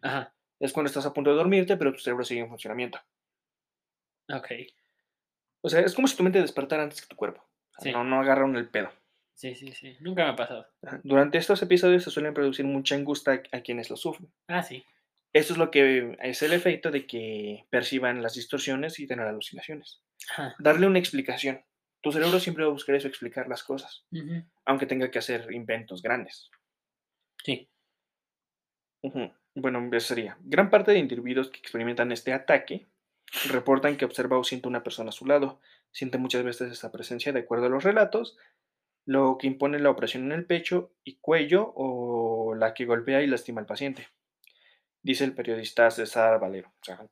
Ajá. 0.00 0.32
Es 0.60 0.72
cuando 0.72 0.86
estás 0.86 1.04
a 1.04 1.12
punto 1.12 1.30
de 1.30 1.36
dormirte, 1.36 1.76
pero 1.76 1.92
tu 1.92 1.98
cerebro 1.98 2.24
sigue 2.24 2.42
en 2.42 2.48
funcionamiento. 2.48 3.00
Ok. 4.32 4.52
O 5.60 5.68
sea, 5.68 5.80
es 5.80 5.92
como 5.92 6.06
si 6.06 6.16
tu 6.16 6.22
mente 6.22 6.40
despertara 6.40 6.84
antes 6.84 7.00
que 7.02 7.08
tu 7.08 7.16
cuerpo. 7.16 7.44
Sí. 7.78 7.90
No, 7.90 8.04
no 8.04 8.20
agarraron 8.20 8.54
el 8.54 8.68
pedo. 8.68 8.92
Sí, 9.34 9.56
sí, 9.56 9.72
sí. 9.72 9.96
Nunca 9.98 10.24
me 10.24 10.30
ha 10.30 10.36
pasado. 10.36 10.68
Durante 11.02 11.38
estos 11.38 11.60
episodios 11.62 12.04
se 12.04 12.12
suelen 12.12 12.32
producir 12.32 12.64
mucha 12.64 12.94
angustia 12.94 13.42
a 13.50 13.60
quienes 13.62 13.90
lo 13.90 13.96
sufren. 13.96 14.32
Ah, 14.46 14.62
sí. 14.62 14.84
Eso 15.32 15.54
es 15.54 15.58
lo 15.58 15.72
que 15.72 16.16
es 16.20 16.42
el 16.42 16.52
efecto 16.52 16.92
de 16.92 17.08
que 17.08 17.66
perciban 17.70 18.22
las 18.22 18.34
distorsiones 18.34 19.00
y 19.00 19.08
tener 19.08 19.26
alucinaciones. 19.26 20.00
Ajá. 20.30 20.54
Darle 20.60 20.86
una 20.86 21.00
explicación. 21.00 21.64
Tu 22.02 22.10
cerebro 22.10 22.40
siempre 22.40 22.64
va 22.64 22.70
a 22.70 22.72
buscar 22.72 22.96
eso, 22.96 23.08
explicar 23.08 23.48
las 23.48 23.62
cosas, 23.62 24.04
aunque 24.64 24.86
tenga 24.86 25.10
que 25.10 25.20
hacer 25.20 25.52
inventos 25.52 26.02
grandes. 26.02 26.50
Sí. 27.44 27.70
Bueno, 29.54 29.88
eso 29.92 30.08
sería. 30.08 30.36
Gran 30.40 30.68
parte 30.68 30.92
de 30.92 30.98
individuos 30.98 31.48
que 31.48 31.58
experimentan 31.58 32.10
este 32.10 32.32
ataque 32.32 32.88
reportan 33.48 33.96
que 33.96 34.04
observa 34.04 34.36
o 34.36 34.44
siente 34.44 34.68
una 34.68 34.82
persona 34.82 35.10
a 35.10 35.12
su 35.12 35.26
lado. 35.26 35.60
Siente 35.92 36.18
muchas 36.18 36.42
veces 36.42 36.72
esa 36.72 36.90
presencia 36.90 37.32
de 37.32 37.40
acuerdo 37.40 37.66
a 37.66 37.68
los 37.68 37.84
relatos, 37.84 38.36
lo 39.04 39.38
que 39.38 39.46
impone 39.46 39.78
la 39.78 39.90
opresión 39.90 40.24
en 40.24 40.32
el 40.32 40.46
pecho 40.46 40.92
y 41.04 41.18
cuello 41.18 41.72
o 41.76 42.54
la 42.54 42.74
que 42.74 42.84
golpea 42.84 43.22
y 43.22 43.26
lastima 43.26 43.60
al 43.60 43.66
paciente. 43.66 44.08
Dice 45.02 45.24
el 45.24 45.34
periodista 45.34 45.90
César 45.90 46.40
Valero. 46.40 46.68
O 46.80 46.84
sea, 46.84 47.06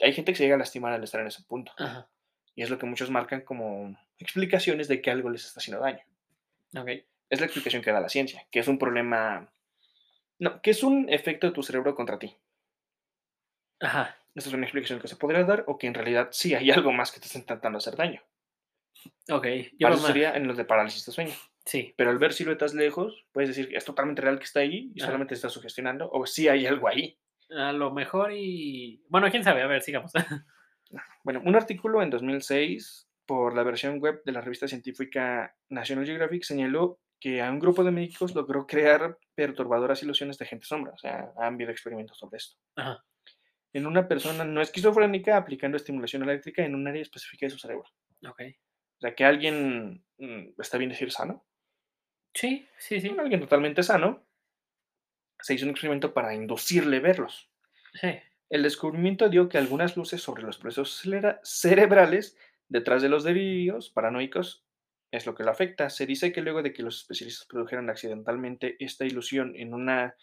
hay 0.00 0.12
gente 0.12 0.32
que 0.32 0.38
se 0.38 0.44
llega 0.44 0.56
a 0.56 0.58
lastimar 0.58 0.92
al 0.92 1.04
estar 1.04 1.20
en 1.20 1.28
ese 1.28 1.42
punto. 1.44 1.72
Ajá. 1.76 2.08
Y 2.54 2.62
es 2.62 2.70
lo 2.70 2.78
que 2.78 2.86
muchos 2.86 3.10
marcan 3.10 3.40
como 3.40 3.96
explicaciones 4.22 4.88
de 4.88 5.00
que 5.00 5.10
algo 5.10 5.30
les 5.30 5.44
está 5.44 5.60
haciendo 5.60 5.82
daño. 5.82 6.02
Ok. 6.76 6.88
Es 7.28 7.40
la 7.40 7.46
explicación 7.46 7.82
que 7.82 7.92
da 7.92 8.00
la 8.00 8.08
ciencia, 8.08 8.46
que 8.50 8.60
es 8.60 8.68
un 8.68 8.78
problema... 8.78 9.52
No, 10.38 10.60
que 10.60 10.70
es 10.70 10.82
un 10.82 11.08
efecto 11.08 11.46
de 11.46 11.52
tu 11.52 11.62
cerebro 11.62 11.94
contra 11.94 12.18
ti. 12.18 12.36
Ajá. 13.80 14.16
Esa 14.34 14.48
es 14.48 14.54
una 14.54 14.64
explicación 14.64 15.00
que 15.00 15.08
se 15.08 15.16
podría 15.16 15.44
dar 15.44 15.64
o 15.66 15.78
que 15.78 15.86
en 15.86 15.94
realidad 15.94 16.28
sí 16.32 16.54
hay 16.54 16.70
algo 16.70 16.92
más 16.92 17.12
que 17.12 17.20
te 17.20 17.26
está 17.26 17.38
intentando 17.38 17.78
hacer 17.78 17.96
daño. 17.96 18.22
Ok. 19.30 19.46
Yo 19.78 19.86
Para 19.86 19.94
eso 19.94 20.06
sería 20.06 20.34
en 20.34 20.46
los 20.46 20.56
de 20.56 20.64
parálisis 20.64 21.04
de 21.04 21.12
sueño. 21.12 21.34
Sí. 21.64 21.94
Pero 21.96 22.10
al 22.10 22.18
ver 22.18 22.32
siluetas 22.32 22.74
lejos, 22.74 23.26
puedes 23.32 23.48
decir 23.48 23.68
que 23.68 23.76
es 23.76 23.84
totalmente 23.84 24.22
real 24.22 24.38
que 24.38 24.44
está 24.44 24.60
ahí 24.60 24.90
y 24.94 25.00
Ajá. 25.00 25.08
solamente 25.08 25.34
está 25.34 25.48
sugestionando 25.48 26.10
o 26.10 26.26
sí 26.26 26.48
hay 26.48 26.66
algo 26.66 26.88
ahí. 26.88 27.18
A 27.50 27.72
lo 27.72 27.90
mejor 27.92 28.32
y... 28.32 29.04
Bueno, 29.08 29.30
quién 29.30 29.44
sabe. 29.44 29.62
A 29.62 29.66
ver, 29.66 29.82
sigamos. 29.82 30.12
Bueno, 31.24 31.40
un 31.46 31.56
artículo 31.56 32.02
en 32.02 32.10
2006 32.10 33.08
por 33.32 33.54
la 33.56 33.62
versión 33.62 33.98
web 33.98 34.20
de 34.26 34.32
la 34.32 34.42
revista 34.42 34.68
científica 34.68 35.56
National 35.70 36.04
Geographic 36.04 36.42
señaló 36.42 37.00
que 37.18 37.40
a 37.40 37.50
un 37.50 37.60
grupo 37.60 37.82
de 37.82 37.90
médicos 37.90 38.34
logró 38.34 38.66
crear 38.66 39.16
perturbadoras 39.34 40.02
ilusiones 40.02 40.36
de 40.36 40.44
gente 40.44 40.66
sombra. 40.66 40.92
O 40.92 40.98
sea, 40.98 41.32
han 41.38 41.54
habido 41.54 41.70
experimentos 41.70 42.18
sobre 42.18 42.36
esto. 42.36 42.58
Ajá. 42.76 43.02
En 43.72 43.86
una 43.86 44.06
persona 44.06 44.44
no 44.44 44.60
esquizofrénica 44.60 45.38
aplicando 45.38 45.78
estimulación 45.78 46.24
eléctrica 46.24 46.62
en 46.62 46.74
un 46.74 46.86
área 46.86 47.00
específica 47.00 47.46
de 47.46 47.50
su 47.50 47.58
cerebro. 47.58 47.88
Ok. 48.28 48.42
O 48.98 49.00
sea, 49.00 49.14
que 49.14 49.24
alguien, 49.24 50.04
mm, 50.18 50.60
está 50.60 50.76
bien 50.76 50.90
decir 50.90 51.10
sano, 51.10 51.42
Sí, 52.34 52.68
sí, 52.76 53.00
sí. 53.00 53.16
alguien 53.18 53.40
totalmente 53.40 53.82
sano, 53.82 54.26
se 55.40 55.54
hizo 55.54 55.64
un 55.64 55.70
experimento 55.70 56.12
para 56.12 56.34
inducirle 56.34 57.00
verlos. 57.00 57.50
Sí. 57.94 58.10
El 58.50 58.62
descubrimiento 58.62 59.30
dio 59.30 59.48
que 59.48 59.56
algunas 59.56 59.96
luces 59.96 60.20
sobre 60.20 60.42
los 60.42 60.58
procesos 60.58 61.02
cerebrales 61.44 62.36
detrás 62.72 63.02
de 63.02 63.08
los 63.10 63.22
delirios 63.22 63.90
paranoicos 63.90 64.64
es 65.10 65.26
lo 65.26 65.34
que 65.34 65.44
lo 65.44 65.50
afecta. 65.50 65.90
Se 65.90 66.06
dice 66.06 66.32
que 66.32 66.40
luego 66.40 66.62
de 66.62 66.72
que 66.72 66.82
los 66.82 67.02
especialistas 67.02 67.46
produjeran 67.46 67.90
accidentalmente 67.90 68.76
esta 68.80 69.04
ilusión 69.04 69.54
en 69.56 69.74
una 69.74 70.16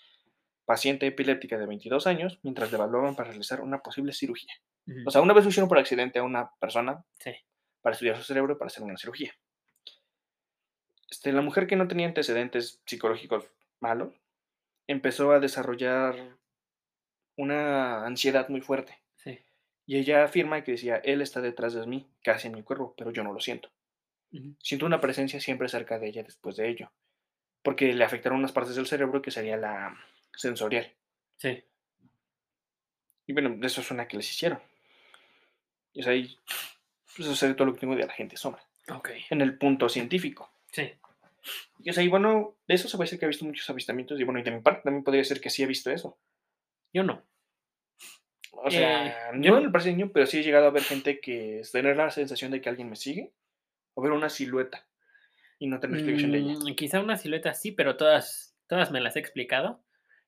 paciente 0.66 1.08
epiléptica 1.08 1.58
de 1.58 1.66
22 1.68 2.08
años, 2.08 2.40
mientras 2.44 2.72
le 2.72 2.78
evaluaban 2.78 3.16
para 3.16 3.30
realizar 3.30 3.62
una 3.62 3.80
posible 3.82 4.14
cirugía. 4.14 4.54
O 5.06 5.12
sea, 5.12 5.22
una 5.22 5.34
vez 5.34 5.44
lo 5.44 5.50
hicieron 5.52 5.70
por 5.70 5.78
accidente 5.78 6.18
a 6.20 6.24
una 6.24 6.50
persona 6.60 7.06
Sí. 7.20 7.32
para 7.82 7.94
estudiar 7.94 8.18
su 8.18 8.24
cerebro 8.24 8.58
para 8.58 8.68
hacer 8.68 8.84
una 8.84 8.98
cirugía. 8.98 9.32
Este, 11.10 11.32
la 11.32 11.42
mujer 11.42 11.68
que 11.68 11.76
no 11.76 11.88
tenía 11.88 12.08
antecedentes 12.08 12.82
psicológicos 12.86 13.46
malos 13.80 14.14
empezó 14.88 15.32
a 15.32 15.40
desarrollar 15.40 16.38
una 17.38 18.06
ansiedad 18.06 18.50
muy 18.50 18.62
fuerte. 18.62 18.99
Y 19.90 19.98
ella 19.98 20.24
afirma 20.24 20.64
que 20.64 20.74
decía, 20.74 20.98
él 20.98 21.20
está 21.20 21.42
detrás 21.42 21.74
de 21.74 21.84
mí, 21.88 22.08
casi 22.22 22.48
en 22.48 22.54
mi 22.54 22.62
cuerpo, 22.62 22.94
pero 22.96 23.10
yo 23.10 23.24
no 23.24 23.34
lo 23.34 23.40
siento. 23.40 23.72
Siento 24.60 24.86
una 24.86 25.02
presencia 25.02 25.42
siempre 25.42 25.68
cerca 25.68 25.98
de 25.98 26.08
ella 26.08 26.22
después 26.22 26.58
de 26.58 26.70
ello, 26.70 26.92
porque 27.64 27.92
le 27.92 28.04
afectaron 28.04 28.38
unas 28.38 28.52
partes 28.52 28.76
del 28.76 28.86
cerebro 28.86 29.24
que 29.24 29.32
sería 29.32 29.58
la 29.58 29.98
sensorial. 30.32 30.94
Sí. 31.38 31.64
Y 33.26 33.34
bueno, 33.34 33.58
eso 33.66 33.82
es 33.82 33.90
una 33.90 34.08
que 34.08 34.18
les 34.18 34.30
hicieron. 34.30 34.60
Y 35.94 36.04
sea, 36.04 36.12
ahí, 36.12 36.38
pues 37.16 37.28
eso 37.28 37.48
es 37.48 37.56
todo 37.56 37.66
lo 37.66 37.74
que 37.74 37.80
tengo 37.80 37.96
de 37.96 38.06
la 38.06 38.14
gente 38.14 38.38
sombra. 38.38 38.62
Ok. 38.90 39.10
En 39.32 39.42
el 39.42 39.58
punto 39.58 39.90
científico. 39.90 40.52
Sí. 40.72 40.94
Y 41.80 41.90
o 41.90 41.94
sea, 41.94 42.04
y 42.04 42.10
bueno, 42.10 42.58
de 42.68 42.76
eso 42.76 42.88
se 42.88 42.96
puede 42.96 43.08
decir 43.08 43.18
que 43.18 43.26
he 43.26 43.30
visto 43.30 43.44
muchos 43.44 43.68
avistamientos. 43.68 44.20
Y 44.20 44.24
bueno, 44.24 44.40
y 44.40 44.44
de 44.44 44.52
mi 44.52 44.62
parte 44.62 44.84
también 44.84 45.04
podría 45.04 45.24
ser 45.24 45.42
que 45.42 45.50
sí 45.50 45.64
he 45.64 45.66
visto 45.66 45.90
eso. 45.90 46.16
Yo 46.94 47.02
no. 47.02 47.24
O 48.64 48.70
sea, 48.72 49.08
Eh, 49.08 49.14
no 49.34 49.42
yo- 49.44 49.58
en 49.58 49.66
el 49.66 49.72
parque 49.72 49.90
niño, 49.90 50.12
pero 50.14 50.26
sí 50.26 50.40
he 50.40 50.44
llegado 50.44 50.68
a 50.68 50.72
ver 50.72 50.84
gente 50.84 51.20
que 51.20 51.60
es 51.62 51.72
tener 51.72 51.96
la 51.98 52.10
sensación 52.12 52.52
de 52.52 52.62
que 52.62 52.70
alguien 52.70 52.90
me 52.90 52.96
sigue. 52.96 53.32
O 53.94 54.02
ver 54.02 54.12
una 54.12 54.30
silueta. 54.30 54.86
Y 55.58 55.68
no 55.68 55.80
tener 55.80 55.98
explicación 55.98 56.32
de 56.32 56.38
ella. 56.40 56.54
Mm, 56.54 56.76
quizá 56.76 57.00
una 57.02 57.18
silueta 57.18 57.54
sí, 57.54 57.72
pero 57.72 57.98
todas, 57.98 58.56
todas 58.68 58.92
me 58.92 59.02
las 59.02 59.16
he 59.16 59.20
explicado. 59.20 59.84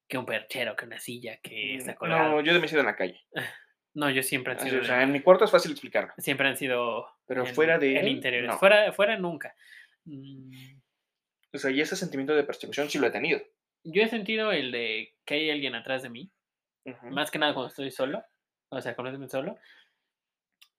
Que 0.07 0.17
un 0.17 0.25
perchero, 0.25 0.75
que 0.75 0.83
una 0.85 0.99
silla, 0.99 1.37
que 1.41 1.75
está 1.75 1.95
colgada. 1.95 2.27
Mm, 2.27 2.31
No, 2.31 2.41
yo 2.41 2.53
de 2.53 2.59
me 2.59 2.65
he 2.65 2.69
sido 2.69 2.81
en 2.81 2.87
la 2.87 2.95
calle. 2.95 3.21
No, 3.93 4.09
yo 4.09 4.23
siempre 4.23 4.53
han 4.53 4.59
Así, 4.59 4.69
sido. 4.69 4.81
o 4.83 4.85
sea, 4.85 5.03
en 5.03 5.11
mi 5.11 5.19
cuarto 5.19 5.43
es 5.43 5.51
fácil 5.51 5.71
explicarlo. 5.73 6.13
siempre 6.17 6.47
han 6.47 6.55
sido. 6.55 7.05
Pero 7.27 7.45
en- 7.45 7.53
fuera 7.53 7.77
de 7.77 7.99
En 7.99 8.07
interiores. 8.07 8.49
no. 8.49 8.57
Fuera, 8.57 8.93
fuera 8.93 9.17
nunca. 9.17 9.53
Mm, 10.05 10.79
O 11.53 11.57
sea, 11.57 11.71
y 11.71 11.81
ese 11.81 11.97
sentimiento 11.97 12.33
de 12.33 12.45
persecución 12.45 12.89
sí 12.89 12.97
lo 12.99 13.07
he 13.07 13.11
tenido. 13.11 13.41
Yo 13.83 14.01
he 14.01 14.07
sentido 14.07 14.53
el 14.53 14.71
de 14.71 15.13
que 15.25 15.33
hay 15.33 15.49
alguien 15.51 15.75
atrás 15.75 16.03
de 16.03 16.09
mí. 16.09 16.31
Más 17.11 17.31
que 17.31 17.39
nada 17.39 17.53
cuando 17.53 17.69
estoy 17.69 17.91
solo. 17.91 18.23
O 18.69 18.81
sea, 18.81 18.95
completamente 18.95 19.31
solo. 19.31 19.57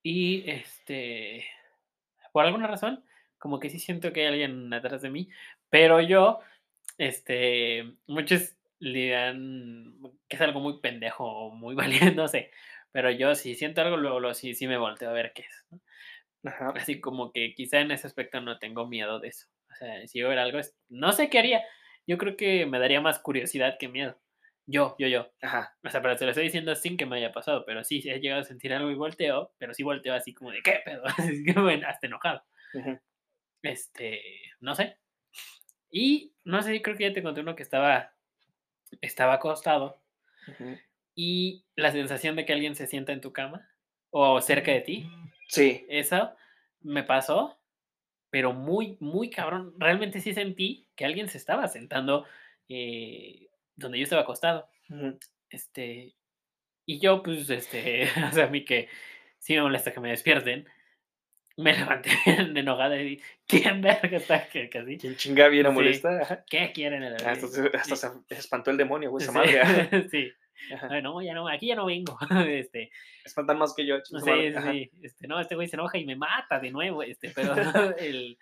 Y 0.01 0.49
este. 0.49 1.45
Por 2.31 2.45
alguna 2.45 2.67
razón, 2.67 3.03
como 3.37 3.59
que 3.59 3.69
sí 3.69 3.79
siento 3.79 4.11
que 4.11 4.21
hay 4.21 4.27
alguien 4.27 4.73
atrás 4.73 5.01
de 5.01 5.09
mí. 5.09 5.29
Pero 5.69 6.01
yo, 6.01 6.39
este. 6.97 7.93
Muchos 8.07 8.55
le 8.79 8.99
dirán 8.99 9.95
que 10.27 10.35
es 10.35 10.41
algo 10.41 10.59
muy 10.59 10.79
pendejo 10.79 11.25
o 11.25 11.49
muy 11.55 11.75
valiente, 12.11 12.15
no 12.15 12.27
sé. 12.27 12.51
Pero 12.91 13.09
yo, 13.11 13.35
si 13.35 13.55
siento 13.55 13.81
algo, 13.81 13.97
luego, 13.97 14.19
luego 14.19 14.33
sí, 14.33 14.53
sí 14.53 14.67
me 14.67 14.77
volteo 14.77 15.09
a 15.09 15.13
ver 15.13 15.33
qué 15.33 15.43
es. 15.43 15.65
¿no? 15.71 15.79
Ajá. 16.45 16.73
Así 16.75 16.99
como 17.01 17.31
que 17.31 17.55
quizá 17.55 17.79
en 17.79 17.91
ese 17.91 18.07
aspecto 18.07 18.41
no 18.41 18.59
tengo 18.59 18.87
miedo 18.87 19.19
de 19.19 19.29
eso. 19.29 19.47
O 19.71 19.75
sea, 19.75 20.05
si 20.07 20.19
yo 20.19 20.29
ver 20.29 20.39
algo, 20.39 20.59
no 20.89 21.11
sé 21.13 21.29
qué 21.29 21.39
haría. 21.39 21.63
Yo 22.05 22.17
creo 22.17 22.35
que 22.37 22.65
me 22.65 22.79
daría 22.79 23.01
más 23.01 23.19
curiosidad 23.19 23.77
que 23.79 23.87
miedo. 23.87 24.17
Yo, 24.65 24.95
yo, 24.97 25.07
yo. 25.07 25.27
Ajá. 25.41 25.77
O 25.83 25.89
sea, 25.89 26.01
pero 26.01 26.15
te 26.15 26.23
lo 26.25 26.31
estoy 26.31 26.45
diciendo 26.45 26.73
sin 26.75 26.95
que 26.95 27.05
me 27.05 27.17
haya 27.17 27.31
pasado, 27.33 27.65
pero 27.65 27.83
sí, 27.83 28.01
he 28.05 28.19
llegado 28.19 28.41
a 28.41 28.45
sentir 28.45 28.73
algo 28.73 28.89
y 28.91 28.95
volteo, 28.95 29.53
pero 29.57 29.73
sí 29.73 29.83
volteo 29.83 30.13
así 30.13 30.33
como 30.33 30.51
de, 30.51 30.61
¿qué 30.61 30.79
pedo? 30.85 31.03
Así 31.17 31.43
que, 31.43 31.53
bueno, 31.59 31.87
hasta 31.87 32.07
enojado. 32.07 32.43
Ujú. 32.73 32.99
Este, 33.61 34.21
no 34.59 34.75
sé. 34.75 34.97
Y, 35.91 36.33
no 36.43 36.61
sé, 36.63 36.81
creo 36.81 36.97
que 36.97 37.03
ya 37.09 37.13
te 37.13 37.23
conté 37.23 37.41
uno 37.41 37.55
que 37.55 37.63
estaba, 37.63 38.13
estaba 39.01 39.33
acostado 39.33 40.01
Ujú. 40.47 40.77
y 41.15 41.65
la 41.75 41.91
sensación 41.91 42.35
de 42.35 42.45
que 42.45 42.53
alguien 42.53 42.75
se 42.75 42.87
sienta 42.87 43.11
en 43.13 43.21
tu 43.21 43.31
cama 43.33 43.69
o 44.11 44.41
cerca 44.41 44.71
de 44.71 44.81
ti, 44.81 45.09
Sí. 45.47 45.85
eso 45.89 46.35
me 46.81 47.03
pasó, 47.03 47.59
pero 48.29 48.53
muy, 48.53 48.97
muy 48.99 49.29
cabrón. 49.29 49.75
Realmente 49.77 50.19
sí 50.21 50.33
sentí 50.33 50.87
que 50.95 51.05
alguien 51.05 51.29
se 51.29 51.37
estaba 51.37 51.67
sentando 51.67 52.25
eh, 52.69 53.49
donde 53.75 53.97
yo 53.99 54.03
estaba 54.03 54.21
acostado. 54.23 54.69
Ujú. 54.89 55.17
Este, 55.49 56.15
y 56.85 56.99
yo, 56.99 57.21
pues, 57.23 57.49
este, 57.49 58.03
o 58.29 58.31
sea, 58.31 58.45
a 58.45 58.49
mí 58.49 58.65
que 58.65 58.89
sí 59.39 59.55
me 59.55 59.61
molesta 59.61 59.93
que 59.93 59.99
me 59.99 60.09
despierten, 60.09 60.67
me 61.57 61.73
levanté 61.77 62.09
bien 62.25 62.57
enojada 62.57 62.97
y 62.99 63.03
dije, 63.05 63.23
¿quién 63.47 63.81
verga 63.81 64.17
está 64.17 64.47
que, 64.49 64.69
que 64.69 64.79
así? 64.79 64.97
Quien 64.97 65.15
chinga 65.15 65.47
viene 65.49 65.69
Sí. 65.69 65.75
molesta. 65.75 66.19
Ajá. 66.21 66.43
¿Qué 66.49 66.71
quieren 66.73 67.03
en 67.03 67.13
la 67.13 67.17
Ah, 67.25 67.31
Hasta, 67.31 67.47
se- 67.47 67.71
hasta 67.77 67.95
se 67.95 68.07
se 68.27 68.35
espantó 68.35 68.71
el 68.71 68.77
demonio, 68.77 69.11
güey, 69.11 69.23
esa 69.23 69.31
Sí, 69.31 69.37
madre. 69.37 70.09
sí. 70.11 70.31
Ajá. 70.73 71.01
No, 71.01 71.21
ya 71.21 71.33
no, 71.33 71.47
aquí 71.49 71.67
ya 71.67 71.75
no 71.75 71.85
vengo. 71.85 72.17
Este, 72.47 72.89
Espantan 73.25 73.57
más 73.57 73.73
que 73.75 73.85
yo. 73.85 73.97
sí, 73.97 74.17
su 74.17 74.25
madre. 74.25 74.53
sí, 74.53 74.89
sí, 74.93 74.99
este, 75.03 75.27
no, 75.27 75.39
este 75.39 75.55
güey 75.55 75.67
se 75.67 75.75
enoja 75.75 75.97
y 75.97 76.05
me 76.05 76.15
mata 76.15 76.59
de 76.59 76.71
nuevo, 76.71 77.03
este, 77.03 77.31
pero 77.31 77.53
el, 77.97 78.37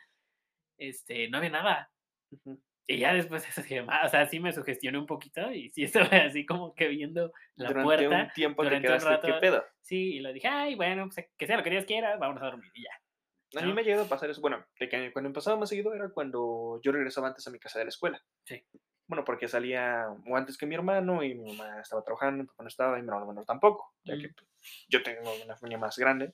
este, 0.77 1.29
no 1.29 1.37
había 1.39 1.49
nada. 1.49 1.91
Ujú. 2.31 2.61
Y 2.87 2.97
ya 2.99 3.13
después 3.13 3.43
eso 3.49 3.61
dije, 3.61 3.81
o 3.81 4.09
sea, 4.09 4.27
sí 4.27 4.39
me 4.39 4.51
sugestioné 4.53 4.97
un 4.97 5.05
poquito 5.05 5.51
y 5.51 5.69
sí 5.69 5.83
estaba 5.83 6.07
así 6.35 6.45
como 6.45 6.73
que 6.75 6.87
viendo 6.87 7.31
la 7.55 7.69
Durante 7.69 7.83
puerta. 7.85 8.23
un 8.23 8.29
tiempo 8.33 8.63
te 8.63 8.69
durante 8.69 8.87
un 8.87 8.97
quedaste, 8.99 9.27
¿qué 9.27 9.31
rato, 9.33 9.41
pedo? 9.41 9.65
Sí, 9.81 10.15
y 10.15 10.19
lo 10.19 10.33
dije, 10.33 10.47
ay, 10.47 10.75
bueno, 10.75 11.07
pues, 11.13 11.27
que 11.37 11.47
sea 11.47 11.57
lo 11.57 11.63
que 11.63 11.69
Dios 11.69 11.85
quiera, 11.85 12.17
vámonos 12.17 12.43
a 12.43 12.47
dormir 12.47 12.71
y 12.73 12.83
ya. 12.83 13.59
A 13.59 13.63
mí 13.63 13.69
¿no? 13.69 13.75
me 13.75 13.81
ha 13.81 13.83
llegado 13.83 14.05
a 14.05 14.09
pasar 14.09 14.29
eso. 14.29 14.39
Bueno, 14.39 14.65
que 14.75 14.87
cuando 15.11 15.27
empezaba 15.27 15.57
más 15.57 15.67
seguido 15.69 15.93
era 15.93 16.09
cuando 16.09 16.79
yo 16.83 16.91
regresaba 16.93 17.27
antes 17.27 17.45
a 17.47 17.51
mi 17.51 17.59
casa 17.59 17.79
de 17.79 17.85
la 17.85 17.89
escuela. 17.89 18.23
Sí. 18.45 18.63
Bueno, 19.07 19.25
porque 19.25 19.49
salía 19.49 20.05
o 20.25 20.37
antes 20.37 20.57
que 20.57 20.65
mi 20.65 20.75
hermano 20.75 21.21
y 21.21 21.35
mi 21.35 21.51
mamá 21.57 21.81
estaba 21.81 22.01
trabajando, 22.01 22.43
mi 22.43 22.47
papá 22.47 22.63
no 22.63 22.69
estaba 22.69 22.97
y 22.97 23.01
mi 23.01 23.09
hermano 23.09 23.27
menor 23.27 23.45
tampoco, 23.45 23.93
ya 24.05 24.17
que 24.17 24.29
Mm. 24.29 24.33
pues, 24.35 24.85
yo 24.87 25.03
tengo 25.03 25.33
una 25.43 25.57
familia 25.57 25.77
más 25.79 25.97
grande. 25.97 26.33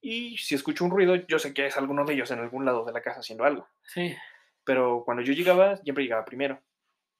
Y 0.00 0.38
si 0.38 0.54
escucho 0.54 0.82
un 0.86 0.90
ruido, 0.92 1.14
yo 1.14 1.38
sé 1.38 1.52
que 1.52 1.66
es 1.66 1.76
alguno 1.76 2.06
de 2.06 2.14
ellos 2.14 2.30
en 2.30 2.38
algún 2.38 2.64
lado 2.64 2.86
de 2.86 2.92
la 2.92 3.02
casa 3.02 3.20
haciendo 3.20 3.44
algo. 3.44 3.68
Sí. 3.82 4.16
Pero 4.64 5.02
cuando 5.04 5.22
yo 5.22 5.32
llegaba, 5.32 5.76
siempre 5.78 6.04
llegaba 6.04 6.24
primero. 6.24 6.60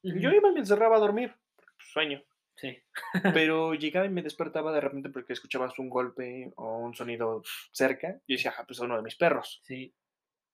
Y 0.03 0.19
Yo 0.19 0.29
ujú, 0.29 0.37
iba 0.37 0.49
y 0.49 0.53
me 0.53 0.59
encerraba 0.59 0.97
a 0.97 0.99
dormir, 0.99 1.35
pues, 1.55 1.67
sueño. 1.91 2.21
Sí. 2.55 2.77
Pero 3.45 3.73
llegaba 3.73 4.05
y 4.05 4.09
me 4.09 4.21
despertaba 4.21 4.71
de 4.71 4.81
repente 4.81 5.09
porque 5.09 5.33
escuchabas 5.33 5.77
un 5.79 5.89
golpe 5.89 6.51
o 6.55 6.77
un 6.79 6.93
sonido 6.93 7.41
cerca. 7.71 8.19
Y 8.27 8.35
decía, 8.35 8.51
ajá, 8.51 8.65
pues 8.65 8.77
es 8.79 8.83
uno 8.83 8.97
de 8.97 9.03
mis 9.03 9.15
perros. 9.15 9.61
Sí. 9.63 9.93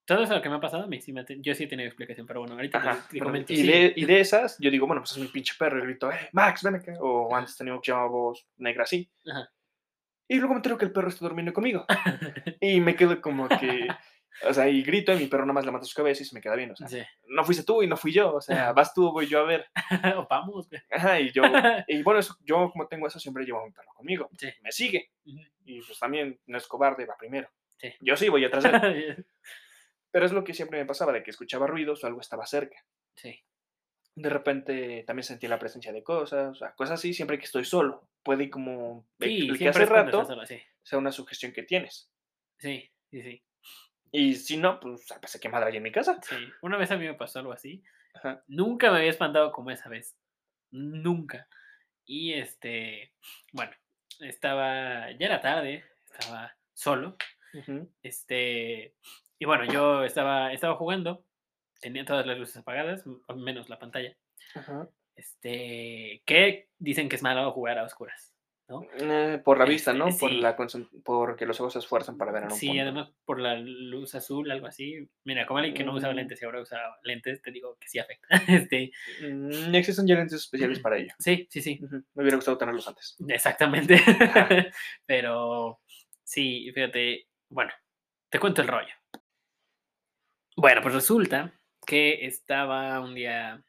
Todo 0.05 0.23
eso 0.23 0.41
que 0.41 0.47
me 0.49 0.55
ha 0.55 0.59
pasado 0.61 0.83
a 0.83 0.88
mí, 0.88 1.01
sí 1.01 1.11
me 1.11 1.25
te- 1.25 1.41
yo 1.41 1.53
sí 1.53 1.65
he 1.65 1.67
tenido 1.67 1.88
explicación, 1.88 2.25
pero 2.25 2.39
bueno, 2.39 2.55
ahorita 2.55 2.81
te- 2.81 2.88
Ajá. 2.88 3.07
te, 3.09 3.17
bueno, 3.17 3.25
comento. 3.25 3.51
y, 3.51 3.57
sí. 3.57 3.67
de, 3.67 3.93
y 3.93 4.05
de 4.05 4.19
esas, 4.21 4.57
yo 4.59 4.71
digo, 4.71 4.88
bueno, 4.88 5.01
pues 5.01 5.11
es 5.11 5.17
mi 5.17 5.27
pinche 5.27 5.53
perro. 5.59 5.79
Y 5.79 5.81
grito, 5.81 6.09
eh, 6.09 6.29
Max, 6.31 6.63
ven 6.63 6.75
acá. 6.75 6.93
O 7.01 7.35
antes 7.35 7.57
tenía 7.57 7.77
que 7.83 7.91
llamar 7.91 8.09
voz 8.09 8.47
negra 8.55 8.83
así. 8.83 9.11
Ajá. 9.29 9.51
Y 10.29 10.35
luego 10.38 10.53
me 10.53 10.59
entero 10.59 10.77
que 10.77 10.85
el 10.85 10.91
perro 10.93 11.09
está 11.09 11.25
durmiendo 11.25 11.51
conmigo. 11.53 11.85
Y 12.61 12.79
me 12.79 12.95
quedo 12.95 13.19
como 13.21 13.47
que, 13.49 13.88
o 14.43 14.53
sea, 14.53 14.67
y 14.69 14.83
grito 14.83 15.13
y 15.13 15.17
mi 15.17 15.27
perro 15.27 15.43
nada 15.45 15.53
más 15.53 15.65
levanta 15.65 15.85
su 15.88 15.95
cabeza 15.95 16.21
y 16.21 16.25
se 16.25 16.35
me 16.35 16.41
queda 16.41 16.55
bien. 16.55 16.71
O 16.71 16.75
sea, 16.75 16.88
Sí. 16.88 17.01
no 17.27 17.43
fuiste 17.43 17.63
tú 17.63 17.81
y 17.83 17.88
no 17.88 17.97
fui 17.97 18.11
yo. 18.13 18.35
O 18.35 18.41
sea, 18.41 18.71
vas 18.73 18.93
tú, 18.93 19.11
voy 19.11 19.27
yo 19.27 19.39
a 19.39 19.43
ver. 19.43 19.65
O 20.17 20.27
vamos, 20.29 20.69
güey. 20.69 20.81
Ajá, 20.91 21.19
y 21.19 21.31
yo, 21.31 21.41
y 21.88 22.03
bueno, 22.03 22.19
eso, 22.19 22.35
yo 22.43 22.69
como 22.71 22.88
tengo 22.88 23.07
eso, 23.07 23.19
siempre 23.19 23.45
llevo 23.45 23.61
a 23.61 23.65
mi 23.65 23.71
perro 23.71 23.89
conmigo. 23.95 24.29
Sí. 24.38 24.49
Me 24.61 24.71
sigue. 24.71 25.11
Ujú. 25.25 25.39
Y 25.65 25.81
pues 25.81 25.99
también 25.99 26.39
no 26.45 26.57
es 26.57 26.67
cobarde, 26.67 27.05
va 27.05 27.15
primero. 27.17 27.49
Sí. 27.77 27.93
Yo 28.01 28.15
sí 28.17 28.29
voy 28.29 28.43
atrás 28.45 28.63
de 28.63 28.69
él. 28.69 29.25
Pero 30.11 30.25
es 30.25 30.31
lo 30.31 30.43
que 30.43 30.53
siempre 30.53 30.79
me 30.79 30.85
pasaba, 30.85 31.11
de 31.11 31.21
que 31.21 31.31
escuchaba 31.31 31.67
ruidos 31.67 32.03
o 32.03 32.07
algo 32.07 32.21
estaba 32.21 32.45
cerca. 32.45 32.77
Sí. 33.15 33.43
De 34.15 34.29
repente 34.29 35.03
también 35.05 35.23
sentía 35.25 35.49
la 35.49 35.59
presencia 35.59 35.91
de 35.93 36.01
cosas, 36.01 36.49
o 36.51 36.55
sea, 36.55 36.73
cosas 36.73 36.95
así, 36.99 37.13
siempre 37.13 37.38
que 37.38 37.45
estoy 37.45 37.65
solo. 37.65 38.07
Puede 38.23 38.49
como 38.49 39.05
Sí, 39.19 39.25
expliqué 39.38 39.57
siempre 39.57 39.83
hace 39.83 39.93
rato, 39.93 40.25
solo, 40.25 40.45
sí. 40.47 40.59
sea 40.81 40.97
una 40.97 41.11
sugestión 41.11 41.51
que 41.51 41.61
tienes. 41.63 42.09
Sí, 42.57 42.89
sí, 43.11 43.21
sí. 43.21 43.43
Y 44.12 44.36
si 44.36 44.58
no, 44.58 44.80
pues 44.80 45.05
pensé 45.20 45.39
que 45.39 45.49
madre 45.49 45.70
hay 45.70 45.78
en 45.78 45.84
mi 45.84 45.91
casa. 45.91 46.20
Sí. 46.22 46.36
Una 46.62 46.78
vez 46.78 46.91
a 46.91 46.97
mí 46.97 47.05
me 47.05 47.14
pasó 47.14 47.39
algo 47.39 47.51
así. 47.51 47.84
Ajá. 48.14 48.43
Nunca 48.47 48.91
me 48.91 48.97
había 48.97 49.10
espantado 49.10 49.51
como 49.51 49.72
esa 49.72 49.89
vez. 49.89 50.18
Nunca. 50.72 51.47
Y 52.05 52.34
este, 52.34 53.14
bueno, 53.51 53.72
estaba, 54.20 55.12
ya 55.12 55.26
era 55.26 55.41
tarde, 55.41 55.84
estaba 56.05 56.55
solo. 56.74 57.18
Este, 58.03 58.95
y 59.39 59.45
bueno, 59.45 59.66
yo 59.66 60.03
estaba, 60.03 60.53
estaba 60.53 60.76
jugando, 60.76 61.26
tenía 61.82 62.05
todas 62.05 62.26
las 62.26 62.38
luces 62.38 62.58
apagadas, 62.58 63.03
menos 63.36 63.70
la 63.70 63.80
pantalla. 63.80 64.16
ajá. 64.53 64.88
Este, 65.16 66.22
que 66.26 66.70
dicen 66.78 67.10
que 67.10 67.16
es 67.16 67.24
malo 67.24 67.51
jugar 67.51 67.80
a 67.80 67.84
oscuras, 67.84 68.36
¿no? 68.70 68.84
Eh, 68.99 69.41
por 69.43 69.57
la 69.57 69.65
vista, 69.65 69.91
Este, 69.91 70.03
¿no? 70.03 70.18
Por 70.18 70.32
la 70.32 70.55
porque 71.03 71.45
los 71.45 71.59
ojos 71.61 71.74
se 71.74 71.80
esfuerzan 71.80 72.18
para 72.18 72.32
ver 72.32 72.43
en 72.43 72.51
un 72.51 72.57
Sí, 72.57 72.68
punto. 72.68 72.82
además 72.82 73.12
por 73.25 73.39
la 73.39 73.55
luz 73.55 74.13
azul, 74.16 74.50
algo 74.51 74.67
así. 74.67 75.08
Mira, 75.24 75.46
como 75.46 75.59
alguien 75.59 75.75
que 75.75 75.83
no 75.83 75.93
usaba 75.93 76.13
Mm. 76.13 76.17
lentes 76.17 76.41
y 76.41 76.46
ahora 76.46 76.62
usa 76.62 76.79
lentes, 77.04 77.41
te 77.41 77.51
digo 77.51 77.78
que 77.79 77.87
sí 77.87 78.00
afecta. 78.00 78.28
Este, 78.71 78.91
Mm, 79.21 79.74
existen 79.75 80.08
ya 80.08 80.16
lentes 80.16 80.41
especiales 80.41 80.79
para 80.79 80.97
ello. 80.97 81.13
sí, 81.20 81.47
sí, 81.50 81.62
sí, 81.62 81.79
Me 82.13 82.24
hubiera 82.24 82.36
gustado 82.37 82.58
tenerlos 82.58 82.87
antes. 82.87 83.16
exactamente. 83.28 83.96
Pero 85.05 85.79
sí, 86.24 86.70
fíjate, 86.74 87.28
bueno, 87.50 87.71
te 88.29 88.39
cuento 88.39 88.62
el 88.62 88.67
rollo. 88.67 88.93
Bueno, 90.55 90.82
pues 90.82 90.93
resulta 90.96 91.54
que 91.86 92.25
estaba 92.25 93.00
un 93.00 93.13
día, 93.16 93.63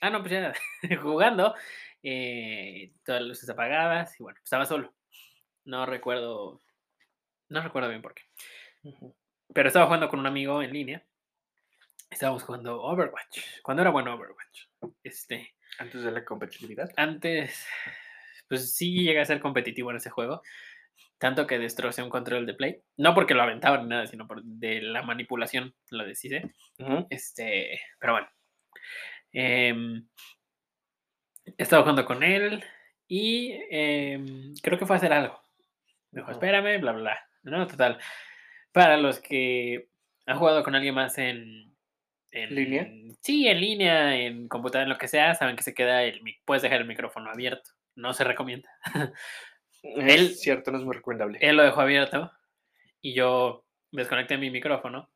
ah, 0.00 0.10
no, 0.10 0.20
pues 0.20 0.32
ya 0.32 0.52
jugando, 1.02 1.54
eh, 2.08 2.92
todas 3.04 3.20
las 3.20 3.28
luces 3.28 3.48
apagadas 3.50 4.18
y 4.20 4.22
bueno, 4.22 4.38
estaba 4.44 4.64
solo. 4.64 4.94
No 5.64 5.86
recuerdo, 5.86 6.62
no 7.48 7.60
recuerdo 7.62 7.88
bien 7.88 8.00
por 8.02 8.14
qué. 8.14 8.22
Ujú. 8.84 9.16
Pero 9.52 9.66
estaba 9.68 9.86
jugando 9.86 10.08
con 10.08 10.20
un 10.20 10.26
amigo 10.26 10.62
en 10.62 10.72
línea. 10.72 11.04
Estábamos 12.08 12.44
jugando 12.44 12.80
Overwatch. 12.80 13.60
Cuando 13.62 13.82
era 13.82 13.90
bueno 13.90 14.14
Overwatch. 14.14 14.66
Este, 15.02 15.54
Antes 15.78 16.02
de 16.04 16.12
la 16.12 16.24
competitividad. 16.24 16.88
antes, 16.96 17.66
pues 18.48 18.72
sí 18.76 19.02
llegué 19.02 19.20
a 19.20 19.24
ser 19.24 19.40
competitivo 19.40 19.90
en 19.90 19.96
ese 19.96 20.10
juego. 20.10 20.42
Tanto 21.18 21.46
que 21.48 21.58
destrocé 21.58 22.02
un 22.04 22.10
control 22.10 22.46
de 22.46 22.54
play. 22.54 22.80
No 22.96 23.14
porque 23.14 23.34
lo 23.34 23.42
aventaba 23.42 23.78
ni 23.78 23.88
nada, 23.88 24.06
sino 24.06 24.28
por 24.28 24.44
de 24.44 24.80
la 24.82 25.02
manipulación 25.02 25.74
lo 25.90 26.04
deshice. 26.04 26.54
Ujú, 26.78 27.06
Este, 27.10 27.80
pero 27.98 28.12
bueno. 28.12 28.28
Em, 29.32 30.06
estaba 31.58 31.82
jugando 31.82 32.04
con 32.04 32.22
él 32.22 32.64
y 33.08 33.52
em, 33.70 34.54
creo 34.62 34.78
que 34.78 34.86
fue 34.86 34.96
a 34.96 34.98
hacer 34.98 35.12
algo. 35.12 35.40
Me 36.12 36.20
dijo, 36.20 36.30
Ujú. 36.30 36.38
espérame, 36.38 36.80
bla, 36.80 36.92
bla, 36.92 37.00
bla. 37.02 37.18
No, 37.42 37.66
total. 37.66 37.98
Para 38.72 38.96
los 38.96 39.20
que 39.20 39.88
han 40.26 40.38
jugado 40.38 40.62
con 40.62 40.74
alguien 40.74 40.94
más 40.94 41.18
en... 41.18 41.74
en 42.32 42.54
¿Línea? 42.54 42.90
Sí, 43.22 43.46
en 43.48 43.60
línea, 43.60 44.16
en 44.16 44.48
computadora, 44.48 44.84
en 44.84 44.90
lo 44.90 44.98
que 44.98 45.08
sea, 45.08 45.34
saben 45.34 45.56
que 45.56 45.62
se 45.62 45.74
queda 45.74 46.02
el... 46.04 46.20
Puedes 46.44 46.62
dejar 46.62 46.80
el 46.80 46.86
micrófono 46.86 47.30
abierto. 47.30 47.70
No 47.94 48.12
se 48.12 48.24
recomienda. 48.24 48.68
Es 49.82 50.14
Él- 50.14 50.34
cierto, 50.34 50.72
no 50.72 50.78
es 50.78 50.84
muy 50.84 50.96
recomendable. 50.96 51.38
Él 51.40 51.56
lo 51.56 51.62
dejó 51.62 51.80
abierto 51.80 52.32
y 53.00 53.14
yo 53.14 53.64
desconecté 53.92 54.36
mi 54.36 54.50
micrófono. 54.50 55.10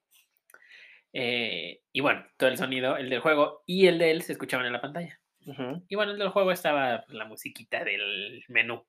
eh, 1.13 1.81
y 1.93 2.01
bueno, 2.01 2.25
todo 2.37 2.49
el 2.51 2.57
sonido, 2.57 2.97
el 2.97 3.11
del 3.11 3.21
juego 3.21 3.65
y 3.67 3.89
el 3.89 3.99
de 3.99 4.13
él 4.13 4.23
se 4.23 4.33
escuchaban 4.33 4.67
en 4.67 4.73
la 4.73 4.81
pantalla. 4.81 5.20
Ujú, 5.47 5.85
Y 5.89 5.95
bueno, 5.97 6.13
el 6.13 6.19
del 6.19 6.29
juego 6.29 6.53
estaba 6.53 7.03
pues, 7.07 7.17
la 7.17 7.25
musiquita 7.25 7.83
del 7.85 8.45
menú. 8.49 8.85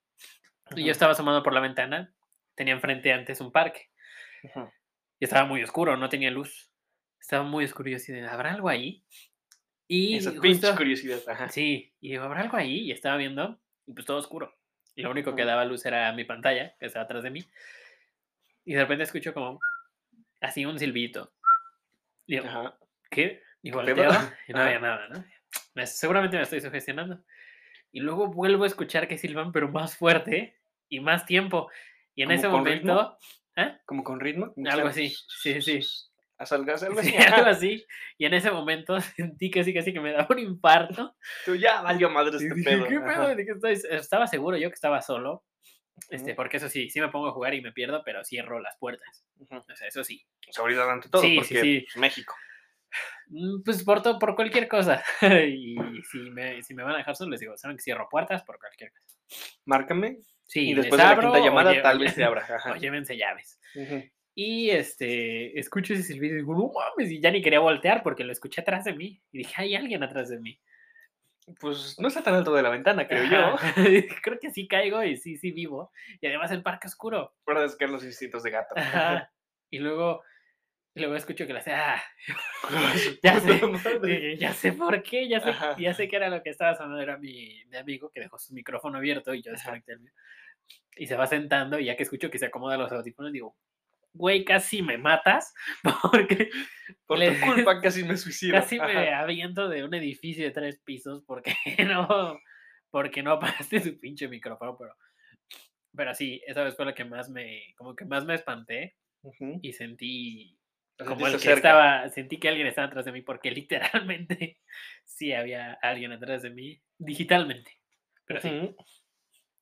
Y 0.71 0.73
ujú, 0.73 0.81
yo 0.85 0.91
estaba 0.91 1.13
asomado 1.13 1.43
por 1.43 1.53
la 1.53 1.59
ventana. 1.61 2.13
Tenía 2.55 2.73
enfrente 2.73 3.11
antes 3.13 3.39
un 3.41 3.51
parque. 3.51 3.89
ujú. 4.43 4.69
Y 5.19 5.25
estaba 5.25 5.45
muy 5.45 5.63
oscuro, 5.63 5.95
no 5.97 6.09
tenía 6.09 6.31
luz. 6.31 6.69
Estaba 7.19 7.43
muy 7.43 7.65
oscuro 7.65 7.87
y 7.89 7.91
yo 7.91 7.97
así 7.97 8.11
de, 8.11 8.27
¿habrá 8.27 8.51
algo 8.53 8.67
ahí? 8.69 9.03
Y 9.87 10.15
Esa 10.17 10.29
justo- 10.31 10.41
pinche 10.41 10.75
curiosidad. 10.75 11.19
Ajá. 11.27 11.49
Sí, 11.49 11.93
y 12.01 12.09
digo, 12.11 12.23
¿habrá 12.23 12.41
algo 12.41 12.57
ahí? 12.57 12.79
Y 12.79 12.91
estaba 12.91 13.17
viendo, 13.17 13.59
y 13.85 13.93
pues 13.93 14.05
todo 14.05 14.17
oscuro. 14.17 14.55
Y 14.95 15.03
lo 15.03 15.11
único 15.11 15.35
que 15.35 15.45
daba 15.45 15.63
luz 15.65 15.85
era 15.85 16.11
mi 16.13 16.23
pantalla, 16.25 16.75
que 16.79 16.85
estaba 16.87 17.05
atrás 17.05 17.23
de 17.23 17.29
mí. 17.29 17.45
Y 18.65 18.73
de 18.73 18.81
repente 18.81 19.03
escucho 19.03 19.33
como 19.33 19.59
así 20.41 20.65
un 20.65 20.79
silbito. 20.79 21.33
Y 22.25 22.37
Ajá. 22.37 22.77
¿qué? 23.09 23.41
Y 23.61 23.69
¿Qué 23.69 23.75
volteo 23.75 24.11
y 24.47 24.53
no 24.53 24.59
había 24.61 24.79
nada, 24.79 25.07
¿no? 25.09 25.23
Me- 25.75 25.87
seguramente 25.87 26.37
me 26.37 26.43
estoy 26.43 26.61
sugestionando. 26.61 27.23
Y 27.91 27.99
luego 27.99 28.27
vuelvo 28.27 28.63
a 28.63 28.67
escuchar 28.67 29.07
que 29.07 29.17
silban, 29.17 29.51
pero 29.51 29.69
más 29.69 29.95
fuerte 29.97 30.59
y 30.89 30.99
más 30.99 31.25
tiempo. 31.25 31.69
Y 32.15 32.21
en 32.23 32.27
¿Como 32.29 32.37
ese 32.39 32.47
momento, 32.47 33.17
¿ah? 33.57 33.79
Como 33.85 34.03
con 34.03 34.19
ritmo. 34.19 34.53
Algo 34.69 34.87
así, 34.87 35.13
sí, 35.41 35.61
sí. 35.61 35.79
Haz 36.37 36.51
algo, 36.53 36.71
haz 36.73 36.81
algo 36.81 36.99
Sí, 37.03 37.09
así. 37.09 37.17
algo 37.17 37.41
ajá. 37.41 37.49
así. 37.51 37.85
Y 38.17 38.25
en 38.25 38.33
ese 38.33 38.49
momento 38.49 38.99
sentí 39.15 39.51
casi 39.51 39.73
casi 39.73 39.93
que 39.93 39.99
me 39.99 40.11
daba 40.11 40.27
un 40.31 40.39
infarto. 40.39 41.15
Tú 41.45 41.55
ya 41.55 41.81
valió 41.81 42.09
madre 42.09 42.37
este 42.37 42.53
dije, 42.55 42.77
pedo. 42.77 42.87
¿qué 42.87 42.99
pedo? 42.99 43.67
Estaba 43.95 44.25
seguro 44.25 44.57
yo 44.57 44.69
que 44.69 44.73
estaba 44.75 45.01
solo. 45.03 45.43
Este, 46.09 46.33
porque 46.33 46.57
eso 46.57 46.67
sí, 46.67 46.89
sí 46.89 46.99
me 46.99 47.09
pongo 47.09 47.27
a 47.27 47.31
jugar 47.31 47.53
y 47.53 47.61
me 47.61 47.71
pierdo, 47.71 48.01
pero 48.03 48.23
cierro 48.23 48.59
las 48.59 48.75
puertas. 48.77 49.23
ujú. 49.37 49.55
O 49.57 49.75
sea, 49.75 49.87
eso 49.87 50.03
sí. 50.03 50.25
Seguridad 50.49 50.89
ante 50.89 51.09
todo, 51.09 51.21
Sí, 51.21 51.29
sí, 51.29 51.35
porque 51.37 51.61
sí. 51.61 51.81
pues, 51.81 51.97
México. 51.97 52.33
Mm, 53.31 53.63
Pues 53.63 53.83
por 53.83 54.01
todo, 54.01 54.19
por 54.19 54.35
cualquier 54.35 54.67
cosa. 54.67 55.03
y 55.47 55.75
si 56.11 56.17
me, 56.31 56.61
si 56.63 56.73
me 56.73 56.83
van 56.83 56.95
a 56.95 56.97
dejar 56.97 57.15
solo, 57.15 57.31
les 57.31 57.39
digo, 57.39 57.57
saben 57.57 57.77
que 57.77 57.83
cierro 57.83 58.07
puertas 58.09 58.43
por 58.43 58.59
cualquier 58.59 58.91
cosa. 58.91 59.17
Márcame 59.65 60.17
Sí, 60.43 60.71
y 60.71 60.75
les 60.75 60.83
después 60.83 61.01
de 61.01 61.07
la 61.07 61.17
quinta 61.19 61.39
llamada 61.39 61.81
tal 61.81 61.99
vez 61.99 62.13
te 62.13 62.23
abra. 62.25 62.41
Ajá. 62.43 62.73
O 62.73 62.75
llévense 62.75 63.15
llaves. 63.15 63.57
Ujú. 63.73 64.03
Y 64.35 64.69
este, 64.69 65.57
escucho 65.57 65.93
ese 65.93 66.03
silbido 66.03 66.35
y 66.35 66.37
digo, 66.39 66.53
no 66.53 66.71
mames, 66.73 67.09
y 67.11 67.21
ya 67.21 67.31
ni 67.31 67.41
quería 67.41 67.59
voltear 67.59 68.03
porque 68.03 68.23
lo 68.25 68.31
escuché 68.33 68.61
atrás 68.61 68.83
de 68.83 68.93
mí. 68.93 69.21
Y 69.31 69.39
dije, 69.39 69.53
hay 69.57 69.75
alguien 69.75 70.03
atrás 70.03 70.29
de 70.29 70.39
mí. 70.39 70.59
Pues 71.59 71.97
no 71.99 72.07
está 72.07 72.21
tan 72.21 72.35
alto 72.35 72.53
de 72.53 72.61
la 72.63 72.69
ventana, 72.69 73.07
creo 73.07 73.23
yo. 73.25 73.37
Ajá. 73.37 73.73
Creo 74.23 74.39
que 74.39 74.51
sí 74.51 74.67
caigo 74.67 75.03
y 75.03 75.17
sí, 75.17 75.37
sí 75.37 75.51
vivo. 75.51 75.91
Y 76.21 76.27
además 76.27 76.51
el 76.51 76.63
parque 76.63 76.87
oscuro. 76.87 77.33
Para 77.45 77.61
descargar 77.61 77.93
los 77.93 78.03
instintos 78.03 78.43
de 78.43 78.51
gato. 78.51 78.75
Ajá. 78.77 79.31
Y 79.69 79.79
luego, 79.79 80.21
y 80.93 80.99
luego 80.99 81.15
escucho 81.15 81.47
que 81.47 81.53
le 81.53 81.59
hace, 81.59 81.71
ah, 81.73 82.01
Ya 83.23 83.39
sé, 83.39 84.37
ya 84.37 84.53
sé 84.53 84.73
por 84.73 85.01
qué, 85.03 85.27
ya 85.27 85.39
sé, 85.39 85.49
Ajá. 85.49 85.75
ya 85.79 85.93
sé 85.93 86.07
que 86.07 86.15
era 86.15 86.29
lo 86.29 86.41
que 86.43 86.49
estaba 86.49 86.75
sonando, 86.75 87.01
era 87.01 87.17
mi, 87.17 87.63
mi 87.65 87.77
amigo 87.77 88.09
que 88.11 88.19
dejó 88.21 88.37
su 88.37 88.53
micrófono 88.53 88.97
abierto 88.97 89.33
y 89.33 89.41
yo 89.41 89.51
desconecté 89.51 89.93
el 89.93 89.99
mío. 90.01 90.13
Y 90.97 91.07
se 91.07 91.15
va 91.15 91.27
sentando 91.27 91.79
y 91.79 91.85
ya 91.85 91.95
que 91.95 92.03
escucho 92.03 92.29
que 92.29 92.37
se 92.39 92.45
acomoda 92.47 92.77
los 92.77 92.91
audífonos, 92.91 93.31
digo, 93.31 93.55
güey, 94.13 94.43
casi 94.43 94.81
me 94.81 94.97
matas 94.97 95.53
porque 96.11 96.49
Por 97.05 97.17
le- 97.17 97.31
tu 97.31 97.45
culpa 97.45 97.79
casi 97.79 98.03
me 98.03 98.17
suicido. 98.17 98.53
casi 98.59 98.77
me 98.79 99.13
aviento 99.13 99.69
de 99.69 99.83
un 99.85 99.93
edificio 99.93 100.43
de 100.43 100.51
tres 100.51 100.79
pisos 100.83 101.23
porque 101.25 101.55
no, 101.87 102.37
porque 102.89 103.23
no 103.23 103.31
apagaste 103.33 103.79
su 103.79 103.97
pinche 103.99 104.27
micrófono, 104.27 104.77
pero, 104.77 104.95
pero 105.95 106.13
sí, 106.13 106.41
esa 106.45 106.63
vez 106.63 106.75
fue 106.75 106.85
la 106.85 106.93
que 106.93 107.05
más 107.05 107.29
me, 107.29 107.73
como 107.77 107.95
que 107.95 108.03
más 108.05 108.25
me 108.25 108.35
espanté 108.35 108.97
y 109.61 109.71
sentí 109.73 110.57
como 111.05 111.27
el 111.27 111.33
que 111.33 111.39
cerca. 111.39 111.55
estaba, 111.55 112.09
sentí 112.09 112.39
que 112.39 112.49
alguien 112.49 112.67
estaba 112.67 112.87
atrás 112.87 113.05
de 113.05 113.11
mí 113.11 113.21
porque 113.21 113.51
literalmente 113.51 114.59
sí 115.05 115.33
había 115.33 115.73
alguien 115.81 116.11
atrás 116.11 116.41
de 116.43 116.49
mí, 116.49 116.81
digitalmente, 116.97 117.79
pero 118.25 118.41
sí, 118.41 118.75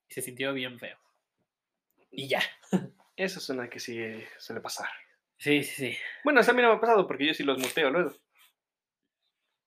y 0.10 0.14
se 0.14 0.22
sintió 0.22 0.54
bien 0.54 0.80
feo. 0.80 0.98
Y 2.12 2.28
ya. 2.28 2.42
Eso 3.16 3.40
es 3.40 3.50
una 3.50 3.70
que 3.70 3.80
sí 3.80 4.00
suele 4.38 4.62
pasar. 4.62 4.90
Sí, 5.38 5.64
sí, 5.64 5.92
sí. 5.92 5.98
Bueno, 6.24 6.42
eso 6.42 6.52
a 6.52 6.54
mí 6.54 6.62
no 6.62 6.70
me 6.70 6.76
ha 6.76 6.82
pasado 6.82 7.08
porque 7.08 7.28
yo 7.28 7.34
sí 7.34 7.44
los 7.44 7.60
muteo 7.60 7.90
luego. 7.90 8.14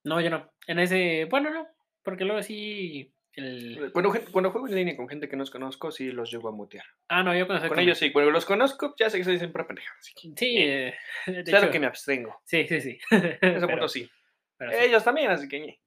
No, 0.05 0.21
yo 0.21 0.31
no. 0.31 0.53
En 0.67 0.79
ese, 0.79 1.27
bueno, 1.27 1.51
no, 1.51 1.69
porque 2.03 2.25
luego 2.25 2.43
sí 2.43 3.12
el... 3.35 3.91
Cuando, 3.93 4.11
juego 4.51 4.69
en 4.69 4.75
línea 4.75 4.97
con 4.97 5.09
gente 5.09 5.29
que 5.29 5.37
no 5.37 5.45
conozco, 5.47 5.91
sí 5.91 6.11
los 6.13 6.31
llego 6.31 6.49
a 6.49 6.53
mutear. 6.53 6.85
Ah, 7.09 7.23
no, 7.23 7.35
yo 7.37 7.47
cuando 7.47 7.69
Con 7.69 7.79
ellos 7.79 7.99
sí, 7.99 8.13
cuando 8.13 8.31
los 8.31 8.45
conozco, 8.45 8.95
ya 8.99 9.09
sé 9.09 9.19
que 9.19 9.25
se 9.25 9.31
dicen 9.31 9.53
pura 9.53 9.67
pendeja. 9.67 9.95
Así 9.99 10.13
que, 10.15 10.33
Sí, 10.37 10.57
eh, 10.59 10.95
claro 11.47 11.67
hecho, 11.67 11.71
que 11.71 11.81
me 11.81 11.87
abstengo. 11.87 12.41
sí, 12.45 12.67
sí, 12.69 12.81
sí. 12.81 12.99
Ese 13.11 13.39
pero, 13.41 13.67
punto 13.69 13.89
sí. 13.89 14.11
pero 14.57 14.73
sí. 14.73 14.79
Ellos 14.81 15.05
también, 15.05 15.31
así 15.31 15.49
que 15.49 15.79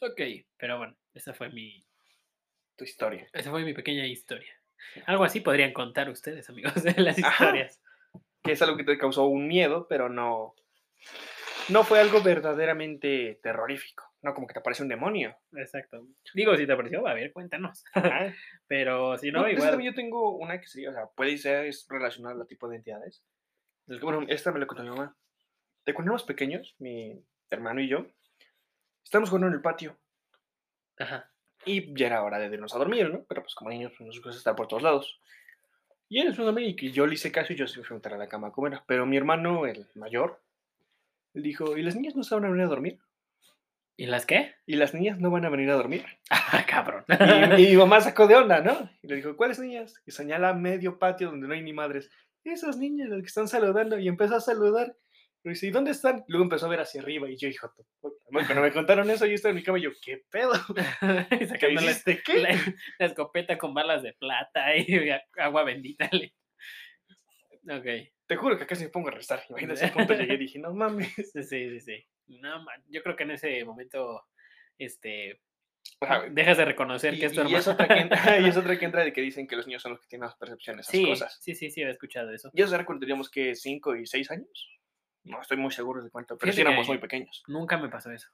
Ok, 0.00 0.20
pero 0.56 0.78
bueno, 0.78 0.96
esa 1.14 1.34
fue 1.34 1.48
mi, 1.50 1.84
tu 2.76 2.84
historia. 2.84 3.28
esa 3.32 3.50
fue 3.50 3.64
mi 3.64 3.74
pequeña 3.74 4.06
historia. 4.06 4.52
Algo 5.06 5.24
así 5.24 5.40
podrían 5.40 5.72
contar 5.72 6.08
ustedes, 6.08 6.48
amigos, 6.48 6.82
de 6.82 6.94
las 6.98 7.18
Ajá. 7.18 7.30
historias. 7.30 7.80
Que 8.42 8.52
es 8.52 8.62
algo 8.62 8.76
que 8.76 8.84
te 8.84 8.96
causó 8.96 9.24
un 9.24 9.48
miedo, 9.48 9.86
pero 9.88 10.08
no. 10.08 10.54
No 11.68 11.84
fue 11.84 12.00
algo 12.00 12.22
verdaderamente 12.22 13.40
terrorífico. 13.42 14.07
No 14.22 14.34
como 14.34 14.46
que 14.46 14.54
te 14.54 14.58
aparece 14.60 14.82
un 14.82 14.88
demonio. 14.88 15.36
Exacto. 15.52 16.04
Digo, 16.34 16.56
si 16.56 16.66
te 16.66 16.74
pareció, 16.76 17.06
a 17.06 17.14
ver, 17.14 17.32
cuéntanos. 17.32 17.84
Pero 18.66 19.16
si 19.16 19.30
no, 19.30 19.42
No, 19.42 19.48
igual. 19.48 19.70
también 19.70 19.92
yo 19.92 19.96
tengo 19.96 20.36
una 20.36 20.60
que 20.60 20.66
sería, 20.66 20.90
o 20.90 20.92
sea, 20.92 21.06
puede 21.06 21.38
ser 21.38 21.66
es 21.66 21.86
relacionada 21.88 22.42
a 22.42 22.46
tipo 22.46 22.68
de 22.68 22.76
entidades. 22.76 23.22
Es 23.86 23.98
que, 23.98 24.04
Bueno, 24.04 24.26
esta 24.28 24.50
me 24.52 24.58
la 24.58 24.66
contó 24.66 24.82
mi 24.82 24.90
mamá. 24.90 25.16
De 25.86 25.94
cuando 25.94 26.10
éramos 26.10 26.24
pequeños, 26.24 26.74
mi 26.78 27.24
hermano 27.50 27.80
y 27.80 27.88
yo, 27.88 28.06
estábamos 29.04 29.30
jugando 29.30 29.46
en 29.46 29.54
el 29.54 29.62
patio 29.62 29.96
Ajá. 30.98 31.30
y 31.64 31.94
ya 31.98 32.08
era 32.08 32.22
hora 32.22 32.38
de 32.38 32.46
irnos 32.52 32.74
a 32.74 32.78
dormir, 32.78 33.08
¿no? 33.10 33.24
Pero 33.24 33.42
pues 33.42 33.54
como 33.54 33.70
niños 33.70 33.92
pues, 33.96 34.06
nos 34.06 34.20
gusta 34.20 34.36
estar 34.36 34.56
por 34.56 34.66
todos 34.68 34.82
lados. 34.82 35.20
Y 36.10 36.20
él 36.20 36.34
se 36.34 36.42
a 36.42 36.44
dormir 36.44 36.68
y 36.68 36.76
que 36.76 36.90
yo 36.90 37.06
le 37.06 37.14
hice 37.14 37.30
caso 37.30 37.52
y 37.52 37.56
yo 37.56 37.66
sí 37.66 37.78
me 37.78 37.84
fui 37.84 37.94
a 37.94 37.98
meter 37.98 38.14
a 38.14 38.18
la 38.18 38.28
cama 38.28 38.48
a 38.48 38.52
comer. 38.52 38.80
Pero 38.86 39.06
mi 39.06 39.16
hermano, 39.16 39.64
el 39.66 39.86
mayor, 39.94 40.42
dijo, 41.34 41.76
¿y 41.76 41.82
las 41.82 41.94
niñas 41.94 42.16
no 42.16 42.22
se 42.22 42.38
venir 42.38 42.62
a 42.62 42.66
dormir? 42.66 42.98
¿Y 44.00 44.06
las 44.06 44.26
qué? 44.26 44.54
¿Y 44.64 44.76
las 44.76 44.94
niñas 44.94 45.18
no 45.18 45.28
van 45.30 45.44
a 45.44 45.50
venir 45.50 45.68
a 45.70 45.74
dormir? 45.74 46.04
Ah, 46.30 46.64
cabrón. 46.66 47.04
Y, 47.58 47.64
y 47.66 47.70
mi 47.72 47.76
mamá 47.76 48.00
sacó 48.00 48.26
de 48.26 48.36
onda, 48.36 48.60
¿no? 48.60 48.88
Y 49.02 49.08
le 49.08 49.16
dijo, 49.16 49.36
¿cuáles 49.36 49.58
niñas? 49.58 50.00
Y 50.06 50.12
señala 50.12 50.54
medio 50.54 50.98
patio 50.98 51.30
donde 51.30 51.48
no 51.48 51.52
hay 51.54 51.62
ni 51.62 51.72
madres. 51.72 52.10
Esas 52.44 52.78
niñas, 52.78 53.08
las 53.10 53.20
que 53.20 53.26
están 53.26 53.48
saludando. 53.48 53.98
Y 53.98 54.08
empezó 54.08 54.36
a 54.36 54.40
saludar. 54.40 54.96
Y 55.44 55.50
dice, 55.50 55.66
¿y 55.66 55.70
dónde 55.70 55.90
están? 55.90 56.24
Luego 56.28 56.44
empezó 56.44 56.66
a 56.66 56.68
ver 56.70 56.80
hacia 56.80 57.02
arriba. 57.02 57.28
Y 57.28 57.36
yo, 57.36 57.48
hijo, 57.48 57.70
tu 57.76 57.84
puta 58.00 58.16
madre". 58.30 58.46
cuando 58.46 58.62
me 58.62 58.72
contaron 58.72 59.10
eso, 59.10 59.26
yo 59.26 59.34
estaba 59.34 59.50
en 59.50 59.56
mi 59.56 59.62
cama 59.62 59.78
y 59.78 59.82
yo, 59.82 59.90
¿qué 60.02 60.22
pedo? 60.30 60.52
Y 61.32 61.58
¿Qué 61.58 61.72
la, 61.72 61.82
hiciste? 61.82 62.22
¿Qué? 62.24 62.38
la- 62.38 62.56
la 63.00 63.06
escopeta 63.06 63.58
con 63.58 63.74
balas 63.74 64.02
de 64.02 64.12
plata 64.14 64.76
y 64.76 65.10
agua 65.38 65.64
bendita. 65.64 66.08
le- 66.12 66.34
Ok. 67.68 67.86
Te 68.26 68.36
juro 68.36 68.56
que 68.58 68.66
casi 68.66 68.84
me 68.84 68.90
pongo 68.90 69.08
a 69.08 69.12
rezar. 69.12 69.42
Imagínate, 69.50 69.84
ese 69.84 69.92
punto 69.92 70.14
llegué 70.14 70.34
y 70.34 70.38
dije, 70.38 70.58
no 70.58 70.72
mames. 70.72 71.12
Sí, 71.32 71.42
sí, 71.42 71.80
sí. 71.80 72.06
Sí. 72.28 72.38
No, 72.40 72.64
yo 72.88 73.02
creo 73.02 73.16
que 73.16 73.24
en 73.24 73.32
ese 73.32 73.64
momento, 73.64 74.26
este, 74.78 75.40
dejas 76.30 76.58
de 76.58 76.64
reconocer 76.64 77.14
Y, 77.14 77.20
que 77.20 77.26
es 77.26 77.32
tu 77.32 77.42
y 77.42 77.54
es 77.54 77.66
hermano. 77.66 77.72
otra 77.72 77.88
que 77.88 78.00
entra, 78.00 78.40
y 78.40 78.44
es 78.48 78.56
otra 78.56 78.78
que 78.78 78.84
entra 78.84 79.04
de 79.04 79.12
que 79.12 79.20
dicen 79.20 79.46
que 79.46 79.56
los 79.56 79.66
niños 79.66 79.82
son 79.82 79.92
los 79.92 80.00
que 80.00 80.06
tienen 80.08 80.26
más 80.26 80.36
percepción 80.36 80.76
de 80.76 80.82
esas 80.82 80.92
Sí, 80.92 81.04
cosas. 81.04 81.38
sí, 81.40 81.54
sí, 81.54 81.70
sí, 81.70 81.82
he 81.82 81.90
escuchado 81.90 82.30
eso. 82.32 82.50
¿Y 82.54 82.62
eso 82.62 82.74
era 82.74 82.84
cuando 82.84 83.00
teníamos 83.00 83.30
que 83.30 83.54
5 83.54 83.96
y 83.96 84.06
6 84.06 84.30
años? 84.30 84.68
No 85.24 85.40
estoy 85.40 85.56
muy 85.56 85.72
seguro 85.72 86.02
de 86.02 86.10
cuánto, 86.10 86.38
pero 86.38 86.52
sí 86.52 86.56
Fíjate 86.56 86.70
éramos 86.72 86.88
muy 86.88 86.98
pequeños. 86.98 87.42
Nunca 87.48 87.76
me 87.76 87.88
pasó 87.88 88.10
eso. 88.12 88.28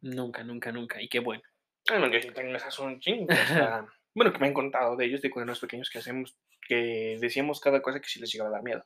Nunca, 0.00 0.44
nunca, 0.44 0.70
nunca. 0.70 1.00
Y 1.02 1.08
qué 1.08 1.18
bueno. 1.20 1.42
Ah, 1.90 1.98
no, 1.98 2.10
que 2.10 2.22
sí 2.22 2.28
esas 2.36 2.78
un 2.78 3.00
chingo. 3.00 3.32
o 3.32 3.36
sea, 3.46 3.86
bueno, 4.14 4.32
que 4.32 4.38
me 4.38 4.46
han 4.46 4.54
contado 4.54 4.96
de 4.96 5.06
ellos 5.06 5.22
de 5.22 5.30
cuando 5.30 5.44
éramos 5.46 5.60
pequeños 5.60 5.90
que 5.90 5.98
hacemos, 5.98 6.36
que 6.68 7.18
decíamos 7.20 7.60
cada 7.60 7.82
cosa 7.82 8.00
que 8.00 8.08
sí 8.08 8.20
les 8.20 8.32
llegaba 8.32 8.50
a 8.50 8.52
dar 8.52 8.62
miedo. 8.62 8.84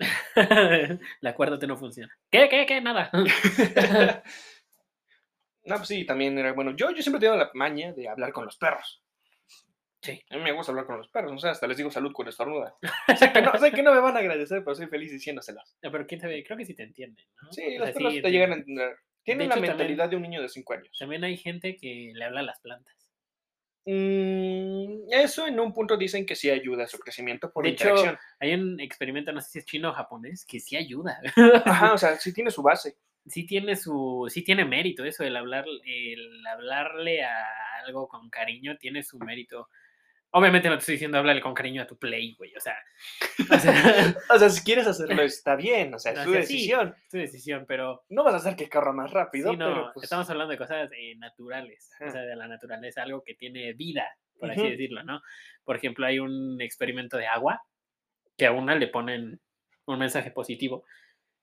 La 1.20 1.30
acuérdate 1.30 1.66
no 1.66 1.76
funciona. 1.76 2.12
¿Qué, 2.30 2.48
qué, 2.48 2.66
qué? 2.66 2.80
Nada. 2.80 3.10
no, 5.64 5.76
pues 5.76 5.88
sí, 5.88 6.04
también 6.04 6.38
era 6.38 6.52
bueno. 6.52 6.74
Yo, 6.76 6.90
yo 6.90 7.02
siempre 7.02 7.18
he 7.18 7.20
tenido 7.20 7.36
la 7.36 7.50
maña 7.54 7.92
de 7.92 8.08
hablar 8.08 8.32
con 8.32 8.44
los 8.44 8.56
perros. 8.56 9.02
Sí. 10.02 10.22
A 10.30 10.36
mí 10.36 10.42
me 10.42 10.52
gusta 10.52 10.72
hablar 10.72 10.86
con 10.86 10.96
los 10.96 11.08
perros, 11.08 11.32
o 11.32 11.38
sea, 11.38 11.50
hasta 11.50 11.66
les 11.66 11.76
digo 11.76 11.90
salud 11.90 12.12
con 12.12 12.26
estornuda. 12.26 12.74
sé, 13.18 13.32
que 13.32 13.42
no, 13.42 13.54
sé 13.58 13.70
que 13.70 13.82
no 13.82 13.92
me 13.92 14.00
van 14.00 14.16
a 14.16 14.20
agradecer, 14.20 14.64
pero 14.64 14.74
soy 14.74 14.86
feliz 14.86 15.12
diciéndoselos. 15.12 15.76
No, 15.82 15.92
pero 15.92 16.06
quién 16.06 16.20
sabe, 16.22 16.42
creo 16.42 16.56
que 16.56 16.64
sí 16.64 16.74
te 16.74 16.84
entienden, 16.84 17.26
¿no? 17.42 17.52
Sí, 17.52 17.76
los 17.76 17.88
sea, 17.88 17.94
perros 17.94 18.14
sí 18.14 18.22
te 18.22 18.30
llegan 18.30 18.52
a 18.52 18.54
entender. 18.54 18.96
Tienen 19.22 19.48
la 19.48 19.54
hecho, 19.54 19.60
también- 19.60 19.76
mentalidad 19.76 20.08
de 20.08 20.16
un 20.16 20.22
niño 20.22 20.40
de 20.40 20.48
5 20.48 20.72
años. 20.72 20.96
También 20.98 21.22
hay 21.24 21.36
gente 21.36 21.76
que 21.76 22.12
le 22.14 22.24
habla 22.24 22.40
a 22.40 22.44
las 22.44 22.60
plantas. 22.60 22.94
Mm, 23.86 25.10
eso 25.12 25.46
en 25.46 25.58
un 25.58 25.72
punto 25.72 25.96
dicen 25.96 26.26
que 26.26 26.36
sí 26.36 26.50
ayuda 26.50 26.84
a 26.84 26.86
su 26.86 26.98
crecimiento 26.98 27.50
por 27.50 27.64
De 27.64 27.70
hecho, 27.70 27.88
interacción. 27.88 28.18
hay 28.38 28.54
un 28.54 28.78
experimento, 28.80 29.32
no 29.32 29.40
sé 29.40 29.50
si 29.50 29.58
es 29.60 29.64
chino 29.64 29.90
o 29.90 29.92
japonés, 29.92 30.44
que 30.44 30.60
sí 30.60 30.76
ayuda. 30.76 31.18
Ajá, 31.64 31.94
o 31.94 31.98
sea, 31.98 32.16
sí 32.16 32.32
tiene 32.32 32.50
su 32.50 32.62
base. 32.62 32.96
sí 33.26 33.46
tiene 33.46 33.76
su, 33.76 34.26
sí 34.28 34.42
tiene 34.44 34.64
mérito 34.64 35.04
eso, 35.04 35.24
el 35.24 35.36
hablar, 35.36 35.64
el 35.84 36.46
hablarle 36.46 37.24
a 37.24 37.34
algo 37.86 38.08
con 38.08 38.28
cariño 38.30 38.76
tiene 38.78 39.02
su 39.02 39.18
mérito. 39.18 39.68
Obviamente 40.32 40.68
no 40.68 40.76
te 40.76 40.80
estoy 40.80 40.94
diciendo 40.94 41.18
háblale 41.18 41.40
con 41.40 41.54
cariño 41.54 41.82
a 41.82 41.86
tu 41.86 41.98
play, 41.98 42.34
güey. 42.36 42.54
O 42.54 42.60
sea, 42.60 42.76
o 43.50 43.58
sea, 43.58 44.14
O 44.34 44.38
sea, 44.38 44.50
si 44.50 44.62
quieres 44.62 44.86
hacerlo 44.86 45.22
está 45.22 45.56
bien, 45.56 45.92
o 45.94 45.98
sea, 45.98 46.12
es 46.12 46.22
tu 46.24 46.30
o 46.30 46.32
sea, 46.32 46.42
sí. 46.42 46.54
decisión. 46.54 46.94
es 47.02 47.08
tu 47.10 47.18
decisión, 47.18 47.64
pero 47.66 48.04
No 48.08 48.22
vas 48.22 48.34
a 48.34 48.36
hacer 48.38 48.56
que 48.56 48.68
corra 48.68 48.92
más 48.92 49.10
rápido, 49.10 49.50
sí, 49.50 49.56
no, 49.56 49.66
pero 49.66 49.90
pues... 49.94 50.04
estamos 50.04 50.28
hablando 50.30 50.52
de 50.52 50.58
cosas 50.58 50.90
eh, 50.96 51.16
naturales, 51.16 51.90
o 52.00 52.10
sea, 52.10 52.22
de 52.22 52.36
la 52.36 52.46
naturaleza, 52.46 53.02
algo 53.02 53.22
que 53.24 53.34
tiene 53.34 53.72
vida, 53.72 54.06
por 54.38 54.50
así 54.50 54.70
decirlo, 54.70 55.02
¿no? 55.02 55.20
Por 55.64 55.76
ejemplo, 55.76 56.06
hay 56.06 56.18
un 56.18 56.60
experimento 56.60 57.16
de 57.16 57.26
agua 57.26 57.62
que 58.36 58.46
a 58.46 58.52
una 58.52 58.74
le 58.74 58.86
ponen 58.86 59.40
un 59.86 59.98
mensaje 59.98 60.30
positivo 60.30 60.84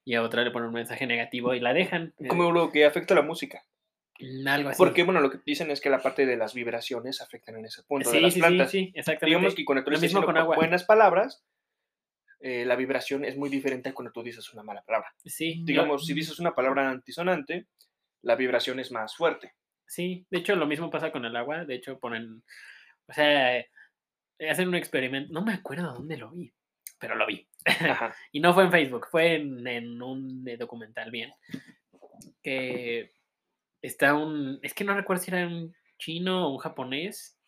y 0.05 0.15
a 0.15 0.23
otra 0.23 0.43
le 0.43 0.51
ponen 0.51 0.69
un 0.69 0.73
mensaje 0.73 1.05
negativo 1.05 1.53
y 1.53 1.59
la 1.59 1.73
dejan. 1.73 2.13
eh, 2.19 2.27
Como 2.27 2.51
lo 2.51 2.71
que 2.71 2.85
afecta 2.85 3.13
a 3.13 3.17
la 3.17 3.23
música. 3.23 3.61
Algo 4.47 4.69
así. 4.69 4.77
Porque, 4.77 5.03
bueno, 5.03 5.21
lo 5.21 5.29
que 5.29 5.39
dicen 5.45 5.69
es 5.71 5.81
que 5.81 5.89
la 5.89 6.01
parte 6.01 6.25
de 6.25 6.37
las 6.37 6.53
vibraciones 6.53 7.21
afectan 7.21 7.57
en 7.57 7.65
ese 7.65 7.83
punto 7.83 8.09
de 8.09 8.17
Sí, 8.17 8.21
las 8.21 8.33
sí, 8.33 8.39
sí, 8.39 8.41
plantas. 8.41 8.71
sí, 8.71 8.91
exactamente. 8.95 9.25
Digamos 9.37 9.55
que 9.55 9.65
cuando 9.65 9.83
tú 9.83 9.91
Lo 9.91 9.99
mismo 9.99 10.23
con 10.23 10.37
agua. 10.37 10.55
buenas 10.55 10.83
palabras, 10.83 11.43
eh, 12.39 12.65
la 12.65 12.75
vibración 12.75 13.25
es 13.25 13.35
muy 13.37 13.49
diferente 13.49 13.89
a 13.89 13.93
cuando 13.93 14.11
tú 14.11 14.23
dices 14.23 14.51
una 14.53 14.63
mala 14.63 14.81
palabra. 14.83 15.13
Sí, 15.25 15.61
Digamos, 15.63 16.05
si 16.05 16.13
dices 16.13 16.39
una 16.39 16.53
palabra 16.53 16.89
antisonante, 16.89 17.67
la 18.21 18.35
vibración 18.35 18.79
es 18.79 18.91
más 18.91 19.15
fuerte. 19.15 19.53
Sí, 19.85 20.25
de 20.29 20.39
hecho 20.39 20.55
lo 20.55 20.67
mismo 20.67 20.89
pasa 20.89 21.11
con 21.11 21.25
el 21.25 21.35
agua, 21.35 21.65
de 21.65 21.75
hecho 21.75 21.97
ponen, 21.99 22.43
o 23.07 23.13
sea, 23.13 23.63
hacen 24.49 24.67
un 24.67 24.75
experimento, 24.75 25.31
no 25.33 25.43
me 25.43 25.53
acuerdo 25.53 25.93
dónde 25.93 26.17
lo 26.17 26.29
vi, 26.31 26.53
pero 26.99 27.15
lo 27.15 27.25
vi. 27.25 27.47
Ajá. 27.65 28.13
Y 28.31 28.39
no 28.41 28.53
fue 28.53 28.65
en 28.65 28.71
Facebook, 28.71 29.07
fue 29.09 29.35
en, 29.35 29.65
en 29.67 30.01
un 30.01 30.47
eh, 30.47 30.57
documental 30.57 31.09
bien, 31.09 31.31
que 32.43 33.13
está 33.87 34.13
un, 34.15 34.59
es 34.61 34.73
que 34.73 34.83
no 34.83 34.93
recuerdo 34.95 35.23
si 35.23 35.31
era 35.31 35.47
un 35.47 35.75
chino 35.97 36.47
o 36.47 36.51
un 36.53 36.57
japonés, 36.59 37.39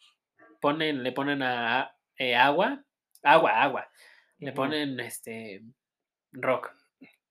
ponen, 0.61 1.03
le 1.03 1.11
ponen 1.11 1.41
a 1.43 1.95
eh, 2.17 2.35
agua, 2.35 2.83
agua, 3.23 3.61
agua, 3.61 3.89
le 4.39 4.51
ponen 4.51 4.99
este 4.99 5.61
rock, 6.31 6.71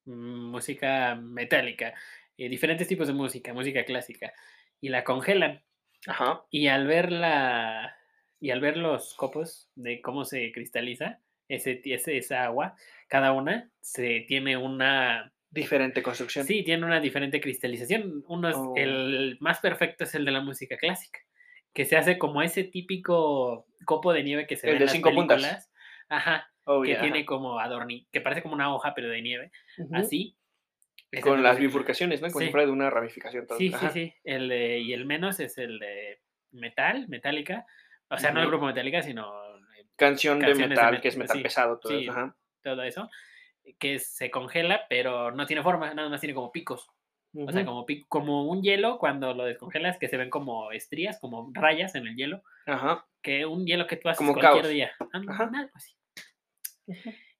mm, 0.04 0.50
música 0.50 1.14
metálica, 1.16 1.94
eh, 2.36 2.48
diferentes 2.48 2.88
tipos 2.88 3.06
de 3.08 3.14
música, 3.14 3.52
música 3.52 3.84
clásica, 3.84 4.32
y 4.80 4.88
la 4.90 5.04
congelan. 5.04 5.62
Ajá. 6.06 6.44
Y 6.50 6.68
al 6.68 6.86
ver 6.86 7.10
la 7.12 7.94
y 8.40 8.50
al 8.50 8.60
ver 8.60 8.76
los 8.76 9.14
copos 9.14 9.68
de 9.74 10.00
cómo 10.00 10.24
se 10.24 10.52
cristaliza 10.52 11.20
ese, 11.48 11.80
ese- 11.84 12.16
esa 12.18 12.44
agua, 12.44 12.76
cada 13.08 13.32
una 13.32 13.70
se 13.80 14.20
tiene 14.28 14.56
una 14.56 15.32
Diferente 15.50 16.02
construcción. 16.02 16.44
sí, 16.46 16.62
tiene 16.62 16.84
una 16.84 17.00
diferente 17.00 17.40
cristalización. 17.40 18.22
Uno 18.28 18.48
es 18.48 18.56
Oh. 18.56 18.74
el 18.76 19.36
más 19.40 19.60
perfecto 19.60 20.04
es 20.04 20.14
el 20.14 20.24
de 20.24 20.30
la 20.32 20.40
música 20.42 20.76
clásica, 20.76 21.20
que 21.72 21.84
se 21.84 21.96
hace 21.96 22.18
como 22.18 22.42
ese 22.42 22.64
típico 22.64 23.66
copo 23.86 24.12
de 24.12 24.22
nieve 24.24 24.46
que 24.46 24.56
se 24.56 24.66
El 24.66 24.72
ve 24.72 24.76
en 24.76 24.78
de 24.80 24.84
las 24.86 24.92
cinco 24.94 25.12
puntas. 25.14 25.70
Ajá, 26.08 26.50
Oh, 26.64 26.82
que 26.82 26.96
tiene 26.96 27.18
ajá. 27.20 27.26
como 27.26 27.58
adorni, 27.60 28.06
que 28.12 28.20
parece 28.20 28.42
como 28.42 28.54
una 28.54 28.74
hoja 28.74 28.92
pero 28.94 29.08
de 29.08 29.22
nieve, 29.22 29.50
así. 29.94 30.36
es 31.10 31.22
Con 31.24 31.42
la 31.42 31.50
las 31.50 31.58
bifurcaciones, 31.58 32.20
¿no? 32.20 32.28
Como 32.28 32.40
si 32.40 32.46
Sí. 32.46 32.50
fuera 32.50 32.66
de 32.66 32.72
una 32.72 32.90
ramificación. 32.90 33.46
todo. 33.46 33.56
Sí, 33.56 33.70
sí, 33.70 33.74
Ajá. 33.74 33.90
sí. 33.90 34.12
El 34.24 34.48
de, 34.50 34.78
y 34.80 34.92
el 34.92 35.06
menos 35.06 35.40
es 35.40 35.56
el 35.56 35.78
de 35.78 36.20
metal, 36.50 37.08
metálica. 37.08 37.64
O 38.10 38.18
sea, 38.18 38.32
no 38.32 38.42
el 38.42 38.48
grupo 38.48 38.66
metálica, 38.66 39.02
sino 39.02 39.26
eh, 39.78 39.86
Canción 39.96 40.38
de 40.40 40.54
metal, 40.54 40.96
met- 40.96 41.00
que 41.00 41.08
es 41.08 41.16
metal 41.16 41.36
sí, 41.38 41.42
pesado, 41.42 41.78
todo 41.78 41.92
sí. 41.96 42.02
eso. 42.04 42.12
Ajá. 42.12 42.36
todo 42.62 42.82
eso. 42.82 43.08
Que 43.78 43.98
se 43.98 44.30
congela, 44.30 44.82
pero 44.88 45.30
no 45.32 45.46
tiene 45.46 45.62
forma, 45.62 45.92
nada 45.94 46.08
más 46.08 46.20
tiene 46.20 46.34
como 46.34 46.52
picos. 46.52 46.88
O 47.34 47.52
sea, 47.52 47.64
como, 47.64 47.84
como 48.08 48.44
un 48.48 48.62
hielo 48.62 48.98
cuando 48.98 49.34
lo 49.34 49.44
descongelas, 49.44 49.98
que 49.98 50.08
se 50.08 50.16
ven 50.16 50.30
como 50.30 50.72
estrías, 50.72 51.20
como 51.20 51.50
rayas 51.52 51.94
en 51.94 52.06
el 52.06 52.16
hielo. 52.16 52.42
Ajá. 52.66 53.06
Que 53.22 53.44
un 53.44 53.66
hielo 53.66 53.86
que 53.86 53.96
tú 53.96 54.08
haces 54.08 54.18
Como 54.18 54.32
cualquier 54.32 54.62
caos. 54.62 54.72
día. 54.72 54.90
Ah, 55.12 55.20
Ajá. 55.28 55.50
algo 55.54 55.70
así. 55.74 55.94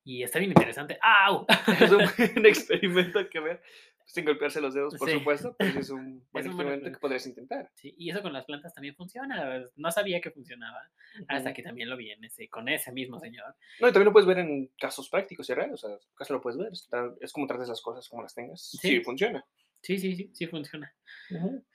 Y 0.05 0.23
está 0.23 0.39
bien 0.39 0.51
interesante. 0.53 0.99
¡Au! 1.03 1.47
Es 1.81 1.91
un 1.91 1.99
buen 2.19 2.47
experimento 2.47 3.29
que 3.29 3.41
ver. 3.41 3.63
Sin 4.11 4.25
golpearse 4.25 4.61
los 4.63 4.73
dedos, 4.73 4.97
por 4.97 5.07
Sí. 5.09 5.19
supuesto, 5.19 5.55
sí 5.61 5.67
es 5.87 5.91
un 5.91 6.27
buen 6.33 6.45
Es 6.45 6.51
un 6.51 6.57
buen 6.57 6.69
experimento 6.69 6.91
que 6.91 6.99
podrías 6.99 7.27
intentar. 7.27 7.71
Sí, 7.75 7.95
y 7.99 8.09
eso 8.11 8.23
con 8.23 8.33
las 8.33 8.47
plantas 8.47 8.73
también 8.73 8.97
funciona. 8.97 9.67
No 9.77 9.91
sabía 9.93 10.21
que 10.23 10.31
funcionaba 10.31 10.81
hasta 11.29 11.53
que 11.53 11.63
también 11.63 11.91
lo 11.91 11.97
vi 11.99 12.11
en 12.11 12.25
ese, 12.25 12.49
con 12.49 12.69
ese 12.71 12.91
mismo 12.91 13.21
señor. 13.21 13.55
No, 13.81 13.89
y 13.89 13.93
también 13.93 14.07
lo 14.07 14.13
puedes 14.13 14.27
ver 14.27 14.39
en 14.39 14.71
casos 14.81 15.11
prácticos 15.11 15.49
y 15.51 15.55
reales. 15.55 15.85
O 15.85 15.89
sea, 15.89 15.99
caso 16.17 16.33
lo 16.33 16.41
puedes 16.41 16.59
ver. 16.59 16.73
Es 17.21 17.33
como 17.33 17.47
trates 17.47 17.69
las 17.69 17.83
cosas 17.83 18.09
como 18.09 18.23
las 18.23 18.35
tengas. 18.35 18.63
Sí, 18.63 18.79
Sí. 18.79 19.01
funciona. 19.05 19.45
Sí, 19.83 19.99
sí, 19.99 20.17
sí, 20.17 20.31
sí 20.33 20.47
funciona. 20.47 20.93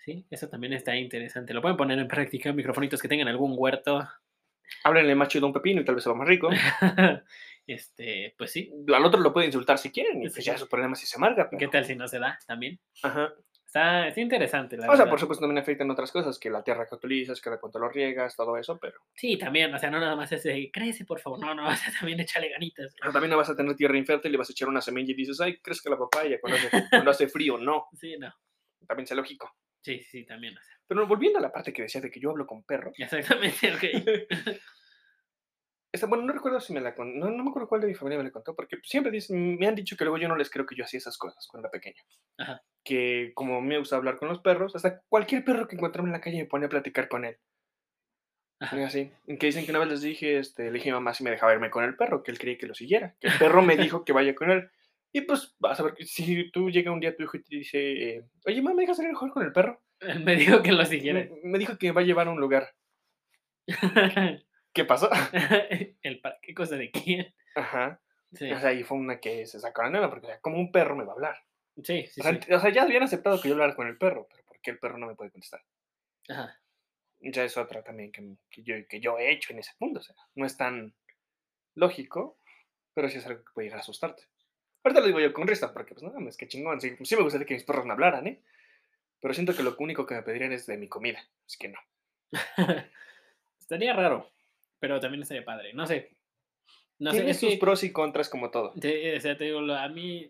Sí, 0.03 0.25
eso 0.29 0.49
también 0.49 0.73
está 0.73 0.95
interesante. 0.95 1.53
Lo 1.53 1.61
pueden 1.61 1.77
poner 1.77 1.99
en 1.99 2.07
práctica, 2.07 2.51
microfonitos 2.51 3.01
que 3.01 3.07
tengan 3.07 3.27
algún 3.27 3.53
huerto. 3.55 4.05
Háblenle 4.83 5.13
más 5.15 5.27
chido 5.27 5.45
a 5.45 5.47
un 5.49 5.53
pepino 5.53 5.81
y 5.81 5.85
tal 5.85 5.95
vez 5.95 6.03
se 6.03 6.09
va 6.09 6.15
más 6.15 6.27
rico. 6.27 6.49
este, 7.67 8.35
pues 8.37 8.51
sí. 8.51 8.71
Al 8.93 9.05
otro 9.05 9.19
lo 9.21 9.33
puede 9.33 9.47
insultar 9.47 9.77
si 9.77 9.91
quieren. 9.91 10.17
Y 10.21 10.23
pues 10.29 10.35
Sí. 10.35 10.43
ya 10.43 10.57
su 10.57 10.67
problema 10.67 10.95
si 10.95 11.05
se 11.05 11.17
amarga. 11.17 11.49
¿Qué 11.49 11.57
pero- 11.57 11.71
tal 11.71 11.85
si 11.85 11.95
no 11.95 12.07
se 12.07 12.19
da 12.19 12.37
también? 12.47 12.79
Ajá. 13.03 13.33
Está, 13.65 14.07
está 14.07 14.21
interesante, 14.21 14.77
la 14.77 14.83
O 14.83 14.85
sea, 14.85 14.97
verdad. 14.97 15.09
por 15.09 15.19
supuesto 15.19 15.41
también 15.43 15.57
afectan 15.63 15.89
otras 15.89 16.11
cosas, 16.11 16.37
que 16.37 16.51
la 16.51 16.63
tierra 16.63 16.85
que 16.87 16.93
utilizas, 16.93 17.41
que 17.41 17.49
de 17.49 17.59
cuánto 17.59 17.79
lo 17.79 17.89
riegas, 17.89 18.35
todo 18.35 18.55
eso, 18.55 18.77
pero 18.79 18.99
Sí, 19.15 19.35
también, 19.35 19.73
o 19.73 19.79
sea, 19.79 19.89
no 19.89 19.99
nada 19.99 20.15
más 20.15 20.31
es 20.31 20.43
de, 20.43 20.69
crece, 20.71 21.05
por 21.05 21.19
favor. 21.19 21.39
No, 21.39 21.55
no, 21.55 21.65
o 21.69 21.75
sea, 21.75 21.91
también 21.99 22.19
échale 22.19 22.49
ganitas. 22.49 22.93
pero 22.99 23.11
también 23.11 23.31
no 23.31 23.37
vas 23.37 23.49
a 23.49 23.55
tener 23.55 23.75
tierra 23.75 23.97
infértil 23.97 24.31
y 24.31 24.37
vas 24.37 24.47
a 24.47 24.51
echar 24.53 24.67
una 24.69 24.79
semilla 24.79 25.11
y 25.11 25.15
dices, 25.15 25.41
ay, 25.41 25.57
crezca 25.57 25.89
la 25.89 25.97
papaya 25.97 26.37
cuando 26.41 26.57
hace, 26.57 26.69
cuando 26.91 27.09
hace 27.09 27.27
frío. 27.27 27.57
No, 27.57 27.87
Sí, 27.93 28.15
no. 28.19 28.31
también 28.87 29.07
sea 29.07 29.17
lógico. 29.17 29.51
Sí, 29.81 30.03
sí, 30.03 30.23
también, 30.23 30.55
o 30.55 30.61
sea. 30.61 30.75
Pero 30.85 31.07
volviendo 31.07 31.39
a 31.39 31.41
la 31.41 31.51
parte 31.51 31.73
que 31.73 31.81
decías 31.81 32.03
de 32.03 32.11
que 32.11 32.19
yo 32.19 32.29
hablo 32.29 32.45
con 32.45 32.63
perro, 32.63 32.91
Exactamente, 32.95 33.73
ok. 33.73 33.83
esta, 35.93 36.07
bueno, 36.07 36.23
no 36.25 36.33
recuerdo 36.33 36.59
si 36.59 36.73
me 36.73 36.81
la 36.81 36.93
contó, 36.95 37.17
no, 37.17 37.29
no 37.31 37.43
me 37.43 37.49
acuerdo 37.51 37.69
cuál 37.69 37.81
de 37.81 37.87
mi 37.87 37.93
familia 37.93 38.17
me 38.17 38.23
la 38.25 38.31
contó, 38.31 38.55
porque 38.55 38.77
siempre 38.83 39.11
dicen, 39.11 39.57
me 39.57 39.67
han 39.67 39.75
dicho 39.75 39.95
que 39.95 40.03
luego 40.03 40.17
yo 40.17 40.27
no 40.27 40.35
les 40.35 40.49
creo 40.49 40.65
que 40.65 40.75
yo 40.75 40.83
hacía 40.83 40.97
esas 40.97 41.17
cosas 41.17 41.47
cuando 41.47 41.67
era 41.67 41.71
pequeño. 41.71 42.01
Ajá. 42.39 42.61
Que 42.83 43.31
como 43.35 43.61
me 43.61 43.77
gusta 43.77 43.95
hablar 43.95 44.17
con 44.17 44.27
los 44.27 44.39
perros, 44.39 44.75
hasta 44.75 45.01
cualquier 45.07 45.45
perro 45.45 45.67
que 45.67 45.75
encontrarme 45.75 46.09
en 46.09 46.13
la 46.13 46.21
calle 46.21 46.39
me 46.39 46.45
pone 46.47 46.65
a 46.65 46.69
platicar 46.69 47.07
con 47.07 47.25
él. 47.25 47.37
Ajá. 48.59 48.79
Y 48.79 48.83
así. 48.83 49.11
Que 49.39 49.45
dicen 49.47 49.65
que 49.65 49.71
una 49.71 49.79
vez 49.79 49.89
les 49.89 50.01
dije, 50.01 50.39
este, 50.39 50.65
le 50.65 50.71
dije 50.71 50.89
a 50.89 50.93
mamá 50.95 51.13
si 51.13 51.23
me 51.23 51.29
dejaba 51.31 51.53
irme 51.53 51.69
con 51.69 51.83
el 51.83 51.95
perro, 51.95 52.23
que 52.23 52.31
él 52.31 52.39
creía 52.39 52.57
que 52.57 52.67
lo 52.67 52.73
siguiera. 52.73 53.15
Que 53.19 53.27
el 53.27 53.37
perro 53.37 53.61
me 53.61 53.77
dijo 53.77 54.03
que 54.03 54.13
vaya 54.13 54.33
con 54.33 54.49
él. 54.51 54.69
Y 55.11 55.21
pues 55.21 55.55
vas 55.59 55.79
a 55.79 55.83
ver 55.83 55.93
si 55.99 56.49
tú 56.51 56.71
llega 56.71 56.91
un 56.91 56.99
día 56.99 57.15
tu 57.15 57.21
hijo 57.23 57.37
y 57.37 57.43
te 57.43 57.55
dice, 57.57 57.77
eh, 58.15 58.25
oye, 58.47 58.61
mamá, 58.63 58.75
¿me 58.75 58.81
dejas 58.81 58.97
salir 58.97 59.11
a 59.11 59.15
jugar 59.15 59.33
con 59.33 59.43
el 59.43 59.51
perro? 59.53 59.79
Me 60.25 60.35
dijo 60.35 60.63
que 60.63 60.71
lo 60.71 60.79
Me, 60.79 60.85
siguiera. 60.85 61.29
me 61.43 61.59
dijo 61.59 61.77
que 61.77 61.87
me 61.87 61.93
va 61.93 62.01
a 62.01 62.03
llevar 62.03 62.27
a 62.27 62.31
un 62.31 62.39
lugar. 62.39 62.73
¿Qué 64.73 64.85
pasó? 64.85 65.09
el 66.01 66.21
¿Qué 66.41 66.53
cosa 66.53 66.75
de 66.75 66.91
quién? 66.91 67.33
Ajá. 67.55 68.01
Sí, 68.33 68.51
O 68.51 68.59
sea, 68.59 68.73
y 68.73 68.83
fue 68.83 68.97
una 68.97 69.19
que 69.19 69.45
se 69.45 69.59
sacó 69.59 69.83
la 69.83 69.91
nueva, 69.91 70.09
porque 70.09 70.25
o 70.25 70.29
sea, 70.29 70.39
como 70.39 70.57
un 70.57 70.71
perro 70.71 70.95
me 70.95 71.03
va 71.03 71.11
a 71.11 71.15
hablar. 71.15 71.43
sí, 71.83 72.07
sí. 72.07 72.19
o, 72.19 72.23
sea, 72.23 72.41
sí. 72.41 72.51
o 72.51 72.59
sea, 72.59 72.71
ya 72.71 72.81
habían 72.81 73.03
aceptado 73.03 73.39
que 73.39 73.47
yo 73.47 73.53
hablara 73.53 73.75
con 73.75 73.87
el 73.87 73.97
perro, 73.97 74.27
pero 74.27 74.43
¿por 74.43 74.59
qué 74.59 74.71
el 74.71 74.79
perro 74.79 74.97
no 74.97 75.05
me 75.05 75.15
puede 75.15 75.31
contestar? 75.31 75.61
Ajá. 76.27 76.59
Ya 77.19 77.43
es 77.43 77.55
otra 77.57 77.83
también 77.83 78.11
que, 78.11 78.35
que 78.49 78.63
yo, 78.63 78.75
que 78.89 78.99
yo 78.99 79.17
he 79.19 79.31
hecho 79.31 79.53
en 79.53 79.59
ese 79.59 79.71
punto. 79.77 79.99
O 79.99 80.03
sea, 80.03 80.15
no 80.35 80.45
es 80.45 80.57
tan 80.57 80.93
lógico, 81.75 82.39
pero 82.93 83.07
sí 83.07 83.19
es 83.19 83.25
algo 83.27 83.43
que 83.43 83.51
puede 83.53 83.67
llegar 83.67 83.79
a 83.79 83.83
asustarte. 83.83 84.23
Ahorita 84.83 84.99
lo 84.99 85.07
digo 85.07 85.19
yo 85.19 85.31
con 85.31 85.47
risa, 85.47 85.71
porque 85.71 85.93
pues 85.93 86.03
no 86.03 86.11
mames, 86.11 86.35
qué 86.35 86.47
chingón. 86.47 86.81
Sí, 86.81 86.95
sí 87.03 87.15
me 87.15 87.23
gustaría 87.23 87.45
que 87.45 87.53
mis 87.53 87.63
perros 87.63 87.85
me 87.85 87.93
hablaran, 87.93 88.27
¿eh? 88.27 88.41
Pero 89.21 89.33
siento 89.33 89.55
que 89.55 89.63
lo 89.63 89.75
único 89.79 90.05
que 90.05 90.15
me 90.15 90.23
pedirían 90.23 90.51
es 90.51 90.65
de 90.65 90.77
mi 90.77 90.89
comida. 90.89 91.23
Es 91.47 91.55
que 91.55 91.69
no. 91.69 91.79
Estaría 93.59 93.93
raro, 93.93 94.29
pero 94.83 94.99
también 94.99 95.21
estaría 95.21 95.45
padre. 95.45 95.71
No 95.73 95.87
sé. 95.87 96.09
No 96.99 97.11
sé, 97.11 97.19
Tiene 97.19 97.31
es 97.31 97.39
sus 97.39 97.51
que, 97.51 97.57
pros 97.57 97.85
y 97.85 97.93
contras 97.93 98.27
como 98.27 98.51
todo. 98.51 98.73
te- 98.77 99.15
o 99.15 99.21
sea, 99.21 99.37
te 99.37 99.45
digo, 99.45 99.59
a 99.59 99.87
mí 99.87 100.29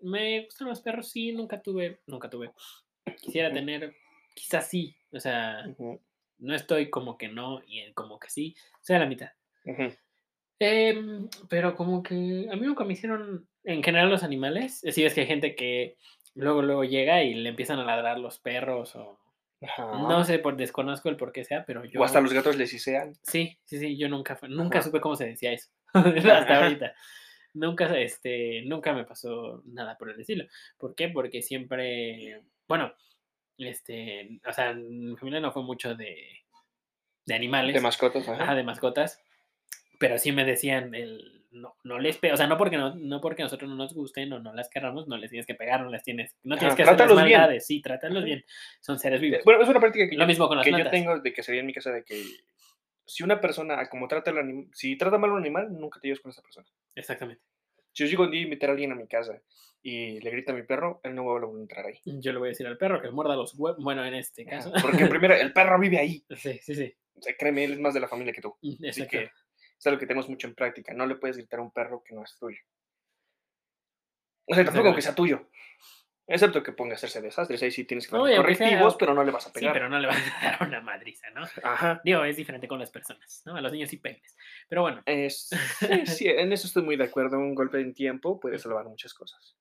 me 0.00 0.44
gustan 0.44 0.68
los 0.68 0.82
perros, 0.82 1.08
sí, 1.10 1.32
nunca 1.32 1.62
tuve, 1.62 2.00
nunca 2.06 2.28
tuve. 2.28 2.50
Quisiera 3.22 3.50
tener, 3.50 3.94
quizás 4.34 4.68
sí, 4.68 4.94
o 5.10 5.18
sea, 5.18 5.64
no 6.36 6.54
estoy 6.54 6.90
como 6.90 7.16
que 7.16 7.28
no 7.28 7.62
y 7.66 7.78
en 7.78 7.94
como 7.94 8.18
que 8.20 8.28
sí, 8.28 8.54
o 8.74 8.84
sea, 8.84 8.98
la 8.98 9.06
mitad. 9.06 9.30
Em, 10.58 11.30
pero 11.48 11.74
como 11.74 12.02
que 12.02 12.48
a 12.52 12.56
mí 12.56 12.66
nunca 12.66 12.84
me 12.84 12.92
hicieron, 12.92 13.48
en 13.64 13.82
general 13.82 14.10
los 14.10 14.22
animales, 14.22 14.82
sí 14.86 15.02
ves 15.02 15.14
que 15.14 15.22
hay 15.22 15.26
gente 15.26 15.54
que 15.56 15.96
luego, 16.34 16.60
luego 16.60 16.84
llega 16.84 17.24
y 17.24 17.32
le 17.32 17.48
empiezan 17.48 17.78
a 17.78 17.86
ladrar 17.86 18.20
los 18.20 18.38
perros 18.38 18.94
o 18.96 19.18
Ajá. 19.62 19.86
no 19.86 20.24
sé, 20.24 20.38
por 20.38 20.56
desconozco 20.56 21.08
el 21.08 21.16
por 21.16 21.32
qué 21.32 21.44
sea, 21.44 21.64
pero 21.64 21.84
yo... 21.84 22.00
O 22.00 22.04
hasta 22.04 22.20
los 22.20 22.32
gatos 22.32 22.56
les 22.56 22.72
hisean. 22.72 23.14
Sí, 23.22 23.58
sí, 23.64 23.78
sí, 23.78 23.96
yo 23.96 24.08
nunca, 24.08 24.38
nunca 24.48 24.78
Ajá. 24.78 24.86
supe 24.86 25.00
cómo 25.00 25.16
se 25.16 25.26
decía 25.26 25.52
eso, 25.52 25.70
hasta 25.92 26.56
ahorita. 26.62 26.94
Nunca, 27.54 27.86
este, 27.98 28.62
nunca 28.62 28.92
me 28.94 29.04
pasó 29.04 29.62
nada 29.66 29.98
por 29.98 30.10
el 30.10 30.20
estilo. 30.20 30.46
¿Por 30.78 30.94
qué? 30.94 31.08
Porque 31.08 31.42
siempre, 31.42 32.42
bueno, 32.66 32.94
este, 33.58 34.40
o 34.48 34.52
sea, 34.52 34.72
mi 34.72 35.16
familia 35.16 35.40
no 35.40 35.52
fue 35.52 35.62
mucho 35.62 35.94
de, 35.94 36.44
de 37.26 37.34
animales. 37.34 37.74
De 37.74 37.80
mascotas, 37.80 38.26
ajá. 38.28 38.42
Ajá, 38.42 38.54
de 38.54 38.62
mascotas. 38.62 39.20
Pero 39.98 40.18
sí 40.18 40.32
me 40.32 40.44
decían, 40.44 40.94
el, 40.94 41.41
no, 41.52 41.76
no 41.84 41.98
les 41.98 42.16
pe 42.18 42.32
o 42.32 42.36
sea, 42.36 42.46
no 42.46 42.56
porque, 42.58 42.76
no, 42.76 42.94
no 42.94 43.20
porque 43.20 43.42
nosotros 43.42 43.68
no 43.70 43.76
nos 43.76 43.94
gusten 43.94 44.32
o 44.32 44.38
no 44.40 44.52
las 44.54 44.68
querramos, 44.68 45.06
no 45.08 45.16
les 45.16 45.30
tienes 45.30 45.46
que 45.46 45.54
pegar, 45.54 45.82
no 45.82 45.90
les 45.90 46.02
tienes, 46.02 46.34
no 46.42 46.56
tienes 46.56 46.72
Ajá, 46.72 46.76
que 46.76 46.82
hacer 46.82 46.96
trátalos 46.96 47.24
bien. 47.24 47.38
maldades, 47.38 47.66
sí, 47.66 47.80
trátalos 47.82 48.18
Ajá. 48.18 48.24
bien, 48.26 48.44
son 48.80 48.98
seres 48.98 49.20
vivos. 49.20 49.38
Eh, 49.40 49.42
Bueno, 49.44 49.62
es 49.62 49.68
una 49.68 49.80
práctica 49.80 50.08
que, 50.08 50.16
Lo 50.16 50.22
yo- 50.24 50.26
mismo 50.28 50.48
con 50.48 50.56
las 50.56 50.64
que 50.66 50.72
yo 50.72 50.90
tengo 50.90 51.18
de 51.20 51.32
que 51.32 51.42
sería 51.42 51.60
en 51.60 51.66
mi 51.66 51.72
casa 51.74 51.90
de 51.92 52.04
que 52.04 52.22
si 53.04 53.22
una 53.22 53.40
persona, 53.40 53.88
como 53.88 54.08
trata 54.08 54.30
el 54.30 54.36
anim- 54.38 54.70
si 54.72 54.96
trata 54.96 55.18
mal 55.18 55.30
a 55.30 55.32
un 55.34 55.40
animal, 55.40 55.68
nunca 55.72 56.00
te 56.00 56.08
lleves 56.08 56.20
con 56.20 56.30
esa 56.30 56.42
persona. 56.42 56.66
Exactamente. 56.94 57.42
Si 57.92 58.04
yo 58.04 58.08
llego 58.10 58.24
un 58.24 58.30
día 58.30 58.40
a 58.40 58.44
invitar 58.44 58.70
a 58.70 58.72
alguien 58.72 58.92
a 58.92 58.94
mi 58.94 59.06
casa 59.06 59.38
y 59.82 60.18
le 60.20 60.30
grita 60.30 60.52
a 60.52 60.54
mi 60.54 60.62
perro, 60.62 61.00
él 61.04 61.14
no 61.14 61.24
va 61.26 61.32
a 61.32 61.40
volver 61.40 61.58
a 61.58 61.62
entrar 61.62 61.86
ahí. 61.86 61.98
Yo 62.04 62.32
le 62.32 62.38
voy 62.38 62.48
a 62.48 62.50
decir 62.50 62.66
al 62.66 62.78
perro 62.78 63.02
que 63.02 63.10
muerda 63.10 63.36
los 63.36 63.52
huevos, 63.58 63.82
bueno, 63.82 64.02
en 64.06 64.14
este 64.14 64.42
Ajá, 64.42 64.50
caso. 64.70 64.72
Porque 64.80 65.04
primero, 65.06 65.34
el 65.34 65.52
perro 65.52 65.78
vive 65.78 65.98
ahí. 65.98 66.24
sí, 66.36 66.58
sí, 66.62 66.74
sí. 66.74 66.94
O 67.14 67.20
sea, 67.20 67.36
créeme, 67.36 67.64
él 67.64 67.72
es 67.74 67.80
más 67.80 67.92
de 67.92 68.00
la 68.00 68.08
familia 68.08 68.32
que 68.32 68.40
tú. 68.40 68.56
Así 68.62 68.78
Exacto. 69.02 69.10
que 69.10 69.30
es 69.82 69.86
algo 69.88 69.98
que 69.98 70.06
tenemos 70.06 70.28
mucho 70.28 70.46
en 70.46 70.54
práctica. 70.54 70.94
No 70.94 71.06
le 71.06 71.16
puedes 71.16 71.36
gritar 71.36 71.58
a 71.58 71.62
un 71.62 71.72
perro 71.72 72.04
que 72.04 72.14
no 72.14 72.22
es 72.22 72.36
tuyo. 72.38 72.60
O 74.46 74.54
sea, 74.54 74.64
tampoco 74.64 74.94
que 74.94 75.02
sea 75.02 75.14
tuyo. 75.14 75.48
Excepto 76.28 76.62
que 76.62 76.70
ponga 76.72 76.92
a 76.92 76.94
hacerse 76.94 77.20
desastres. 77.20 77.60
Ahí 77.64 77.72
sí 77.72 77.84
tienes 77.84 78.06
que 78.06 78.16
sea- 78.16 78.36
correctivos, 78.36 78.94
pero 78.96 79.12
no 79.12 79.24
le 79.24 79.32
vas 79.32 79.46
a 79.46 79.48
Sí, 79.48 79.54
pegar. 79.54 79.72
pero 79.72 79.88
no 79.88 79.98
le 79.98 80.06
vas 80.08 80.16
a 80.40 80.50
dar 80.52 80.68
una 80.68 80.80
madriza, 80.80 81.28
¿no? 81.30 81.42
Ajá. 81.64 82.00
Digo, 82.04 82.22
es 82.24 82.36
diferente 82.36 82.68
con 82.68 82.78
las 82.78 82.90
personas, 82.92 83.42
¿no? 83.44 83.56
A 83.56 83.60
los 83.60 83.72
niños 83.72 83.90
sí 83.90 83.96
pegues. 83.96 84.36
Pero 84.68 84.82
bueno, 84.82 85.02
Es, 85.04 85.48
sí, 85.80 85.86
sí, 86.06 86.28
en 86.28 86.52
eso 86.52 86.68
estoy 86.68 86.84
muy 86.84 86.96
de 86.96 87.04
acuerdo. 87.04 87.38
Un 87.38 87.56
golpe 87.56 87.80
en 87.80 87.92
tiempo 87.92 88.38
puede 88.38 88.58
salvar 88.60 88.84
muchas 88.84 89.12
cosas. 89.14 89.56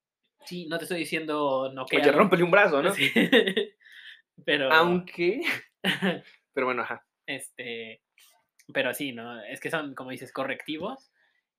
sí, 0.45 0.67
no 0.67 0.77
te 0.77 0.85
estoy 0.85 0.99
diciendo 0.99 1.71
no 1.73 1.85
que. 1.87 1.97
Oye, 1.97 2.11
rómpele 2.11 2.43
un 2.43 2.51
brazo, 2.51 2.81
¿no? 2.83 2.93
Sí. 2.93 3.11
Pero. 4.45 4.71
Aunque. 4.71 5.41
Pero 6.53 6.65
bueno, 6.67 6.83
ajá. 6.83 7.05
Este. 7.25 8.01
Pero 8.73 8.93
sí, 8.93 9.11
¿no? 9.11 9.41
Es 9.43 9.59
que 9.59 9.69
son, 9.69 9.95
como 9.95 10.11
dices, 10.11 10.31
correctivos. 10.31 11.11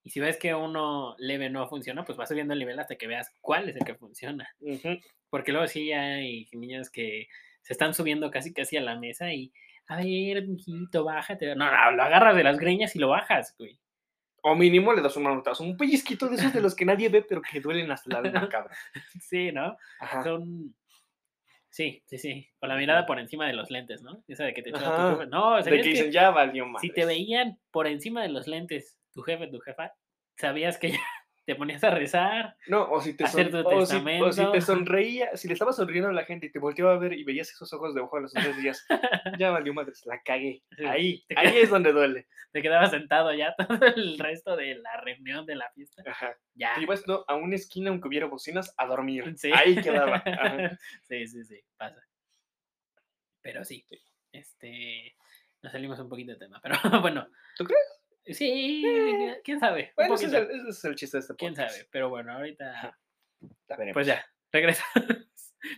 Y 0.05 0.11
si 0.11 0.21
ves 0.21 0.37
que 0.37 0.55
uno 0.55 1.15
leve 1.19 1.49
no 1.49 1.69
funciona, 1.69 2.05
pues 2.05 2.19
vas 2.19 2.29
subiendo 2.29 2.55
el 2.55 2.59
nivel 2.59 2.79
hasta 2.79 2.97
que 2.97 3.07
veas 3.07 3.31
cuál 3.41 3.69
es 3.69 3.77
el 3.77 3.85
que 3.85 3.95
funciona. 3.95 4.49
Ujú. 4.61 4.99
Porque 5.31 5.53
luego 5.53 5.69
sí 5.69 5.93
hay 5.93 6.49
niños 6.53 6.91
que 6.91 7.29
se 7.63 7.73
están 7.73 7.95
subiendo 7.95 8.31
casi 8.31 8.53
casi 8.53 8.77
a 8.77 8.81
la 8.81 8.99
mesa 8.99 9.33
y. 9.33 9.53
A 9.89 9.97
ver, 9.97 10.47
mijito, 10.47 11.05
bájate. 11.05 11.55
No, 11.57 11.71
no, 11.71 11.91
lo 11.93 12.03
agarras 12.03 12.37
de 12.37 12.45
las 12.45 12.59
greñas 12.59 12.95
y 12.95 12.99
lo 12.99 13.09
bajas, 13.09 13.55
güey. 13.59 13.79
O 14.43 14.57
mínimo 14.57 14.93
le 14.93 15.03
das 15.03 15.17
un 15.17 15.25
manotazo, 15.25 15.63
un 15.63 15.77
pellizquito 15.77 16.29
de 16.29 16.37
esos 16.37 16.53
de 16.53 16.61
los 16.61 16.75
que 16.75 16.85
nadie 16.85 17.09
ve, 17.09 17.23
pero 17.23 17.43
que 17.43 17.61
duelen 17.61 17.91
hasta 17.91 18.11
la 18.11 18.19
alma 18.19 18.49
cabra. 18.49 18.75
Sí, 19.21 19.53
¿no? 19.53 19.77
Ajá. 20.01 20.23
Son. 20.25 20.75
Sí, 21.73 22.03
sí, 22.07 22.19
sí. 22.19 22.47
Con 22.61 22.69
la 22.69 22.77
mirada 22.77 23.07
por 23.07 23.19
encima 23.19 23.47
de 23.47 23.55
los 23.55 23.71
lentes, 23.71 24.03
¿no? 24.03 24.23
Esa 24.29 24.45
de 24.45 24.53
que 24.53 24.63
te 24.63 24.69
echaba 24.71 24.95
tu 25.15 25.17
jefe. 25.19 25.31
No, 25.31 25.57
De 25.57 25.63
¿sabías 25.63 25.79
que 25.79 25.83
que 25.85 25.89
dicen, 25.97 26.13
ya 26.13 26.31
valió 26.31 26.67
más. 26.67 26.83
si 26.83 26.91
te 26.91 27.07
veían 27.07 27.59
por 27.71 27.87
encima 27.87 28.23
de 28.23 28.29
los 28.29 28.47
lentes, 28.47 28.99
tu 29.15 29.23
jefe, 29.23 29.47
tu 29.49 29.59
jefa, 29.61 29.93
sabías 30.37 30.79
que 30.79 30.91
ya 30.91 30.99
te 31.45 31.55
ponías 31.57 31.83
a 31.83 31.91
rezar. 31.91 32.57
No, 32.69 32.91
o 32.91 33.01
si 33.01 33.15
te, 33.17 33.25
hacer 33.25 33.51
son- 33.51 33.63
tu 33.63 33.69
o 33.69 33.71
si, 33.73 33.77
o 33.77 33.87
si 33.87 34.05
testamento. 34.05 34.53
te 34.53 34.61
sonreía, 34.61 35.37
si 35.37 35.49
le 35.49 35.55
estaba 35.55 35.73
sonriendo 35.73 36.09
a 36.09 36.13
la 36.13 36.25
gente 36.25 36.47
y 36.47 36.53
te 36.53 36.59
volteaba 36.59 36.93
a 36.93 36.99
ver 36.99 37.15
y 37.15 37.25
veías 37.25 37.51
esos 37.51 37.73
ojos 37.73 37.95
de 37.95 38.01
ojo 38.01 38.17
a 38.17 38.21
los 38.21 38.33
tres 38.33 38.57
días, 38.57 38.87
ya 39.41 39.51
valió 39.51 39.75
madres, 39.75 40.07
la 40.07 40.23
cagué. 40.23 40.63
Ahí, 40.87 41.25
te 41.27 41.39
ahí 41.39 41.59
es 41.59 41.71
donde 41.71 41.93
duele. 41.93 42.27
Te 42.53 42.61
quedabas 42.61 42.91
sentado 42.91 43.33
ya 43.33 43.55
todo 43.57 43.87
el 43.87 44.19
resto 44.19 44.57
de 44.57 44.75
la 44.75 44.99
reunión 45.01 45.47
de 45.47 45.55
la 45.57 45.71
fiesta. 45.71 46.03
Ajá. 46.07 46.37
Ya. 46.55 46.75
Te 46.75 46.83
ibas 46.83 47.09
no, 47.09 47.25
a 47.27 47.35
una 47.35 47.57
esquina, 47.57 47.89
aunque 47.89 48.09
hubiera 48.09 48.27
bocinas, 48.27 48.75
a 48.77 48.87
dormir. 48.87 49.33
Sí. 49.39 49.51
Ahí 49.55 49.75
quedaba. 49.81 50.23
Ajá. 50.27 50.79
Sí, 51.09 51.27
sí, 51.27 51.45
sí, 51.45 51.61
pasa. 51.79 52.07
Pero 53.41 53.65
sí, 53.65 53.85
este, 54.33 55.17
nos 55.63 55.73
salimos 55.73 55.99
un 55.99 56.09
poquito 56.09 56.33
de 56.33 56.39
tema, 56.39 56.61
pero 56.63 56.77
bueno. 57.01 57.27
¿Tú 57.57 57.65
crees? 57.65 58.02
Sí, 58.27 58.83
Eh, 58.87 59.41
quién 59.45 59.59
sabe. 59.61 59.93
Bueno, 59.97 60.15
ese 60.15 60.27
es, 60.27 60.33
el, 60.33 60.43
ese 60.51 60.69
es 60.69 60.85
el 60.85 60.95
chiste 60.95 61.17
de 61.17 61.21
este 61.23 61.35
quién 61.37 61.55
podcast. 61.55 61.75
sabe, 61.77 61.89
pero 61.91 62.09
bueno, 62.09 62.33
ahorita, 62.33 62.99
pues 63.93 64.07
ya, 64.07 64.25
regresamos. 64.53 64.93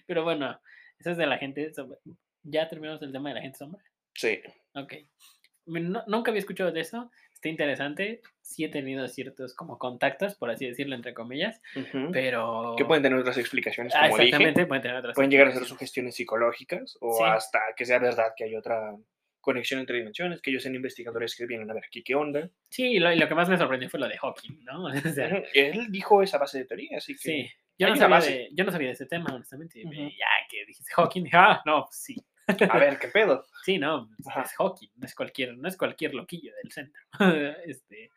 Pero 0.07 0.25
bueno, 0.25 0.61
eso 0.99 1.11
es 1.11 1.17
de 1.19 1.27
la 1.27 1.37
gente 1.39 1.73
sombra. 1.73 1.99
¿Ya 2.43 2.69
terminamos 2.69 3.03
el 3.03 3.13
tema 3.13 3.29
de 3.31 3.35
la 3.37 3.41
gente 3.43 3.59
sombra? 3.59 3.83
Sí. 4.15 4.41
Ok. 4.75 4.95
No- 5.67 6.05
nunca 6.07 6.31
había 6.31 6.41
escuchado 6.41 6.73
de 6.73 6.81
eso. 6.81 7.11
Está 7.35 7.49
interesante. 7.49 8.23
Sí 8.41 8.65
he 8.65 8.69
tenido 8.71 9.07
ciertos 9.09 9.55
como 9.55 9.79
contactos, 9.79 10.35
por 10.37 10.51
así 10.51 10.67
decirlo, 10.67 10.95
entre 10.95 11.13
comillas, 11.15 11.61
pero... 12.13 12.75
Que 12.79 12.85
pueden 12.87 13.03
tener 13.03 13.19
otras 13.19 13.37
explicaciones, 13.39 13.93
Ah, 13.95 14.05
como 14.09 14.17
dije. 14.17 14.29
exactamente, 14.29 14.67
pueden 14.67 14.83
tener 14.83 14.97
otras 14.99 15.15
Pueden 15.15 15.31
llegar 15.31 15.49
a 15.49 15.53
ser 15.53 15.65
sugestiones 15.67 16.15
psicológicas 16.15 16.97
o 17.01 17.17
Sí. 17.19 17.25
hasta 17.27 17.61
que 17.77 17.85
sea 17.85 17.99
verdad 17.99 18.33
que 18.37 18.45
hay 18.45 18.57
otra 18.57 18.95
conexión 19.45 19.81
entre 19.81 19.99
dimensiones, 19.99 20.41
que 20.41 20.51
ellos 20.51 20.63
sean 20.63 20.75
investigadores 20.75 21.37
que 21.37 21.47
vienen 21.47 21.71
a 21.71 21.75
ver 21.75 21.85
aquí 21.87 22.03
qué 22.03 22.15
onda. 22.15 22.49
Sí, 22.71 22.85
y 22.95 22.99
lo, 22.99 23.13
y 23.13 23.17
lo 23.17 23.29
que 23.29 23.35
más 23.35 23.49
me 23.49 23.59
sorprendió 23.59 23.89
fue 23.91 24.01
lo 24.01 24.09
de 24.09 24.19
Hawking, 24.19 24.65
¿no? 24.65 24.85
O 25.09 25.13
sea. 25.15 25.43
Él 25.55 25.87
dijo 25.91 26.23
esa 26.23 26.39
base 26.39 26.59
de 26.59 26.65
teoría, 26.65 26.99
así 26.99 27.15
que... 27.15 27.19
sí. 27.21 27.51
Yo 27.77 27.89
no, 27.89 27.97
sabía 27.97 28.21
de, 28.21 28.49
yo 28.53 28.63
no 28.65 28.71
sabía 28.71 28.87
de 28.87 28.93
ese 28.95 29.07
tema, 29.07 29.35
honestamente. 29.35 29.83
Ya 29.83 30.27
que 30.49 30.65
dijiste 30.65 30.93
Hawking, 30.95 31.25
ah, 31.33 31.61
no, 31.67 31.85
pues 31.87 31.97
sí. 31.97 32.17
A 32.71 32.79
ver, 32.79 32.99
¿qué 33.01 33.09
pedo? 33.09 33.45
Sí, 33.65 33.79
no, 33.79 34.09
Ajá. 34.29 34.43
es 34.43 34.53
Hawking, 34.57 34.91
no 34.97 35.07
es 35.07 35.15
cualquier, 35.15 35.57
no 35.59 35.69
es 35.69 35.77
cualquier 35.77 36.15
loquillo 36.15 36.53
del 36.63 36.71
centro. 36.73 37.03
este, 37.67 38.11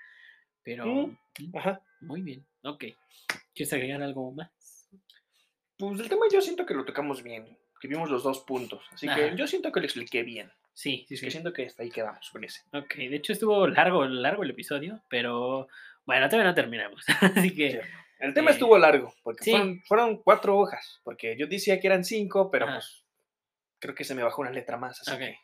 pero 0.62 0.86
Mm. 0.86 1.18
mm, 1.40 1.58
Ajá. 1.58 1.82
muy 2.02 2.22
bien, 2.22 2.46
ok. 2.64 2.84
¿Quieres 3.56 3.74
agregar 3.74 4.04
algo 4.04 4.32
más? 4.32 4.52
Pues 5.78 6.00
el 6.02 6.10
tema 6.10 6.26
yo 6.32 6.40
siento 6.42 6.66
que 6.66 6.74
lo 6.76 6.86
tocamos 6.86 7.24
bien, 7.24 7.58
que 7.80 7.88
vimos 7.88 8.10
los 8.12 8.24
dos 8.24 8.42
puntos, 8.42 8.84
así 8.92 9.08
que 9.08 9.34
yo 9.36 9.48
siento 9.48 9.72
que 9.72 9.80
lo 9.80 9.86
expliqué 9.86 10.22
bien. 10.24 10.52
Sí, 10.78 11.06
sí, 11.08 11.16
Es 11.16 11.20
sí. 11.22 11.26
que 11.26 11.32
siento 11.32 11.54
que 11.54 11.66
hasta 11.66 11.82
ahí 11.82 11.90
quedamos 11.90 12.30
con 12.30 12.44
ese. 12.44 12.62
Ok, 12.72 12.96
de 12.98 13.16
hecho 13.16 13.34
estuvo 13.34 13.66
largo, 13.68 14.06
largo 14.06 14.44
el 14.44 14.52
episodio, 14.52 15.02
pero 15.10 15.68
bueno, 16.06 16.28
todavía 16.30 16.50
no 16.52 16.54
terminamos. 16.56 17.04
Así 17.48 17.56
que 17.56 17.72
Sí. 17.72 17.78
El 18.20 18.34
tema 18.36 18.52
Eh, 18.52 18.54
estuvo 18.54 18.78
largo, 18.78 19.12
porque 19.24 19.44
sí. 19.44 19.52
fueron, 19.52 19.82
fueron 19.84 20.18
cuatro 20.24 20.56
hojas, 20.58 21.02
porque 21.04 21.36
yo 21.38 21.48
decía 21.48 21.80
que 21.80 21.88
eran 21.88 22.04
cinco, 22.04 22.52
pero 22.52 22.66
Ajá. 22.66 22.76
pues 22.76 23.04
creo 23.80 23.96
que 23.96 24.04
se 24.04 24.14
me 24.16 24.22
bajó 24.24 24.42
una 24.42 24.52
letra 24.52 24.78
más, 24.78 25.02
así 25.02 25.12
Ok. 25.12 25.18
que... 25.20 25.38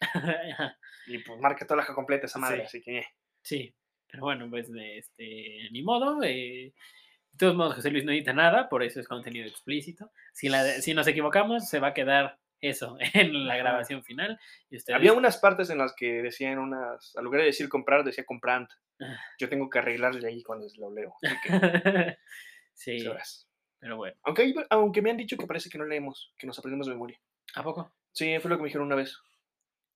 Y 1.06 1.18
pues 1.18 1.38
marca 1.40 1.66
toda 1.66 1.76
la 1.78 1.82
hoja 1.84 1.94
completa 1.94 2.26
esa 2.26 2.38
madre, 2.38 2.60
Sí. 2.60 2.64
así 2.66 2.80
que... 2.82 2.98
eh. 2.98 3.06
sí, 3.42 3.74
pero 4.10 4.22
bueno, 4.24 4.48
pues 4.48 4.70
de 4.72 4.98
este, 4.98 5.68
ni 5.70 5.82
modo. 5.82 6.22
eh, 6.22 6.72
de 7.32 7.38
todos 7.38 7.54
modos, 7.54 7.74
José 7.76 7.90
Luis 7.90 8.04
no 8.04 8.12
edita 8.12 8.32
nada, 8.32 8.68
por 8.70 8.82
eso 8.82 9.00
es 9.00 9.06
contenido 9.08 9.46
explícito. 9.46 10.10
Si, 10.32 10.48
la, 10.48 10.64
si 10.80 10.92
nos 10.94 11.06
equivocamos, 11.06 11.68
se 11.68 11.78
va 11.78 11.88
a 11.88 11.94
quedar 11.94 12.38
eso 12.60 12.96
en 13.14 13.46
la 13.46 13.56
grabación 13.56 14.02
final. 14.04 14.38
Y 14.70 14.76
ustedes, 14.76 14.96
Había 14.96 15.12
unas 15.12 15.38
partes 15.38 15.70
en 15.70 15.78
las 15.78 15.94
que 15.94 16.22
decían 16.22 16.58
unas, 16.58 17.14
al 17.16 17.24
lugar 17.24 17.40
de 17.40 17.46
decir 17.46 17.68
comprar, 17.68 18.04
decía 18.04 18.24
comprant. 18.24 18.70
Ah. 19.00 19.16
Yo 19.38 19.48
tengo 19.48 19.70
que 19.70 19.78
arreglarle 19.78 20.28
ahí 20.28 20.42
cuando 20.42 20.66
lo 20.78 20.92
leo. 20.92 21.14
Así 21.22 21.36
que, 21.42 21.48
sí, 22.74 23.08
pero 23.80 23.96
bueno, 23.96 24.16
Aunque, 24.24 24.42
hay- 24.42 24.54
aunque 24.70 25.02
me 25.02 25.10
han 25.10 25.16
dicho 25.16 25.36
que 25.36 25.46
parece 25.46 25.70
que 25.70 25.78
no 25.78 25.84
leemos, 25.84 26.34
que 26.36 26.46
nos 26.46 26.58
aprendemos 26.58 26.86
de 26.86 26.94
memoria. 26.94 27.20
¿a 27.54 27.62
poco? 27.62 27.92
Sí, 28.12 28.36
fue 28.40 28.50
lo 28.50 28.56
que 28.56 28.62
me 28.62 28.68
dijeron 28.68 28.86
una 28.86 28.96
vez. 28.96 29.16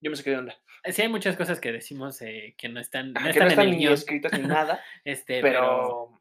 Yo 0.01 0.11
me 0.11 0.17
saqué 0.17 0.31
de 0.31 0.39
onda. 0.39 0.57
Eh, 0.85 0.93
Sí 0.93 1.03
hay 1.03 1.09
muchas 1.09 1.37
cosas 1.37 1.61
que 1.61 1.71
decimos 1.73 2.21
eh, 2.23 2.55
que 2.59 2.69
no 2.69 2.81
están, 2.81 3.13
no 3.13 3.21
Ajá, 3.21 3.33
que 3.33 3.39
están 3.39 3.49
no 3.49 3.55
en 3.55 3.61
el 3.61 3.71
ni 3.71 3.79
guion, 3.79 3.93
escritas 3.95 4.33
ni 4.33 4.47
nada, 4.47 4.83
este, 5.05 5.41
pero... 5.41 5.61
pero 5.61 6.21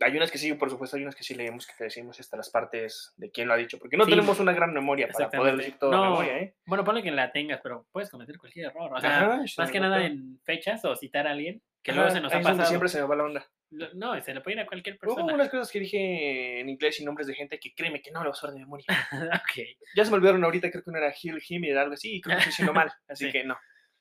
hay 0.00 0.16
unas 0.16 0.30
que 0.30 0.38
sí, 0.38 0.52
por 0.54 0.70
supuesto, 0.70 0.96
hay 0.96 1.02
unas 1.02 1.14
que 1.14 1.22
sí 1.24 1.34
leemos, 1.34 1.66
que 1.66 1.72
te 1.76 1.84
decimos 1.84 2.18
hasta 2.20 2.36
las 2.36 2.50
partes 2.50 3.12
de 3.16 3.30
quién 3.30 3.48
lo 3.48 3.54
ha 3.54 3.56
dicho, 3.56 3.78
porque 3.78 3.96
no 3.96 4.04
Sí, 4.04 4.10
tenemos 4.10 4.38
una 4.40 4.52
gran 4.52 4.72
memoria 4.72 5.08
para 5.08 5.30
poder 5.30 5.56
decir 5.56 5.76
todo 5.78 5.90
No, 5.90 6.02
memoria, 6.10 6.38
¿eh? 6.38 6.54
Bueno, 6.66 6.84
ponle 6.84 7.02
que 7.02 7.10
la 7.10 7.32
tengas, 7.32 7.60
pero 7.62 7.86
puedes 7.92 8.10
cometer 8.10 8.38
cualquier 8.38 8.66
error. 8.66 8.92
O 8.92 9.00
sea, 9.00 9.18
Ajá, 9.34 9.42
más 9.58 9.70
que 9.70 9.80
nada 9.80 10.04
en 10.04 10.40
fechas 10.44 10.84
o 10.84 10.94
citar 10.96 11.26
a 11.26 11.32
alguien 11.32 11.62
que 11.82 11.92
luego 11.92 12.10
se 12.10 12.20
nos 12.20 12.32
ha 12.34 12.40
pasado. 12.40 12.66
siempre 12.66 12.88
se 12.88 13.00
me 13.00 13.06
va 13.06 13.14
la 13.16 13.24
onda. 13.24 13.46
No, 13.94 14.20
se 14.20 14.32
le 14.34 14.40
puede 14.40 14.56
ir 14.56 14.60
a 14.62 14.66
cualquier 14.66 14.96
Hubo 15.02 15.14
persona. 15.14 15.34
unas 15.34 15.48
cosas 15.48 15.70
que 15.70 15.80
dije 15.80 16.60
en 16.60 16.68
inglés 16.68 17.00
y 17.00 17.04
nombres 17.04 17.26
de 17.26 17.34
gente 17.34 17.58
que 17.60 17.72
créeme 17.74 18.00
que 18.02 18.10
no 18.10 18.22
lo 18.24 18.30
usar 18.30 18.50
de 18.50 18.58
memoria. 18.60 18.86
ok. 19.12 19.64
Ya 19.96 20.04
se 20.04 20.10
me 20.10 20.16
olvidaron 20.16 20.42
ahorita, 20.44 20.70
creo 20.70 20.82
que 20.82 20.90
uno 20.90 20.98
era 20.98 21.14
Hill, 21.20 21.40
Him 21.48 21.64
y 21.64 21.70
algo 21.72 21.94
así, 21.94 22.16
y 22.16 22.20
creo 22.20 22.36
que 22.36 22.40
estoy 22.40 22.50
diciendo 22.50 22.72
mal, 22.74 22.92
así 23.08 23.26
Sí. 23.26 23.32
que 23.32 23.44
no. 23.44 23.56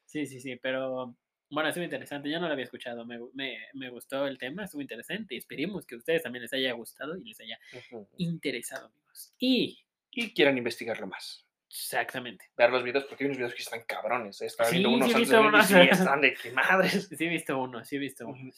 Sí, 0.06 0.26
sí, 0.28 0.40
sí, 0.40 0.56
pero 0.56 1.16
bueno, 1.56 1.70
estuvo 1.70 1.84
interesante. 1.84 2.30
Yo 2.30 2.40
no 2.40 2.46
lo 2.48 2.54
había 2.54 2.66
escuchado. 2.66 3.06
Me, 3.06 3.18
me, 3.34 3.58
me 3.74 3.90
gustó 3.90 4.28
el 4.28 4.38
tema, 4.38 4.66
estuvo 4.66 4.82
interesante. 4.82 5.34
y 5.36 5.38
Esperemos 5.40 5.86
que 5.86 5.96
a 5.96 5.98
ustedes 5.98 6.22
también 6.22 6.44
les 6.44 6.54
haya 6.54 6.72
gustado 6.74 7.18
y 7.18 7.24
les 7.24 7.40
haya 7.42 7.58
interesado, 8.18 8.88
amigos. 8.88 9.34
Y, 9.40 9.80
Y 10.12 10.34
quieran 10.34 10.58
investigarlo 10.58 11.08
más. 11.08 11.46
exactamente. 11.70 12.46
Ver 12.56 12.70
los 12.70 12.84
videos, 12.84 13.06
porque 13.06 13.24
hay 13.24 13.28
unos 13.28 13.38
videos 13.38 13.54
que 13.56 13.64
están 13.64 13.82
cabrones. 13.88 14.40
¿eh? 14.42 14.46
Estaba 14.46 14.70
viendo 14.70 14.90
Sí, 14.90 14.96
unos 14.96 15.08
sí 15.08 15.12
he 15.12 15.16
antes 15.16 15.30
visto 15.30 15.44
y 15.44 15.48
unos. 15.48 15.66
sí, 15.68 15.74
están 16.02 16.22
de 16.22 16.34
que 16.36 16.52
madres. 16.52 17.08
Sí 17.10 17.26
he 17.26 17.30
visto 17.30 17.58
uno, 17.60 17.84
sí 17.86 17.96
he 17.96 18.00
visto 18.00 18.28
Ujú. 18.28 18.40
uno. 18.40 18.52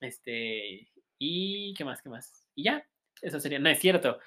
Este, 0.00 0.88
y 1.18 1.74
qué 1.74 1.84
más, 1.84 2.02
qué 2.02 2.08
más. 2.08 2.46
Y 2.54 2.64
ya, 2.64 2.84
eso 3.20 3.38
sería, 3.40 3.58
no 3.58 3.68
es 3.68 3.78
cierto, 3.78 4.18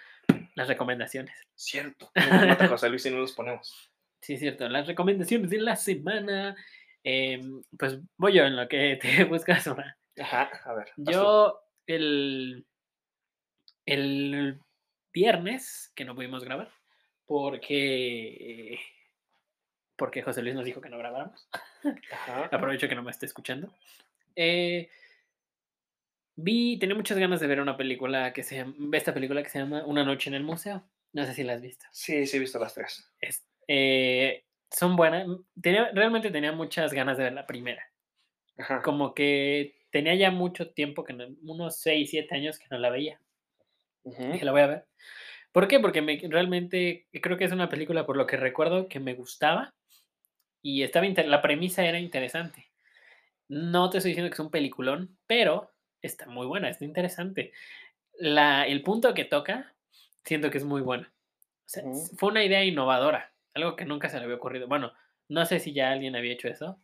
las 0.55 0.67
recomendaciones. 0.67 1.35
Cierto. 1.55 2.11
No, 2.15 2.69
José 2.77 2.89
Luis 2.89 3.05
y 3.05 3.11
no 3.11 3.17
los 3.19 3.33
ponemos. 3.33 3.91
Sí, 4.21 4.33
es 4.33 4.39
cierto, 4.39 4.67
las 4.69 4.87
recomendaciones 4.87 5.49
de 5.49 5.59
la 5.59 5.75
semana. 5.75 6.55
Em, 7.05 7.61
pues 7.79 7.97
voy 8.17 8.33
yo 8.33 8.43
en 8.43 8.55
lo 8.57 8.67
que 8.67 8.97
te 9.01 9.23
buscas 9.23 9.65
una. 9.67 9.97
Ajá, 10.19 10.49
a 10.65 10.73
ver. 10.73 10.87
Yo 10.97 11.61
el, 11.87 12.65
el 13.85 14.59
viernes, 15.13 15.91
que 15.95 16.03
no 16.05 16.15
pudimos 16.15 16.43
grabar, 16.43 16.71
porque 17.25 18.79
porque 19.97 20.21
José 20.21 20.41
Luis 20.41 20.55
nos 20.55 20.65
dijo 20.65 20.81
que 20.81 20.89
no 20.89 20.97
grabáramos. 20.97 21.47
Ajá. 22.11 22.45
Aprovecho 22.51 22.89
que 22.89 22.95
no 22.95 23.03
me 23.03 23.11
esté 23.11 23.25
escuchando. 23.25 23.73
Eh, 24.35 24.89
vi, 26.35 26.77
tenía 26.79 26.95
muchas 26.95 27.17
ganas 27.17 27.39
de 27.39 27.47
ver 27.47 27.61
una 27.61 27.77
película 27.77 28.33
que 28.33 28.43
se 28.43 28.57
llama, 28.57 28.75
esta 28.97 29.13
película 29.13 29.41
que 29.41 29.49
se 29.49 29.59
llama 29.59 29.85
Una 29.85 30.03
noche 30.03 30.29
en 30.29 30.33
el 30.33 30.43
museo. 30.43 30.83
No 31.13 31.25
sé 31.25 31.33
si 31.33 31.43
la 31.43 31.53
has 31.53 31.61
visto. 31.61 31.85
Sí, 31.91 32.25
sí, 32.27 32.35
he 32.35 32.39
visto 32.41 32.59
las 32.59 32.73
tres. 32.73 33.09
Es- 33.21 33.47
eh, 33.67 34.43
son 34.77 34.95
buenas. 34.95 35.27
Tenía, 35.61 35.91
realmente 35.93 36.31
tenía 36.31 36.51
muchas 36.51 36.93
ganas 36.93 37.17
de 37.17 37.25
ver 37.25 37.33
la 37.33 37.47
primera. 37.47 37.83
Ajá. 38.57 38.81
Como 38.81 39.13
que 39.13 39.75
tenía 39.91 40.15
ya 40.15 40.31
mucho 40.31 40.71
tiempo, 40.71 41.03
que 41.03 41.13
no- 41.13 41.27
unos 41.43 41.79
6, 41.79 42.09
7 42.11 42.35
años 42.35 42.59
que 42.59 42.67
no 42.69 42.77
la 42.77 42.89
veía. 42.89 43.19
Ujú. 44.03 44.31
Dije, 44.33 44.45
la 44.45 44.51
voy 44.51 44.61
a 44.61 44.67
ver. 44.67 44.85
¿Por 45.51 45.67
qué? 45.67 45.79
Porque 45.79 46.01
me, 46.01 46.19
realmente 46.29 47.07
creo 47.21 47.37
que 47.37 47.45
es 47.45 47.51
una 47.51 47.69
película, 47.69 48.05
por 48.05 48.17
lo 48.17 48.27
que 48.27 48.37
recuerdo, 48.37 48.87
que 48.89 48.99
me 48.99 49.13
gustaba 49.13 49.73
y 50.61 50.83
estaba 50.83 51.05
la 51.07 51.41
premisa 51.41 51.85
era 51.85 51.99
interesante. 51.99 52.71
No 53.47 53.89
te 53.89 53.99
estoy 53.99 54.11
diciendo 54.11 54.29
que 54.29 54.35
es 54.35 54.39
un 54.39 54.51
peliculón, 54.51 55.17
pero 55.27 55.71
está 56.01 56.25
muy 56.27 56.47
buena, 56.47 56.69
está 56.69 56.85
interesante. 56.85 57.53
La, 58.17 58.65
el 58.67 58.81
punto 58.83 59.13
que 59.13 59.25
toca, 59.25 59.75
siento 60.23 60.49
que 60.49 60.57
es 60.57 60.65
muy 60.65 60.81
bueno. 60.81 61.07
O 61.07 61.67
sea, 61.67 61.83
Ujú. 61.83 61.91
s- 61.93 62.15
fue 62.17 62.29
una 62.31 62.43
idea 62.43 62.65
innovadora, 62.65 63.34
algo 63.55 63.75
que 63.75 63.85
nunca 63.85 64.09
se 64.09 64.17
le 64.19 64.25
había 64.25 64.35
ocurrido. 64.35 64.67
Bueno, 64.67 64.93
no 65.29 65.45
sé 65.45 65.59
si 65.59 65.73
ya 65.73 65.91
alguien 65.91 66.15
había 66.15 66.33
hecho 66.33 66.47
eso. 66.47 66.79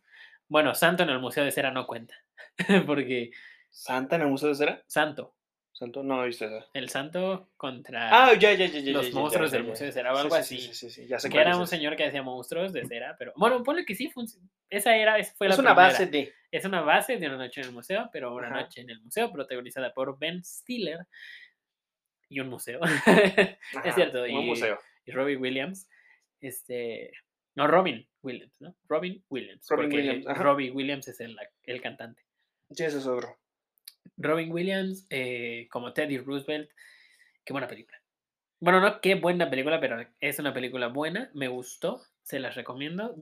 Bueno, 0.48 0.74
Santo 0.74 1.02
en 1.04 1.10
el 1.10 1.18
Museo 1.20 1.44
de 1.44 1.52
Cera 1.52 1.70
no 1.70 1.86
cuenta, 1.86 2.14
porque 2.86 3.30
¿Santa 3.70 4.16
en 4.16 4.22
el 4.22 4.28
Museo 4.28 4.48
de 4.50 4.54
Cera? 4.56 4.82
Santo, 4.86 5.34
¿Santo? 5.72 6.02
No 6.02 6.22
he 6.22 6.26
visto 6.26 6.44
esa. 6.44 6.66
el 6.74 6.88
Santo 6.90 7.50
contra... 7.56 8.08
Ah, 8.26 8.34
ya, 8.34 8.52
ya, 8.52 8.66
ya, 8.66 8.80
ya. 8.80 8.92
los 8.92 9.12
monstruos 9.12 9.50
del 9.50 9.64
Museo 9.64 9.86
de. 9.86 9.92
Cera 9.92 10.12
o 10.12 10.16
algo 10.18 10.34
sí, 10.34 10.40
así. 10.40 10.58
Sí, 10.58 10.74
sí, 10.74 10.90
sí, 10.90 11.06
ya 11.06 11.18
sé 11.18 11.30
que 11.30 11.38
era 11.38 11.56
un 11.56 11.66
señor 11.66 11.96
que 11.96 12.04
hacía 12.04 12.22
monstruos 12.22 12.72
de 12.72 12.84
cera, 12.86 13.16
pero 13.18 13.32
bueno, 13.36 13.62
ponle 13.62 13.84
que 13.86 13.94
sí, 13.94 14.10
func- 14.14 14.38
esa 14.68 14.94
era, 14.96 15.18
esa 15.18 15.34
fue 15.34 15.48
la 15.48 15.54
Es 15.54 15.60
una 15.60 15.70
primera. 15.74 15.92
base 15.92 16.06
de. 16.06 16.32
Es 16.50 16.64
una 16.66 16.82
base 16.82 17.16
de 17.16 17.26
una 17.28 17.38
noche 17.38 17.60
en 17.62 17.68
el 17.68 17.72
museo, 17.72 18.10
pero 18.12 18.34
una 18.34 18.48
Ajá. 18.48 18.60
noche 18.62 18.80
en 18.82 18.90
el 18.90 19.00
museo 19.00 19.32
protagonizada 19.32 19.94
por 19.94 20.18
Ben 20.18 20.44
Stiller 20.44 21.06
y 22.28 22.40
un 22.40 22.48
museo. 22.48 22.80
Es 23.84 23.94
cierto, 23.94 24.22
Un 24.24 24.30
y, 24.30 24.44
museo. 24.46 24.78
y 25.06 25.12
Robbie 25.12 25.36
Williams, 25.36 25.88
este, 26.42 27.12
no 27.54 27.66
Robin 27.66 28.06
Williams, 28.22 28.60
¿no? 28.60 28.74
Robin 28.88 29.24
Williams, 29.28 29.66
Robin 29.68 29.84
porque 29.84 29.96
Williams, 29.96 30.26
ajá. 30.26 30.42
Robbie 30.42 30.70
Williams 30.70 31.08
es 31.08 31.20
el, 31.20 31.36
el 31.64 31.80
cantante. 31.80 32.22
Sí, 32.70 32.84
ese 32.84 32.98
es 32.98 33.06
otro. 33.06 33.38
Robin 34.16 34.52
Williams 34.52 35.06
eh, 35.10 35.68
como 35.70 35.92
Teddy 35.92 36.18
Roosevelt. 36.18 36.70
Qué 37.44 37.52
buena 37.52 37.68
película. 37.68 37.98
Bueno, 38.60 38.80
no 38.80 39.00
qué 39.00 39.16
buena 39.16 39.50
película, 39.50 39.80
pero 39.80 40.06
es 40.20 40.38
una 40.38 40.54
película 40.54 40.88
buena. 40.88 41.30
Me 41.34 41.48
gustó. 41.48 42.00
Se 42.22 42.38
las 42.38 42.54
recomiendo. 42.54 43.16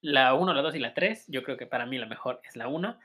La 0.00 0.34
1, 0.34 0.54
la 0.54 0.62
2 0.62 0.76
y 0.76 0.78
la 0.78 0.94
3. 0.94 1.24
Yo 1.28 1.42
creo 1.42 1.56
que 1.56 1.66
para 1.66 1.86
mí 1.86 1.98
la 1.98 2.06
mejor 2.06 2.40
es 2.48 2.56
la 2.56 2.68
1. 2.68 2.98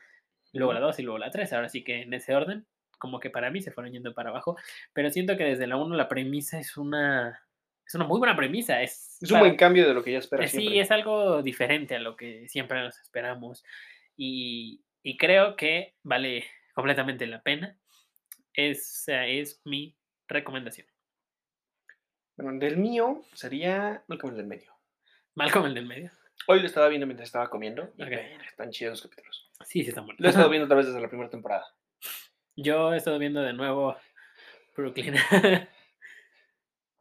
Luego 0.53 0.73
la 0.73 0.79
2 0.79 0.99
y 0.99 1.03
luego 1.03 1.17
la 1.17 1.31
3. 1.31 1.53
Ahora 1.53 1.69
sí 1.69 1.83
que 1.83 2.01
en 2.01 2.13
ese 2.13 2.35
orden. 2.35 2.65
Como 2.99 3.19
que 3.19 3.31
para 3.31 3.49
mí 3.49 3.61
se 3.61 3.71
fueron 3.71 3.93
yendo 3.93 4.13
para 4.13 4.29
abajo. 4.29 4.57
Pero 4.93 5.09
siento 5.09 5.35
que 5.35 5.43
desde 5.43 5.65
la 5.65 5.77
1 5.77 5.95
la 5.95 6.07
premisa 6.07 6.59
es 6.59 6.77
una. 6.77 7.41
Es 7.91 7.95
una 7.95 8.05
muy 8.05 8.19
buena 8.19 8.37
premisa. 8.37 8.81
Es, 8.81 9.17
Es 9.21 9.29
un 9.31 9.35
para- 9.35 9.41
buen 9.47 9.57
cambio 9.57 9.85
de 9.85 9.93
lo 9.93 10.01
que 10.01 10.13
ya 10.13 10.19
esperas 10.19 10.45
eh, 10.45 10.49
Sí, 10.49 10.57
siempre. 10.61 10.79
es 10.79 10.91
algo 10.91 11.41
diferente 11.43 11.95
a 11.95 11.99
lo 11.99 12.15
que 12.15 12.47
siempre 12.47 12.79
nos 12.81 12.97
esperamos. 13.01 13.65
Y, 14.15 14.81
y 15.03 15.17
creo 15.17 15.57
que 15.57 15.95
vale 16.03 16.45
completamente 16.73 17.27
la 17.27 17.41
pena. 17.41 17.77
Esa 18.53 19.27
es 19.27 19.59
mi 19.65 19.97
recomendación. 20.29 20.87
Bueno, 22.37 22.57
del 22.59 22.77
mío 22.77 23.25
sería 23.33 24.05
Malcolm 24.07 24.31
el 24.31 24.37
del 24.37 24.47
medio. 24.47 24.71
Malcolm 25.35 25.65
el 25.65 25.73
del 25.73 25.85
medio. 25.85 26.11
Hoy 26.47 26.61
lo 26.61 26.67
estaba 26.67 26.87
viendo 26.87 27.05
mientras 27.07 27.27
estaba 27.27 27.49
comiendo. 27.49 27.91
Y 27.97 28.03
Ok. 28.03 28.09
verga, 28.09 28.45
están 28.45 28.71
chidos 28.71 28.91
los 28.93 29.01
capítulos. 29.11 29.49
Sí, 29.65 29.83
sí, 29.83 29.89
está 29.89 29.99
bueno. 29.99 30.15
Lo 30.17 30.27
he 30.27 30.29
estado 30.29 30.49
viendo 30.49 30.63
otra 30.65 30.77
vez 30.77 30.85
desde 30.87 31.01
la 31.01 31.09
primera 31.09 31.29
temporada. 31.29 31.65
Yo 32.55 32.93
he 32.93 32.97
estado 32.97 33.19
viendo 33.19 33.41
de 33.41 33.51
nuevo 33.51 33.97
Brooklyn. 34.77 35.15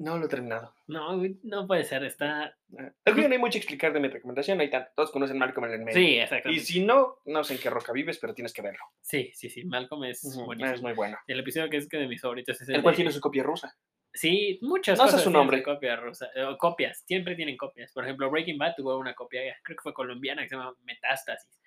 No 0.03 0.17
lo 0.19 0.25
he 0.25 0.29
terminado. 0.29 0.75
no, 0.87 1.19
güey, 1.19 1.37
no 1.43 1.67
puede 1.67 1.85
ser. 1.85 2.03
Está. 2.05 2.57
Ah, 2.79 2.91
Es 3.05 3.15
que 3.15 3.29
no 3.29 3.33
hay 3.35 3.39
mucho 3.39 3.53
que 3.53 3.59
explicar 3.59 3.93
de 3.93 4.01
mi 4.01 4.09
recomendación. 4.09 4.59
Hay 4.61 4.71
tanto. 4.71 4.91
Todos 4.97 5.11
conocen 5.11 5.37
Malcolm 5.39 5.67
el 5.67 5.73
del 5.73 5.81
medio. 5.83 5.99
Sí, 5.99 6.15
Y 6.15 6.19
exactamente. 6.21 6.65
si 6.65 6.83
no, 6.85 7.19
no 7.27 7.45
sé 7.45 7.55
en 7.55 7.61
qué 7.61 7.69
roca 7.69 7.93
vives, 7.93 8.19
pero 8.19 8.33
tienes 8.35 8.55
que 8.55 8.63
verlo. 8.63 8.81
Sí, 9.03 9.31
sí, 9.35 9.51
sí. 9.51 9.63
Malcolm 9.65 10.05
es 10.05 10.25
Ujú, 10.25 10.47
buenísimo. 10.47 10.75
Es 10.75 10.83
muy 10.83 10.95
bueno. 10.95 11.19
El 11.27 11.41
episodio 11.41 11.69
que 11.69 11.77
es 11.77 11.87
que 11.89 11.99
de 11.99 12.09
mis 12.09 12.21
favoritos 12.21 12.59
es 12.61 12.69
el. 12.71 12.77
El 12.77 12.83
cual 12.83 12.95
de- 12.95 12.97
tiene 12.97 13.13
su 13.13 13.21
copia 13.21 13.43
rusa. 13.43 13.77
Sí, 14.13 14.59
muchas 14.63 14.99
No 14.99 15.05
sé 15.05 15.09
cosas 15.09 15.21
su 15.21 15.29
tienen 15.31 15.39
nombre. 15.39 15.63
copia 15.63 15.97
rusa, 15.97 16.29
o 16.49 16.57
copias, 16.57 17.05
siempre 17.07 17.37
tienen 17.37 17.57
copias. 17.57 17.93
Por 17.93 18.03
ejemplo, 18.05 18.29
Breaking 18.31 18.59
Bad 18.59 18.75
tuvo 18.77 18.99
una 18.99 19.15
copia, 19.15 19.43
creo 19.63 19.77
que 19.77 19.83
fue 19.83 19.93
colombiana, 19.95 20.43
que 20.43 20.49
se 20.49 20.57
llama 20.57 20.75
Metástasis. 20.83 21.61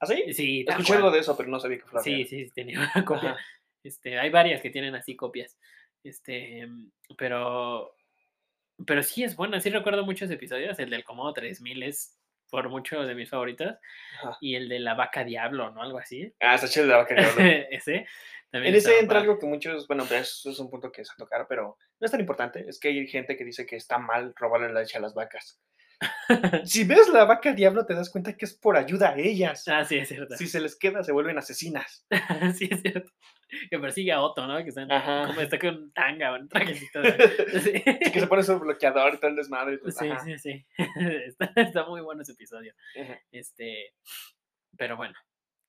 ¿Ah, 0.00 0.06
sí? 0.06 0.32
Sí, 0.32 0.64
Escuché 0.66 0.94
algo 0.94 1.10
de 1.12 1.20
eso, 1.20 1.36
pero 1.36 1.48
no 1.50 1.60
sabía 1.60 1.78
que 1.78 1.84
Sí, 1.84 1.90
real. 1.92 2.02
sí, 2.02 2.24
sí, 2.46 2.50
tenía 2.52 2.80
una 2.94 3.04
copia. 3.04 3.36
Este, 3.84 4.18
hay 4.18 4.30
varias 4.30 4.60
que 4.62 4.70
tienen 4.70 4.94
así 4.94 5.14
copias. 5.14 5.56
Este, 6.04 6.66
mm, 6.66 6.92
pero, 7.18 7.96
pero 8.86 9.02
sí 9.02 9.24
es 9.24 9.34
bueno, 9.34 9.58
sí 9.60 9.70
recuerdo 9.70 10.04
muchos 10.04 10.30
episodios. 10.30 10.78
El 10.78 10.90
del 10.90 11.02
Comodo 11.04 11.32
3000 11.32 11.82
es 11.82 12.20
por 12.50 12.68
mucho 12.68 13.02
de 13.02 13.14
mis 13.14 13.30
favoritos. 13.30 13.74
Ajá. 14.20 14.38
Y 14.40 14.54
el 14.54 14.68
de 14.68 14.78
la 14.78 14.94
vaca 14.94 15.24
diablo, 15.24 15.70
¿no? 15.72 15.82
Algo 15.82 15.98
así. 15.98 16.32
Ah, 16.40 16.54
está 16.54 16.68
chido 16.68 16.86
de 16.86 16.92
la 16.92 16.98
vaca 16.98 17.14
diablo. 17.14 17.34
ese. 17.70 18.06
También 18.50 18.72
En 18.72 18.78
ese 18.78 19.00
entra 19.00 19.16
padre. 19.16 19.30
algo 19.30 19.40
que 19.40 19.46
muchos, 19.46 19.88
bueno, 19.88 20.04
pero 20.08 20.20
eso 20.20 20.50
es 20.50 20.58
un 20.60 20.70
punto 20.70 20.92
que 20.92 21.02
es 21.02 21.10
a 21.10 21.16
tocar, 21.16 21.46
pero 21.48 21.76
no 21.98 22.04
es 22.04 22.10
tan 22.12 22.20
importante. 22.20 22.64
Es 22.68 22.78
que 22.78 22.88
hay 22.88 23.06
gente 23.08 23.36
que 23.36 23.44
dice 23.44 23.66
que 23.66 23.74
está 23.74 23.98
mal 23.98 24.32
robarle 24.36 24.72
la 24.72 24.80
leche 24.80 24.98
a 24.98 25.00
las 25.00 25.14
vacas. 25.14 25.60
Si 26.64 26.84
ves 26.84 27.08
la 27.08 27.24
vaca 27.24 27.52
diablo, 27.52 27.86
te 27.86 27.94
das 27.94 28.10
cuenta 28.10 28.36
que 28.36 28.44
es 28.44 28.54
por 28.54 28.76
ayuda 28.76 29.10
a 29.10 29.16
ellas. 29.18 29.66
Ah, 29.68 29.84
sí, 29.84 29.96
es 29.96 30.08
cierto. 30.08 30.36
Si 30.36 30.46
se 30.46 30.60
les 30.60 30.76
queda, 30.76 31.02
se 31.02 31.12
vuelven 31.12 31.38
asesinas. 31.38 32.06
sí, 32.56 32.68
es 32.70 32.80
cierto. 32.82 33.10
Que 33.70 33.78
persigue 33.78 34.12
a 34.12 34.20
Otto, 34.22 34.46
¿no? 34.46 34.56
Que 34.62 34.68
está, 34.70 34.82
en- 34.82 35.26
como 35.28 35.40
está 35.40 35.58
con 35.58 35.92
tanga 35.92 36.32
o 36.32 36.36
un 36.36 36.48
trajecito. 36.48 37.00
de- 37.02 37.12
Sí. 37.60 37.72
Que 38.12 38.20
se 38.20 38.26
pone 38.26 38.42
su 38.42 38.58
bloqueador 38.58 39.14
y 39.14 39.18
todo 39.18 39.30
el 39.30 39.36
desmadre. 39.36 39.78
todo, 39.78 39.90
Sí, 39.90 40.08
sí, 40.24 40.38
sí. 40.38 40.66
Está, 41.26 41.52
está 41.56 41.84
muy 41.86 42.00
bueno 42.00 42.22
ese 42.22 42.32
episodio. 42.32 42.74
Ajá. 43.00 43.20
Este, 43.32 43.92
pero 44.76 44.96
bueno. 44.96 45.14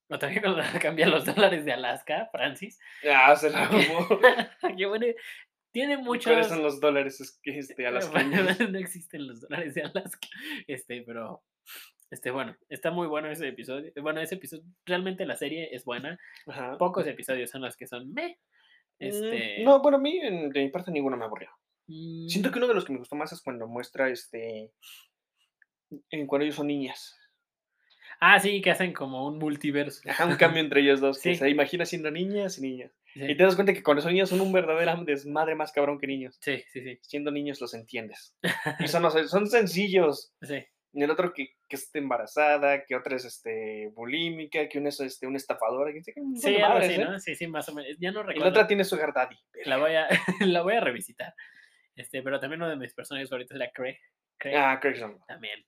O 0.09 0.19
también 0.19 0.43
cuando 0.43 0.61
cambia 0.79 1.07
los 1.07 1.25
dólares 1.25 1.65
de 1.65 1.73
Alaska, 1.73 2.29
Francis. 2.31 2.79
Ah, 3.11 3.35
se 3.35 3.49
la. 3.49 3.67
Qué 4.77 4.85
bueno. 4.85 5.05
Tiene 5.71 5.95
¿Cuáles 5.95 6.05
muchos. 6.27 6.47
son 6.47 6.61
los 6.63 6.79
dólares 6.79 7.19
este, 7.43 7.87
a 7.87 7.91
las 7.91 8.09
Bueno, 8.11 8.31
cañas? 8.45 8.59
no 8.69 8.77
existen 8.77 9.27
los 9.27 9.41
dólares 9.41 9.73
de 9.73 9.81
Alaska. 9.83 10.27
Este, 10.67 11.01
pero. 11.01 11.43
Este, 12.11 12.31
bueno, 12.31 12.55
está 12.69 12.91
muy 12.91 13.07
bueno 13.07 13.29
ese 13.29 13.47
episodio. 13.47 13.91
Bueno, 14.01 14.21
ese 14.21 14.35
episodio. 14.35 14.63
Realmente 14.85 15.25
la 15.25 15.35
serie 15.35 15.69
es 15.71 15.83
buena. 15.85 16.19
Ajá. 16.47 16.77
Pocos 16.77 17.05
episodios 17.07 17.49
son 17.49 17.61
los 17.61 17.75
que 17.75 17.87
son 17.87 18.13
meh. 18.13 18.37
Este. 18.99 19.57
Mm, 19.59 19.63
No, 19.65 19.81
bueno, 19.81 19.97
a 19.97 20.01
mí 20.01 20.17
en- 20.21 20.49
de 20.51 20.63
mi 20.63 20.69
parte 20.69 20.91
ninguno 20.91 21.17
me 21.17 21.25
aburrió. 21.25 21.49
Siento 21.87 22.49
mm, 22.49 22.51
que 22.51 22.57
uno 22.59 22.67
de 22.67 22.73
los 22.73 22.85
que 22.85 22.93
me 22.93 22.99
gustó 22.99 23.15
más 23.15 23.31
es 23.33 23.41
cuando 23.41 23.67
muestra 23.67 24.09
este. 24.09 24.71
En 26.09 26.27
cuando 26.27 26.43
ellos 26.45 26.55
son 26.55 26.67
niñas. 26.67 27.15
Ah, 28.19 28.39
sí, 28.39 28.61
que 28.61 28.71
hacen 28.71 28.93
como 28.93 29.27
un 29.27 29.37
multiverso. 29.37 30.01
Ajá, 30.09 30.25
un 30.25 30.35
cambio 30.37 30.61
entre 30.61 30.81
ellos 30.81 31.01
dos. 31.01 31.21
Que 31.21 31.33
Sí. 31.33 31.39
se 31.39 31.49
imagina 31.49 31.85
siendo 31.85 32.09
niñas 32.11 32.57
y 32.57 32.61
niñas. 32.61 32.91
Sí, 33.13 33.23
Y 33.23 33.35
te 33.37 33.43
das 33.43 33.55
cuenta 33.55 33.73
que 33.73 33.83
cuando 33.83 34.01
son 34.01 34.13
niños 34.13 34.29
son 34.29 34.41
un 34.41 34.51
verdadero 34.53 35.03
desmadre 35.03 35.55
más 35.55 35.71
cabrón 35.71 35.99
que 35.99 36.07
niños. 36.07 36.37
sí, 36.41 36.63
sí, 36.71 36.81
sí. 36.81 36.97
Siendo 37.01 37.31
niños 37.31 37.59
los 37.61 37.73
entiendes. 37.73 38.35
Y 38.87 38.87
son, 38.87 39.09
son 39.27 39.47
sencillos. 39.47 40.33
sí. 40.41 40.63
Y 40.97 41.03
el 41.03 41.11
otro 41.11 41.33
que, 41.33 41.49
que 41.67 41.75
está 41.75 41.99
embarazada, 41.99 42.85
que 42.85 42.95
otra 42.95 43.17
es 43.17 43.25
este, 43.25 43.91
bulímica, 43.93 44.69
que 44.69 44.79
una 44.79 44.87
es 44.89 44.99
este. 45.01 45.27
Que, 45.27 45.27
un 45.27 45.33
montón 45.33 46.35
Sí, 46.41 46.55
algo 46.55 46.77
así, 46.77 46.93
¿eh? 46.93 47.05
¿no? 47.05 47.19
Sí, 47.19 47.35
sí, 47.35 47.47
más 47.47 47.67
o 47.67 47.75
menos. 47.75 47.97
Ya 47.99 48.11
no 48.13 48.21
Y 48.21 48.23
la 48.23 48.27
recuerdo. 48.29 48.49
otra 48.49 48.65
tiene 48.67 48.85
Sugar 48.85 49.13
Daddy. 49.13 49.35
La 49.65 49.77
voy 49.77 49.93
a, 49.93 50.07
la 50.39 50.61
voy 50.61 50.73
a 50.75 50.79
revisitar. 50.79 51.33
Este, 51.95 52.23
pero 52.23 52.39
también 52.39 52.61
uno 52.61 52.69
de 52.69 52.77
mis 52.77 52.93
personajes 52.93 53.29
favoritos 53.29 53.55
era 53.55 53.69
Craig. 53.73 53.97
Craig 54.37 54.55
Ah, 54.55 54.79
Craig 54.81 54.95
también. 55.27 55.65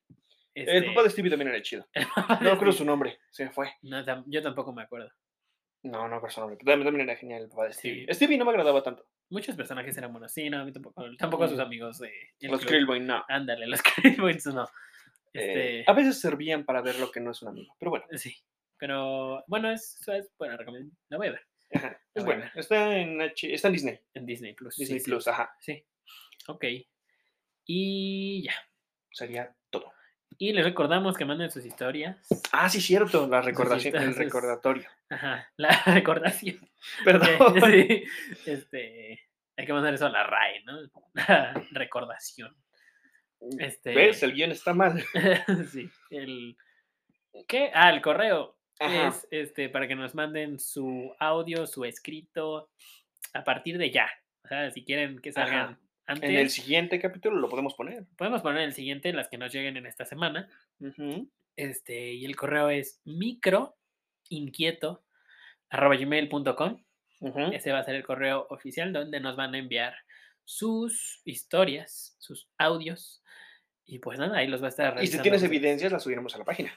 El 0.54 0.68
Este, 0.70 0.90
papá 0.90 1.04
de 1.04 1.10
Stevie 1.10 1.30
también 1.30 1.50
era 1.50 1.62
chido. 1.62 1.86
No 2.42 2.52
recuerdo 2.52 2.56
Steve. 2.56 2.72
su 2.74 2.86
nombre, 2.86 3.20
se 3.30 3.44
me 3.46 3.52
fue. 3.52 3.70
No, 3.82 4.04
tam- 4.06 4.24
yo 4.28 4.42
tampoco 4.42 4.72
me 4.74 4.84
acuerdo. 4.84 5.12
No, 5.84 6.08
no 6.08 6.16
recuerdo 6.16 6.34
su 6.34 6.40
nombre. 6.42 6.58
pero 6.58 6.72
También, 6.72 6.88
también 6.88 7.10
era 7.10 7.20
genial 7.20 7.44
el 7.44 7.50
papá 7.50 7.66
de 7.66 7.74
Stevie. 7.74 8.06
Sí. 8.08 8.14
Stevie 8.14 8.38
no 8.38 8.46
me 8.46 8.52
agradaba 8.52 8.82
tanto. 8.82 9.06
Muchos 9.30 9.56
personajes 9.58 9.96
eran 9.98 10.12
buenos. 10.14 10.32
Sí, 10.32 10.50
no, 10.50 10.60
a 10.62 10.66
mí 10.66 10.72
tampoco. 10.72 11.04
Tampoco 11.18 11.44
a 11.44 11.48
sus 11.50 11.58
Mm. 11.58 11.62
amigos 11.62 12.02
el 12.02 12.50
Los. 12.52 12.66
Krillboy 12.66 13.02
no. 13.02 13.24
Ándale, 13.28 13.68
los 13.68 13.82
Krillboys 14.36 14.46
no. 14.48 14.66
Eh, 15.34 15.82
Este, 15.82 15.92
a 15.92 15.94
veces 15.94 16.20
servían 16.20 16.66
para 16.66 16.82
ver 16.82 17.00
lo 17.00 17.12
que 17.12 17.20
no 17.20 17.32
es 17.32 17.42
un 17.42 17.50
amigo. 17.50 17.76
Pero 17.80 17.92
bueno, 17.92 18.06
Sí. 18.14 18.36
Pero 18.80 19.44
bueno, 19.48 19.72
es, 19.72 20.08
es 20.08 20.32
buena 20.38 20.56
recomendación. 20.58 20.98
La 21.10 21.18
voy 21.18 21.28
a 21.28 21.32
ver 21.32 21.42
ajá, 21.74 22.00
es 22.14 22.24
voy 22.24 22.34
a 22.34 22.36
bueno. 22.38 22.42
ver. 22.54 22.60
Está 22.60 22.98
en, 22.98 23.22
H- 23.22 23.54
está 23.54 23.68
en 23.70 23.74
Disney. 23.74 24.00
en 24.14 24.26
Disney 24.26 24.54
Plus. 24.54 24.76
Disney 24.76 25.00
sí, 25.00 25.06
Plus, 25.06 25.28
ajá. 25.28 25.56
Sí. 25.60 25.84
Ok. 26.48 26.64
Y 27.66 28.44
ya. 28.44 28.54
Sería 29.12 29.56
todo. 29.70 29.92
Y 30.38 30.54
les 30.54 30.64
recordamos 30.64 31.18
que 31.18 31.26
manden 31.26 31.50
sus 31.50 31.66
historias. 31.66 32.28
Ah, 32.52 32.70
sí, 32.70 32.80
cierto. 32.82 33.28
La 33.28 33.42
recordación, 33.42 33.96
el 33.96 34.16
recordatorio. 34.16 34.88
Ajá, 35.10 35.52
la 35.58 35.70
recordación. 35.86 36.60
Perdón. 37.04 37.56
Sí, 37.66 38.04
este, 38.46 39.20
hay 39.58 39.66
que 39.66 39.74
mandar 39.74 39.94
eso 39.96 40.06
a 40.06 40.10
la 40.10 40.24
RAE, 40.24 40.64
¿no? 40.66 40.80
La 41.16 41.54
recordación. 41.72 42.56
Este, 43.60 43.94
¿Ves? 43.94 44.24
El 44.24 44.34
guion 44.34 44.52
está 44.52 44.74
mal. 44.74 45.04
sí, 45.72 45.90
el... 46.10 46.58
¿Qué? 47.48 47.72
Ah, 47.74 47.92
el 47.92 48.02
correo. 48.02 48.58
Ajá. 48.80 49.10
Es 49.10 49.28
este, 49.32 49.70
para 49.70 49.88
que 49.88 49.96
nos 49.96 50.16
manden 50.16 50.60
su 50.60 51.14
audio, 51.20 51.68
su 51.68 51.86
escrito, 51.86 52.70
a 53.34 53.44
partir 53.44 53.78
de 53.78 53.92
ya. 53.92 54.10
O 54.44 54.48
sea, 54.48 54.72
si 54.72 54.84
quieren 54.84 55.20
que 55.20 55.30
Ajá. 55.30 55.46
salgan 55.46 55.80
antes, 56.08 56.30
En 56.30 56.38
el 56.38 56.50
siguiente 56.50 57.00
capítulo 57.00 57.38
lo 57.38 57.50
podemos 57.50 57.74
poner. 57.74 58.06
podemos 58.18 58.42
poner 58.42 58.64
el 58.64 58.74
siguiente, 58.74 59.12
las 59.12 59.28
que 59.28 59.38
nos 59.38 59.54
lleguen 59.54 59.76
en 59.76 59.86
esta 59.86 60.06
semana. 60.06 60.50
Este, 61.58 62.14
y 62.14 62.24
el 62.24 62.36
correo 62.36 62.70
es 62.70 63.02
microinquieto 63.04 65.04
arroba 65.70 65.96
gmail.com. 65.96 66.84
Ese 67.52 67.72
va 67.72 67.80
a 67.80 67.84
ser 67.84 67.96
el 67.96 68.06
correo 68.06 68.48
oficial 68.50 68.94
donde 68.94 69.20
nos 69.20 69.36
van 69.36 69.54
a 69.54 69.58
enviar 69.58 69.96
sus 70.46 71.22
historias, 71.26 72.16
sus 72.20 72.48
audios. 72.58 73.22
Y 73.88 74.00
pues 74.00 74.20
nada, 74.20 74.38
ahí 74.38 74.48
los 74.48 74.62
va 74.62 74.66
a 74.68 74.70
estar 74.70 75.02
Y 75.04 75.08
si 75.08 75.18
tienes 75.20 75.42
evidencias, 75.44 75.92
las 75.92 76.04
subiremos 76.04 76.36
a 76.36 76.40
la 76.40 76.46
página. 76.46 76.72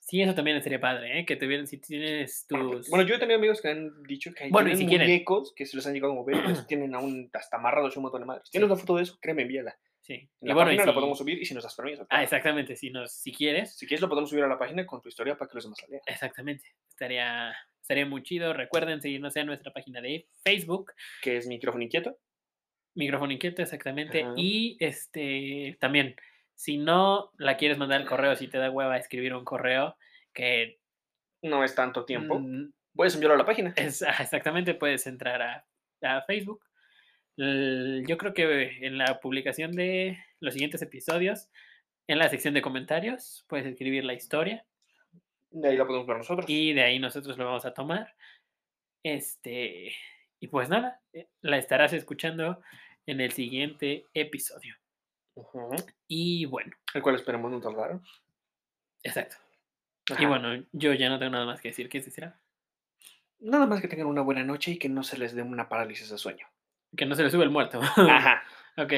Sí, 0.00 0.20
eso 0.20 0.34
también 0.34 0.62
sería 0.62 0.80
padre, 0.80 1.20
¿eh? 1.20 1.24
Que 1.26 1.36
tuvieran, 1.36 1.66
si 1.66 1.78
tienes 1.78 2.46
Bueno, 2.50 2.70
tus... 2.72 2.90
Bueno, 2.90 3.06
yo 3.06 3.14
he 3.14 3.18
tenido 3.18 3.38
amigos 3.38 3.62
que 3.62 3.68
han 3.68 4.02
dicho 4.02 4.32
que 4.34 4.48
Bueno, 4.50 4.68
y 4.68 4.72
tienen 4.72 4.78
si 4.78 4.86
quieren. 4.86 5.06
muñecos 5.08 5.54
que 5.56 5.64
se 5.64 5.76
les 5.76 5.86
han 5.86 5.94
llegado 5.94 6.12
a 6.12 6.16
mover 6.16 6.36
y 6.36 6.48
los 6.48 6.66
tienen 6.66 6.94
aún 6.94 7.30
hasta 7.32 7.56
amarrados 7.56 7.94
y 7.96 7.98
un 7.98 8.02
montón 8.02 8.20
de 8.20 8.26
madres. 8.26 8.50
¿Tienes 8.50 8.66
Sí. 8.68 8.72
una 8.72 8.80
foto 8.80 8.96
de 8.96 9.02
eso? 9.04 9.18
Créeme, 9.20 9.42
envíala. 9.42 9.76
sí. 10.02 10.14
En 10.14 10.28
Y 10.42 10.48
la 10.48 10.54
bueno, 10.54 10.72
y 10.72 10.76
la 10.76 10.92
podemos 10.92 11.16
subir 11.16 11.40
y 11.40 11.46
si 11.46 11.54
nos 11.54 11.62
das 11.64 11.74
permiso. 11.74 12.06
Ah, 12.10 12.22
exactamente, 12.22 12.76
si, 12.76 12.90
nos, 12.90 13.12
si 13.12 13.32
quieres. 13.32 13.74
Si 13.76 13.86
quieres 13.86 14.02
lo 14.02 14.08
podemos 14.10 14.28
subir 14.28 14.44
a 14.44 14.48
la 14.48 14.58
página 14.58 14.84
con 14.86 15.00
tu 15.00 15.08
historia 15.08 15.38
para 15.38 15.48
que 15.48 15.54
los 15.54 15.64
demás 15.64 15.80
la 15.82 15.88
lean. 15.88 16.02
Exactamente. 16.06 16.66
Estaría, 16.90 17.56
estaría 17.80 18.04
muy 18.04 18.22
chido. 18.22 18.52
Recuerden 18.52 19.00
seguirnos 19.00 19.34
en 19.36 19.46
nuestra 19.46 19.72
página 19.72 20.02
de 20.02 20.28
Facebook. 20.44 20.92
Que 21.22 21.38
es 21.38 21.46
micrófono 21.46 21.82
inquieto. 21.82 22.18
Micrófono 22.94 23.32
Inquieto, 23.32 23.62
exactamente. 23.62 24.22
Ajá. 24.22 24.34
Y 24.36 24.76
este 24.80 25.76
también, 25.80 26.16
si 26.54 26.78
no 26.78 27.30
la 27.38 27.56
quieres 27.56 27.78
mandar 27.78 28.00
al 28.00 28.06
correo, 28.06 28.36
si 28.36 28.48
te 28.48 28.58
da 28.58 28.70
hueva 28.70 28.96
escribir 28.96 29.34
un 29.34 29.44
correo, 29.44 29.96
que 30.32 30.78
No 31.42 31.64
es 31.64 31.74
tanto 31.74 32.04
tiempo. 32.04 32.38
mm, 32.38 32.72
Puedes 32.94 33.14
enviarlo 33.14 33.34
a 33.34 33.38
la 33.38 33.44
página. 33.44 33.72
es, 33.76 34.02
exactamente 34.20 34.74
puedes 34.74 35.06
entrar 35.06 35.42
a, 35.42 35.66
a 36.02 36.22
Facebook. 36.22 36.64
Yo 37.36 38.16
creo 38.16 38.32
que 38.32 38.86
en 38.86 38.96
la 38.96 39.18
publicación 39.20 39.72
de 39.72 40.16
los 40.38 40.54
siguientes 40.54 40.80
episodios, 40.82 41.50
en 42.06 42.18
la 42.18 42.28
sección 42.28 42.54
de 42.54 42.62
comentarios, 42.62 43.44
puedes 43.48 43.66
escribir 43.66 44.04
la 44.04 44.14
historia 44.14 44.64
De 45.50 45.68
ahí 45.70 45.76
la 45.76 45.84
podemos 45.86 46.06
ver 46.06 46.18
nosotros. 46.18 46.46
y 46.48 46.72
de 46.72 46.82
ahí 46.82 46.98
nosotros 47.00 47.36
lo 47.36 47.46
vamos 47.46 47.64
a 47.64 47.74
tomar. 47.74 48.14
Este, 49.02 49.92
y 50.40 50.48
pues 50.48 50.68
nada, 50.68 51.00
eh, 51.12 51.26
la 51.42 51.58
estarás 51.58 51.92
escuchando 51.92 52.60
en 53.06 53.20
el 53.20 53.32
siguiente 53.32 54.06
episodio. 54.14 54.74
Y 56.08 56.46
bueno, 56.46 56.72
El 56.94 57.02
cual 57.02 57.16
esperemos 57.16 57.50
no 57.50 57.60
tardar. 57.60 58.00
exacto. 59.02 59.36
Y 60.10 60.12
Ajá. 60.12 60.28
bueno, 60.28 60.64
yo 60.72 60.92
ya 60.92 61.08
no 61.08 61.18
tengo 61.18 61.32
nada 61.32 61.46
más 61.46 61.60
que 61.60 61.68
decir. 61.68 61.88
¿Qué 61.88 62.02
será? 62.02 62.38
Nada 63.40 63.66
más 63.66 63.80
que 63.80 63.88
tengan 63.88 64.06
una 64.06 64.20
buena 64.20 64.44
noche 64.44 64.72
y 64.72 64.78
que 64.78 64.88
no 64.88 65.02
se 65.02 65.16
les 65.18 65.34
dé 65.34 65.42
una 65.42 65.68
parálisis 65.68 66.10
de 66.10 66.18
sueño. 66.18 66.46
Que 66.96 67.06
no 67.06 67.14
se 67.14 67.22
le 67.22 67.30
sube 67.30 67.44
el 67.44 67.50
muerto. 67.50 67.80
Ajá. 67.80 68.42
ok, 68.76 68.92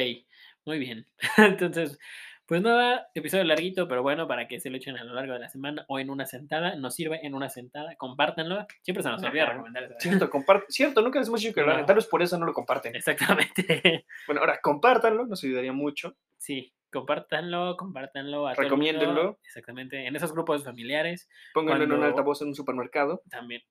muy 0.64 0.78
bien. 0.78 1.06
Entonces, 1.36 1.98
pues 2.46 2.62
nada, 2.62 3.08
episodio 3.14 3.44
larguito, 3.44 3.88
pero 3.88 4.02
bueno, 4.02 4.28
para 4.28 4.46
que 4.46 4.60
se 4.60 4.70
lo 4.70 4.76
echen 4.76 4.96
a 4.96 5.04
lo 5.04 5.14
largo 5.14 5.32
de 5.32 5.40
la 5.40 5.48
semana 5.48 5.84
o 5.88 5.98
en 5.98 6.10
una 6.10 6.26
sentada. 6.26 6.76
Nos 6.76 6.94
sirve 6.94 7.24
en 7.26 7.34
una 7.34 7.48
sentada. 7.48 7.96
Compártanlo. 7.96 8.66
Siempre 8.82 9.02
se 9.02 9.08
nos 9.10 9.22
olvida 9.22 9.42
Ajá. 9.44 9.52
recomendar 9.52 9.82
eso. 9.84 9.94
Cierto, 9.98 10.30
comparte. 10.30 10.66
Cierto, 10.68 11.02
nunca 11.02 11.18
les 11.18 11.28
hemos 11.28 11.40
dicho 11.40 11.52
que 11.54 11.62
lo. 11.62 11.76
No. 11.76 11.84
Tal 11.84 11.96
vez 11.96 12.06
por 12.06 12.22
eso 12.22 12.38
no 12.38 12.46
lo 12.46 12.52
comparten. 12.52 12.94
Exactamente. 12.94 14.04
Bueno, 14.26 14.40
ahora 14.40 14.60
compártanlo, 14.62 15.26
nos 15.26 15.42
ayudaría 15.44 15.72
mucho. 15.72 16.16
Sí, 16.38 16.72
compártanlo, 16.92 17.76
compártanlo 17.76 18.46
a 18.48 18.54
todo 18.54 18.62
el 18.62 18.70
mundo. 18.70 18.84
Recomiéndenlo. 18.86 19.38
Exactamente. 19.44 20.06
En 20.06 20.14
esos 20.16 20.32
grupos 20.32 20.64
familiares 20.64 21.28
Pónganlo 21.54 21.84
en 21.84 21.92
un 21.92 22.02
altavoz 22.04 22.42
en 22.42 22.48
un 22.48 22.54
supermercado. 22.54 23.22
también. 23.30 23.62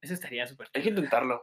Eso 0.00 0.14
estaría 0.14 0.46
súper 0.46 0.68
Hay 0.74 0.82
que 0.82 0.88
intentarlo. 0.90 1.40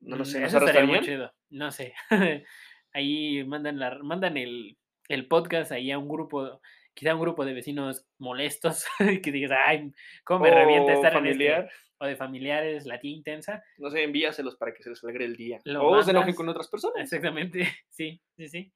No 0.00 0.16
lo 0.16 0.22
Mm, 0.22 0.26
sé, 0.26 0.40
¿nos 0.40 0.48
Eso 0.54 0.66
estaría 0.66 0.84
muy 0.86 1.00
chido. 1.00 1.32
No 1.50 1.70
sé. 1.70 1.94
ahí 2.92 3.44
mandan, 3.44 3.78
la, 3.78 3.98
mandan 4.02 4.36
el, 4.36 4.76
el 5.12 5.28
podcast 5.28 5.72
ahí 5.72 5.90
a 5.90 5.98
un 5.98 6.08
grupo, 6.08 6.60
quizá 6.94 7.14
un 7.14 7.20
grupo 7.20 7.44
de 7.44 7.52
vecinos 7.52 8.06
molestos, 8.18 8.86
que 9.22 9.30
digas, 9.32 9.58
ay, 9.66 9.92
cómo 10.24 10.44
me 10.44 10.50
revienta 10.50 10.94
estar 10.94 11.12
en 11.12 11.18
familiar. 11.18 11.64
este. 11.64 11.74
O 11.98 12.06
de 12.06 12.16
familiares, 12.16 12.84
la 12.84 12.98
tía 12.98 13.12
intensa. 13.12 13.62
No 13.78 13.88
sé, 13.88 14.02
envíaselos 14.02 14.56
para 14.56 14.74
que 14.74 14.82
se 14.82 14.90
les 14.90 15.04
alegre 15.04 15.24
el 15.24 15.36
día. 15.36 15.60
Lo 15.64 15.86
o 15.86 16.02
se 16.02 16.10
enojen 16.10 16.28
mandas. 16.28 16.36
con 16.36 16.48
otras 16.48 16.68
personas. 16.68 17.00
Exactamente. 17.00 17.60
Sí, 17.90 18.20
sí, 18.36 18.48
sí. 18.48 18.72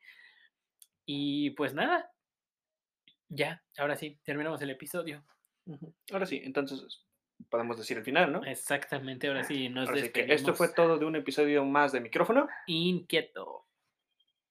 Y 1.06 1.50
pues 1.50 1.74
nada. 1.74 2.08
Ya, 3.28 3.64
ahora 3.78 3.96
sí, 3.96 4.20
terminamos 4.22 4.62
el 4.62 4.70
episodio. 4.70 5.24
Ahora 6.12 6.26
sí, 6.26 6.40
entonces 6.44 7.04
podemos 7.48 7.76
decir 7.76 7.96
el 7.98 8.04
final, 8.04 8.32
¿no? 8.32 8.44
Exactamente, 8.44 9.26
ahora 9.26 9.42
sí, 9.42 9.68
nos 9.68 9.88
Ahora 9.88 10.02
sí 10.02 10.10
que 10.10 10.32
esto 10.32 10.54
fue 10.54 10.68
todo 10.68 10.96
de 10.98 11.06
un 11.06 11.16
episodio 11.16 11.64
más 11.64 11.90
de 11.90 12.00
micrófono. 12.00 12.46
Inquieto. 12.68 13.65